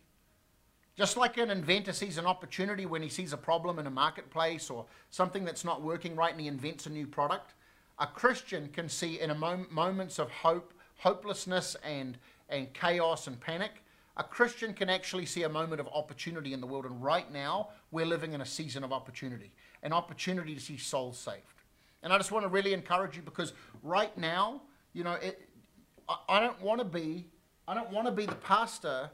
Just 0.98 1.18
like 1.18 1.38
an 1.38 1.50
inventor 1.50 1.92
sees 1.92 2.18
an 2.18 2.26
opportunity 2.26 2.86
when 2.86 3.02
he 3.02 3.10
sees 3.10 3.34
a 3.34 3.38
problem 3.38 3.80
in 3.80 3.88
a 3.88 3.92
marketplace 3.92 4.70
or 4.70 4.86
something 5.10 5.44
that's 5.44 5.66
not 5.66 5.82
working 5.82 6.16
right 6.16 6.32
and 6.32 6.40
he 6.40 6.48
invents 6.48 6.86
a 6.86 6.90
new 6.90 7.06
product, 7.06 7.54
a 8.00 8.08
Christian 8.08 8.70
can 8.70 8.88
see 8.88 9.20
in 9.20 9.38
mom- 9.38 9.68
moments 9.70 10.20
of 10.20 10.32
hope, 10.32 10.74
hopelessness 10.98 11.76
and, 11.84 12.18
and 12.50 12.74
chaos 12.74 13.28
and 13.28 13.40
panic, 13.40 13.84
a 14.18 14.24
Christian 14.24 14.74
can 14.74 14.90
actually 14.90 15.26
see 15.26 15.44
a 15.44 15.50
moment 15.50 15.82
of 15.82 15.88
opportunity 15.90 16.54
in 16.54 16.62
the 16.62 16.68
world. 16.68 16.86
And 16.86 17.04
right 17.04 17.30
now, 17.32 17.70
we're 17.92 18.06
living 18.06 18.32
in 18.32 18.40
a 18.40 18.46
season 18.46 18.84
of 18.86 18.94
opportunity, 18.94 19.52
an 19.84 19.92
opportunity 19.92 20.56
to 20.56 20.62
see 20.62 20.78
souls 20.78 21.18
saved. 21.18 21.44
And 22.04 22.14
I 22.14 22.18
just 22.18 22.32
want 22.32 22.44
to 22.44 22.50
really 22.50 22.72
encourage 22.72 23.18
you 23.18 23.22
because 23.22 23.52
right 23.84 24.18
now, 24.18 24.62
you 24.94 25.04
know, 25.04 25.14
it, 25.14 25.50
I, 26.08 26.16
I 26.30 26.40
don't 26.40 26.62
want 26.62 26.80
to 26.80 26.86
be, 26.86 27.28
I 27.68 27.74
don't 27.74 27.92
want 27.92 28.08
to 28.08 28.14
be 28.14 28.26
the 28.26 28.36
pastor 28.36 29.10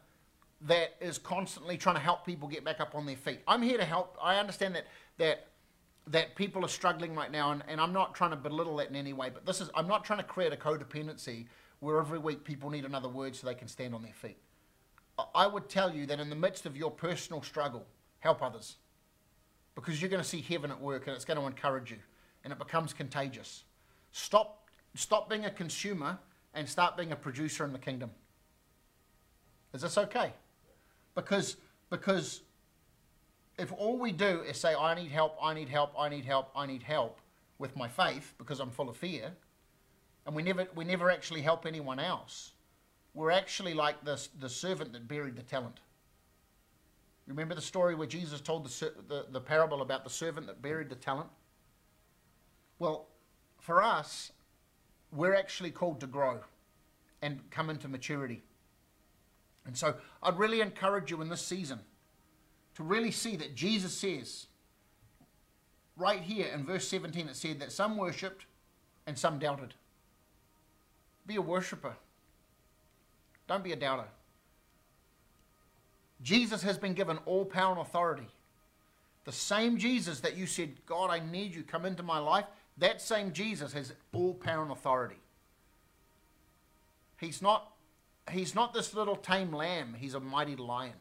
that 0.68 0.96
is 1.00 1.18
constantly 1.18 1.78
trying 1.78 1.96
to 1.96 2.02
help 2.02 2.26
people 2.26 2.48
get 2.48 2.64
back 2.64 2.80
up 2.80 2.94
on 2.96 3.06
their 3.06 3.16
feet. 3.16 3.40
I'm 3.48 3.62
here 3.62 3.78
to 3.78 3.86
help. 3.86 4.18
I 4.22 4.38
understand 4.38 4.76
that 4.76 4.86
that 5.18 5.48
that 6.08 6.36
people 6.36 6.66
are 6.66 6.70
struggling 6.70 7.16
right 7.16 7.32
now, 7.32 7.52
and, 7.52 7.64
and 7.68 7.80
I'm 7.80 7.94
not 7.94 8.16
trying 8.16 8.32
to 8.32 8.36
belittle 8.36 8.78
that 8.78 8.90
in 8.90 8.96
any 8.96 9.14
way. 9.14 9.30
But 9.34 9.46
this 9.46 9.62
is 9.62 9.70
I'm 9.76 9.88
not 9.88 10.04
trying 10.04 10.20
to 10.20 10.26
create 10.26 10.54
a 10.54 10.58
codependency 10.58 11.48
where 11.80 12.00
every 12.00 12.20
week 12.20 12.44
people 12.44 12.70
need 12.70 12.86
another 12.86 13.10
word 13.10 13.36
so 13.36 13.48
they 13.48 13.56
can 13.56 13.68
stand 13.68 13.96
on 13.96 14.04
their 14.04 14.14
feet. 14.14 14.38
I 15.36 15.48
would 15.48 15.70
tell 15.70 15.94
you 15.94 16.06
that 16.08 16.20
in 16.20 16.30
the 16.30 16.36
midst 16.36 16.66
of 16.66 16.78
your 16.78 16.90
personal 16.90 17.42
struggle, 17.44 17.86
help 18.20 18.42
others, 18.42 18.78
because 19.76 20.02
you're 20.02 20.10
going 20.10 20.24
to 20.24 20.28
see 20.28 20.42
heaven 20.42 20.72
at 20.72 20.80
work, 20.80 21.08
and 21.08 21.16
it's 21.16 21.26
going 21.26 21.40
to 21.40 21.46
encourage 21.46 21.92
you, 21.92 21.98
and 22.44 22.54
it 22.54 22.60
becomes 22.60 22.94
contagious. 22.94 23.64
Stop 24.12 24.70
stop 24.96 25.30
being 25.30 25.46
a 25.46 25.52
consumer 25.52 26.20
and 26.54 26.68
start 26.68 26.98
being 26.98 27.12
a 27.12 27.16
producer 27.16 27.64
in 27.64 27.74
the 27.74 27.80
kingdom. 27.80 28.12
Is 29.74 29.82
this 29.82 29.98
okay? 29.98 30.34
Because, 31.16 31.58
because 31.90 32.42
if 33.58 33.72
all 33.74 33.98
we 33.98 34.12
do 34.12 34.42
is 34.42 34.58
say, 34.58 34.74
I 34.74 34.96
need 34.96 35.12
help, 35.12 35.38
I 35.42 35.54
need 35.54 35.70
help, 35.70 35.94
I 35.98 36.10
need 36.10 36.26
help, 36.26 36.50
I 36.56 36.66
need 36.66 36.84
help 36.84 37.20
with 37.60 37.76
my 37.76 37.88
faith 37.88 38.34
because 38.38 38.60
I'm 38.60 38.72
full 38.72 38.90
of 38.90 38.98
fear, 38.98 39.32
and 40.26 40.36
we 40.36 40.44
never, 40.44 40.68
we 40.76 40.84
never 40.84 41.12
actually 41.12 41.42
help 41.42 41.66
anyone 41.66 42.00
else, 42.00 42.54
we're 43.14 43.32
actually 43.32 43.74
like 43.74 44.04
the, 44.04 44.26
the 44.40 44.50
servant 44.50 44.94
that 44.94 45.08
buried 45.08 45.36
the 45.36 45.44
talent. 45.44 45.80
Remember 47.28 47.54
the 47.54 47.62
story 47.62 47.94
where 47.94 48.08
Jesus 48.08 48.42
told 48.42 48.66
the, 48.66 48.94
the, 49.08 49.26
the 49.32 49.40
parable 49.40 49.82
about 49.82 50.04
the 50.04 50.10
servant 50.10 50.48
that 50.48 50.62
buried 50.62 50.90
the 50.90 50.96
talent? 50.96 51.30
Well, 52.80 53.08
for 53.60 53.84
us, 53.84 54.32
we're 55.12 55.36
actually 55.36 55.72
called 55.72 56.00
to 56.00 56.08
grow 56.08 56.40
and 57.22 57.40
come 57.52 57.70
into 57.70 57.88
maturity. 57.88 58.42
And 59.66 59.78
so 59.78 59.96
I'd 60.24 60.38
really 60.38 60.62
encourage 60.62 61.12
you 61.12 61.22
in 61.22 61.30
this 61.30 61.42
season 61.42 61.80
to 62.76 62.84
really 62.84 63.12
see 63.12 63.36
that 63.38 63.56
Jesus 63.56 63.94
says, 63.94 64.48
right 65.98 66.22
here 66.22 66.48
in 66.48 66.66
verse 66.66 66.88
17, 66.88 67.28
it 67.28 67.36
said 67.36 67.60
that 67.60 67.72
some 67.72 67.98
worshipped 67.98 68.46
and 69.06 69.18
some 69.18 69.40
doubted. 69.40 69.74
Be 71.28 71.36
a 71.36 71.42
worshiper, 71.42 71.96
don't 73.48 73.64
be 73.64 73.74
a 73.74 73.76
doubter. 73.76 74.08
Jesus 76.24 76.62
has 76.62 76.78
been 76.78 76.94
given 76.94 77.18
all 77.26 77.46
power 77.46 77.72
and 77.72 77.82
authority. 77.82 78.28
The 79.26 79.32
same 79.32 79.78
Jesus 79.78 80.20
that 80.22 80.38
you 80.38 80.46
said, 80.46 80.86
God, 80.86 81.10
I 81.10 81.20
need 81.20 81.54
you, 81.54 81.64
come 81.64 81.86
into 81.86 82.04
my 82.04 82.20
life, 82.20 82.46
that 82.78 83.02
same 83.02 83.34
Jesus 83.34 83.74
has 83.74 83.94
all 84.14 84.34
power 84.34 84.64
and 84.64 84.72
authority. 84.72 85.20
He's 87.20 87.42
not 87.42 87.72
he's 88.30 88.54
not 88.54 88.74
this 88.74 88.94
little 88.94 89.16
tame 89.16 89.52
lamb, 89.52 89.96
he's 89.98 90.14
a 90.14 90.20
mighty 90.20 90.56
lion. 90.56 90.94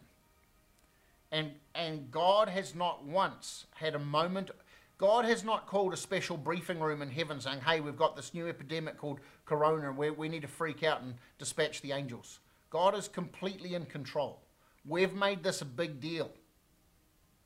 And, 1.32 1.52
and 1.74 2.10
God 2.10 2.48
has 2.48 2.74
not 2.74 3.04
once 3.04 3.66
had 3.74 3.94
a 3.94 3.98
moment, 3.98 4.50
God 4.98 5.24
has 5.24 5.44
not 5.44 5.66
called 5.66 5.92
a 5.94 5.96
special 5.96 6.36
briefing 6.36 6.80
room 6.80 7.02
in 7.02 7.10
heaven 7.10 7.40
saying, 7.40 7.60
hey, 7.60 7.80
we've 7.80 7.96
got 7.96 8.16
this 8.16 8.34
new 8.34 8.48
epidemic 8.48 8.98
called 8.98 9.20
corona 9.46 9.92
where 9.92 10.12
we 10.12 10.28
need 10.28 10.42
to 10.42 10.48
freak 10.48 10.82
out 10.82 11.02
and 11.02 11.14
dispatch 11.38 11.80
the 11.80 11.92
angels. 11.92 12.40
God 12.68 12.96
is 12.96 13.08
completely 13.08 13.74
in 13.74 13.86
control. 13.86 14.40
We've 14.86 15.14
made 15.14 15.42
this 15.42 15.62
a 15.62 15.64
big 15.64 16.00
deal. 16.00 16.30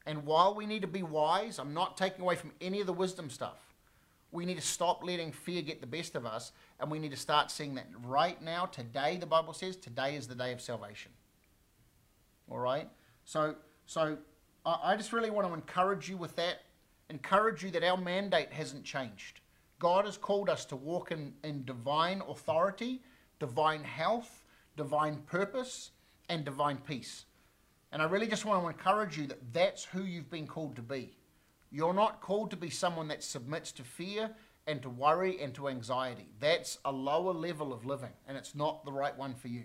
And 0.06 0.26
while 0.26 0.54
we 0.54 0.66
need 0.66 0.82
to 0.82 0.88
be 0.88 1.02
wise, 1.02 1.58
I'm 1.58 1.74
not 1.74 1.96
taking 1.96 2.22
away 2.22 2.36
from 2.36 2.52
any 2.60 2.80
of 2.80 2.86
the 2.86 2.92
wisdom 2.92 3.30
stuff. 3.30 3.63
We 4.34 4.44
need 4.44 4.56
to 4.56 4.66
stop 4.66 5.04
letting 5.04 5.30
fear 5.30 5.62
get 5.62 5.80
the 5.80 5.86
best 5.86 6.16
of 6.16 6.26
us, 6.26 6.50
and 6.80 6.90
we 6.90 6.98
need 6.98 7.12
to 7.12 7.16
start 7.16 7.52
seeing 7.52 7.76
that 7.76 7.86
right 8.04 8.42
now, 8.42 8.66
today, 8.66 9.16
the 9.16 9.26
Bible 9.26 9.52
says, 9.52 9.76
today 9.76 10.16
is 10.16 10.26
the 10.26 10.34
day 10.34 10.50
of 10.50 10.60
salvation. 10.60 11.12
All 12.50 12.58
right? 12.58 12.88
So, 13.24 13.54
so 13.86 14.18
I 14.66 14.96
just 14.96 15.12
really 15.12 15.30
want 15.30 15.46
to 15.46 15.54
encourage 15.54 16.08
you 16.08 16.16
with 16.16 16.34
that, 16.34 16.62
encourage 17.10 17.62
you 17.62 17.70
that 17.70 17.84
our 17.84 17.96
mandate 17.96 18.52
hasn't 18.52 18.84
changed. 18.84 19.40
God 19.78 20.04
has 20.04 20.16
called 20.16 20.50
us 20.50 20.64
to 20.66 20.76
walk 20.76 21.12
in, 21.12 21.32
in 21.44 21.64
divine 21.64 22.20
authority, 22.28 23.02
divine 23.38 23.84
health, 23.84 24.42
divine 24.76 25.18
purpose, 25.26 25.92
and 26.28 26.44
divine 26.44 26.78
peace. 26.78 27.26
And 27.92 28.02
I 28.02 28.06
really 28.06 28.26
just 28.26 28.44
want 28.44 28.60
to 28.64 28.68
encourage 28.68 29.16
you 29.16 29.28
that 29.28 29.52
that's 29.52 29.84
who 29.84 30.02
you've 30.02 30.28
been 30.28 30.48
called 30.48 30.74
to 30.74 30.82
be. 30.82 31.12
You're 31.74 31.92
not 31.92 32.20
called 32.20 32.52
to 32.52 32.56
be 32.56 32.70
someone 32.70 33.08
that 33.08 33.24
submits 33.24 33.72
to 33.72 33.82
fear 33.82 34.30
and 34.68 34.80
to 34.82 34.88
worry 34.88 35.42
and 35.42 35.52
to 35.54 35.66
anxiety. 35.66 36.28
That's 36.38 36.78
a 36.84 36.92
lower 36.92 37.32
level 37.32 37.72
of 37.72 37.84
living, 37.84 38.12
and 38.28 38.36
it's 38.36 38.54
not 38.54 38.84
the 38.84 38.92
right 38.92 39.18
one 39.18 39.34
for 39.34 39.48
you. 39.48 39.64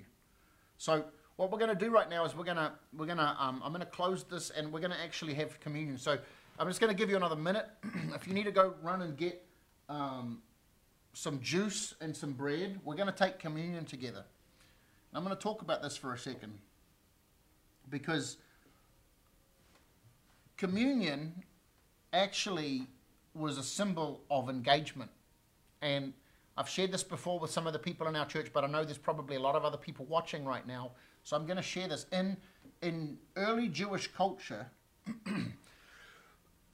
So 0.79 1.05
what 1.35 1.51
we're 1.51 1.59
going 1.59 1.69
to 1.69 1.85
do 1.85 1.91
right 1.91 2.09
now 2.09 2.25
is 2.25 2.35
we're 2.35 2.45
going 2.45 2.57
to 2.57 2.71
we're 2.97 3.05
going 3.05 3.19
to 3.19 3.35
um, 3.39 3.61
I'm 3.63 3.71
going 3.71 3.81
to 3.81 3.85
close 3.85 4.23
this, 4.23 4.49
and 4.49 4.73
we're 4.73 4.79
going 4.79 4.89
to 4.89 4.99
actually 4.99 5.35
have 5.35 5.59
communion. 5.59 5.99
So 5.99 6.17
I'm 6.57 6.67
just 6.67 6.81
going 6.81 6.91
to 6.91 6.97
give 6.97 7.11
you 7.11 7.15
another 7.15 7.35
minute. 7.35 7.67
if 8.15 8.27
you 8.27 8.33
need 8.33 8.45
to 8.45 8.51
go 8.51 8.73
run 8.81 9.03
and 9.03 9.15
get 9.15 9.45
um, 9.87 10.41
some 11.13 11.39
juice 11.41 11.93
and 12.01 12.17
some 12.17 12.33
bread, 12.33 12.79
we're 12.83 12.95
going 12.95 13.05
to 13.05 13.13
take 13.13 13.37
communion 13.37 13.85
together. 13.85 14.25
I'm 15.13 15.23
going 15.23 15.35
to 15.35 15.41
talk 15.41 15.61
about 15.61 15.83
this 15.83 15.95
for 15.95 16.11
a 16.15 16.17
second 16.17 16.57
because 17.87 18.37
communion 20.57 21.43
actually 22.13 22.87
was 23.33 23.57
a 23.57 23.63
symbol 23.63 24.21
of 24.29 24.49
engagement. 24.49 25.11
And 25.81 26.13
I've 26.57 26.69
shared 26.69 26.91
this 26.91 27.03
before 27.03 27.39
with 27.39 27.51
some 27.51 27.67
of 27.67 27.73
the 27.73 27.79
people 27.79 28.07
in 28.07 28.15
our 28.15 28.25
church, 28.25 28.51
but 28.53 28.63
I 28.63 28.67
know 28.67 28.83
there's 28.83 28.97
probably 28.97 29.37
a 29.37 29.39
lot 29.39 29.55
of 29.55 29.63
other 29.63 29.77
people 29.77 30.05
watching 30.05 30.45
right 30.45 30.67
now. 30.67 30.91
So 31.23 31.37
I'm 31.37 31.45
going 31.45 31.57
to 31.57 31.63
share 31.63 31.87
this. 31.87 32.05
In, 32.11 32.35
in 32.81 33.17
early 33.35 33.69
Jewish 33.69 34.07
culture, 34.07 34.65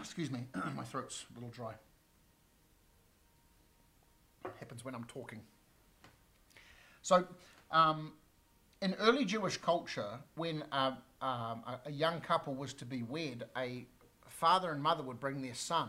excuse 0.00 0.30
me, 0.30 0.40
my 0.74 0.82
throat's 0.84 1.24
a 1.30 1.34
little 1.34 1.50
dry. 1.50 1.74
happens 4.58 4.84
when 4.84 4.94
I'm 4.94 5.04
talking. 5.04 5.40
So, 7.02 7.24
um, 7.70 8.12
in 8.82 8.94
early 8.94 9.24
Jewish 9.24 9.56
culture, 9.56 10.18
when 10.34 10.64
uh, 10.72 10.92
um, 11.22 11.62
a 11.84 11.90
young 11.90 12.20
couple 12.20 12.54
was 12.54 12.74
to 12.74 12.84
be 12.84 13.02
wed, 13.02 13.44
a 13.56 13.86
father 14.36 14.70
and 14.70 14.82
mother 14.82 15.02
would 15.02 15.18
bring 15.18 15.40
their 15.40 15.54
son 15.54 15.88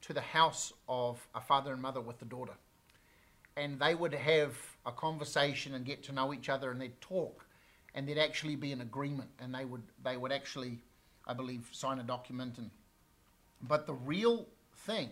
to 0.00 0.12
the 0.12 0.20
house 0.20 0.72
of 0.88 1.26
a 1.34 1.40
father 1.40 1.72
and 1.72 1.82
mother 1.82 2.00
with 2.00 2.18
the 2.20 2.24
daughter. 2.24 2.54
And 3.56 3.80
they 3.80 3.96
would 3.96 4.14
have 4.14 4.56
a 4.86 4.92
conversation 4.92 5.74
and 5.74 5.84
get 5.84 6.04
to 6.04 6.12
know 6.12 6.32
each 6.32 6.48
other 6.48 6.70
and 6.70 6.80
they'd 6.80 7.00
talk 7.00 7.44
and 7.94 8.06
there'd 8.06 8.18
actually 8.18 8.54
be 8.54 8.70
an 8.70 8.80
agreement 8.80 9.30
and 9.40 9.52
they 9.52 9.64
would 9.64 9.82
they 10.04 10.16
would 10.16 10.30
actually 10.30 10.78
I 11.26 11.34
believe 11.34 11.68
sign 11.72 11.98
a 11.98 12.04
document 12.04 12.58
and 12.58 12.70
but 13.60 13.86
the 13.86 13.94
real 13.94 14.46
thing 14.86 15.10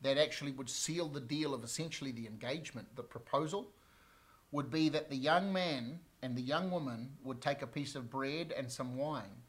that 0.00 0.16
actually 0.16 0.52
would 0.52 0.70
seal 0.70 1.08
the 1.08 1.20
deal 1.20 1.52
of 1.52 1.64
essentially 1.64 2.12
the 2.12 2.26
engagement, 2.26 2.88
the 2.96 3.02
proposal, 3.02 3.68
would 4.52 4.70
be 4.70 4.88
that 4.88 5.10
the 5.10 5.16
young 5.16 5.52
man 5.52 6.00
and 6.22 6.34
the 6.34 6.42
young 6.42 6.70
woman 6.70 7.10
would 7.22 7.42
take 7.42 7.60
a 7.60 7.66
piece 7.66 7.94
of 7.94 8.10
bread 8.10 8.54
and 8.56 8.72
some 8.72 8.96
wine 8.96 9.43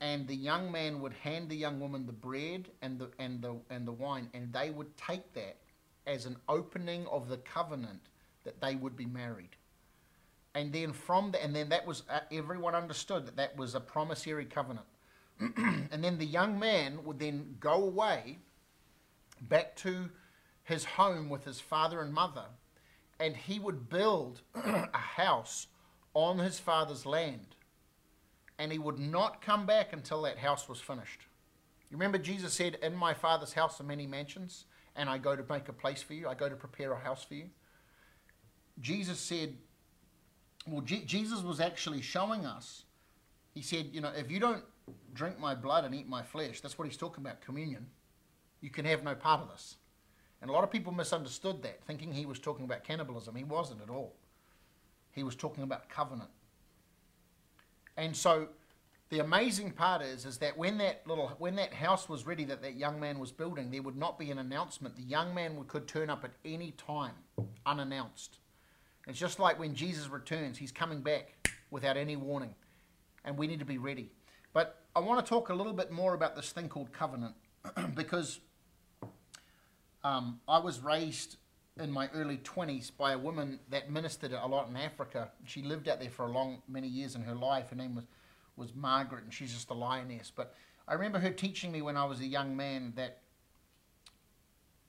and 0.00 0.26
the 0.26 0.34
young 0.34 0.70
man 0.70 1.00
would 1.00 1.12
hand 1.12 1.48
the 1.48 1.56
young 1.56 1.80
woman 1.80 2.06
the 2.06 2.12
bread 2.12 2.68
and 2.82 2.98
the 2.98 3.10
and 3.18 3.42
the 3.42 3.54
and 3.70 3.86
the 3.86 3.92
wine 3.92 4.28
and 4.34 4.52
they 4.52 4.70
would 4.70 4.96
take 4.96 5.32
that 5.34 5.56
as 6.06 6.26
an 6.26 6.36
opening 6.48 7.06
of 7.08 7.28
the 7.28 7.38
covenant 7.38 8.00
that 8.44 8.60
they 8.60 8.74
would 8.74 8.96
be 8.96 9.06
married 9.06 9.56
and 10.54 10.72
then 10.72 10.92
from 10.92 11.34
and 11.42 11.54
then 11.54 11.68
that 11.68 11.86
was 11.86 12.02
uh, 12.10 12.20
everyone 12.32 12.74
understood 12.74 13.26
that 13.26 13.36
that 13.36 13.56
was 13.56 13.74
a 13.74 13.80
promissory 13.80 14.44
covenant 14.44 14.86
and 15.40 16.02
then 16.02 16.18
the 16.18 16.26
young 16.26 16.58
man 16.58 17.04
would 17.04 17.18
then 17.18 17.56
go 17.60 17.84
away 17.84 18.38
back 19.40 19.76
to 19.76 20.10
his 20.64 20.84
home 20.84 21.28
with 21.28 21.44
his 21.44 21.60
father 21.60 22.00
and 22.00 22.12
mother, 22.12 22.44
and 23.18 23.36
he 23.36 23.58
would 23.58 23.88
build 23.88 24.42
a 24.54 24.96
house 24.96 25.68
on 26.14 26.38
his 26.38 26.58
father's 26.58 27.06
land. 27.06 27.54
And 28.58 28.72
he 28.72 28.78
would 28.78 28.98
not 28.98 29.40
come 29.40 29.66
back 29.66 29.92
until 29.92 30.22
that 30.22 30.38
house 30.38 30.68
was 30.68 30.80
finished. 30.80 31.20
You 31.90 31.96
remember 31.96 32.18
Jesus 32.18 32.52
said, 32.52 32.78
In 32.82 32.94
my 32.94 33.14
father's 33.14 33.52
house 33.52 33.80
are 33.80 33.84
many 33.84 34.06
mansions, 34.06 34.64
and 34.96 35.08
I 35.08 35.18
go 35.18 35.36
to 35.36 35.44
make 35.48 35.68
a 35.68 35.72
place 35.72 36.02
for 36.02 36.14
you, 36.14 36.28
I 36.28 36.34
go 36.34 36.48
to 36.48 36.56
prepare 36.56 36.92
a 36.92 36.98
house 36.98 37.24
for 37.24 37.34
you. 37.34 37.46
Jesus 38.80 39.18
said, 39.18 39.56
Well, 40.66 40.82
G- 40.82 41.04
Jesus 41.04 41.42
was 41.42 41.60
actually 41.60 42.02
showing 42.02 42.44
us, 42.44 42.84
he 43.54 43.62
said, 43.62 43.90
You 43.92 44.00
know, 44.00 44.12
if 44.16 44.30
you 44.30 44.40
don't 44.40 44.64
drink 45.14 45.38
my 45.38 45.54
blood 45.54 45.84
and 45.84 45.94
eat 45.94 46.08
my 46.08 46.22
flesh, 46.22 46.60
that's 46.60 46.78
what 46.78 46.86
he's 46.88 46.96
talking 46.96 47.24
about, 47.24 47.40
communion, 47.40 47.86
you 48.60 48.70
can 48.70 48.84
have 48.84 49.04
no 49.04 49.14
part 49.14 49.40
of 49.40 49.48
this. 49.48 49.76
And 50.40 50.50
a 50.50 50.52
lot 50.52 50.64
of 50.64 50.70
people 50.70 50.92
misunderstood 50.92 51.62
that, 51.62 51.82
thinking 51.84 52.12
he 52.12 52.26
was 52.26 52.38
talking 52.38 52.64
about 52.64 52.84
cannibalism. 52.84 53.34
He 53.34 53.44
wasn't 53.44 53.82
at 53.82 53.90
all. 53.90 54.14
He 55.10 55.22
was 55.22 55.34
talking 55.34 55.64
about 55.64 55.88
covenant. 55.88 56.30
And 57.98 58.16
so 58.16 58.46
the 59.10 59.18
amazing 59.18 59.72
part 59.72 60.02
is, 60.02 60.24
is 60.24 60.38
that 60.38 60.56
when 60.56 60.78
that 60.78 61.02
little, 61.04 61.32
when 61.38 61.56
that 61.56 61.74
house 61.74 62.08
was 62.08 62.24
ready 62.26 62.44
that 62.44 62.62
that 62.62 62.76
young 62.76 63.00
man 63.00 63.18
was 63.18 63.32
building, 63.32 63.72
there 63.72 63.82
would 63.82 63.96
not 63.96 64.18
be 64.18 64.30
an 64.30 64.38
announcement. 64.38 64.96
The 64.96 65.02
young 65.02 65.34
man 65.34 65.62
could 65.66 65.88
turn 65.88 66.08
up 66.08 66.24
at 66.24 66.30
any 66.44 66.70
time, 66.72 67.14
unannounced. 67.66 68.38
It's 69.08 69.18
just 69.18 69.40
like 69.40 69.58
when 69.58 69.74
Jesus 69.74 70.08
returns, 70.08 70.58
he's 70.58 70.70
coming 70.70 71.00
back 71.00 71.50
without 71.70 71.96
any 71.96 72.14
warning, 72.14 72.54
and 73.24 73.36
we 73.36 73.48
need 73.48 73.58
to 73.58 73.64
be 73.64 73.78
ready. 73.78 74.12
But 74.52 74.80
I 74.94 75.00
want 75.00 75.24
to 75.24 75.28
talk 75.28 75.48
a 75.48 75.54
little 75.54 75.72
bit 75.72 75.90
more 75.90 76.14
about 76.14 76.36
this 76.36 76.52
thing 76.52 76.68
called 76.68 76.92
covenant, 76.92 77.34
because 77.94 78.38
um, 80.04 80.40
I 80.46 80.58
was 80.58 80.80
raised 80.80 81.36
in 81.78 81.90
my 81.90 82.08
early 82.14 82.38
20s 82.38 82.90
by 82.96 83.12
a 83.12 83.18
woman 83.18 83.60
that 83.70 83.90
ministered 83.90 84.32
a 84.32 84.46
lot 84.46 84.68
in 84.68 84.76
Africa. 84.76 85.30
She 85.44 85.62
lived 85.62 85.88
out 85.88 86.00
there 86.00 86.10
for 86.10 86.26
a 86.26 86.30
long, 86.30 86.62
many 86.68 86.88
years 86.88 87.14
in 87.14 87.22
her 87.22 87.34
life. 87.34 87.70
Her 87.70 87.76
name 87.76 87.94
was 87.94 88.04
was 88.58 88.74
Margaret, 88.74 89.24
and 89.24 89.32
she's 89.32 89.52
just 89.52 89.70
a 89.70 89.74
lioness. 89.74 90.32
But 90.34 90.54
I 90.86 90.94
remember 90.94 91.18
her 91.20 91.30
teaching 91.30 91.72
me 91.72 91.80
when 91.80 91.96
I 91.96 92.04
was 92.04 92.20
a 92.20 92.26
young 92.26 92.56
man 92.56 92.92
that 92.96 93.20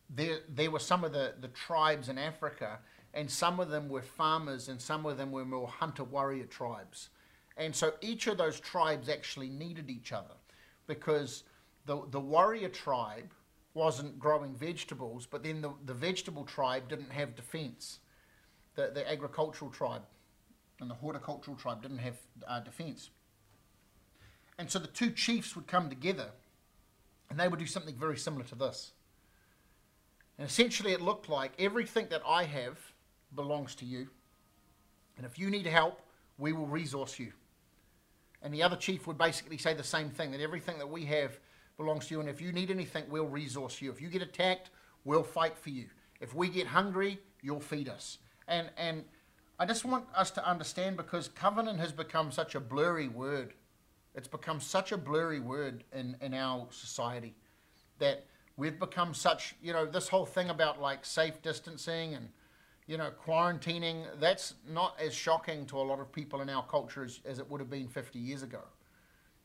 there, 0.09 0.39
there 0.49 0.71
were 0.71 0.79
some 0.79 1.03
of 1.03 1.13
the, 1.13 1.35
the 1.39 1.49
tribes 1.49 2.09
in 2.09 2.17
Africa, 2.17 2.79
and 3.13 3.29
some 3.29 3.59
of 3.59 3.69
them 3.69 3.87
were 3.87 4.01
farmers, 4.01 4.69
and 4.69 4.81
some 4.81 5.05
of 5.05 5.17
them 5.17 5.31
were 5.31 5.45
more 5.45 5.67
hunter 5.67 6.03
warrior 6.03 6.45
tribes. 6.45 7.09
And 7.57 7.75
so 7.75 7.93
each 8.01 8.27
of 8.27 8.37
those 8.37 8.59
tribes 8.59 9.07
actually 9.07 9.49
needed 9.49 9.89
each 9.89 10.11
other 10.11 10.35
because 10.87 11.43
the, 11.85 12.01
the 12.09 12.19
warrior 12.19 12.69
tribe 12.69 13.33
wasn't 13.73 14.19
growing 14.19 14.55
vegetables, 14.55 15.27
but 15.29 15.43
then 15.43 15.61
the, 15.61 15.71
the 15.85 15.93
vegetable 15.93 16.43
tribe 16.43 16.89
didn't 16.89 17.11
have 17.11 17.35
defense. 17.35 17.99
The, 18.75 18.91
the 18.93 19.09
agricultural 19.09 19.71
tribe 19.71 20.03
and 20.79 20.89
the 20.89 20.95
horticultural 20.95 21.57
tribe 21.57 21.81
didn't 21.81 21.99
have 21.99 22.17
uh, 22.47 22.59
defense. 22.61 23.09
And 24.57 24.69
so 24.69 24.79
the 24.79 24.87
two 24.87 25.11
chiefs 25.11 25.55
would 25.55 25.67
come 25.67 25.89
together 25.89 26.31
and 27.29 27.39
they 27.39 27.47
would 27.47 27.59
do 27.59 27.65
something 27.65 27.95
very 27.95 28.17
similar 28.17 28.43
to 28.45 28.55
this. 28.55 28.91
And 30.37 30.47
essentially, 30.47 30.93
it 30.93 31.01
looked 31.01 31.29
like 31.29 31.51
everything 31.59 32.07
that 32.09 32.21
I 32.25 32.45
have 32.45 32.77
belongs 33.35 33.75
to 33.75 33.85
you. 33.85 34.07
And 35.17 35.25
if 35.25 35.37
you 35.37 35.49
need 35.49 35.67
help, 35.67 36.01
we 36.37 36.53
will 36.53 36.65
resource 36.65 37.19
you. 37.19 37.33
And 38.41 38.53
the 38.53 38.63
other 38.63 38.77
chief 38.77 39.05
would 39.05 39.17
basically 39.17 39.57
say 39.57 39.73
the 39.73 39.83
same 39.83 40.09
thing 40.09 40.31
that 40.31 40.39
everything 40.39 40.77
that 40.77 40.89
we 40.89 41.05
have 41.05 41.37
belongs 41.79 42.07
to 42.07 42.13
you. 42.13 42.19
And 42.19 42.29
if 42.29 42.39
you 42.39 42.51
need 42.51 42.69
anything, 42.69 43.05
we'll 43.09 43.25
resource 43.25 43.81
you. 43.81 43.91
If 43.91 43.99
you 43.99 44.09
get 44.09 44.21
attacked, 44.21 44.69
we'll 45.03 45.23
fight 45.23 45.57
for 45.57 45.71
you. 45.71 45.85
If 46.21 46.35
we 46.35 46.47
get 46.47 46.67
hungry, 46.67 47.19
you'll 47.41 47.59
feed 47.59 47.89
us. 47.89 48.19
And, 48.47 48.69
and 48.77 49.03
I 49.57 49.65
just 49.65 49.83
want 49.83 50.05
us 50.15 50.29
to 50.31 50.47
understand 50.47 50.97
because 50.97 51.29
covenant 51.29 51.79
has 51.79 51.91
become 51.91 52.31
such 52.31 52.53
a 52.53 52.59
blurry 52.59 53.07
word 53.07 53.55
it's 54.15 54.27
become 54.27 54.59
such 54.59 54.91
a 54.91 54.97
blurry 54.97 55.39
word 55.39 55.83
in, 55.93 56.15
in 56.21 56.33
our 56.33 56.67
society 56.71 57.35
that 57.99 58.25
we've 58.57 58.79
become 58.79 59.13
such, 59.13 59.55
you 59.61 59.73
know, 59.73 59.85
this 59.85 60.07
whole 60.07 60.25
thing 60.25 60.49
about 60.49 60.81
like 60.81 61.05
safe 61.05 61.41
distancing 61.41 62.15
and, 62.15 62.29
you 62.87 62.97
know, 62.97 63.11
quarantining, 63.25 64.03
that's 64.19 64.55
not 64.67 64.95
as 64.99 65.13
shocking 65.13 65.65
to 65.67 65.77
a 65.77 65.83
lot 65.83 65.99
of 65.99 66.11
people 66.11 66.41
in 66.41 66.49
our 66.49 66.65
culture 66.65 67.03
as, 67.03 67.19
as 67.23 67.39
it 67.39 67.49
would 67.49 67.61
have 67.61 67.69
been 67.69 67.87
50 67.87 68.17
years 68.17 68.41
ago. 68.41 68.61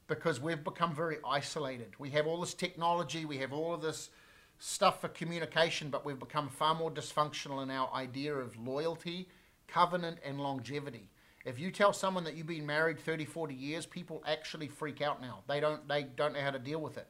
Because 0.06 0.40
we've 0.40 0.62
become 0.62 0.94
very 0.94 1.18
isolated. 1.26 1.94
We 1.98 2.10
have 2.10 2.26
all 2.26 2.40
this 2.40 2.54
technology, 2.54 3.24
we 3.24 3.38
have 3.38 3.52
all 3.52 3.74
of 3.74 3.80
this 3.80 4.10
stuff 4.58 5.00
for 5.00 5.08
communication, 5.08 5.90
but 5.90 6.04
we've 6.04 6.18
become 6.18 6.48
far 6.48 6.74
more 6.74 6.90
dysfunctional 6.90 7.62
in 7.62 7.70
our 7.70 7.90
idea 7.92 8.34
of 8.34 8.56
loyalty, 8.56 9.28
covenant, 9.66 10.18
and 10.24 10.40
longevity. 10.40 11.08
If 11.44 11.58
you 11.58 11.70
tell 11.70 11.92
someone 11.92 12.24
that 12.24 12.36
you've 12.36 12.46
been 12.46 12.64
married 12.64 12.98
30, 12.98 13.26
40 13.26 13.54
years, 13.54 13.84
people 13.84 14.22
actually 14.26 14.68
freak 14.68 15.02
out 15.02 15.20
now. 15.20 15.40
They 15.46 15.60
don't, 15.60 15.86
they 15.88 16.04
don't 16.04 16.32
know 16.32 16.40
how 16.40 16.50
to 16.50 16.58
deal 16.58 16.80
with 16.80 16.96
it. 16.96 17.06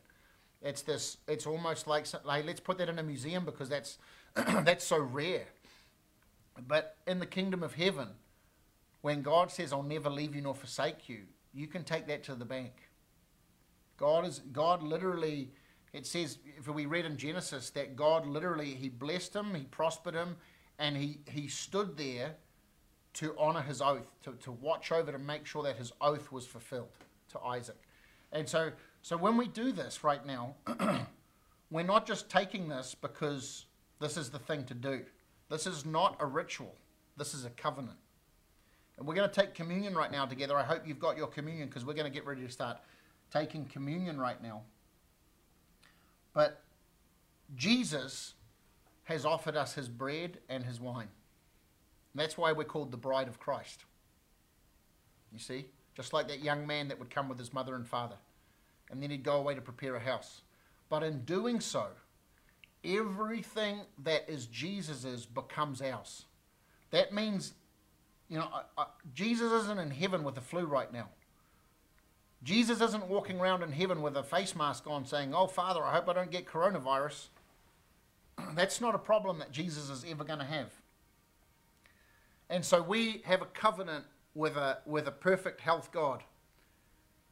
It's 0.60 0.82
this, 0.82 1.18
it's 1.28 1.46
almost 1.46 1.86
like, 1.86 2.06
like 2.24 2.44
let's 2.44 2.60
put 2.60 2.78
that 2.78 2.88
in 2.88 2.98
a 2.98 3.02
museum 3.02 3.44
because 3.44 3.68
that's, 3.68 3.98
that's 4.34 4.84
so 4.84 4.98
rare. 4.98 5.46
But 6.66 6.96
in 7.06 7.18
the 7.18 7.26
kingdom 7.26 7.62
of 7.62 7.74
heaven, 7.74 8.08
when 9.02 9.22
God 9.22 9.52
says, 9.52 9.72
I'll 9.72 9.82
never 9.82 10.10
leave 10.10 10.34
you 10.34 10.42
nor 10.42 10.54
forsake 10.54 11.08
you, 11.08 11.24
you 11.52 11.66
can 11.66 11.84
take 11.84 12.06
that 12.08 12.24
to 12.24 12.34
the 12.34 12.44
bank. 12.44 12.72
God 13.96 14.26
is, 14.26 14.40
God 14.52 14.82
literally, 14.82 15.50
it 15.92 16.06
says, 16.06 16.38
if 16.58 16.68
we 16.68 16.86
read 16.86 17.04
in 17.04 17.16
Genesis, 17.16 17.70
that 17.70 17.96
God 17.96 18.26
literally, 18.26 18.74
he 18.74 18.88
blessed 18.88 19.34
him, 19.34 19.54
he 19.54 19.64
prospered 19.64 20.14
him, 20.14 20.36
and 20.78 20.96
he, 20.96 21.18
he 21.26 21.48
stood 21.48 21.96
there 21.96 22.34
to 23.14 23.34
honor 23.38 23.62
his 23.62 23.80
oath, 23.80 24.10
to, 24.22 24.32
to 24.42 24.52
watch 24.52 24.90
over 24.90 25.12
to 25.12 25.18
make 25.18 25.46
sure 25.46 25.62
that 25.62 25.76
his 25.76 25.92
oath 26.00 26.32
was 26.32 26.46
fulfilled 26.46 26.88
to 27.30 27.40
Isaac. 27.40 27.76
And 28.32 28.48
so, 28.48 28.72
so 29.02 29.16
when 29.16 29.36
we 29.36 29.46
do 29.46 29.70
this 29.70 30.02
right 30.02 30.24
now, 30.26 30.54
we're 31.70 31.84
not 31.84 32.06
just 32.06 32.28
taking 32.28 32.68
this 32.68 32.96
because 33.00 33.66
this 34.00 34.16
is 34.16 34.30
the 34.30 34.40
thing 34.40 34.64
to 34.64 34.74
do. 34.74 35.02
This 35.48 35.66
is 35.66 35.86
not 35.86 36.16
a 36.18 36.26
ritual, 36.26 36.74
this 37.16 37.34
is 37.34 37.44
a 37.44 37.50
covenant. 37.50 37.98
And 38.98 39.06
we're 39.06 39.14
going 39.14 39.28
to 39.28 39.40
take 39.40 39.54
communion 39.54 39.94
right 39.94 40.10
now 40.10 40.24
together. 40.24 40.56
I 40.56 40.62
hope 40.62 40.86
you've 40.86 41.00
got 41.00 41.16
your 41.16 41.26
communion 41.26 41.68
because 41.68 41.84
we're 41.84 41.94
going 41.94 42.10
to 42.10 42.14
get 42.14 42.26
ready 42.26 42.42
to 42.42 42.50
start 42.50 42.78
taking 43.34 43.64
communion 43.64 44.18
right 44.18 44.40
now. 44.42 44.62
But 46.32 46.62
Jesus 47.56 48.34
has 49.04 49.24
offered 49.24 49.56
us 49.56 49.74
his 49.74 49.88
bread 49.88 50.38
and 50.48 50.64
his 50.64 50.80
wine. 50.80 51.08
And 52.12 52.22
that's 52.22 52.38
why 52.38 52.52
we're 52.52 52.64
called 52.64 52.92
the 52.92 52.96
bride 52.96 53.28
of 53.28 53.40
Christ. 53.40 53.84
You 55.32 55.38
see? 55.38 55.66
Just 55.96 56.12
like 56.12 56.28
that 56.28 56.42
young 56.42 56.66
man 56.66 56.88
that 56.88 56.98
would 56.98 57.10
come 57.10 57.28
with 57.28 57.38
his 57.38 57.52
mother 57.52 57.74
and 57.74 57.86
father. 57.86 58.16
And 58.90 59.02
then 59.02 59.10
he'd 59.10 59.24
go 59.24 59.36
away 59.36 59.54
to 59.54 59.60
prepare 59.60 59.96
a 59.96 60.00
house. 60.00 60.42
But 60.88 61.02
in 61.02 61.24
doing 61.24 61.60
so, 61.60 61.86
everything 62.84 63.80
that 64.04 64.28
is 64.28 64.46
Jesus's 64.46 65.26
becomes 65.26 65.82
ours. 65.82 66.26
That 66.90 67.12
means, 67.12 67.54
you 68.28 68.38
know, 68.38 68.48
uh, 68.52 68.62
uh, 68.78 68.84
Jesus 69.12 69.50
isn't 69.52 69.80
in 69.80 69.90
heaven 69.90 70.22
with 70.22 70.36
the 70.36 70.40
flu 70.40 70.66
right 70.66 70.92
now. 70.92 71.08
Jesus 72.44 72.80
isn't 72.80 73.08
walking 73.08 73.40
around 73.40 73.62
in 73.62 73.72
heaven 73.72 74.02
with 74.02 74.16
a 74.16 74.22
face 74.22 74.54
mask 74.54 74.86
on 74.86 75.06
saying, 75.06 75.34
Oh, 75.34 75.46
Father, 75.46 75.82
I 75.82 75.94
hope 75.94 76.08
I 76.08 76.12
don't 76.12 76.30
get 76.30 76.46
coronavirus. 76.46 77.28
That's 78.54 78.80
not 78.80 78.94
a 78.94 78.98
problem 78.98 79.38
that 79.38 79.50
Jesus 79.50 79.88
is 79.90 80.04
ever 80.08 80.24
going 80.24 80.40
to 80.40 80.44
have. 80.44 80.70
And 82.50 82.64
so 82.64 82.82
we 82.82 83.22
have 83.24 83.40
a 83.40 83.46
covenant 83.46 84.04
with 84.34 84.56
a, 84.56 84.78
with 84.84 85.08
a 85.08 85.12
perfect 85.12 85.60
health 85.60 85.90
God. 85.90 86.22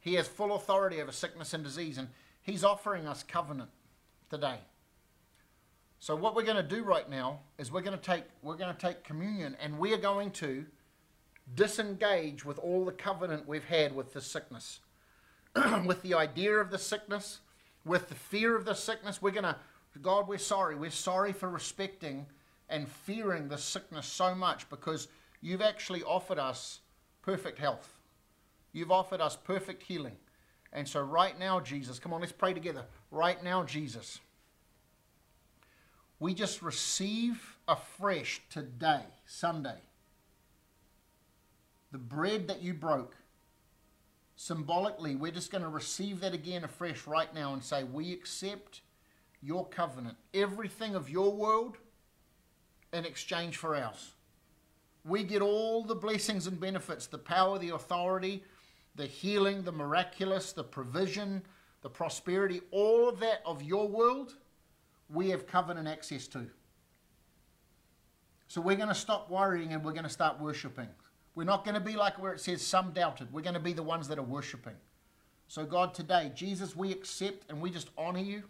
He 0.00 0.14
has 0.14 0.26
full 0.26 0.56
authority 0.56 1.00
over 1.00 1.12
sickness 1.12 1.54
and 1.54 1.62
disease, 1.62 1.98
and 1.98 2.08
He's 2.42 2.64
offering 2.64 3.06
us 3.06 3.22
covenant 3.22 3.70
today. 4.30 4.58
So 6.00 6.16
what 6.16 6.34
we're 6.34 6.42
going 6.42 6.56
to 6.56 6.62
do 6.64 6.82
right 6.82 7.08
now 7.08 7.40
is 7.58 7.70
we're 7.70 7.82
going 7.82 7.96
to 7.96 8.04
take 8.04 8.24
we're 8.42 8.56
going 8.56 8.74
to 8.74 8.80
take 8.80 9.04
communion, 9.04 9.56
and 9.60 9.78
we 9.78 9.92
are 9.92 9.98
going 9.98 10.32
to 10.32 10.64
disengage 11.54 12.44
with 12.44 12.58
all 12.58 12.84
the 12.84 12.92
covenant 12.92 13.46
we've 13.46 13.64
had 13.64 13.94
with 13.94 14.12
the 14.12 14.20
sickness, 14.20 14.80
with 15.84 16.02
the 16.02 16.14
idea 16.14 16.54
of 16.54 16.70
the 16.70 16.78
sickness, 16.78 17.40
with 17.84 18.08
the 18.08 18.14
fear 18.14 18.56
of 18.56 18.64
the 18.64 18.74
sickness. 18.74 19.20
We're 19.20 19.30
going 19.30 19.44
to 19.44 19.56
God, 20.00 20.26
we're 20.26 20.38
sorry. 20.38 20.74
We're 20.74 20.90
sorry 20.90 21.32
for 21.32 21.48
respecting 21.50 22.26
and 22.68 22.88
fearing 22.88 23.48
the 23.48 23.58
sickness 23.58 24.06
so 24.06 24.34
much 24.34 24.68
because 24.70 25.08
you've 25.42 25.60
actually 25.60 26.02
offered 26.02 26.38
us 26.38 26.80
perfect 27.20 27.58
health. 27.58 27.98
You've 28.72 28.90
offered 28.90 29.20
us 29.20 29.36
perfect 29.36 29.82
healing. 29.82 30.16
And 30.72 30.88
so, 30.88 31.02
right 31.02 31.38
now, 31.38 31.60
Jesus, 31.60 31.98
come 31.98 32.14
on, 32.14 32.20
let's 32.20 32.32
pray 32.32 32.54
together. 32.54 32.86
Right 33.10 33.42
now, 33.44 33.62
Jesus, 33.62 34.20
we 36.18 36.32
just 36.32 36.62
receive 36.62 37.58
afresh 37.68 38.40
today, 38.48 39.02
Sunday, 39.26 39.80
the 41.90 41.98
bread 41.98 42.48
that 42.48 42.62
you 42.62 42.72
broke 42.72 43.16
symbolically, 44.42 45.14
we're 45.14 45.30
just 45.30 45.52
going 45.52 45.62
to 45.62 45.68
receive 45.68 46.20
that 46.20 46.34
again 46.34 46.64
afresh 46.64 47.06
right 47.06 47.32
now 47.32 47.52
and 47.52 47.62
say, 47.62 47.84
We 47.84 48.12
accept 48.12 48.80
your 49.40 49.68
covenant, 49.68 50.16
everything 50.34 50.96
of 50.96 51.08
your 51.08 51.32
world 51.32 51.78
in 52.92 53.04
exchange 53.04 53.56
for 53.56 53.76
ours. 53.76 54.14
We 55.04 55.22
get 55.22 55.42
all 55.42 55.84
the 55.84 55.94
blessings 55.94 56.48
and 56.48 56.58
benefits 56.58 57.06
the 57.06 57.18
power, 57.18 57.58
the 57.58 57.70
authority, 57.70 58.42
the 58.96 59.06
healing, 59.06 59.62
the 59.62 59.72
miraculous, 59.72 60.52
the 60.52 60.64
provision, 60.64 61.42
the 61.82 61.90
prosperity, 61.90 62.62
all 62.72 63.08
of 63.08 63.20
that 63.20 63.42
of 63.46 63.62
your 63.62 63.88
world, 63.88 64.34
we 65.08 65.30
have 65.30 65.46
covenant 65.46 65.86
access 65.86 66.26
to. 66.28 66.46
So 68.48 68.60
we're 68.60 68.76
going 68.76 68.88
to 68.88 68.94
stop 68.94 69.30
worrying 69.30 69.72
and 69.72 69.84
we're 69.84 69.92
going 69.92 70.04
to 70.04 70.10
start 70.10 70.40
worshiping. 70.40 70.88
We're 71.34 71.44
not 71.44 71.64
going 71.64 71.74
to 71.74 71.80
be 71.80 71.96
like 71.96 72.20
where 72.20 72.32
it 72.32 72.40
says 72.40 72.60
some 72.62 72.92
doubted. 72.92 73.32
We're 73.32 73.42
going 73.42 73.54
to 73.54 73.60
be 73.60 73.72
the 73.72 73.82
ones 73.82 74.08
that 74.08 74.18
are 74.18 74.22
worshiping. 74.22 74.76
So, 75.48 75.64
God, 75.64 75.94
today, 75.94 76.30
Jesus, 76.34 76.76
we 76.76 76.92
accept 76.92 77.50
and 77.50 77.60
we 77.60 77.70
just 77.70 77.90
honor 77.96 78.20
you. 78.20 78.42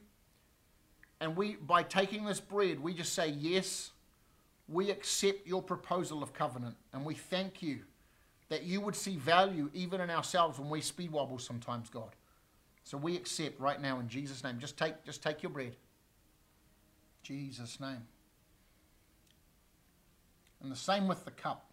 And 1.20 1.36
we, 1.36 1.54
by 1.54 1.84
taking 1.84 2.24
this 2.24 2.40
bread, 2.40 2.80
we 2.80 2.94
just 2.94 3.12
say, 3.12 3.28
Yes, 3.28 3.92
we 4.68 4.90
accept 4.90 5.46
your 5.46 5.62
proposal 5.62 6.22
of 6.22 6.32
covenant. 6.32 6.76
And 6.92 7.04
we 7.04 7.14
thank 7.14 7.62
you 7.62 7.80
that 8.48 8.64
you 8.64 8.80
would 8.80 8.96
see 8.96 9.16
value 9.16 9.70
even 9.72 10.00
in 10.00 10.10
ourselves 10.10 10.58
when 10.58 10.68
we 10.68 10.80
speed 10.80 11.10
wobble 11.10 11.38
sometimes, 11.38 11.88
God. 11.88 12.10
So 12.84 12.98
we 12.98 13.16
accept 13.16 13.60
right 13.60 13.80
now 13.80 14.00
in 14.00 14.08
Jesus' 14.08 14.42
name. 14.42 14.58
Just 14.58 14.76
take, 14.76 15.04
just 15.04 15.22
take 15.22 15.42
your 15.42 15.50
bread. 15.50 15.76
Jesus' 17.22 17.80
name. 17.80 18.02
And 20.62 20.70
the 20.70 20.76
same 20.76 21.08
with 21.08 21.24
the 21.24 21.30
cup. 21.30 21.71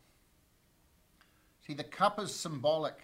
See, 1.69 1.75
the 1.75 1.83
cup 1.83 2.19
is 2.19 2.33
symbolic 2.33 2.95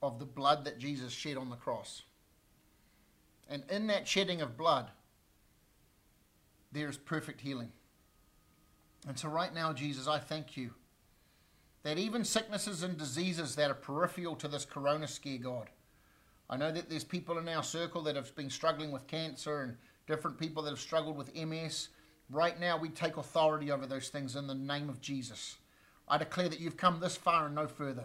of 0.00 0.20
the 0.20 0.24
blood 0.24 0.64
that 0.66 0.78
Jesus 0.78 1.12
shed 1.12 1.36
on 1.36 1.50
the 1.50 1.56
cross. 1.56 2.04
And 3.48 3.64
in 3.68 3.88
that 3.88 4.06
shedding 4.06 4.40
of 4.40 4.56
blood, 4.56 4.88
there 6.70 6.88
is 6.88 6.96
perfect 6.96 7.40
healing. 7.40 7.72
And 9.08 9.18
so, 9.18 9.28
right 9.28 9.52
now, 9.52 9.72
Jesus, 9.72 10.06
I 10.06 10.20
thank 10.20 10.56
you 10.56 10.70
that 11.82 11.98
even 11.98 12.24
sicknesses 12.24 12.84
and 12.84 12.96
diseases 12.96 13.56
that 13.56 13.68
are 13.68 13.74
peripheral 13.74 14.36
to 14.36 14.46
this 14.46 14.64
corona 14.64 15.08
scare, 15.08 15.38
God, 15.38 15.70
I 16.48 16.56
know 16.56 16.70
that 16.70 16.88
there's 16.88 17.02
people 17.02 17.36
in 17.36 17.48
our 17.48 17.64
circle 17.64 18.02
that 18.02 18.14
have 18.14 18.32
been 18.36 18.48
struggling 18.48 18.92
with 18.92 19.08
cancer 19.08 19.62
and 19.62 19.76
different 20.06 20.38
people 20.38 20.62
that 20.62 20.70
have 20.70 20.78
struggled 20.78 21.16
with 21.16 21.34
MS. 21.34 21.88
Right 22.30 22.60
now, 22.60 22.76
we 22.76 22.90
take 22.90 23.16
authority 23.16 23.72
over 23.72 23.86
those 23.86 24.08
things 24.08 24.36
in 24.36 24.46
the 24.46 24.54
name 24.54 24.88
of 24.88 25.00
Jesus. 25.00 25.56
I 26.10 26.18
declare 26.18 26.48
that 26.48 26.58
you've 26.58 26.76
come 26.76 26.98
this 26.98 27.16
far 27.16 27.46
and 27.46 27.54
no 27.54 27.68
further. 27.68 28.04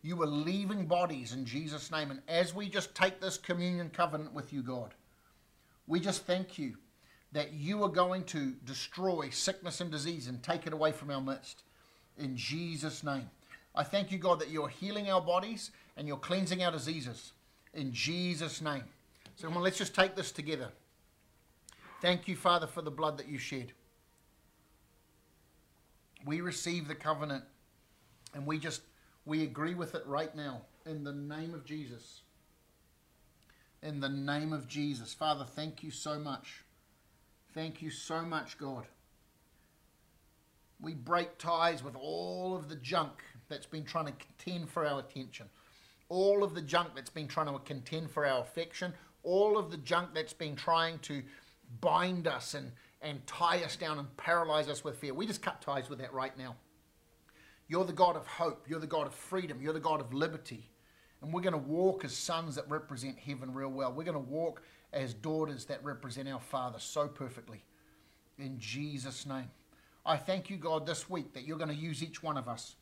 You 0.00 0.20
are 0.22 0.26
leaving 0.26 0.86
bodies 0.86 1.34
in 1.34 1.44
Jesus' 1.44 1.92
name. 1.92 2.10
And 2.10 2.22
as 2.26 2.54
we 2.54 2.68
just 2.68 2.94
take 2.94 3.20
this 3.20 3.36
communion 3.36 3.90
covenant 3.90 4.32
with 4.32 4.52
you, 4.52 4.62
God, 4.62 4.94
we 5.86 6.00
just 6.00 6.24
thank 6.24 6.58
you 6.58 6.76
that 7.32 7.52
you 7.52 7.82
are 7.84 7.90
going 7.90 8.24
to 8.24 8.54
destroy 8.64 9.28
sickness 9.30 9.82
and 9.82 9.90
disease 9.90 10.28
and 10.28 10.42
take 10.42 10.66
it 10.66 10.72
away 10.72 10.92
from 10.92 11.10
our 11.10 11.20
midst. 11.20 11.62
In 12.18 12.36
Jesus' 12.36 13.04
name. 13.04 13.30
I 13.74 13.84
thank 13.84 14.10
you, 14.10 14.18
God, 14.18 14.40
that 14.40 14.50
you're 14.50 14.68
healing 14.68 15.10
our 15.10 15.20
bodies 15.20 15.70
and 15.96 16.08
you're 16.08 16.16
cleansing 16.16 16.64
our 16.64 16.72
diseases. 16.72 17.32
In 17.74 17.92
Jesus' 17.92 18.62
name. 18.62 18.84
So, 19.36 19.48
let's 19.48 19.78
just 19.78 19.94
take 19.94 20.14
this 20.14 20.32
together. 20.32 20.68
Thank 22.00 22.28
you, 22.28 22.36
Father, 22.36 22.66
for 22.66 22.82
the 22.82 22.90
blood 22.90 23.18
that 23.18 23.28
you 23.28 23.38
shed. 23.38 23.72
We 26.24 26.40
receive 26.40 26.88
the 26.88 26.94
covenant 26.94 27.44
and 28.34 28.46
we 28.46 28.58
just 28.58 28.82
we 29.24 29.42
agree 29.42 29.74
with 29.74 29.94
it 29.94 30.06
right 30.06 30.34
now 30.34 30.62
in 30.86 31.04
the 31.04 31.12
name 31.12 31.54
of 31.54 31.64
Jesus. 31.64 32.22
In 33.82 34.00
the 34.00 34.08
name 34.08 34.52
of 34.52 34.68
Jesus. 34.68 35.12
Father, 35.14 35.44
thank 35.44 35.82
you 35.82 35.90
so 35.90 36.18
much 36.18 36.64
Thank 37.54 37.82
you 37.82 37.90
so 37.90 38.22
much, 38.22 38.56
God. 38.56 38.86
We 40.80 40.94
break 40.94 41.36
ties 41.38 41.82
with 41.82 41.94
all 41.94 42.56
of 42.56 42.68
the 42.68 42.76
junk 42.76 43.22
that's 43.48 43.66
been 43.66 43.84
trying 43.84 44.06
to 44.06 44.12
contend 44.12 44.70
for 44.70 44.86
our 44.86 45.00
attention, 45.00 45.48
all 46.08 46.42
of 46.42 46.54
the 46.54 46.62
junk 46.62 46.90
that's 46.94 47.10
been 47.10 47.28
trying 47.28 47.46
to 47.46 47.58
contend 47.58 48.10
for 48.10 48.26
our 48.26 48.40
affection, 48.40 48.94
all 49.22 49.58
of 49.58 49.70
the 49.70 49.76
junk 49.76 50.14
that's 50.14 50.32
been 50.32 50.56
trying 50.56 50.98
to 51.00 51.22
bind 51.80 52.26
us 52.26 52.54
and, 52.54 52.72
and 53.02 53.26
tie 53.26 53.62
us 53.64 53.76
down 53.76 53.98
and 53.98 54.16
paralyze 54.16 54.68
us 54.68 54.84
with 54.84 54.96
fear. 54.96 55.12
We 55.12 55.26
just 55.26 55.42
cut 55.42 55.60
ties 55.60 55.90
with 55.90 55.98
that 55.98 56.12
right 56.12 56.36
now. 56.38 56.56
You're 57.68 57.84
the 57.84 57.92
God 57.92 58.16
of 58.16 58.26
hope. 58.26 58.66
You're 58.68 58.80
the 58.80 58.86
God 58.86 59.06
of 59.06 59.14
freedom. 59.14 59.60
You're 59.60 59.72
the 59.72 59.80
God 59.80 60.00
of 60.00 60.12
liberty. 60.12 60.70
And 61.20 61.32
we're 61.32 61.40
going 61.40 61.52
to 61.52 61.58
walk 61.58 62.04
as 62.04 62.16
sons 62.16 62.56
that 62.56 62.68
represent 62.68 63.18
heaven 63.18 63.54
real 63.54 63.70
well. 63.70 63.92
We're 63.92 64.04
going 64.04 64.14
to 64.14 64.30
walk 64.30 64.62
as 64.92 65.14
daughters 65.14 65.64
that 65.66 65.82
represent 65.84 66.28
our 66.28 66.40
Father 66.40 66.78
so 66.78 67.08
perfectly. 67.08 67.64
In 68.38 68.58
Jesus' 68.58 69.26
name. 69.26 69.50
I 70.04 70.16
thank 70.16 70.50
you, 70.50 70.56
God, 70.56 70.84
this 70.86 71.08
week 71.08 71.32
that 71.34 71.44
you're 71.44 71.58
going 71.58 71.70
to 71.70 71.74
use 71.74 72.02
each 72.02 72.22
one 72.22 72.36
of 72.36 72.48
us. 72.48 72.74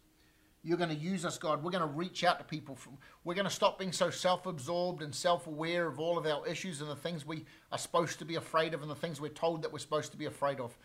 You're 0.63 0.77
going 0.77 0.91
to 0.91 0.97
use 0.97 1.25
us, 1.25 1.39
God. 1.39 1.63
We're 1.63 1.71
going 1.71 1.89
to 1.89 1.97
reach 1.97 2.23
out 2.23 2.39
to 2.39 2.45
people. 2.45 2.75
From, 2.75 2.99
We're 3.25 3.35
going 3.35 3.47
to 3.47 3.51
stop 3.51 3.79
being 3.79 3.93
so 3.93 4.11
self 4.11 4.47
absorbed 4.47 5.03
and 5.03 5.15
self 5.15 5.47
aware 5.47 5.87
of 5.87 5.99
all 5.99 6.19
of 6.19 6.27
our 6.27 6.47
issues 6.47 6.81
and 6.81 6.91
the 6.91 6.97
things 6.97 7.27
we 7.27 7.45
are 7.73 7.79
supposed 7.79 8.19
to 8.19 8.25
be 8.25 8.35
afraid 8.35 8.75
of 8.75 8.83
and 8.83 8.91
the 8.91 8.95
things 8.95 9.21
we're 9.21 9.29
told 9.29 9.63
that 9.63 9.73
we're 9.73 9.79
supposed 9.79 10.13
to 10.13 10.19
be 10.19 10.27
afraid 10.27 10.61
of. 10.61 10.77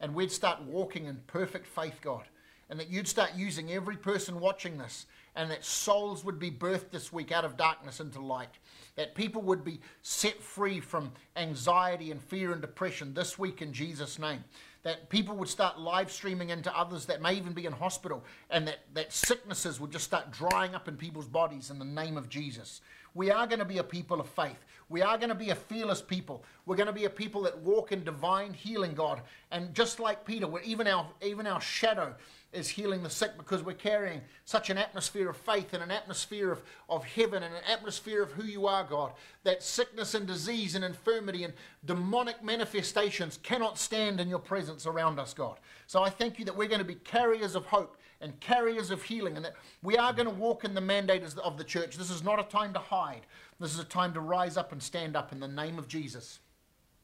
And 0.00 0.14
we'd 0.14 0.32
start 0.32 0.62
walking 0.62 1.06
in 1.06 1.16
perfect 1.26 1.66
faith, 1.66 2.00
God. 2.02 2.24
And 2.68 2.78
that 2.80 2.90
you'd 2.90 3.08
start 3.08 3.32
using 3.36 3.72
every 3.72 3.96
person 3.96 4.40
watching 4.40 4.78
this 4.78 5.06
and 5.34 5.50
that 5.50 5.64
souls 5.64 6.24
would 6.24 6.38
be 6.38 6.50
birthed 6.50 6.90
this 6.90 7.12
week 7.12 7.32
out 7.32 7.44
of 7.44 7.56
darkness 7.56 8.00
into 8.00 8.20
light. 8.20 8.58
That 8.96 9.14
people 9.14 9.42
would 9.42 9.64
be 9.64 9.80
set 10.02 10.42
free 10.42 10.80
from 10.80 11.12
anxiety 11.36 12.10
and 12.10 12.20
fear 12.20 12.52
and 12.52 12.60
depression 12.60 13.14
this 13.14 13.38
week 13.38 13.62
in 13.62 13.72
Jesus' 13.72 14.18
name. 14.18 14.44
That 14.82 15.08
people 15.08 15.36
would 15.36 15.48
start 15.48 15.78
live 15.78 16.10
streaming 16.10 16.50
into 16.50 16.76
others 16.76 17.06
that 17.06 17.22
may 17.22 17.34
even 17.34 17.52
be 17.52 17.66
in 17.66 17.72
hospital, 17.72 18.24
and 18.50 18.66
that, 18.66 18.80
that 18.94 19.12
sicknesses 19.12 19.78
would 19.78 19.92
just 19.92 20.04
start 20.04 20.32
drying 20.32 20.74
up 20.74 20.88
in 20.88 20.96
people's 20.96 21.28
bodies 21.28 21.70
in 21.70 21.78
the 21.78 21.84
name 21.84 22.16
of 22.16 22.28
Jesus. 22.28 22.80
We 23.14 23.30
are 23.30 23.46
going 23.46 23.58
to 23.58 23.64
be 23.64 23.78
a 23.78 23.84
people 23.84 24.20
of 24.20 24.28
faith. 24.28 24.64
We 24.88 25.02
are 25.02 25.16
going 25.16 25.30
to 25.30 25.34
be 25.34 25.50
a 25.50 25.54
fearless 25.54 26.02
people. 26.02 26.44
We're 26.66 26.76
going 26.76 26.86
to 26.86 26.92
be 26.92 27.06
a 27.06 27.10
people 27.10 27.42
that 27.42 27.58
walk 27.58 27.92
in 27.92 28.04
divine 28.04 28.52
healing, 28.52 28.94
God. 28.94 29.22
And 29.50 29.74
just 29.74 30.00
like 30.00 30.24
Peter, 30.24 30.46
even 30.64 30.86
our 30.86 31.06
even 31.22 31.46
our 31.46 31.60
shadow 31.60 32.14
is 32.52 32.68
healing 32.68 33.02
the 33.02 33.10
sick 33.10 33.32
because 33.38 33.62
we're 33.62 33.72
carrying 33.72 34.20
such 34.44 34.68
an 34.68 34.76
atmosphere 34.76 35.30
of 35.30 35.36
faith 35.36 35.72
and 35.72 35.82
an 35.82 35.90
atmosphere 35.90 36.52
of, 36.52 36.62
of 36.88 37.04
heaven 37.04 37.42
and 37.42 37.54
an 37.54 37.62
atmosphere 37.66 38.22
of 38.22 38.30
who 38.32 38.44
you 38.44 38.66
are, 38.66 38.84
God, 38.84 39.12
that 39.44 39.62
sickness 39.62 40.14
and 40.14 40.26
disease 40.26 40.74
and 40.74 40.84
infirmity 40.84 41.44
and 41.44 41.54
demonic 41.86 42.44
manifestations 42.44 43.38
cannot 43.42 43.78
stand 43.78 44.20
in 44.20 44.28
your 44.28 44.38
presence 44.38 44.86
around 44.86 45.18
us, 45.18 45.32
God. 45.32 45.56
So 45.86 46.02
I 46.02 46.10
thank 46.10 46.38
you 46.38 46.44
that 46.44 46.56
we're 46.56 46.68
going 46.68 46.80
to 46.80 46.84
be 46.84 46.96
carriers 46.96 47.54
of 47.54 47.64
hope 47.64 47.96
and 48.22 48.38
carriers 48.40 48.90
of 48.90 49.02
healing 49.02 49.36
and 49.36 49.44
that 49.44 49.54
we 49.82 49.98
are 49.98 50.12
going 50.12 50.28
to 50.28 50.34
walk 50.34 50.64
in 50.64 50.74
the 50.74 50.80
mandate 50.80 51.22
of 51.44 51.58
the 51.58 51.64
church. 51.64 51.96
This 51.96 52.10
is 52.10 52.22
not 52.22 52.40
a 52.40 52.44
time 52.44 52.72
to 52.72 52.78
hide, 52.78 53.26
this 53.60 53.74
is 53.74 53.80
a 53.80 53.84
time 53.84 54.14
to 54.14 54.20
rise 54.20 54.56
up 54.56 54.72
and 54.72 54.82
stand 54.82 55.16
up 55.16 55.32
in 55.32 55.40
the 55.40 55.48
name 55.48 55.78
of 55.78 55.88
Jesus. 55.88 56.38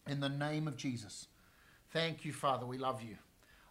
In 0.07 0.21
the 0.21 0.29
name 0.29 0.67
of 0.67 0.77
Jesus. 0.77 1.29
Thank 1.93 2.25
you, 2.25 2.33
Father. 2.33 2.65
We 2.65 2.79
love 2.79 3.03
you. 3.03 3.17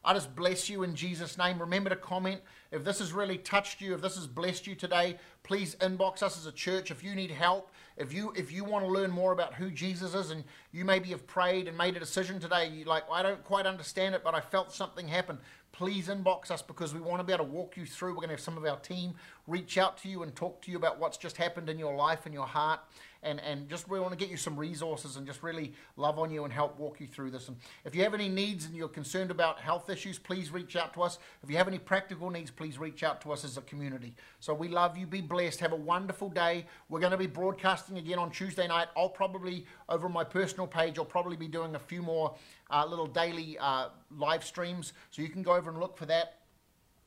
I 0.07 0.13
just 0.13 0.33
bless 0.37 0.69
you 0.69 0.83
in 0.83 0.95
Jesus' 0.95 1.37
name. 1.37 1.59
Remember 1.59 1.89
to 1.89 1.95
comment. 1.97 2.39
If 2.71 2.85
this 2.85 2.99
has 2.99 3.11
really 3.11 3.37
touched 3.37 3.81
you, 3.81 3.93
if 3.93 4.01
this 4.01 4.15
has 4.15 4.25
blessed 4.25 4.65
you 4.65 4.73
today, 4.73 5.17
please 5.43 5.75
inbox 5.81 6.23
us 6.23 6.37
as 6.37 6.45
a 6.45 6.51
church. 6.53 6.91
If 6.91 7.03
you 7.03 7.13
need 7.13 7.29
help, 7.29 7.71
if 7.97 8.13
you 8.13 8.31
if 8.35 8.49
you 8.49 8.63
want 8.63 8.85
to 8.85 8.91
learn 8.91 9.11
more 9.11 9.33
about 9.33 9.55
who 9.55 9.69
Jesus 9.69 10.13
is, 10.13 10.31
and 10.31 10.45
you 10.71 10.85
maybe 10.85 11.09
have 11.09 11.27
prayed 11.27 11.67
and 11.67 11.77
made 11.77 11.97
a 11.97 11.99
decision 11.99 12.39
today, 12.39 12.69
you 12.69 12.85
like 12.85 13.03
I 13.11 13.21
don't 13.21 13.43
quite 13.43 13.65
understand 13.65 14.15
it, 14.15 14.23
but 14.23 14.33
I 14.33 14.39
felt 14.39 14.71
something 14.71 15.09
happen. 15.09 15.39
Please 15.71 16.07
inbox 16.07 16.49
us 16.49 16.61
because 16.61 16.93
we 16.93 16.99
want 16.99 17.19
to 17.19 17.23
be 17.23 17.33
able 17.33 17.45
to 17.45 17.51
walk 17.51 17.77
you 17.77 17.85
through. 17.85 18.09
We're 18.09 18.15
going 18.15 18.29
to 18.29 18.33
have 18.33 18.39
some 18.39 18.57
of 18.57 18.65
our 18.65 18.77
team 18.77 19.13
reach 19.45 19.77
out 19.77 19.97
to 19.99 20.09
you 20.09 20.23
and 20.23 20.35
talk 20.35 20.61
to 20.63 20.71
you 20.71 20.77
about 20.77 20.99
what's 20.99 21.17
just 21.17 21.37
happened 21.37 21.69
in 21.69 21.77
your 21.77 21.95
life 21.95 22.25
and 22.25 22.33
your 22.33 22.47
heart 22.47 22.79
and, 23.23 23.39
and 23.41 23.69
just 23.69 23.89
we 23.89 23.99
want 23.99 24.11
to 24.11 24.17
get 24.17 24.29
you 24.29 24.37
some 24.37 24.57
resources 24.57 25.17
and 25.17 25.25
just 25.25 25.43
really 25.43 25.73
love 25.95 26.19
on 26.19 26.31
you 26.31 26.43
and 26.43 26.53
help 26.53 26.79
walk 26.79 26.99
you 26.99 27.07
through 27.07 27.31
this. 27.31 27.47
And 27.47 27.57
if 27.85 27.95
you 27.95 28.03
have 28.03 28.13
any 28.13 28.29
needs 28.29 28.65
and 28.65 28.75
you're 28.75 28.87
concerned 28.87 29.31
about 29.31 29.59
health 29.59 29.89
issues, 29.89 30.17
please 30.17 30.51
reach 30.51 30.75
out 30.75 30.93
to 30.93 31.01
us. 31.01 31.19
If 31.43 31.49
you 31.49 31.57
have 31.57 31.67
any 31.67 31.79
practical 31.79 32.29
needs, 32.29 32.51
please 32.51 32.77
reach 32.77 33.03
out 33.03 33.21
to 33.21 33.31
us 33.31 33.43
as 33.43 33.57
a 33.57 33.61
community. 33.61 34.13
So 34.39 34.53
we 34.53 34.67
love 34.67 34.97
you. 34.97 35.07
Be 35.07 35.21
blessed. 35.21 35.59
Have 35.59 35.73
a 35.73 35.77
wonderful 35.77 36.29
day. 36.29 36.65
We're 36.89 36.99
going 36.99 37.11
to 37.11 37.17
be 37.17 37.27
broadcasting 37.27 37.97
again 37.97 38.19
on 38.19 38.31
Tuesday 38.31 38.67
night. 38.67 38.87
I'll 38.95 39.09
probably, 39.09 39.65
over 39.89 40.07
on 40.07 40.13
my 40.13 40.23
personal 40.23 40.67
page, 40.67 40.97
I'll 40.97 41.05
probably 41.05 41.37
be 41.37 41.47
doing 41.47 41.75
a 41.75 41.79
few 41.79 42.01
more 42.01 42.35
uh, 42.69 42.85
little 42.85 43.07
daily 43.07 43.57
uh, 43.59 43.89
live 44.15 44.43
streams. 44.43 44.93
So 45.11 45.21
you 45.21 45.29
can 45.29 45.43
go 45.43 45.53
over 45.53 45.69
and 45.69 45.79
look 45.79 45.97
for 45.97 46.05
that 46.07 46.37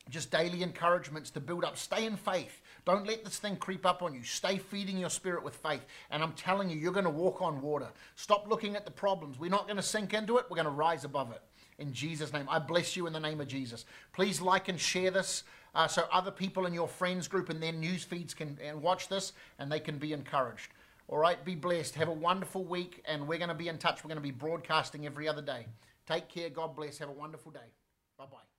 just 0.09 0.31
daily 0.31 0.63
encouragements 0.63 1.29
to 1.31 1.39
build 1.39 1.63
up. 1.63 1.77
Stay 1.77 2.05
in 2.05 2.17
faith. 2.17 2.61
Don't 2.85 3.05
let 3.05 3.23
this 3.23 3.37
thing 3.37 3.55
creep 3.55 3.85
up 3.85 4.01
on 4.01 4.13
you. 4.13 4.23
Stay 4.23 4.57
feeding 4.57 4.97
your 4.97 5.09
spirit 5.09 5.43
with 5.43 5.55
faith. 5.55 5.85
And 6.09 6.23
I'm 6.23 6.33
telling 6.33 6.69
you, 6.69 6.77
you're 6.77 6.91
going 6.91 7.05
to 7.05 7.11
walk 7.11 7.41
on 7.41 7.61
water. 7.61 7.87
Stop 8.15 8.47
looking 8.49 8.75
at 8.75 8.85
the 8.85 8.91
problems. 8.91 9.39
We're 9.39 9.51
not 9.51 9.67
going 9.67 9.77
to 9.77 9.83
sink 9.83 10.13
into 10.13 10.37
it, 10.37 10.45
we're 10.49 10.55
going 10.55 10.65
to 10.65 10.71
rise 10.71 11.03
above 11.03 11.31
it. 11.31 11.41
In 11.77 11.93
Jesus' 11.93 12.33
name. 12.33 12.47
I 12.49 12.59
bless 12.59 12.95
you 12.95 13.07
in 13.07 13.13
the 13.13 13.19
name 13.19 13.41
of 13.41 13.47
Jesus. 13.47 13.85
Please 14.13 14.41
like 14.41 14.67
and 14.67 14.79
share 14.79 15.11
this 15.11 15.43
uh, 15.73 15.87
so 15.87 16.05
other 16.11 16.31
people 16.31 16.65
in 16.65 16.73
your 16.73 16.87
friends 16.87 17.27
group 17.27 17.49
and 17.49 17.61
their 17.61 17.71
news 17.71 18.03
feeds 18.03 18.33
can 18.33 18.57
and 18.63 18.81
watch 18.81 19.07
this 19.07 19.33
and 19.57 19.71
they 19.71 19.79
can 19.79 19.97
be 19.97 20.13
encouraged. 20.13 20.69
All 21.11 21.17
right, 21.17 21.43
be 21.43 21.55
blessed. 21.55 21.95
Have 21.95 22.07
a 22.07 22.13
wonderful 22.13 22.63
week, 22.63 23.03
and 23.05 23.27
we're 23.27 23.37
going 23.37 23.49
to 23.49 23.53
be 23.53 23.67
in 23.67 23.77
touch. 23.77 24.01
We're 24.01 24.07
going 24.07 24.15
to 24.15 24.21
be 24.21 24.31
broadcasting 24.31 25.05
every 25.05 25.27
other 25.27 25.41
day. 25.41 25.67
Take 26.07 26.29
care. 26.29 26.49
God 26.49 26.73
bless. 26.73 26.99
Have 26.99 27.09
a 27.09 27.11
wonderful 27.13 27.51
day. 27.51 27.59
Bye 28.17 28.25
bye. 28.31 28.50